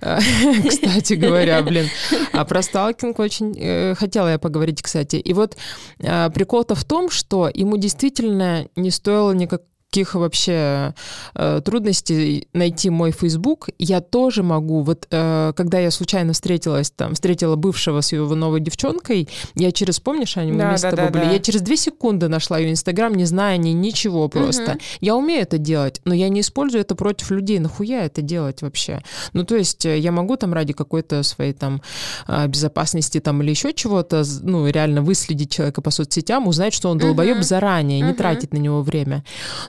Кстати 0.68 1.14
говоря, 1.14 1.62
блин, 1.62 1.86
а 2.32 2.44
про 2.44 2.62
сталкинг 2.62 3.18
очень 3.18 3.54
э, 3.58 3.94
хотела 3.94 4.28
я 4.28 4.38
поговорить, 4.38 4.82
кстати. 4.82 5.16
И 5.16 5.32
вот 5.32 5.56
э, 6.00 6.30
прикол-то 6.30 6.74
в 6.74 6.84
том, 6.84 7.10
что 7.10 7.50
ему 7.52 7.76
действительно 7.76 8.68
не 8.76 8.90
стоило 8.90 9.32
никак 9.32 9.62
каких 9.94 10.14
вообще 10.16 10.92
э, 11.36 11.60
трудностей 11.64 12.48
найти 12.52 12.90
мой 12.90 13.12
Facebook, 13.12 13.68
я 13.78 14.00
тоже 14.00 14.42
могу. 14.42 14.82
Вот 14.82 15.06
э, 15.08 15.52
когда 15.56 15.78
я 15.78 15.92
случайно 15.92 16.32
встретилась, 16.32 16.90
там, 16.90 17.14
встретила 17.14 17.54
бывшего 17.54 18.00
с 18.00 18.10
его 18.10 18.34
новой 18.34 18.58
девчонкой, 18.58 19.28
я 19.54 19.70
через, 19.70 20.00
помнишь, 20.00 20.34
мы 20.34 20.56
Да, 20.56 20.68
вместе 20.70 20.90
да, 20.90 20.92
с 20.92 20.96
тобой 20.96 21.12
да, 21.12 21.18
были, 21.20 21.24
да. 21.26 21.32
я 21.34 21.38
через 21.38 21.60
две 21.60 21.76
секунды 21.76 22.26
нашла 22.26 22.58
ее 22.58 22.72
Инстаграм, 22.72 23.14
не 23.14 23.24
зная 23.24 23.56
ни 23.56 23.68
ничего 23.68 24.28
просто. 24.28 24.72
Мгм. 24.72 24.80
Я 25.00 25.14
умею 25.14 25.42
это 25.42 25.58
делать, 25.58 26.00
но 26.04 26.12
я 26.12 26.28
не 26.28 26.40
использую 26.40 26.80
это 26.80 26.96
против 26.96 27.30
людей. 27.30 27.60
Нахуя 27.60 28.04
это 28.04 28.20
делать 28.20 28.62
вообще? 28.62 29.00
Ну, 29.32 29.44
то 29.44 29.54
есть 29.54 29.86
э, 29.86 29.96
я 29.96 30.10
могу 30.10 30.36
там 30.36 30.52
ради 30.52 30.72
какой-то 30.72 31.22
своей 31.22 31.52
там 31.52 31.82
а, 32.26 32.48
безопасности 32.48 33.20
там 33.20 33.42
или 33.42 33.50
еще 33.50 33.72
чего-то, 33.72 34.24
ну, 34.42 34.66
реально 34.66 35.02
выследить 35.02 35.52
человека 35.52 35.82
по 35.82 35.92
соцсетям, 35.92 36.48
узнать, 36.48 36.74
что 36.74 36.88
он 36.90 36.98
долбоеб 36.98 37.36
Мгм. 37.36 37.44
заранее, 37.44 38.00
не 38.00 38.08
Мгм. 38.08 38.16
тратить 38.16 38.52
на 38.52 38.58
него 38.58 38.82
время. 38.82 39.22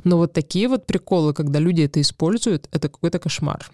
Но 0.04 0.15
вот 0.18 0.34
такие 0.34 0.68
вот 0.68 0.86
приколы, 0.86 1.34
когда 1.34 1.60
люди 1.60 1.82
это 1.82 2.02
используют, 2.02 2.68
это 2.72 2.90
какой-то 2.90 3.20
кошмар. 3.20 3.72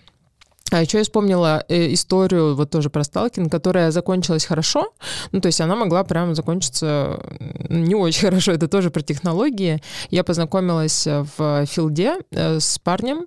А 0.71 0.81
еще 0.81 0.99
я 0.99 1.03
вспомнила 1.03 1.65
э, 1.67 1.93
историю 1.93 2.55
вот 2.55 2.69
тоже 2.69 2.89
про 2.89 3.03
сталкинг, 3.03 3.51
которая 3.51 3.91
закончилась 3.91 4.45
хорошо. 4.45 4.93
Ну, 5.33 5.41
то 5.41 5.47
есть 5.47 5.59
она 5.59 5.75
могла 5.75 6.05
прям 6.05 6.33
закончиться 6.33 7.19
не 7.67 7.93
очень 7.93 8.21
хорошо. 8.29 8.53
Это 8.53 8.69
тоже 8.69 8.89
про 8.89 9.01
технологии. 9.01 9.81
Я 10.11 10.23
познакомилась 10.23 11.05
э, 11.05 11.25
в 11.37 11.65
Филде 11.65 12.19
э, 12.31 12.61
с 12.61 12.79
парнем, 12.79 13.25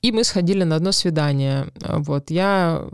и 0.00 0.10
мы 0.10 0.24
сходили 0.24 0.64
на 0.64 0.76
одно 0.76 0.90
свидание. 0.90 1.66
Вот. 1.86 2.30
Я 2.30 2.86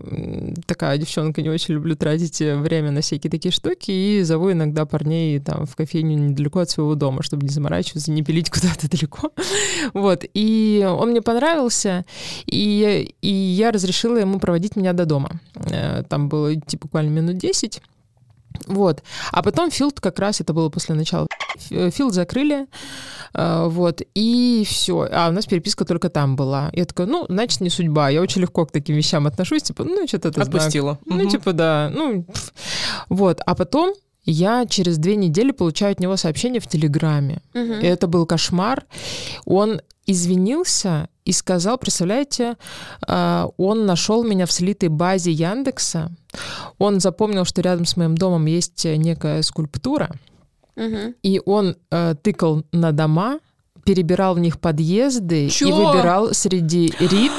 такая 0.67 0.99
девчонка, 0.99 1.41
не 1.41 1.51
очень 1.51 1.75
люблю 1.75 1.95
тратить 1.95 2.41
время 2.41 2.91
на 2.91 3.03
всякие 3.03 3.31
такие 3.31 3.53
штуки, 3.53 3.93
и 3.93 4.23
зову 4.23 4.51
иногда 4.51 4.85
парней 4.85 5.39
там 5.39 5.65
в 5.65 5.77
кофейню 5.77 6.17
недалеко 6.17 6.59
от 6.59 6.71
своего 6.71 6.97
дома, 6.97 7.23
чтобы 7.23 7.45
не 7.47 7.51
заморачиваться, 7.51 8.11
не 8.11 8.23
пилить 8.23 8.51
куда-то 8.51 8.91
далеко. 8.91 9.31
Вот. 9.95 10.25
И 10.35 10.85
он 10.91 11.11
мне 11.11 11.23
понравился, 11.23 12.05
и, 12.47 13.15
и 13.21 13.31
я 13.31 13.71
разрешила 13.71 13.92
ему 13.93 14.39
проводить 14.39 14.77
меня 14.77 14.93
до 14.93 15.07
дома. 15.07 15.41
Э, 15.55 16.03
Там 16.09 16.29
было 16.29 16.55
идти 16.55 16.77
буквально 16.77 17.11
минут 17.11 17.39
10. 17.39 17.83
Вот. 18.67 19.03
А 19.31 19.43
потом 19.43 19.71
Филд 19.71 20.01
как 20.01 20.19
раз, 20.19 20.41
это 20.41 20.53
было 20.53 20.69
после 20.69 20.95
начала, 20.95 21.27
Филд 21.69 22.15
закрыли, 22.15 22.67
э, 23.35 23.67
вот, 23.69 24.03
и 24.15 24.65
все. 24.67 25.09
А 25.11 25.29
у 25.29 25.33
нас 25.33 25.47
переписка 25.47 25.85
только 25.85 26.09
там 26.11 26.37
была. 26.37 26.71
Я 26.73 26.85
такая, 26.85 27.07
ну, 27.07 27.27
значит, 27.29 27.61
не 27.61 27.71
судьба. 27.71 28.11
Я 28.11 28.21
очень 28.21 28.43
легко 28.43 28.67
к 28.67 28.73
таким 28.73 28.97
вещам 28.97 29.27
отношусь, 29.27 29.63
типа, 29.63 29.85
ну, 29.85 30.07
что-то 30.07 30.29
это 30.29 30.45
знак. 30.45 30.55
Отпустила. 30.55 30.99
Ну, 31.07 31.29
типа, 31.29 31.53
да, 31.53 31.91
ну, 31.95 32.27
вот. 33.09 33.41
А 33.45 33.55
потом 33.55 33.95
я 34.25 34.67
через 34.67 34.99
две 34.99 35.17
недели 35.17 35.51
получаю 35.53 35.93
от 35.93 36.01
него 36.01 36.17
сообщение 36.17 36.61
в 36.61 36.67
Телеграме. 36.67 37.43
И 37.55 37.87
это 37.87 38.07
был 38.07 38.27
кошмар. 38.27 38.85
Он 39.45 39.81
извинился 40.07 41.09
и 41.25 41.33
сказал, 41.33 41.79
представляете, 41.79 42.57
а, 43.07 43.49
он 43.57 43.87
нашел 43.87 44.25
меня 44.25 44.47
в 44.47 44.53
слитой 44.53 44.89
базе 44.89 45.31
Яндекса. 45.31 46.11
Он 46.79 46.99
запомнил, 47.01 47.45
что 47.45 47.63
рядом 47.63 47.85
с 47.87 47.97
моим 47.97 48.17
домом 48.17 48.47
есть 48.47 48.85
некая 48.85 49.43
скульптура, 49.43 50.11
Мгм. 50.75 51.15
и 51.23 51.41
он 51.45 51.77
э, 51.91 52.15
тыкал 52.23 52.65
на 52.73 52.93
дома, 52.93 53.39
перебирал 53.85 54.35
в 54.35 54.39
них 54.41 54.59
подъезды 54.59 55.49
Чё? 55.51 55.69
и 55.69 55.73
выбирал 55.73 56.33
среди 56.35 56.93
рит 56.99 57.33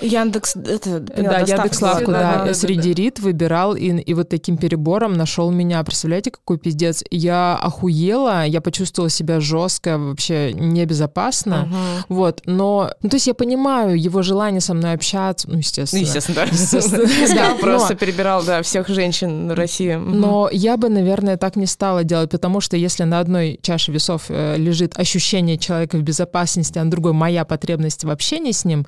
Яндекс, 0.00 0.56
это, 0.56 1.00
да, 1.00 1.40
Яндекс 1.40 1.82
Лавку, 1.82 2.12
да, 2.12 2.44
да, 2.46 2.54
среди 2.54 2.94
да. 2.94 3.02
рит 3.02 3.20
выбирал 3.20 3.74
и, 3.74 3.88
и 3.88 4.14
вот 4.14 4.28
таким 4.28 4.56
перебором 4.56 5.14
нашел 5.14 5.50
меня. 5.50 5.82
Представляете, 5.82 6.30
какой 6.30 6.58
пиздец? 6.58 7.04
Я 7.10 7.56
охуела, 7.56 8.44
я 8.44 8.60
почувствовала 8.60 9.10
себя 9.10 9.40
жестко, 9.40 9.98
вообще 9.98 10.52
небезопасно, 10.52 11.62
угу. 11.62 12.14
вот. 12.16 12.42
Но, 12.46 12.90
ну, 13.02 13.08
то 13.08 13.16
есть 13.16 13.26
я 13.26 13.34
понимаю 13.34 14.00
его 14.00 14.22
желание 14.22 14.60
со 14.60 14.74
мной 14.74 14.92
общаться, 14.92 15.48
ну, 15.50 15.58
естественно. 15.58 16.00
Ну, 16.00 16.06
естественно, 16.06 16.34
да. 16.36 16.44
Естественно. 16.44 17.56
Просто 17.60 17.94
перебирал, 17.94 18.42
да, 18.44 18.62
всех 18.62 18.88
женщин 18.88 19.50
России. 19.50 19.94
Но 19.94 20.48
я 20.52 20.76
бы, 20.76 20.88
наверное, 20.88 21.36
так 21.36 21.56
не 21.56 21.66
стала 21.66 22.04
делать, 22.04 22.30
потому 22.30 22.60
что 22.60 22.76
если 22.76 23.04
на 23.04 23.20
одной 23.20 23.58
чаше 23.62 23.92
весов 23.92 24.24
э, 24.28 24.56
лежит 24.56 24.98
ощущение 24.98 25.58
человека 25.58 25.96
в 25.96 26.02
безопасности, 26.02 26.78
а 26.78 26.84
на 26.84 26.90
другой 26.90 27.12
моя 27.12 27.44
потребность 27.44 28.04
в 28.04 28.10
общении 28.10 28.52
с 28.52 28.64
ним, 28.64 28.86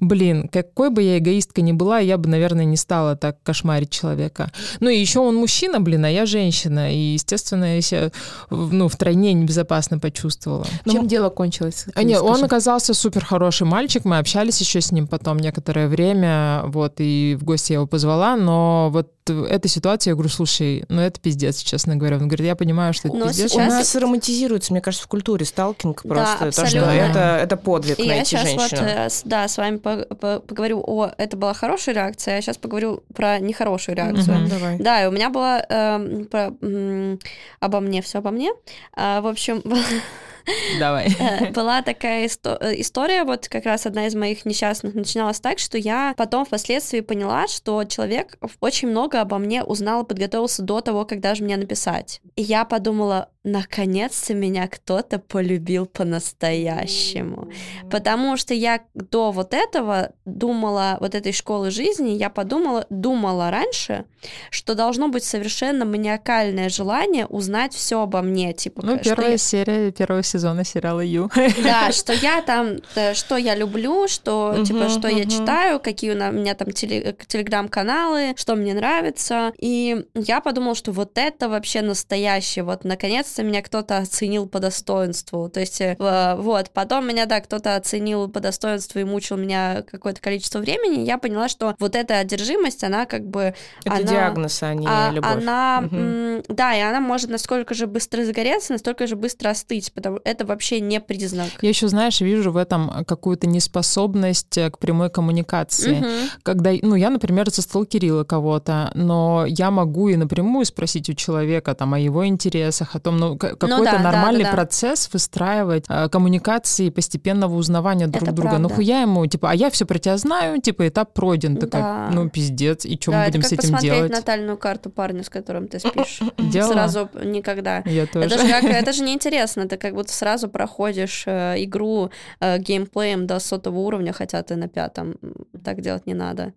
блин, 0.00 0.35
какой 0.52 0.90
бы 0.90 1.02
я 1.02 1.18
эгоистка 1.18 1.62
ни 1.62 1.72
была, 1.72 1.98
я 1.98 2.18
бы, 2.18 2.28
наверное, 2.28 2.64
не 2.64 2.76
стала 2.76 3.16
так 3.16 3.42
кошмарить 3.42 3.90
человека. 3.90 4.50
Ну 4.80 4.88
и 4.88 4.98
еще 4.98 5.20
он 5.20 5.36
мужчина, 5.36 5.80
блин, 5.80 6.04
а 6.04 6.10
я 6.10 6.26
женщина. 6.26 6.92
И, 6.92 7.14
естественно, 7.14 7.76
я 7.76 7.80
себя 7.80 8.10
ну, 8.50 8.88
втройне 8.88 9.32
небезопасно 9.32 9.98
почувствовала. 9.98 10.66
Но 10.84 10.92
Чем 10.92 11.08
дело 11.08 11.30
кончилось? 11.30 11.86
А, 11.94 12.02
нет, 12.02 12.20
он 12.20 12.42
оказался 12.44 12.94
супер 12.94 13.24
хороший 13.24 13.66
мальчик, 13.66 14.04
мы 14.04 14.18
общались 14.18 14.60
еще 14.60 14.80
с 14.80 14.92
ним 14.92 15.06
потом 15.06 15.38
некоторое 15.38 15.88
время, 15.88 16.62
вот, 16.66 16.94
и 16.98 17.36
в 17.38 17.44
гости 17.44 17.72
я 17.72 17.76
его 17.76 17.86
позвала, 17.86 18.36
но 18.36 18.90
вот 18.92 19.15
эта 19.32 19.68
ситуация, 19.68 20.12
я 20.12 20.14
говорю, 20.14 20.30
слушай, 20.30 20.84
ну 20.88 21.00
это 21.00 21.20
пиздец, 21.20 21.62
честно 21.62 21.96
говоря. 21.96 22.16
Он 22.16 22.28
говорит, 22.28 22.46
я 22.46 22.56
понимаю, 22.56 22.92
что 22.94 23.08
это 23.08 23.16
Но 23.16 23.28
пиздец. 23.28 23.52
Сейчас... 23.52 23.66
У 23.68 23.70
нас 23.70 23.94
романтизируется, 23.94 24.72
мне 24.72 24.80
кажется, 24.80 25.04
в 25.04 25.08
культуре 25.08 25.44
сталкинг 25.44 26.02
просто. 26.02 26.46
Да, 26.46 26.50
то, 26.50 26.66
что 26.66 26.78
это, 26.78 27.38
это 27.42 27.56
подвиг 27.56 27.98
и 27.98 28.06
найти 28.06 28.36
я 28.36 28.42
сейчас 28.42 28.42
женщину. 28.42 28.80
вот, 28.82 28.90
э, 28.90 29.08
да, 29.24 29.48
с 29.48 29.56
вами 29.56 29.76
поговорю 29.76 30.82
о... 30.86 31.10
Это 31.16 31.36
была 31.36 31.54
хорошая 31.54 31.94
реакция, 31.94 32.32
а 32.32 32.36
я 32.36 32.42
сейчас 32.42 32.56
поговорю 32.56 33.02
про 33.14 33.38
нехорошую 33.38 33.96
реакцию. 33.96 34.42
Угу, 34.42 34.50
давай. 34.50 34.78
Да, 34.78 35.04
и 35.04 35.06
у 35.06 35.10
меня 35.10 35.30
была 35.30 35.64
э, 35.68 36.24
про, 36.30 36.52
э, 36.60 37.16
обо 37.60 37.80
мне, 37.80 38.02
все 38.02 38.18
обо 38.18 38.30
мне. 38.30 38.52
А, 38.94 39.20
в 39.20 39.26
общем, 39.26 39.62
Давай. 40.78 41.08
Э, 41.18 41.50
была 41.52 41.82
такая 41.82 42.26
э, 42.26 42.80
история, 42.80 43.24
вот 43.24 43.48
как 43.48 43.64
раз 43.64 43.86
одна 43.86 44.06
из 44.06 44.14
моих 44.14 44.44
несчастных 44.44 44.94
начиналась 44.94 45.40
так, 45.40 45.58
что 45.58 45.78
я 45.78 46.14
потом 46.16 46.44
впоследствии 46.44 47.00
поняла, 47.00 47.48
что 47.48 47.84
человек 47.84 48.38
очень 48.60 48.88
много 48.88 49.20
обо 49.20 49.38
мне 49.38 49.62
узнал 49.62 50.02
и 50.02 50.06
подготовился 50.06 50.62
до 50.62 50.80
того, 50.80 51.04
когда 51.04 51.34
же 51.34 51.44
мне 51.44 51.56
написать. 51.56 52.20
И 52.36 52.42
я 52.42 52.64
подумала, 52.64 53.30
наконец-то 53.46 54.34
меня 54.34 54.66
кто-то 54.66 55.20
полюбил 55.20 55.86
по-настоящему. 55.86 57.48
Потому 57.90 58.36
что 58.36 58.52
я 58.52 58.80
до 58.94 59.30
вот 59.30 59.54
этого 59.54 60.10
думала, 60.24 60.98
вот 61.00 61.14
этой 61.14 61.32
школы 61.32 61.70
жизни, 61.70 62.10
я 62.10 62.28
подумала, 62.28 62.86
думала 62.90 63.52
раньше, 63.52 64.04
что 64.50 64.74
должно 64.74 65.08
быть 65.08 65.22
совершенно 65.22 65.84
маниакальное 65.84 66.68
желание 66.68 67.26
узнать 67.26 67.72
все 67.72 68.02
обо 68.02 68.20
мне. 68.20 68.52
Типа, 68.52 68.84
ну, 68.84 68.98
первая 68.98 69.32
я... 69.32 69.38
серия 69.38 69.92
первого 69.92 70.24
сезона 70.24 70.64
сериала 70.64 71.00
Ю. 71.00 71.30
Да, 71.62 71.92
что 71.92 72.12
я 72.12 72.42
там, 72.42 72.78
э, 72.96 73.14
что 73.14 73.36
я 73.36 73.54
люблю, 73.54 74.08
что, 74.08 74.64
типа, 74.66 74.88
что 74.88 75.06
я 75.06 75.24
читаю, 75.24 75.78
какие 75.78 76.10
у 76.10 76.32
меня 76.32 76.54
там 76.54 76.72
телеграм-каналы, 76.72 78.34
что 78.36 78.56
мне 78.56 78.74
нравится. 78.74 79.52
И 79.58 80.04
я 80.14 80.40
подумала, 80.40 80.74
что 80.74 80.90
вот 80.90 81.12
это 81.16 81.48
вообще 81.48 81.82
настоящее. 81.82 82.64
Вот, 82.64 82.82
наконец 82.82 83.35
наконец-то 83.36 83.42
меня 83.42 83.62
кто-то 83.62 83.98
оценил 83.98 84.46
по 84.46 84.60
достоинству. 84.60 85.48
То 85.48 85.60
есть, 85.60 85.80
э, 85.80 85.96
вот, 86.38 86.70
потом 86.70 87.06
меня, 87.08 87.26
да, 87.26 87.40
кто-то 87.40 87.76
оценил 87.76 88.28
по 88.28 88.40
достоинству 88.40 89.00
и 89.00 89.04
мучил 89.04 89.36
меня 89.36 89.82
какое-то 89.90 90.20
количество 90.20 90.58
времени, 90.58 91.04
я 91.04 91.18
поняла, 91.18 91.48
что 91.48 91.74
вот 91.78 91.94
эта 91.94 92.18
одержимость, 92.18 92.84
она 92.84 93.06
как 93.06 93.26
бы... 93.26 93.54
Это 93.84 93.96
она, 93.96 94.02
диагноз, 94.02 94.62
а 94.62 94.74
не 94.74 94.86
а, 94.88 95.10
любовь. 95.12 95.30
Она, 95.30 95.82
угу. 95.84 96.42
да, 96.48 96.76
и 96.76 96.80
она 96.80 97.00
может 97.00 97.30
насколько 97.30 97.74
же 97.74 97.86
быстро 97.86 98.24
загореться, 98.24 98.72
настолько 98.72 99.06
же 99.06 99.16
быстро 99.16 99.50
остыть, 99.50 99.92
потому 99.92 100.20
это 100.24 100.46
вообще 100.46 100.80
не 100.80 101.00
признак. 101.00 101.48
Я 101.62 101.68
еще, 101.68 101.88
знаешь, 101.88 102.20
вижу 102.20 102.52
в 102.52 102.56
этом 102.56 103.04
какую-то 103.06 103.46
неспособность 103.46 104.58
к 104.58 104.78
прямой 104.78 105.10
коммуникации. 105.10 105.98
Угу. 105.98 106.06
Когда, 106.42 106.72
ну, 106.82 106.94
я, 106.94 107.10
например, 107.10 107.50
засталкерила 107.50 108.24
кого-то, 108.24 108.90
но 108.94 109.44
я 109.46 109.70
могу 109.70 110.08
и 110.08 110.16
напрямую 110.16 110.64
спросить 110.64 111.08
у 111.10 111.14
человека 111.14 111.74
там 111.74 111.94
о 111.94 111.98
его 111.98 112.26
интересах, 112.26 112.94
о 112.94 113.00
том, 113.00 113.16
ну, 113.16 113.25
ну, 113.30 113.38
какой-то 113.38 113.66
ну, 113.66 113.84
да, 113.84 113.98
нормальный 113.98 114.44
да, 114.44 114.50
да, 114.50 114.56
процесс 114.56 115.08
выстраивать 115.12 115.84
э, 115.88 116.08
коммуникации 116.08 116.90
постепенного 116.90 117.54
узнавания 117.56 118.06
друг 118.06 118.22
Это 118.22 118.32
друга. 118.32 118.50
Правда. 118.50 118.68
Ну 118.68 118.74
хуя 118.74 119.02
ему, 119.02 119.26
типа, 119.26 119.50
а 119.50 119.54
я 119.54 119.70
все 119.70 119.86
про 119.86 119.98
тебя 119.98 120.16
знаю, 120.16 120.60
типа, 120.60 120.88
этап 120.88 121.12
пройден. 121.12 121.56
Такая, 121.56 121.82
да. 121.82 122.08
ну 122.12 122.28
пиздец, 122.28 122.84
и 122.84 122.98
что 123.00 123.12
да, 123.12 123.18
мы 123.20 123.26
будем 123.26 123.42
с 123.42 123.52
этим 123.52 123.76
делать? 123.76 124.10
натальную 124.10 124.56
карту 124.56 124.90
парня, 124.90 125.22
с 125.22 125.28
которым 125.28 125.68
ты 125.68 125.78
спишь. 125.78 126.20
Делала? 126.38 126.72
Сразу 126.72 127.08
никогда. 127.24 127.82
Я 127.86 128.06
тоже. 128.06 128.26
Это 128.26 128.38
же, 128.38 128.48
как, 128.48 128.64
это 128.64 128.92
же 128.92 129.02
неинтересно, 129.02 129.68
ты 129.68 129.76
как 129.76 129.94
будто 129.94 130.12
сразу 130.12 130.48
проходишь 130.48 131.24
э, 131.26 131.54
игру 131.64 132.10
э, 132.40 132.58
геймплеем 132.58 133.26
до 133.26 133.38
сотого 133.38 133.78
уровня, 133.78 134.12
хотя 134.12 134.42
ты 134.42 134.56
на 134.56 134.68
пятом. 134.68 135.16
Так 135.64 135.80
делать 135.80 136.06
не 136.06 136.14
надо. 136.14 136.52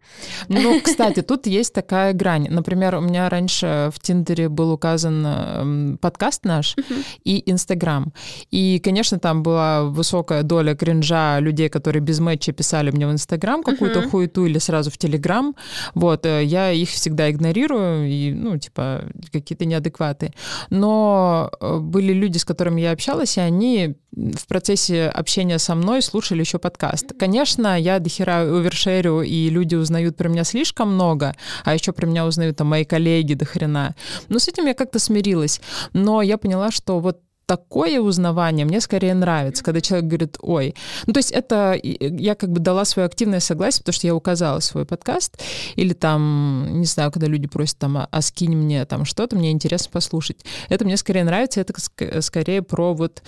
Ну, 0.48 0.80
кстати, 0.84 1.22
тут 1.22 1.48
есть 1.48 1.74
такая 1.74 2.14
грань. 2.14 2.48
Например, 2.50 2.96
у 2.96 3.02
меня 3.02 3.30
раньше 3.30 3.90
в 3.94 4.00
Тиндере 4.00 4.50
был 4.50 4.72
указан 4.72 5.26
э, 5.26 5.98
подкаст 5.98 6.46
наш, 6.46 6.59
наш 6.60 6.76
uh-huh. 6.76 7.04
и 7.24 7.52
Инстаграм. 7.52 8.14
И, 8.52 8.80
конечно, 8.84 9.20
там 9.20 9.44
была 9.44 9.84
высокая 9.84 10.44
доля 10.44 10.76
кринжа 10.76 11.40
людей, 11.40 11.70
которые 11.70 12.02
без 12.02 12.20
матча 12.20 12.52
писали 12.52 12.92
мне 12.92 13.08
в 13.08 13.12
Инстаграм 13.12 13.64
какую-то 13.64 14.00
uh-huh. 14.00 14.10
хуету 14.10 14.46
или 14.46 14.60
сразу 14.60 14.92
в 14.92 14.98
Телеграм. 14.98 15.56
Вот, 15.96 16.26
э, 16.26 16.44
я 16.44 16.72
их 16.72 16.90
всегда 16.90 17.30
игнорирую, 17.30 18.10
и, 18.10 18.32
ну, 18.34 18.58
типа, 18.58 19.06
какие-то 19.32 19.66
неадекваты. 19.66 20.34
Но 20.70 21.50
э, 21.60 21.80
были 21.80 22.14
люди, 22.14 22.38
с 22.38 22.46
которыми 22.46 22.82
я 22.82 22.92
общалась, 22.92 23.38
и 23.38 23.42
они 23.42 23.96
в 24.12 24.48
процессе 24.48 25.08
общения 25.08 25.60
со 25.60 25.76
мной 25.76 26.02
слушали 26.02 26.40
еще 26.40 26.58
подкаст. 26.58 27.14
Конечно, 27.20 27.80
я 27.80 28.00
дохера 28.00 28.42
овершерю, 28.42 29.22
и 29.22 29.50
люди 29.50 29.76
узнают 29.76 30.18
про 30.18 30.30
меня 30.30 30.44
слишком 30.44 30.94
много, 30.94 31.36
а 31.64 31.74
еще 31.74 31.92
про 31.92 32.08
меня 32.08 32.26
узнают 32.26 32.58
там 32.58 32.68
мои 32.68 32.86
коллеги 32.86 33.36
до 33.36 33.46
хрена. 33.46 33.96
Но 34.30 34.40
с 34.40 34.48
этим 34.48 34.66
я 34.66 34.74
как-то 34.74 35.00
смирилась. 35.00 35.62
Но 35.94 36.22
я 36.22 36.38
поняла, 36.40 36.72
что 36.72 37.00
вот 37.00 37.22
такое 37.50 38.00
узнавание 38.00 38.64
мне 38.64 38.80
скорее 38.80 39.16
нравится, 39.16 39.64
когда 39.64 39.82
человек 39.82 40.06
говорит, 40.06 40.38
ой, 40.40 40.76
ну 41.08 41.14
то 41.14 41.18
есть 41.18 41.32
это 41.32 41.76
я 41.82 42.36
как 42.36 42.52
бы 42.52 42.60
дала 42.60 42.86
свое 42.86 43.08
активное 43.08 43.40
согласие, 43.40 43.80
потому 43.80 43.94
что 43.94 44.06
я 44.06 44.14
указала 44.14 44.60
свой 44.60 44.86
подкаст, 44.86 45.42
или 45.76 45.94
там, 45.94 46.68
не 46.80 46.86
знаю, 46.86 47.12
когда 47.12 47.26
люди 47.26 47.48
просят 47.48 47.80
там, 47.80 47.98
а, 47.98 48.08
а 48.12 48.22
скинь 48.22 48.56
мне 48.56 48.86
там 48.86 49.04
что-то, 49.04 49.36
мне 49.36 49.50
интересно 49.50 49.90
послушать. 49.92 50.46
Это 50.70 50.86
мне 50.86 50.96
скорее 50.96 51.24
нравится, 51.24 51.60
это 51.60 51.74
скорее 52.22 52.62
про 52.62 52.94
вот 52.94 53.24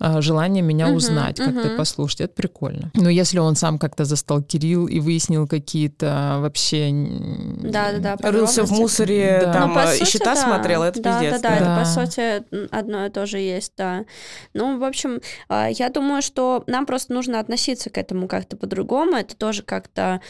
а, 0.00 0.20
желание 0.20 0.62
меня 0.62 0.88
uh-huh, 0.88 0.96
узнать, 0.96 1.36
как-то 1.36 1.68
uh-huh. 1.68 1.76
послушать. 1.76 2.20
Это 2.22 2.34
прикольно. 2.34 2.90
Но 2.94 3.08
если 3.08 3.38
он 3.38 3.54
сам 3.54 3.78
как-то 3.78 4.04
застал 4.04 4.42
Кирилл 4.42 4.86
и 4.86 4.98
выяснил 4.98 5.46
какие-то 5.46 6.38
вообще... 6.40 6.90
Да-да-да. 6.92 8.16
Рылся 8.30 8.64
в 8.64 8.72
мусоре, 8.72 9.40
да. 9.44 9.52
там 9.52 9.74
ну, 9.74 9.86
сути, 9.86 10.10
счета 10.10 10.34
да. 10.34 10.42
смотрел, 10.42 10.82
это 10.82 11.00
да, 11.00 11.20
пиздец. 11.20 11.40
Да-да-да, 11.40 11.56
это 11.56 11.80
по 11.80 11.86
сути 11.86 12.68
одно 12.74 13.06
и 13.06 13.10
то 13.10 13.24
же 13.26 13.38
есть, 13.38 13.53
да. 13.76 14.04
Ну, 14.52 14.78
в 14.78 14.84
общем, 14.84 15.20
а, 15.48 15.68
я 15.68 15.90
думаю, 15.90 16.22
что 16.22 16.64
нам 16.66 16.86
просто 16.86 17.12
нужно 17.12 17.40
относиться 17.40 17.90
к 17.90 17.98
этому 17.98 18.28
как-то 18.28 18.56
по-другому. 18.56 19.16
Это 19.16 19.36
тоже 19.36 19.62
как-то 19.62 20.20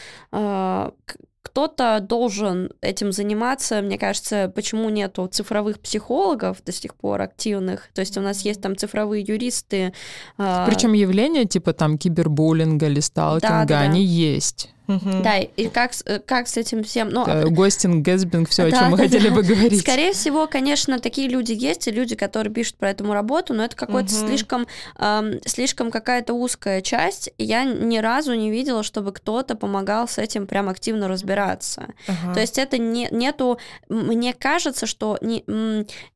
кто-то 1.45 1.99
должен 2.01 2.71
этим 2.81 3.11
заниматься. 3.11 3.81
Мне 3.81 3.97
кажется, 3.99 4.51
почему 4.53 4.89
нету 4.89 5.27
цифровых 5.27 5.79
психологов 5.79 6.63
до 6.65 6.71
сих 6.71 6.95
пор 6.95 7.21
активных. 7.21 7.89
То 7.93 8.01
есть 8.01 8.17
у 8.17 8.21
нас 8.21 8.41
есть 8.41 8.61
там 8.61 8.75
цифровые 8.75 9.23
юристы. 9.23 9.93
А, 10.37 10.65
Причем 10.65 10.93
явления 10.93 11.45
типа 11.45 11.73
там 11.73 11.97
кибербуллинга 11.97 12.87
или 12.87 12.99
сталкинга, 12.99 13.59
да, 13.59 13.65
да, 13.65 13.79
они 13.81 14.05
да. 14.05 14.11
есть. 14.11 14.74
Угу. 14.87 15.23
Да, 15.23 15.37
и 15.39 15.67
как, 15.67 15.91
э, 16.05 16.19
как 16.19 16.47
с 16.47 16.57
этим 16.57 16.83
всем... 16.83 17.09
Ну, 17.09 17.25
да, 17.25 17.45
гостинг, 17.45 18.05
гэсбинг, 18.05 18.49
все, 18.49 18.69
да, 18.69 18.77
о 18.77 18.79
чем 18.81 18.91
мы 18.91 18.97
да, 18.97 19.03
хотели 19.03 19.29
да. 19.29 19.35
бы 19.35 19.43
говорить. 19.43 19.81
Скорее 19.81 20.13
всего, 20.13 20.47
конечно, 20.47 20.99
такие 20.99 21.27
люди 21.27 21.53
есть, 21.53 21.87
и 21.87 21.91
люди, 21.91 22.15
которые 22.15 22.53
пишут 22.53 22.77
про 22.77 22.91
эту 22.91 23.11
работу, 23.11 23.53
но 23.53 23.63
это 23.65 23.75
какой-то 23.75 24.13
угу. 24.13 24.27
слишком, 24.27 24.67
эм, 24.99 25.39
слишком 25.45 25.91
какая-то 25.91 26.33
узкая 26.33 26.81
часть, 26.81 27.31
я 27.37 27.63
ни 27.63 27.97
разу 27.97 28.33
не 28.33 28.51
видела, 28.51 28.83
чтобы 28.83 29.11
кто-то 29.11 29.55
помогал 29.55 30.07
с 30.07 30.17
этим 30.17 30.47
прям 30.47 30.69
активно 30.69 31.07
разбираться. 31.07 31.87
Ага. 32.07 32.33
То 32.33 32.39
есть 32.41 32.57
это 32.57 32.77
не, 32.77 33.07
нету... 33.11 33.59
Мне 33.89 34.33
кажется, 34.33 34.85
что 34.85 35.17
не, 35.21 35.43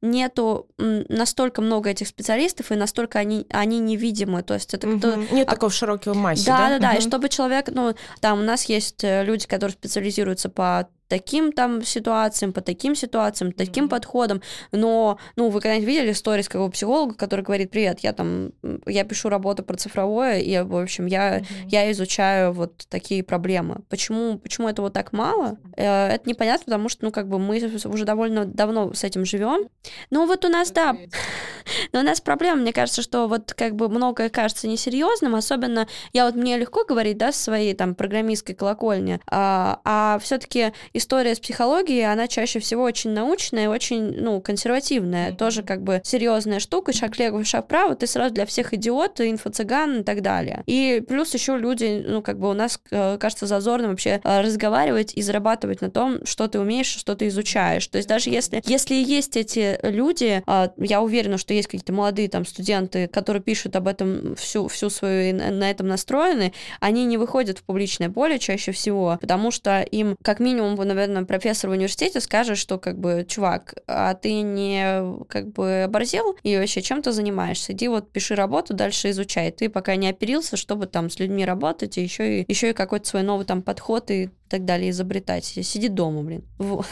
нету 0.02 0.68
настолько 0.78 1.62
много 1.62 1.90
этих 1.90 2.08
специалистов, 2.08 2.72
и 2.72 2.76
настолько 2.76 3.20
они, 3.20 3.46
они 3.50 3.80
невидимы. 3.80 4.44
То 4.44 4.54
есть 4.54 4.74
это 4.74 4.88
угу. 4.88 4.98
кто... 5.00 5.16
Нет 5.16 5.48
а... 5.48 5.52
такого 5.52 5.72
широкого 5.72 6.14
массе, 6.14 6.46
да? 6.46 6.58
Да, 6.58 6.70
да, 6.70 6.80
да. 6.80 6.90
Угу. 6.92 6.98
И 6.98 7.02
чтобы 7.02 7.30
человек, 7.30 7.70
ну, 7.72 7.96
там 8.20 8.40
у 8.40 8.44
нас 8.44 8.59
есть 8.66 9.04
э, 9.04 9.24
люди, 9.24 9.48
которые 9.48 9.74
специализируются 9.74 10.50
по 10.50 10.90
таким 11.10 11.52
там 11.52 11.84
ситуациям, 11.84 12.54
по 12.54 12.62
таким 12.62 12.96
ситуациям, 12.96 13.52
таким 13.52 13.86
mm-hmm. 13.86 13.90
подходам. 13.90 14.42
Но, 14.72 15.20
ну, 15.36 15.50
вы 15.50 15.60
когда-нибудь 15.60 15.88
видели 15.88 16.14
сторис 16.14 16.48
какого 16.48 16.70
психолога, 16.70 17.16
который 17.16 17.44
говорит, 17.44 17.72
привет, 17.72 18.00
я 18.02 18.14
там, 18.14 18.52
я 18.86 19.04
пишу 19.04 19.30
работу 19.30 19.64
про 19.64 19.76
цифровое, 19.76 20.40
и, 20.40 20.62
в 20.62 20.78
общем, 20.78 21.08
я, 21.08 21.40
mm-hmm. 21.40 21.46
я 21.68 21.92
изучаю 21.92 22.54
вот 22.54 22.86
такие 22.90 23.24
проблемы. 23.24 23.82
Почему, 23.90 24.38
почему 24.38 24.70
этого 24.70 24.92
так 24.92 25.12
мало? 25.12 25.58
Э, 25.76 26.10
это 26.10 26.30
непонятно, 26.30 26.66
потому 26.66 26.90
что, 26.90 27.06
ну, 27.06 27.12
как 27.12 27.28
бы 27.28 27.40
мы 27.40 27.60
уже 27.86 28.06
довольно 28.06 28.46
давно 28.46 28.94
с 28.94 29.04
этим 29.04 29.26
живем. 29.26 29.68
Ну, 30.12 30.28
вот 30.28 30.46
у 30.46 30.48
нас, 30.48 30.72
да, 30.72 30.96
но 31.92 32.02
у 32.02 32.04
нас 32.04 32.22
проблема, 32.22 32.62
мне 32.62 32.72
кажется, 32.72 33.02
что 33.02 33.28
вот 33.28 33.54
как 33.56 33.76
бы 33.76 33.90
многое 33.90 34.30
кажется 34.30 34.68
несерьезным, 34.68 35.34
особенно 35.34 35.88
я 36.14 36.26
вот 36.26 36.36
мне 36.36 36.56
легко 36.58 36.86
говорить, 36.86 37.18
да, 37.18 37.32
своей 37.32 37.74
там 37.74 37.96
программистской 37.96 38.54
колокольни, 38.54 39.20
а, 39.26 39.80
а 39.84 40.20
все-таки 40.20 40.74
история 41.00 41.34
с 41.34 41.40
психологией, 41.40 42.12
она 42.12 42.28
чаще 42.28 42.60
всего 42.60 42.84
очень 42.84 43.10
научная, 43.10 43.70
очень, 43.70 44.22
ну, 44.22 44.40
консервативная, 44.42 45.32
mm-hmm. 45.32 45.36
тоже 45.36 45.64
как 45.64 45.82
бы 45.82 46.02
серьезная 46.04 46.60
штука, 46.60 46.94
шаг 46.94 47.18
лево, 47.18 47.44
шаг 47.44 47.66
вправо, 47.66 47.96
ты 47.96 48.08
сразу 48.08 48.34
для 48.34 48.46
всех 48.46 48.74
идиот, 48.74 49.20
инфо-цыган 49.20 50.02
и 50.02 50.04
так 50.04 50.22
далее. 50.22 50.64
И 50.66 51.04
плюс 51.08 51.34
еще 51.34 51.58
люди, 51.58 52.04
ну, 52.08 52.22
как 52.22 52.40
бы 52.40 52.50
у 52.50 52.54
нас 52.54 52.80
э, 52.92 53.18
кажется 53.20 53.48
зазорным 53.48 53.92
вообще 53.92 54.22
э, 54.24 54.42
разговаривать 54.42 55.14
и 55.16 55.22
зарабатывать 55.22 55.82
на 55.82 55.90
том, 55.90 56.26
что 56.26 56.48
ты 56.48 56.60
умеешь, 56.60 56.88
что 56.88 57.16
ты 57.16 57.28
изучаешь. 57.28 57.88
То 57.88 57.98
есть 57.98 58.08
даже 58.08 58.30
если, 58.30 58.62
если 58.66 58.96
есть 58.96 59.38
эти 59.38 59.80
люди, 59.84 60.44
э, 60.46 60.70
я 60.78 61.02
уверена, 61.02 61.38
что 61.38 61.54
есть 61.54 61.68
какие-то 61.68 61.94
молодые 61.94 62.30
там 62.30 62.46
студенты, 62.46 63.08
которые 63.08 63.42
пишут 63.42 63.76
об 63.76 63.88
этом 63.88 64.36
всю, 64.36 64.68
всю 64.68 64.90
свою, 64.90 65.36
на 65.36 65.70
этом 65.70 65.88
настроены, 65.88 66.54
они 66.80 67.06
не 67.06 67.18
выходят 67.18 67.60
в 67.60 67.64
публичное 67.64 68.10
поле 68.10 68.40
чаще 68.40 68.72
всего, 68.72 69.18
потому 69.22 69.52
что 69.52 69.82
им, 69.82 70.16
как 70.24 70.40
минимум, 70.40 70.76
наверное, 70.94 71.24
профессор 71.26 71.70
в 71.70 71.74
университете 71.74 72.20
скажет, 72.20 72.58
что 72.58 72.78
как 72.78 73.00
бы, 73.00 73.26
чувак, 73.28 73.76
а 73.88 74.14
ты 74.14 74.42
не 74.42 75.24
как 75.28 75.52
бы 75.52 75.84
оборзел 75.84 76.36
и 76.44 76.58
вообще 76.58 76.82
чем 76.82 77.02
ты 77.02 77.12
занимаешься? 77.12 77.74
Иди 77.74 77.88
вот 77.88 78.12
пиши 78.12 78.36
работу, 78.36 78.74
дальше 78.74 79.10
изучай. 79.12 79.52
Ты 79.52 79.70
пока 79.70 79.96
не 79.96 80.10
оперился, 80.10 80.58
чтобы 80.58 80.88
там 80.88 81.10
с 81.10 81.20
людьми 81.20 81.46
работать, 81.46 81.98
и 81.98 82.04
еще 82.04 82.42
и, 82.42 82.46
еще 82.48 82.72
и 82.72 82.74
какой-то 82.74 83.08
свой 83.08 83.24
новый 83.24 83.46
там 83.46 83.62
подход 83.62 84.12
и 84.12 84.30
так 84.50 84.66
далее 84.66 84.90
изобретать. 84.90 85.46
Сиди 85.46 85.88
дома, 85.88 86.24
блин. 86.24 86.44
Вот. 86.58 86.86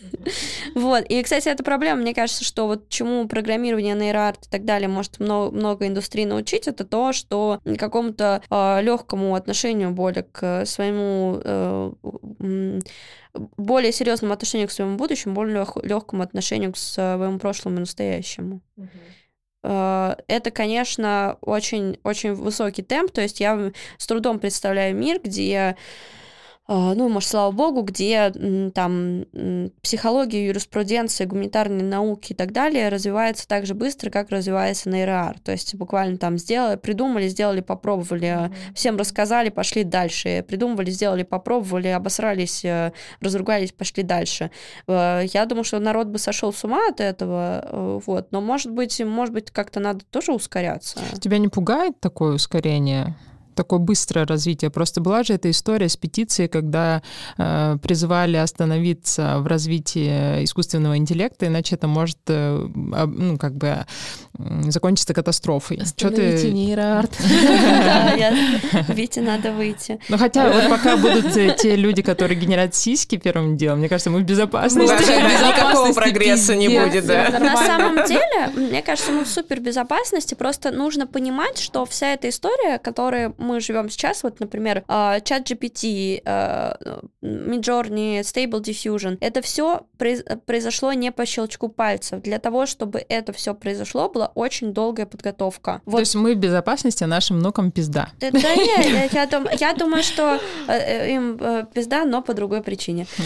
Вот. 0.74 1.04
И, 1.08 1.22
кстати, 1.22 1.48
это 1.48 1.62
проблема. 1.62 2.00
Мне 2.00 2.14
кажется, 2.14 2.44
что 2.44 2.66
вот 2.66 2.88
чему 2.88 3.26
программирование, 3.28 3.94
нейроарт 3.94 4.46
и 4.46 4.50
так 4.50 4.64
далее 4.64 4.88
может 4.88 5.20
много, 5.20 5.54
много 5.54 5.86
индустрий 5.86 6.24
научить, 6.24 6.68
это 6.68 6.84
то, 6.84 7.12
что 7.12 7.60
какому-то 7.78 8.42
э, 8.48 8.82
легкому 8.82 9.34
отношению 9.34 9.90
более 9.90 10.22
к 10.24 10.64
своему 10.66 11.40
э, 11.42 11.92
более 13.56 13.92
серьезному 13.92 14.32
отношению 14.32 14.68
к 14.68 14.72
своему 14.72 14.96
будущему, 14.96 15.34
более 15.34 15.66
легкому 15.82 16.22
отношению 16.22 16.72
к 16.72 16.76
своему 16.76 17.38
прошлому 17.38 17.76
и 17.76 17.80
настоящему. 17.80 18.60
Это, 19.62 20.50
конечно, 20.52 21.36
очень, 21.40 21.98
очень 22.04 22.32
высокий 22.32 22.82
темп. 22.82 23.10
То 23.10 23.20
есть 23.20 23.40
я 23.40 23.72
с 23.98 24.06
трудом 24.06 24.38
представляю 24.38 24.96
мир, 24.96 25.20
где 25.22 25.58
а, 25.58 25.76
ну, 26.68 27.08
может, 27.08 27.30
слава 27.30 27.50
богу, 27.50 27.82
где 27.82 28.30
там 28.74 29.24
психология, 29.82 30.46
юриспруденция, 30.46 31.26
гуманитарные 31.26 31.82
науки 31.82 32.32
и 32.32 32.34
так 32.34 32.52
далее 32.52 32.90
развивается 32.90 33.48
так 33.48 33.64
же 33.64 33.74
быстро, 33.74 34.10
как 34.10 34.30
развивается 34.30 34.90
нейроар. 34.90 35.38
То 35.38 35.52
есть 35.52 35.74
буквально 35.74 36.18
там 36.18 36.36
сделали, 36.36 36.76
придумали, 36.76 37.28
сделали, 37.28 37.60
попробовали, 37.60 38.28
mm-hmm. 38.28 38.74
всем 38.74 38.96
рассказали, 38.96 39.48
пошли 39.48 39.84
дальше. 39.84 40.44
Придумывали, 40.46 40.90
сделали, 40.90 41.22
попробовали, 41.22 41.88
обосрались, 41.88 42.64
э, 42.64 42.92
разругались, 43.20 43.72
пошли 43.72 44.02
дальше. 44.02 44.50
Э, 44.86 45.22
я 45.32 45.46
думаю, 45.46 45.64
что 45.64 45.78
народ 45.78 46.08
бы 46.08 46.18
сошел 46.18 46.52
с 46.52 46.64
ума 46.64 46.88
от 46.88 47.00
этого, 47.00 47.64
э, 47.64 48.00
вот. 48.04 48.30
Но, 48.30 48.40
может 48.40 48.72
быть, 48.72 49.00
может 49.00 49.32
быть, 49.32 49.50
как-то 49.50 49.80
надо 49.80 50.04
тоже 50.10 50.32
ускоряться. 50.32 51.00
Тебя 51.20 51.38
не 51.38 51.48
пугает 51.48 51.98
такое 52.00 52.34
ускорение? 52.34 53.16
Такое 53.58 53.80
быстрое 53.80 54.24
развитие. 54.24 54.70
Просто 54.70 55.00
была 55.00 55.24
же 55.24 55.34
эта 55.34 55.50
история 55.50 55.88
с 55.88 55.96
петицией, 55.96 56.48
когда 56.48 57.02
э, 57.36 57.76
призывали 57.82 58.36
остановиться 58.36 59.38
в 59.40 59.46
развитии 59.48 60.44
искусственного 60.44 60.96
интеллекта, 60.96 61.46
иначе 61.48 61.74
это 61.74 61.88
может, 61.88 62.18
э, 62.28 62.68
ну, 62.74 63.36
как 63.36 63.56
бы 63.56 63.84
закончиться 64.68 65.12
катастрофой. 65.14 65.78
Остановите 65.78 66.52
нейроарт. 66.52 67.10
Да, 67.88 68.84
Вите 68.88 69.20
надо 69.20 69.52
выйти. 69.52 69.98
Ну, 70.08 70.18
хотя 70.18 70.50
вот 70.50 70.68
пока 70.70 70.96
будут 70.96 71.32
те 71.32 71.76
люди, 71.76 72.02
которые 72.02 72.38
генерят 72.38 72.74
сиськи 72.74 73.16
первым 73.16 73.56
делом, 73.56 73.78
мне 73.78 73.88
кажется, 73.88 74.10
мы 74.10 74.20
в 74.20 74.24
безопасности. 74.24 74.92
Никакого 74.92 75.92
прогресса 75.92 76.54
не 76.54 76.68
будет, 76.68 77.06
да. 77.06 77.38
На 77.38 77.56
самом 77.56 78.06
деле, 78.06 78.68
мне 78.68 78.82
кажется, 78.82 79.12
мы 79.12 79.24
в 79.24 79.28
супер 79.28 79.60
безопасности, 79.60 80.34
просто 80.34 80.70
нужно 80.70 81.06
понимать, 81.06 81.58
что 81.58 81.84
вся 81.84 82.12
эта 82.14 82.28
история, 82.28 82.78
которая 82.78 83.32
мы 83.48 83.60
живем 83.60 83.88
сейчас, 83.88 84.22
вот, 84.22 84.40
например, 84.40 84.84
а, 84.88 85.20
чат 85.20 85.50
GPT, 85.50 86.20
а, 86.24 86.76
Midjourney, 87.22 88.20
Stable 88.20 88.62
Diffusion, 88.62 89.16
это 89.20 89.40
все 89.42 89.86
произошло 90.46 90.92
не 90.92 91.10
по 91.10 91.24
щелчку 91.26 91.68
пальцев. 91.68 92.22
Для 92.22 92.38
того, 92.38 92.66
чтобы 92.66 93.04
это 93.08 93.32
все 93.32 93.54
произошло, 93.54 94.08
была 94.08 94.30
очень 94.34 94.72
долгая 94.72 95.06
подготовка. 95.06 95.80
Вот. 95.86 95.96
То 95.96 96.00
есть 96.00 96.14
мы 96.14 96.34
в 96.34 96.38
безопасности, 96.38 97.04
а 97.04 97.06
нашим 97.06 97.38
внукам 97.38 97.70
пизда. 97.70 98.10
Да, 98.20 98.30
да 98.30 98.54
нет, 98.54 99.12
я, 99.12 99.26
дум, 99.26 99.46
я 99.58 99.72
думаю, 99.72 100.02
что 100.02 100.40
э, 100.68 100.72
э, 100.72 101.14
им 101.14 101.38
э, 101.40 101.64
пизда, 101.72 102.04
но 102.04 102.22
по 102.22 102.34
другой 102.34 102.62
причине. 102.62 103.06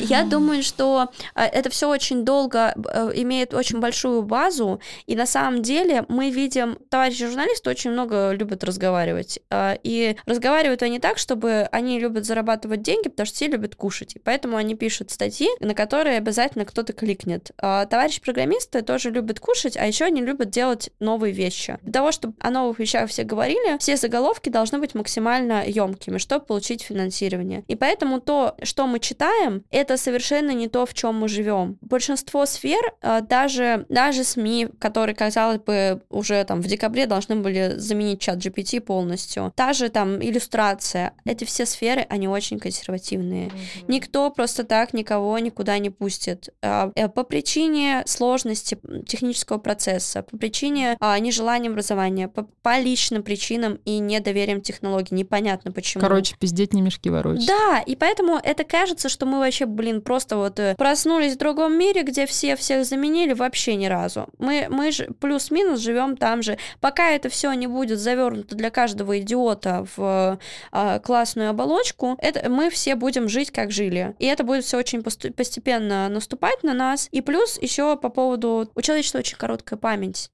Я 0.00 0.24
думаю, 0.24 0.62
что 0.62 1.10
это 1.34 1.70
все 1.70 1.88
очень 1.88 2.24
долго 2.24 2.74
имеет 3.14 3.54
очень 3.54 3.80
большую 3.80 4.22
базу, 4.22 4.80
и 5.06 5.16
на 5.16 5.26
самом 5.26 5.62
деле 5.62 6.04
мы 6.08 6.30
видим, 6.30 6.78
товарищи 6.88 7.26
журналисты 7.26 7.70
очень 7.70 7.90
много 7.90 8.32
любят 8.32 8.49
любят 8.50 8.64
разговаривать. 8.64 9.38
А, 9.50 9.78
и 9.82 10.16
разговаривают 10.26 10.82
они 10.82 10.98
так, 10.98 11.18
чтобы 11.18 11.68
они 11.70 12.00
любят 12.00 12.24
зарабатывать 12.26 12.82
деньги, 12.82 13.08
потому 13.08 13.26
что 13.26 13.36
все 13.36 13.46
любят 13.46 13.76
кушать. 13.76 14.16
И 14.16 14.18
поэтому 14.18 14.56
они 14.56 14.74
пишут 14.74 15.10
статьи, 15.10 15.48
на 15.60 15.74
которые 15.74 16.16
обязательно 16.16 16.64
кто-то 16.64 16.92
кликнет. 16.92 17.52
А 17.58 17.86
товарищи 17.86 18.20
программисты 18.20 18.82
тоже 18.82 19.10
любят 19.10 19.40
кушать, 19.40 19.76
а 19.76 19.86
еще 19.86 20.06
они 20.06 20.20
любят 20.22 20.50
делать 20.50 20.90
новые 20.98 21.32
вещи. 21.32 21.78
Для 21.82 21.92
того, 21.92 22.12
чтобы 22.12 22.34
о 22.40 22.50
новых 22.50 22.78
вещах 22.78 23.08
все 23.08 23.22
говорили, 23.22 23.78
все 23.78 23.96
заголовки 23.96 24.48
должны 24.48 24.78
быть 24.78 24.94
максимально 24.94 25.64
емкими, 25.66 26.18
чтобы 26.18 26.44
получить 26.44 26.82
финансирование. 26.82 27.64
И 27.68 27.76
поэтому 27.76 28.20
то, 28.20 28.56
что 28.62 28.86
мы 28.86 28.98
читаем, 28.98 29.64
это 29.70 29.96
совершенно 29.96 30.50
не 30.50 30.68
то, 30.68 30.86
в 30.86 30.94
чем 30.94 31.20
мы 31.20 31.28
живем. 31.28 31.78
Большинство 31.80 32.46
сфер, 32.46 32.94
а, 33.00 33.20
даже, 33.20 33.86
даже 33.88 34.24
СМИ, 34.24 34.68
которые, 34.78 35.14
казалось 35.14 35.60
бы, 35.60 36.02
уже 36.10 36.42
там 36.44 36.60
в 36.60 36.66
декабре 36.66 37.06
должны 37.06 37.36
были 37.36 37.74
заменить 37.76 38.20
чат 38.30 38.38
GPT 38.38 38.80
полностью. 38.80 39.52
Та 39.56 39.72
же 39.72 39.88
там 39.88 40.22
иллюстрация. 40.22 41.12
Эти 41.24 41.44
все 41.44 41.66
сферы, 41.66 42.06
они 42.08 42.28
очень 42.28 42.58
консервативные. 42.58 43.48
Mm-hmm. 43.48 43.84
Никто 43.88 44.30
просто 44.30 44.64
так 44.64 44.92
никого 44.92 45.38
никуда 45.38 45.78
не 45.78 45.90
пустит. 45.90 46.50
А, 46.62 46.90
э, 46.94 47.08
по 47.08 47.24
причине 47.24 48.02
сложности 48.06 48.78
технического 49.06 49.58
процесса, 49.58 50.22
по 50.22 50.36
причине 50.36 50.96
а, 51.00 51.18
нежелания 51.18 51.70
образования, 51.70 52.28
по, 52.28 52.48
по 52.62 52.78
личным 52.78 53.22
причинам 53.22 53.78
и 53.84 53.98
недоверием 53.98 54.60
технологий. 54.60 55.14
Непонятно 55.14 55.72
почему. 55.72 56.02
Короче, 56.02 56.36
пиздеть 56.38 56.72
не 56.72 56.82
мешки 56.82 57.10
ворочать. 57.10 57.46
Да, 57.46 57.82
и 57.84 57.96
поэтому 57.96 58.38
это 58.42 58.64
кажется, 58.64 59.08
что 59.08 59.26
мы 59.26 59.38
вообще, 59.38 59.66
блин, 59.66 60.02
просто 60.02 60.36
вот 60.36 60.58
э, 60.58 60.74
проснулись 60.76 61.34
в 61.34 61.38
другом 61.38 61.78
мире, 61.78 62.02
где 62.02 62.26
все 62.26 62.56
всех 62.56 62.84
заменили 62.84 63.32
вообще 63.32 63.76
ни 63.76 63.86
разу. 63.86 64.28
Мы, 64.38 64.66
мы 64.70 64.92
же 64.92 65.08
плюс-минус 65.20 65.80
живем 65.80 66.16
там 66.16 66.42
же. 66.42 66.58
Пока 66.80 67.10
это 67.10 67.28
все 67.28 67.52
не 67.52 67.66
будет 67.66 67.98
завернуто 67.98 68.19
завернуто 68.20 68.54
для 68.54 68.70
каждого 68.70 69.18
идиота 69.18 69.86
в 69.96 70.38
э, 70.72 71.00
классную 71.00 71.50
оболочку, 71.50 72.16
это 72.18 72.48
мы 72.48 72.70
все 72.70 72.94
будем 72.94 73.28
жить, 73.28 73.50
как 73.50 73.70
жили. 73.70 74.14
И 74.18 74.26
это 74.26 74.44
будет 74.44 74.64
все 74.64 74.78
очень 74.78 75.02
постепенно 75.02 76.08
наступать 76.08 76.62
на 76.62 76.74
нас. 76.74 77.08
И 77.10 77.20
плюс 77.20 77.60
еще 77.60 77.96
по 77.96 78.08
поводу... 78.08 78.70
У 78.74 78.82
человечества 78.82 79.18
очень 79.18 79.36
короткая 79.36 79.78
память 79.78 80.30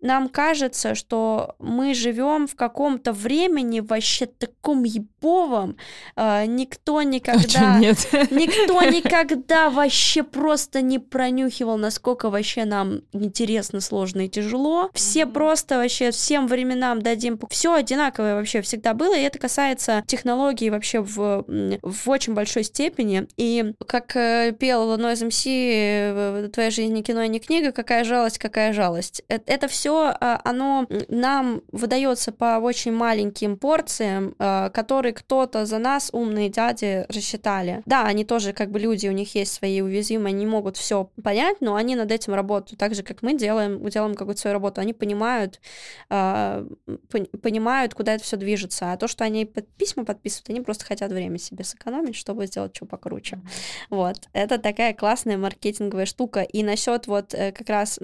нам 0.00 0.28
кажется, 0.28 0.94
что 0.94 1.54
мы 1.58 1.94
живем 1.94 2.46
в 2.46 2.56
каком-то 2.56 3.12
времени 3.12 3.80
вообще 3.80 4.26
таком 4.26 4.84
ебовом. 4.84 5.76
Э, 6.16 6.46
никто 6.46 7.02
никогда... 7.02 7.78
Нет. 7.78 8.08
Никто 8.30 8.82
никогда 8.82 9.70
вообще 9.70 10.22
просто 10.22 10.80
не 10.80 10.98
пронюхивал, 10.98 11.76
насколько 11.76 12.30
вообще 12.30 12.64
нам 12.64 13.02
интересно, 13.12 13.80
сложно 13.80 14.26
и 14.26 14.28
тяжело. 14.28 14.90
Все 14.94 15.26
просто 15.26 15.76
вообще 15.76 16.10
всем 16.10 16.46
временам 16.46 17.02
дадим... 17.02 17.38
Все 17.50 17.74
одинаковое 17.74 18.34
вообще 18.34 18.62
всегда 18.62 18.94
было, 18.94 19.16
и 19.16 19.22
это 19.22 19.38
касается 19.38 20.02
технологий 20.06 20.70
вообще 20.70 21.00
в, 21.00 21.44
в 21.82 22.08
очень 22.10 22.34
большой 22.34 22.64
степени. 22.64 23.28
И 23.36 23.74
как 23.86 24.16
э, 24.16 24.54
пел 24.58 24.96
Noise 24.96 25.28
MC, 25.28 26.48
«Твоя 26.48 26.70
жизнь 26.70 26.94
не 26.94 27.02
кино, 27.02 27.24
не 27.26 27.38
книга, 27.38 27.72
какая 27.72 28.04
жалость, 28.04 28.38
какая 28.38 28.72
жалость». 28.72 29.22
Это 29.28 29.50
это 29.50 29.68
все, 29.70 30.14
оно 30.20 30.86
нам 31.08 31.62
выдается 31.72 32.32
по 32.32 32.58
очень 32.58 32.92
маленьким 32.92 33.56
порциям, 33.56 34.34
которые 34.72 35.12
кто-то 35.12 35.64
за 35.64 35.78
нас, 35.78 36.10
умные 36.12 36.48
дяди, 36.50 37.06
рассчитали. 37.08 37.82
Да, 37.86 38.04
они 38.04 38.24
тоже 38.24 38.52
как 38.52 38.70
бы 38.70 38.78
люди, 38.78 39.08
у 39.08 39.12
них 39.12 39.34
есть 39.34 39.52
свои 39.52 39.80
уязвимые, 39.80 40.34
они 40.34 40.46
могут 40.46 40.76
все 40.76 41.10
понять, 41.22 41.60
но 41.60 41.76
они 41.76 41.96
над 41.96 42.10
этим 42.12 42.34
работают, 42.34 42.78
так 42.78 42.94
же, 42.94 43.02
как 43.02 43.22
мы 43.22 43.34
делаем, 43.34 43.82
делаем 43.88 44.14
какую-то 44.14 44.40
свою 44.40 44.54
работу. 44.54 44.80
Они 44.80 44.92
понимают, 44.92 45.60
понимают, 46.08 47.94
куда 47.94 48.14
это 48.14 48.24
все 48.24 48.36
движется. 48.36 48.92
А 48.92 48.96
то, 48.96 49.08
что 49.08 49.24
они 49.24 49.46
под 49.46 49.68
письма 49.68 50.04
подписывают, 50.04 50.50
они 50.50 50.60
просто 50.60 50.84
хотят 50.84 51.12
время 51.12 51.38
себе 51.38 51.64
сэкономить, 51.64 52.16
чтобы 52.16 52.46
сделать 52.46 52.74
что 52.74 52.86
покруче. 52.86 53.40
Вот. 53.88 54.16
Это 54.32 54.58
такая 54.58 54.94
классная 54.94 55.38
маркетинговая 55.38 56.06
штука. 56.06 56.40
И 56.42 56.62
насчет 56.62 57.06
вот 57.06 57.34
э, 57.34 57.52
как 57.52 57.68
раз 57.68 57.98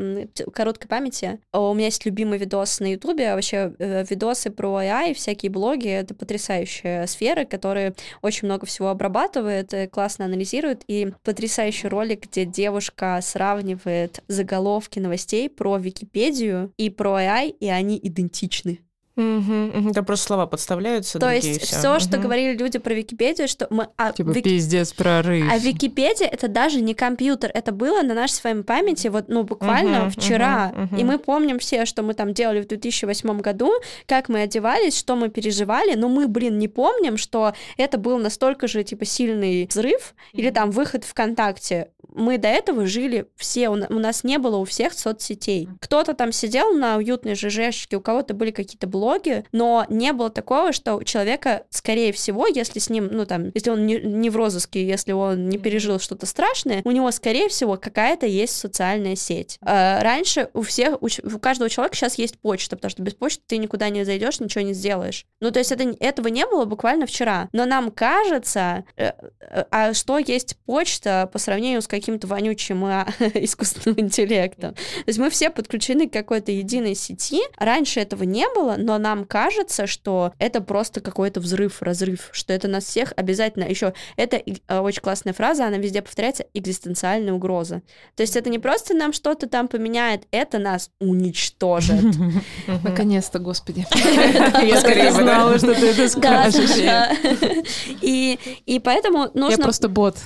короткой 0.52 0.88
памяти, 0.88 1.40
у 1.58 1.74
меня 1.74 1.86
есть 1.86 2.04
любимый 2.04 2.38
видос 2.38 2.80
на 2.80 2.92
Ютубе, 2.92 3.34
вообще 3.34 3.74
э, 3.78 4.04
видосы 4.08 4.50
про 4.50 4.82
AI, 4.82 5.14
всякие 5.14 5.50
блоги, 5.50 5.88
это 5.88 6.14
потрясающая 6.14 7.06
сфера, 7.06 7.44
которая 7.44 7.94
очень 8.22 8.46
много 8.46 8.66
всего 8.66 8.88
обрабатывает, 8.88 9.72
э, 9.74 9.88
классно 9.88 10.24
анализирует, 10.24 10.82
и 10.88 11.12
потрясающий 11.22 11.88
ролик, 11.88 12.26
где 12.28 12.44
девушка 12.44 13.18
сравнивает 13.22 14.22
заголовки 14.28 14.98
новостей 14.98 15.48
про 15.48 15.76
Википедию 15.76 16.72
и 16.76 16.90
про 16.90 17.20
AI, 17.20 17.50
и 17.58 17.68
они 17.68 17.98
идентичны. 18.02 18.80
Угу, 19.16 19.88
угу. 19.88 20.04
просто 20.04 20.26
слова 20.26 20.46
подставляются. 20.46 21.18
То 21.18 21.30
есть 21.32 21.62
все, 21.62 21.78
все 21.78 21.92
угу. 21.92 22.00
что 22.00 22.18
говорили 22.18 22.56
люди 22.56 22.78
про 22.78 22.92
Википедию, 22.92 23.48
что 23.48 23.66
мы... 23.70 23.88
А, 23.96 24.12
типа 24.12 24.28
Вик... 24.28 24.44
пиздец, 24.44 24.92
прорыв. 24.92 25.46
А 25.50 25.56
Википедия— 25.56 26.28
это 26.32 26.48
даже 26.48 26.82
не 26.82 26.94
компьютер, 26.94 27.50
это 27.54 27.72
было 27.72 28.02
на 28.02 28.12
нашей 28.12 28.34
с 28.34 28.44
вами 28.44 28.60
памяти 28.62 29.08
вот, 29.08 29.28
ну, 29.28 29.42
буквально 29.42 30.04
угу, 30.04 30.10
вчера. 30.10 30.72
Угу, 30.74 30.82
угу. 30.84 30.96
И 30.96 31.04
мы 31.04 31.18
помним 31.18 31.58
все, 31.58 31.86
что 31.86 32.02
мы 32.02 32.12
там 32.12 32.34
делали 32.34 32.60
в 32.60 32.66
2008 32.68 33.40
году, 33.40 33.72
как 34.06 34.28
мы 34.28 34.42
одевались, 34.42 34.98
что 34.98 35.16
мы 35.16 35.30
переживали, 35.30 35.94
но 35.94 36.08
мы, 36.08 36.28
блин, 36.28 36.58
не 36.58 36.68
помним, 36.68 37.16
что 37.16 37.54
это 37.78 37.96
был 37.96 38.18
настолько 38.18 38.68
же, 38.68 38.84
типа, 38.84 39.06
сильный 39.06 39.66
взрыв 39.66 40.14
или 40.34 40.50
там 40.50 40.70
выход 40.70 41.04
ВКонтакте 41.04 41.88
мы 42.16 42.38
до 42.38 42.48
этого 42.48 42.86
жили 42.86 43.26
все, 43.36 43.68
у 43.68 43.74
нас 43.74 44.24
не 44.24 44.38
было 44.38 44.56
у 44.56 44.64
всех 44.64 44.94
соцсетей. 44.94 45.68
Кто-то 45.80 46.14
там 46.14 46.32
сидел 46.32 46.72
на 46.72 46.96
уютной 46.96 47.34
ЖЖшке, 47.34 47.98
у 47.98 48.00
кого-то 48.00 48.32
были 48.32 48.50
какие-то 48.50 48.86
блоги, 48.86 49.05
но 49.52 49.86
не 49.88 50.12
было 50.12 50.30
такого, 50.30 50.72
что 50.72 50.96
у 50.96 51.04
человека, 51.04 51.64
скорее 51.70 52.12
всего, 52.12 52.46
если 52.46 52.78
с 52.78 52.90
ним, 52.90 53.08
ну 53.10 53.26
там, 53.26 53.50
если 53.54 53.70
он 53.70 53.86
не, 53.86 53.98
не 53.98 54.30
в 54.30 54.36
розыске, 54.36 54.86
если 54.86 55.12
он 55.12 55.48
не 55.48 55.58
пережил 55.58 55.98
что-то 55.98 56.26
страшное, 56.26 56.82
у 56.84 56.90
него, 56.90 57.10
скорее 57.10 57.48
всего, 57.48 57.76
какая-то 57.76 58.26
есть 58.26 58.56
социальная 58.56 59.16
сеть. 59.16 59.58
А 59.62 60.02
раньше 60.02 60.48
у 60.54 60.62
всех, 60.62 61.02
у, 61.02 61.06
у 61.06 61.38
каждого 61.38 61.70
человека 61.70 61.96
сейчас 61.96 62.18
есть 62.18 62.38
почта, 62.38 62.76
потому 62.76 62.90
что 62.90 63.02
без 63.02 63.14
почты 63.14 63.42
ты 63.46 63.58
никуда 63.58 63.88
не 63.88 64.04
зайдешь, 64.04 64.40
ничего 64.40 64.62
не 64.62 64.74
сделаешь. 64.74 65.24
Ну, 65.40 65.50
то 65.50 65.58
есть 65.58 65.72
это, 65.72 65.84
этого 66.00 66.28
не 66.28 66.46
было 66.46 66.64
буквально 66.64 67.06
вчера. 67.06 67.48
Но 67.52 67.66
нам 67.66 67.90
кажется, 67.90 68.84
э, 68.96 69.12
э, 69.40 69.64
а 69.70 69.94
что 69.94 70.18
есть 70.18 70.56
почта 70.64 71.28
по 71.32 71.38
сравнению 71.38 71.82
с 71.82 71.88
каким-то 71.88 72.26
вонючим 72.26 72.84
а, 72.84 73.06
искусственным 73.34 74.00
интеллектом. 74.00 74.74
То 74.74 75.04
есть 75.06 75.18
мы 75.18 75.30
все 75.30 75.50
подключены 75.50 76.08
к 76.08 76.12
какой-то 76.12 76.52
единой 76.52 76.94
сети. 76.94 77.42
Раньше 77.58 78.00
этого 78.00 78.22
не 78.24 78.46
было, 78.54 78.76
но 78.78 78.95
нам 78.98 79.24
кажется, 79.24 79.86
что 79.86 80.32
это 80.38 80.60
просто 80.60 81.00
какой-то 81.00 81.40
взрыв, 81.40 81.82
разрыв, 81.82 82.28
что 82.32 82.52
это 82.52 82.68
нас 82.68 82.84
всех 82.84 83.12
обязательно... 83.16 83.64
Еще 83.64 83.92
это 84.16 84.42
а, 84.68 84.82
очень 84.82 85.02
классная 85.02 85.32
фраза, 85.32 85.66
она 85.66 85.78
везде 85.78 86.02
повторяется, 86.02 86.46
экзистенциальная 86.54 87.32
угроза. 87.32 87.82
То 88.14 88.22
есть 88.22 88.36
это 88.36 88.50
не 88.50 88.58
просто 88.58 88.94
нам 88.94 89.12
что-то 89.12 89.48
там 89.48 89.68
поменяет, 89.68 90.22
это 90.30 90.58
нас 90.58 90.90
уничтожит. 91.00 92.04
Наконец-то, 92.84 93.38
господи. 93.38 93.86
Я 93.94 94.80
скорее 94.80 95.12
знала, 95.12 95.58
что 95.58 95.74
ты 95.74 95.86
это 95.88 96.08
скажешь. 96.08 96.76
И 98.02 98.80
поэтому 98.84 99.30
нужно... 99.34 99.56
Я 99.56 99.58
просто 99.58 99.88
бот. 99.88 100.16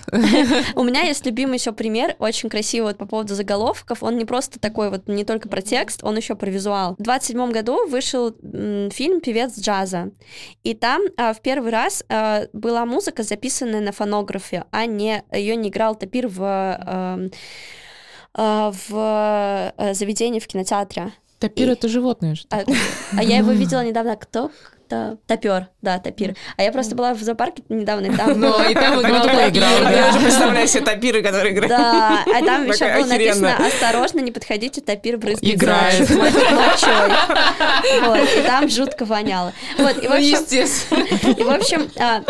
У 0.75 0.85
меня 0.85 1.03
есть 1.03 1.25
любимый 1.27 1.59
еще 1.59 1.73
пример, 1.73 2.17
очень 2.19 2.49
красивый 2.49 2.91
вот 2.91 2.99
по 2.99 3.07
поводу 3.07 3.35
заголовков. 3.35 4.03
Он 4.03 4.17
не 4.17 4.25
просто 4.25 4.59
такой 4.59 4.91
вот, 4.91 5.09
не 5.09 5.25
только 5.25 5.49
про 5.49 5.63
текст, 5.63 6.03
он 6.03 6.17
еще 6.17 6.35
про 6.35 6.51
визуал. 6.51 6.95
В 6.99 7.03
27 7.03 7.51
году 7.53 7.87
вышел 7.89 8.35
фильм 8.93 9.21
«Певец 9.21 9.59
джаза». 9.59 10.11
И 10.63 10.75
там 10.75 11.03
а, 11.17 11.33
в 11.33 11.41
первый 11.41 11.71
раз 11.71 12.05
а, 12.09 12.47
была 12.53 12.85
музыка, 12.87 13.23
записанная 13.23 13.81
на 13.81 13.93
фонографе, 13.93 14.65
а 14.71 14.87
не 14.87 15.23
ее 15.33 15.57
не 15.57 15.69
играл 15.69 15.95
топир 15.95 16.29
в, 16.29 16.43
а, 16.43 17.19
а, 18.35 18.73
в 18.73 18.91
а, 18.93 19.95
заведении 19.95 20.41
в 20.41 20.47
кинотеатре. 20.47 21.13
Топир 21.39 21.71
и... 21.71 21.73
это 21.73 21.89
животное 21.89 22.35
же. 22.35 22.45
А, 22.51 22.65
а 23.17 23.23
я 23.23 23.39
его 23.39 23.53
видела 23.53 23.85
недавно. 23.85 24.17
Кто? 24.17 24.51
Топер, 25.27 25.69
да, 25.83 25.99
топир. 25.99 26.35
А 26.57 26.63
я 26.63 26.73
просто 26.73 26.95
была 26.95 27.15
в 27.15 27.23
зоопарке 27.23 27.63
недавно, 27.69 28.07
и 28.07 28.17
там... 28.17 28.41
Ну, 28.41 28.71
и 28.71 28.75
там 28.75 29.01
играл 29.01 29.27
играл. 29.49 29.93
Я 29.93 30.11
уже 30.11 30.21
представляю 30.21 30.67
себе 30.67 30.85
топиры, 30.85 31.23
которые 31.23 31.53
играют. 31.53 31.69
Да, 31.71 32.25
а 32.27 32.45
там 32.45 32.67
еще 32.67 32.93
было 32.95 33.07
написано 33.07 33.57
«Осторожно, 33.67 34.21
не 34.21 34.33
подходите, 34.33 34.81
топир 34.81 35.19
брызгает 35.19 35.55
Играет. 35.55 36.11
мочой». 36.11 37.11
Вот, 38.03 38.29
и 38.37 38.43
там 38.43 38.69
жутко 38.69 39.05
воняло. 39.05 39.53
Вот, 39.79 40.03
и 40.03 40.07
в 40.07 40.11
ну, 40.11 40.17
общем... 40.17 40.41
естественно. 40.41 41.05
И, 41.33 41.43
в 41.43 41.51
общем, 41.51 41.91
а, 41.99 42.23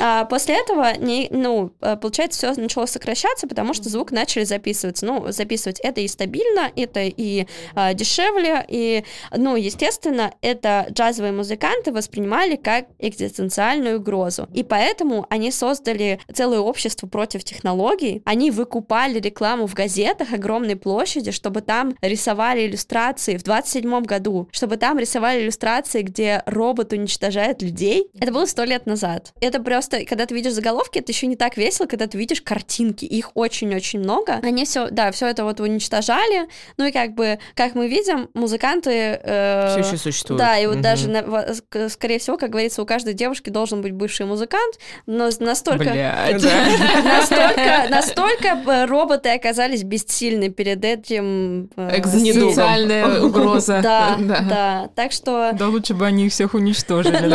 а, 0.00 0.24
после 0.26 0.56
этого, 0.56 0.92
ну, 0.98 1.72
получается, 1.80 2.52
все 2.52 2.60
начало 2.60 2.86
сокращаться, 2.86 3.46
потому 3.46 3.74
что 3.74 3.88
звук 3.88 4.12
начали 4.12 4.44
записываться. 4.44 5.06
Ну, 5.06 5.32
записывать 5.32 5.80
это 5.80 6.00
и 6.00 6.08
стабильно, 6.08 6.70
это 6.76 7.00
и 7.00 7.46
а, 7.74 7.94
дешевле, 7.94 8.64
и, 8.68 9.04
ну, 9.32 9.56
естественно, 9.56 10.32
это 10.40 10.86
джазовые 10.90 11.32
музыканты 11.32 11.92
воспринимали 12.04 12.56
как 12.56 12.86
экзистенциальную 12.98 13.98
угрозу. 13.98 14.48
И 14.52 14.62
поэтому 14.62 15.26
они 15.30 15.50
создали 15.50 16.20
целое 16.32 16.60
общество 16.60 17.06
против 17.06 17.44
технологий. 17.44 18.22
Они 18.24 18.50
выкупали 18.50 19.18
рекламу 19.18 19.66
в 19.66 19.74
газетах 19.74 20.32
огромной 20.32 20.76
площади, 20.76 21.30
чтобы 21.30 21.62
там 21.62 21.94
рисовали 22.02 22.66
иллюстрации 22.66 23.36
в 23.36 23.42
27 23.42 24.02
году, 24.02 24.48
чтобы 24.52 24.76
там 24.76 24.98
рисовали 24.98 25.42
иллюстрации, 25.42 26.02
где 26.02 26.42
робот 26.46 26.92
уничтожает 26.92 27.62
людей. 27.62 28.08
Это 28.20 28.32
было 28.32 28.46
сто 28.46 28.64
лет 28.64 28.86
назад. 28.86 29.32
Это 29.40 29.60
просто, 29.60 30.04
когда 30.04 30.26
ты 30.26 30.34
видишь 30.34 30.52
заголовки, 30.52 30.98
это 30.98 31.12
еще 31.12 31.26
не 31.26 31.36
так 31.36 31.56
весело, 31.56 31.86
когда 31.86 32.06
ты 32.06 32.18
видишь 32.18 32.42
картинки. 32.42 33.04
Их 33.04 33.30
очень-очень 33.34 34.00
много. 34.00 34.40
Они 34.42 34.64
все, 34.64 34.88
да, 34.90 35.10
все 35.10 35.28
это 35.28 35.44
вот 35.44 35.60
уничтожали. 35.60 36.48
Ну 36.76 36.86
и 36.86 36.92
как 36.92 37.14
бы, 37.14 37.38
как 37.54 37.74
мы 37.74 37.88
видим, 37.88 38.28
музыканты... 38.34 39.20
Э, 39.22 39.68
все 39.70 39.88
еще 39.88 39.96
существуют. 39.96 40.38
Да, 40.38 40.58
и 40.58 40.66
вот 40.66 40.76
угу. 40.76 40.82
даже 40.82 41.08
на, 41.08 41.54
скорее 41.94 42.18
всего, 42.18 42.36
как 42.36 42.50
говорится, 42.50 42.82
у 42.82 42.86
каждой 42.86 43.14
девушки 43.14 43.50
должен 43.50 43.82
быть 43.82 43.92
бывший 43.92 44.26
музыкант, 44.26 44.78
но 45.06 45.30
настолько... 45.40 45.84
Настолько, 46.34 47.86
настолько 47.90 48.48
э, 48.48 48.84
роботы 48.86 49.30
оказались 49.30 49.82
бессильны 49.84 50.50
перед 50.50 50.84
этим... 50.84 51.70
Э, 51.76 51.98
Экзистенциальная 51.98 53.20
угроза. 53.20 53.80
Да, 53.84 54.16
да. 54.18 54.90
Так 54.94 55.12
что... 55.12 55.50
Да 55.52 55.68
лучше 55.68 55.94
бы 55.94 56.06
они 56.06 56.26
их 56.26 56.32
всех 56.32 56.54
уничтожили, 56.54 57.28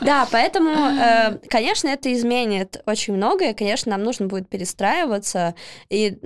Да, 0.00 0.26
поэтому, 0.30 0.70
э, 0.70 1.38
конечно, 1.48 1.88
это 1.88 2.12
изменит 2.12 2.82
очень 2.86 3.14
многое. 3.14 3.54
Конечно, 3.54 3.90
нам 3.90 4.02
нужно 4.02 4.26
будет 4.26 4.48
перестраиваться. 4.48 5.54
И 5.90 6.16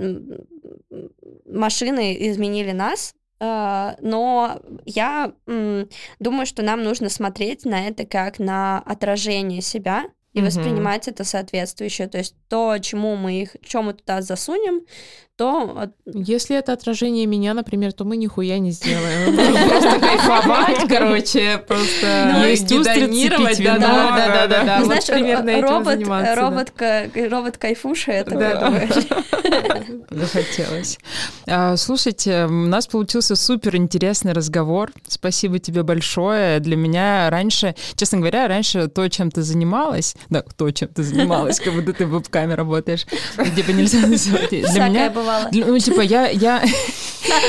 машины 1.46 2.16
изменили 2.28 2.72
нас, 2.72 3.14
но 3.40 4.60
я 4.84 5.32
думаю, 6.18 6.46
что 6.46 6.62
нам 6.62 6.82
нужно 6.82 7.08
смотреть 7.08 7.64
на 7.64 7.88
это 7.88 8.04
как 8.04 8.38
на 8.38 8.78
отражение 8.80 9.62
себя 9.62 10.04
и 10.32 10.40
воспринимать 10.42 11.08
это 11.08 11.24
соответствующе. 11.24 12.06
То 12.06 12.18
есть 12.18 12.34
то, 12.48 12.78
чему 12.78 13.16
мы 13.16 13.42
их, 13.42 13.56
чем 13.62 13.86
мы 13.86 13.94
туда 13.94 14.22
засунем, 14.22 14.82
то... 15.40 15.88
Если 16.04 16.54
это 16.54 16.74
отражение 16.74 17.24
меня, 17.24 17.54
например, 17.54 17.94
то 17.94 18.04
мы 18.04 18.18
нихуя 18.18 18.58
не 18.58 18.72
сделаем. 18.72 19.34
Просто 19.70 19.98
кайфовать, 20.00 20.86
короче, 20.86 21.58
просто 21.66 22.44
гедонировать. 22.44 23.64
Да, 23.64 23.78
да, 23.78 24.46
да, 24.46 24.64
да. 24.64 24.84
Знаешь, 24.84 25.08
робот, 25.62 26.06
робот, 26.36 26.72
робот 27.32 27.56
кайфуша, 27.56 28.12
это 28.12 28.90
Захотелось. 30.10 30.98
А, 31.46 31.76
слушайте, 31.76 32.44
у 32.44 32.66
нас 32.66 32.86
получился 32.86 33.34
супер 33.34 33.76
интересный 33.76 34.32
разговор. 34.32 34.92
Спасибо 35.08 35.58
тебе 35.58 35.82
большое. 35.82 36.60
Для 36.60 36.76
меня 36.76 37.30
раньше, 37.30 37.74
честно 37.94 38.18
говоря, 38.18 38.46
раньше 38.46 38.88
то, 38.88 39.08
чем 39.08 39.30
ты 39.30 39.40
занималась, 39.40 40.14
да, 40.28 40.42
то, 40.42 40.70
чем 40.70 40.88
ты 40.88 41.02
занималась, 41.02 41.60
как 41.60 41.74
будто 41.74 41.92
ты 41.92 42.06
в 42.06 42.10
веб-каме 42.10 42.54
работаешь, 42.54 43.06
типа 43.56 43.70
нельзя 43.70 44.06
называть. 44.06 44.50
Для 44.50 44.88
меня 44.88 45.10
бывало. 45.10 45.48
Ну, 45.52 45.78
типа, 45.78 46.00
я, 46.00 46.28
я, 46.28 46.62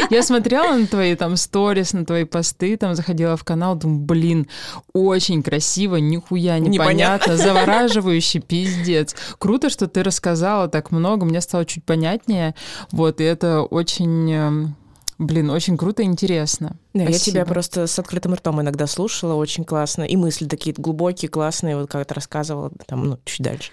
я 0.10 0.23
смотрела 0.23 0.76
на 0.76 0.88
твои 0.88 1.15
там 1.15 1.35
сторис, 1.38 1.93
на 1.93 2.06
твои 2.06 2.23
посты, 2.23 2.77
там 2.77 2.95
заходила 2.95 3.35
в 3.38 3.43
канал, 3.43 3.76
думаю, 3.76 3.99
блин, 3.99 4.48
очень 4.93 5.43
красиво, 5.43 5.98
нихуя 5.98 6.60
непонятно, 6.60 7.38
завораживающий 7.38 8.39
пиздец. 8.39 9.15
Круто, 9.38 9.69
что 9.69 9.88
ты 9.88 10.03
рассказала 10.03 10.68
так 10.68 10.91
много, 10.91 11.26
мне 11.26 11.41
стало 11.41 11.65
чуть 11.65 11.84
понятнее, 11.84 12.56
вот, 12.91 13.22
и 13.22 13.23
это 13.23 13.61
очень 13.61 14.31
эм, 14.31 14.76
Блин, 15.22 15.52
очень 15.52 15.77
круто 15.77 16.02
и 16.02 16.06
интересно. 16.06 16.77
Да, 16.93 17.03
я 17.03 17.18
тебя 17.18 17.45
просто 17.45 17.88
с 17.88 17.97
открытым 17.99 18.34
ртом 18.34 18.61
иногда 18.61 18.85
слушала, 18.88 19.35
очень 19.35 19.63
классно. 19.63 20.03
И 20.03 20.15
мысли 20.18 20.45
такие 20.45 20.76
глубокие, 20.77 21.30
классные, 21.30 21.77
вот 21.77 21.89
как 21.89 22.05
ты 22.05 22.13
рассказывала, 22.13 22.72
там, 22.85 23.05
ну, 23.05 23.19
чуть 23.26 23.41
дальше. 23.41 23.72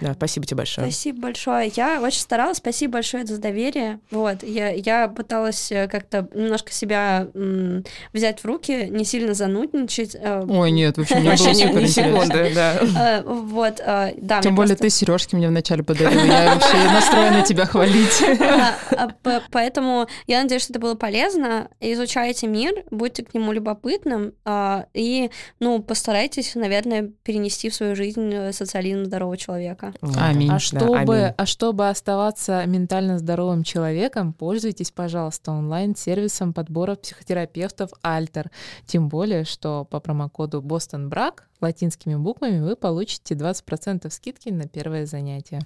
Да, 0.00 0.14
спасибо 0.14 0.46
тебе 0.46 0.58
большое. 0.58 0.86
Спасибо 0.86 1.20
большое. 1.22 1.72
Я 1.74 2.00
очень 2.00 2.20
старалась. 2.20 2.58
Спасибо 2.58 2.94
большое 2.94 3.26
за 3.26 3.38
доверие. 3.38 3.98
Вот. 4.10 4.42
Я, 4.42 4.70
я 4.70 5.08
пыталась 5.08 5.72
э, 5.72 5.88
как-то 5.88 6.28
немножко 6.34 6.72
себя 6.72 7.26
м, 7.34 7.84
взять 8.12 8.40
в 8.40 8.44
руки, 8.44 8.86
не 8.90 9.04
сильно 9.04 9.34
занудничать. 9.34 10.14
э, 10.14 10.44
Ой, 10.48 10.70
нет, 10.70 10.98
вообще 10.98 11.16
мне 11.16 11.30
было 11.36 11.52
супер 11.54 11.88
секунды, 11.88 12.52
да. 12.54 12.74
э, 13.18 13.22
Вот, 13.24 13.80
да. 13.84 14.40
Тем 14.42 14.54
более 14.54 14.76
ты 14.76 14.88
сережки 14.90 15.34
мне 15.34 15.48
вначале 15.48 15.82
подарила. 15.82 16.22
Я 16.22 16.54
вообще 16.54 16.76
настроена 16.92 17.42
тебя 17.42 17.66
хвалить. 17.66 18.22
А, 18.52 19.10
а, 19.24 19.40
Поэтому 19.50 20.06
я 20.26 20.42
надеюсь, 20.42 20.62
что 20.62 20.72
это 20.72 20.80
было 20.80 20.94
полезно. 20.94 21.68
Изучайте 21.80 22.46
мир, 22.52 22.84
будьте 22.90 23.24
к 23.24 23.34
нему 23.34 23.52
любопытным 23.52 24.34
а, 24.44 24.86
и, 24.94 25.30
ну, 25.60 25.82
постарайтесь, 25.82 26.54
наверное, 26.54 27.10
перенести 27.22 27.70
в 27.70 27.74
свою 27.74 27.96
жизнь 27.96 28.32
э, 28.32 28.52
социализм 28.52 29.04
здорового 29.04 29.36
человека. 29.36 29.94
Вот. 30.00 30.16
Аминь. 30.18 30.50
А 30.50 30.54
Да, 30.54 30.58
чтобы, 30.58 30.94
аминь. 30.96 31.34
а 31.36 31.46
чтобы 31.46 31.88
оставаться 31.88 32.64
ментально 32.66 33.18
здоровым 33.18 33.64
человеком, 33.64 34.32
пользуйтесь, 34.32 34.90
пожалуйста, 34.90 35.52
онлайн-сервисом 35.52 36.52
подбора 36.52 36.96
психотерапевтов 36.96 37.90
Альтер. 38.02 38.50
Тем 38.86 39.08
более, 39.08 39.44
что 39.44 39.84
по 39.84 40.00
промокоду 40.00 40.60
Бостон 40.60 41.08
Брак 41.08 41.48
латинскими 41.60 42.16
буквами 42.16 42.60
вы 42.60 42.76
получите 42.76 43.34
20% 43.34 44.10
скидки 44.10 44.50
на 44.50 44.68
первое 44.68 45.06
занятие. 45.06 45.60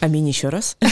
Аминь 0.00 0.28
еще 0.28 0.48
раз. 0.48 0.76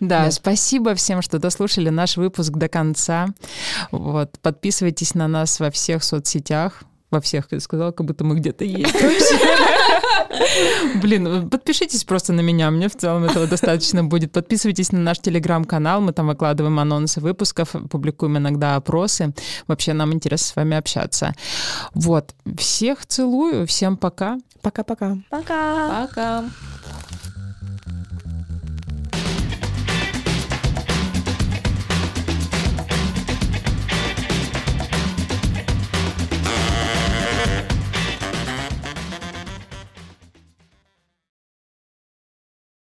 Да, 0.00 0.30
спасибо 0.30 0.94
всем, 0.94 1.22
что 1.22 1.38
дослушали 1.38 1.88
наш 1.88 2.18
выпуск 2.18 2.52
до 2.52 2.68
конца. 2.68 3.28
Вот, 3.90 4.38
подписывайтесь 4.42 5.14
на 5.14 5.26
нас 5.26 5.58
во 5.58 5.70
всех 5.70 6.04
соцсетях. 6.04 6.82
Во 7.10 7.20
всех, 7.20 7.46
я 7.52 7.60
сказала, 7.60 7.92
как 7.92 8.06
будто 8.06 8.24
мы 8.24 8.36
где-то 8.36 8.64
есть. 8.64 8.94
Блин, 10.96 11.48
подпишитесь 11.48 12.04
просто 12.04 12.32
на 12.32 12.40
меня, 12.40 12.70
мне 12.70 12.88
в 12.88 12.96
целом 12.96 13.24
этого 13.24 13.46
достаточно 13.46 14.02
будет. 14.02 14.32
Подписывайтесь 14.32 14.90
на 14.90 14.98
наш 14.98 15.20
телеграм-канал, 15.20 16.00
мы 16.00 16.12
там 16.12 16.26
выкладываем 16.26 16.80
анонсы 16.80 17.20
выпусков, 17.20 17.76
публикуем 17.90 18.38
иногда 18.38 18.74
опросы. 18.74 19.32
Вообще 19.68 19.92
нам 19.92 20.12
интересно 20.12 20.46
с 20.46 20.56
вами 20.56 20.76
общаться. 20.76 21.32
Вот, 21.94 22.34
всех 22.58 23.06
целую, 23.06 23.68
всем 23.68 23.96
пока. 23.96 24.38
Пока-пока. 24.60 25.16
Пока! 25.30 26.06
Пока! 26.06 26.44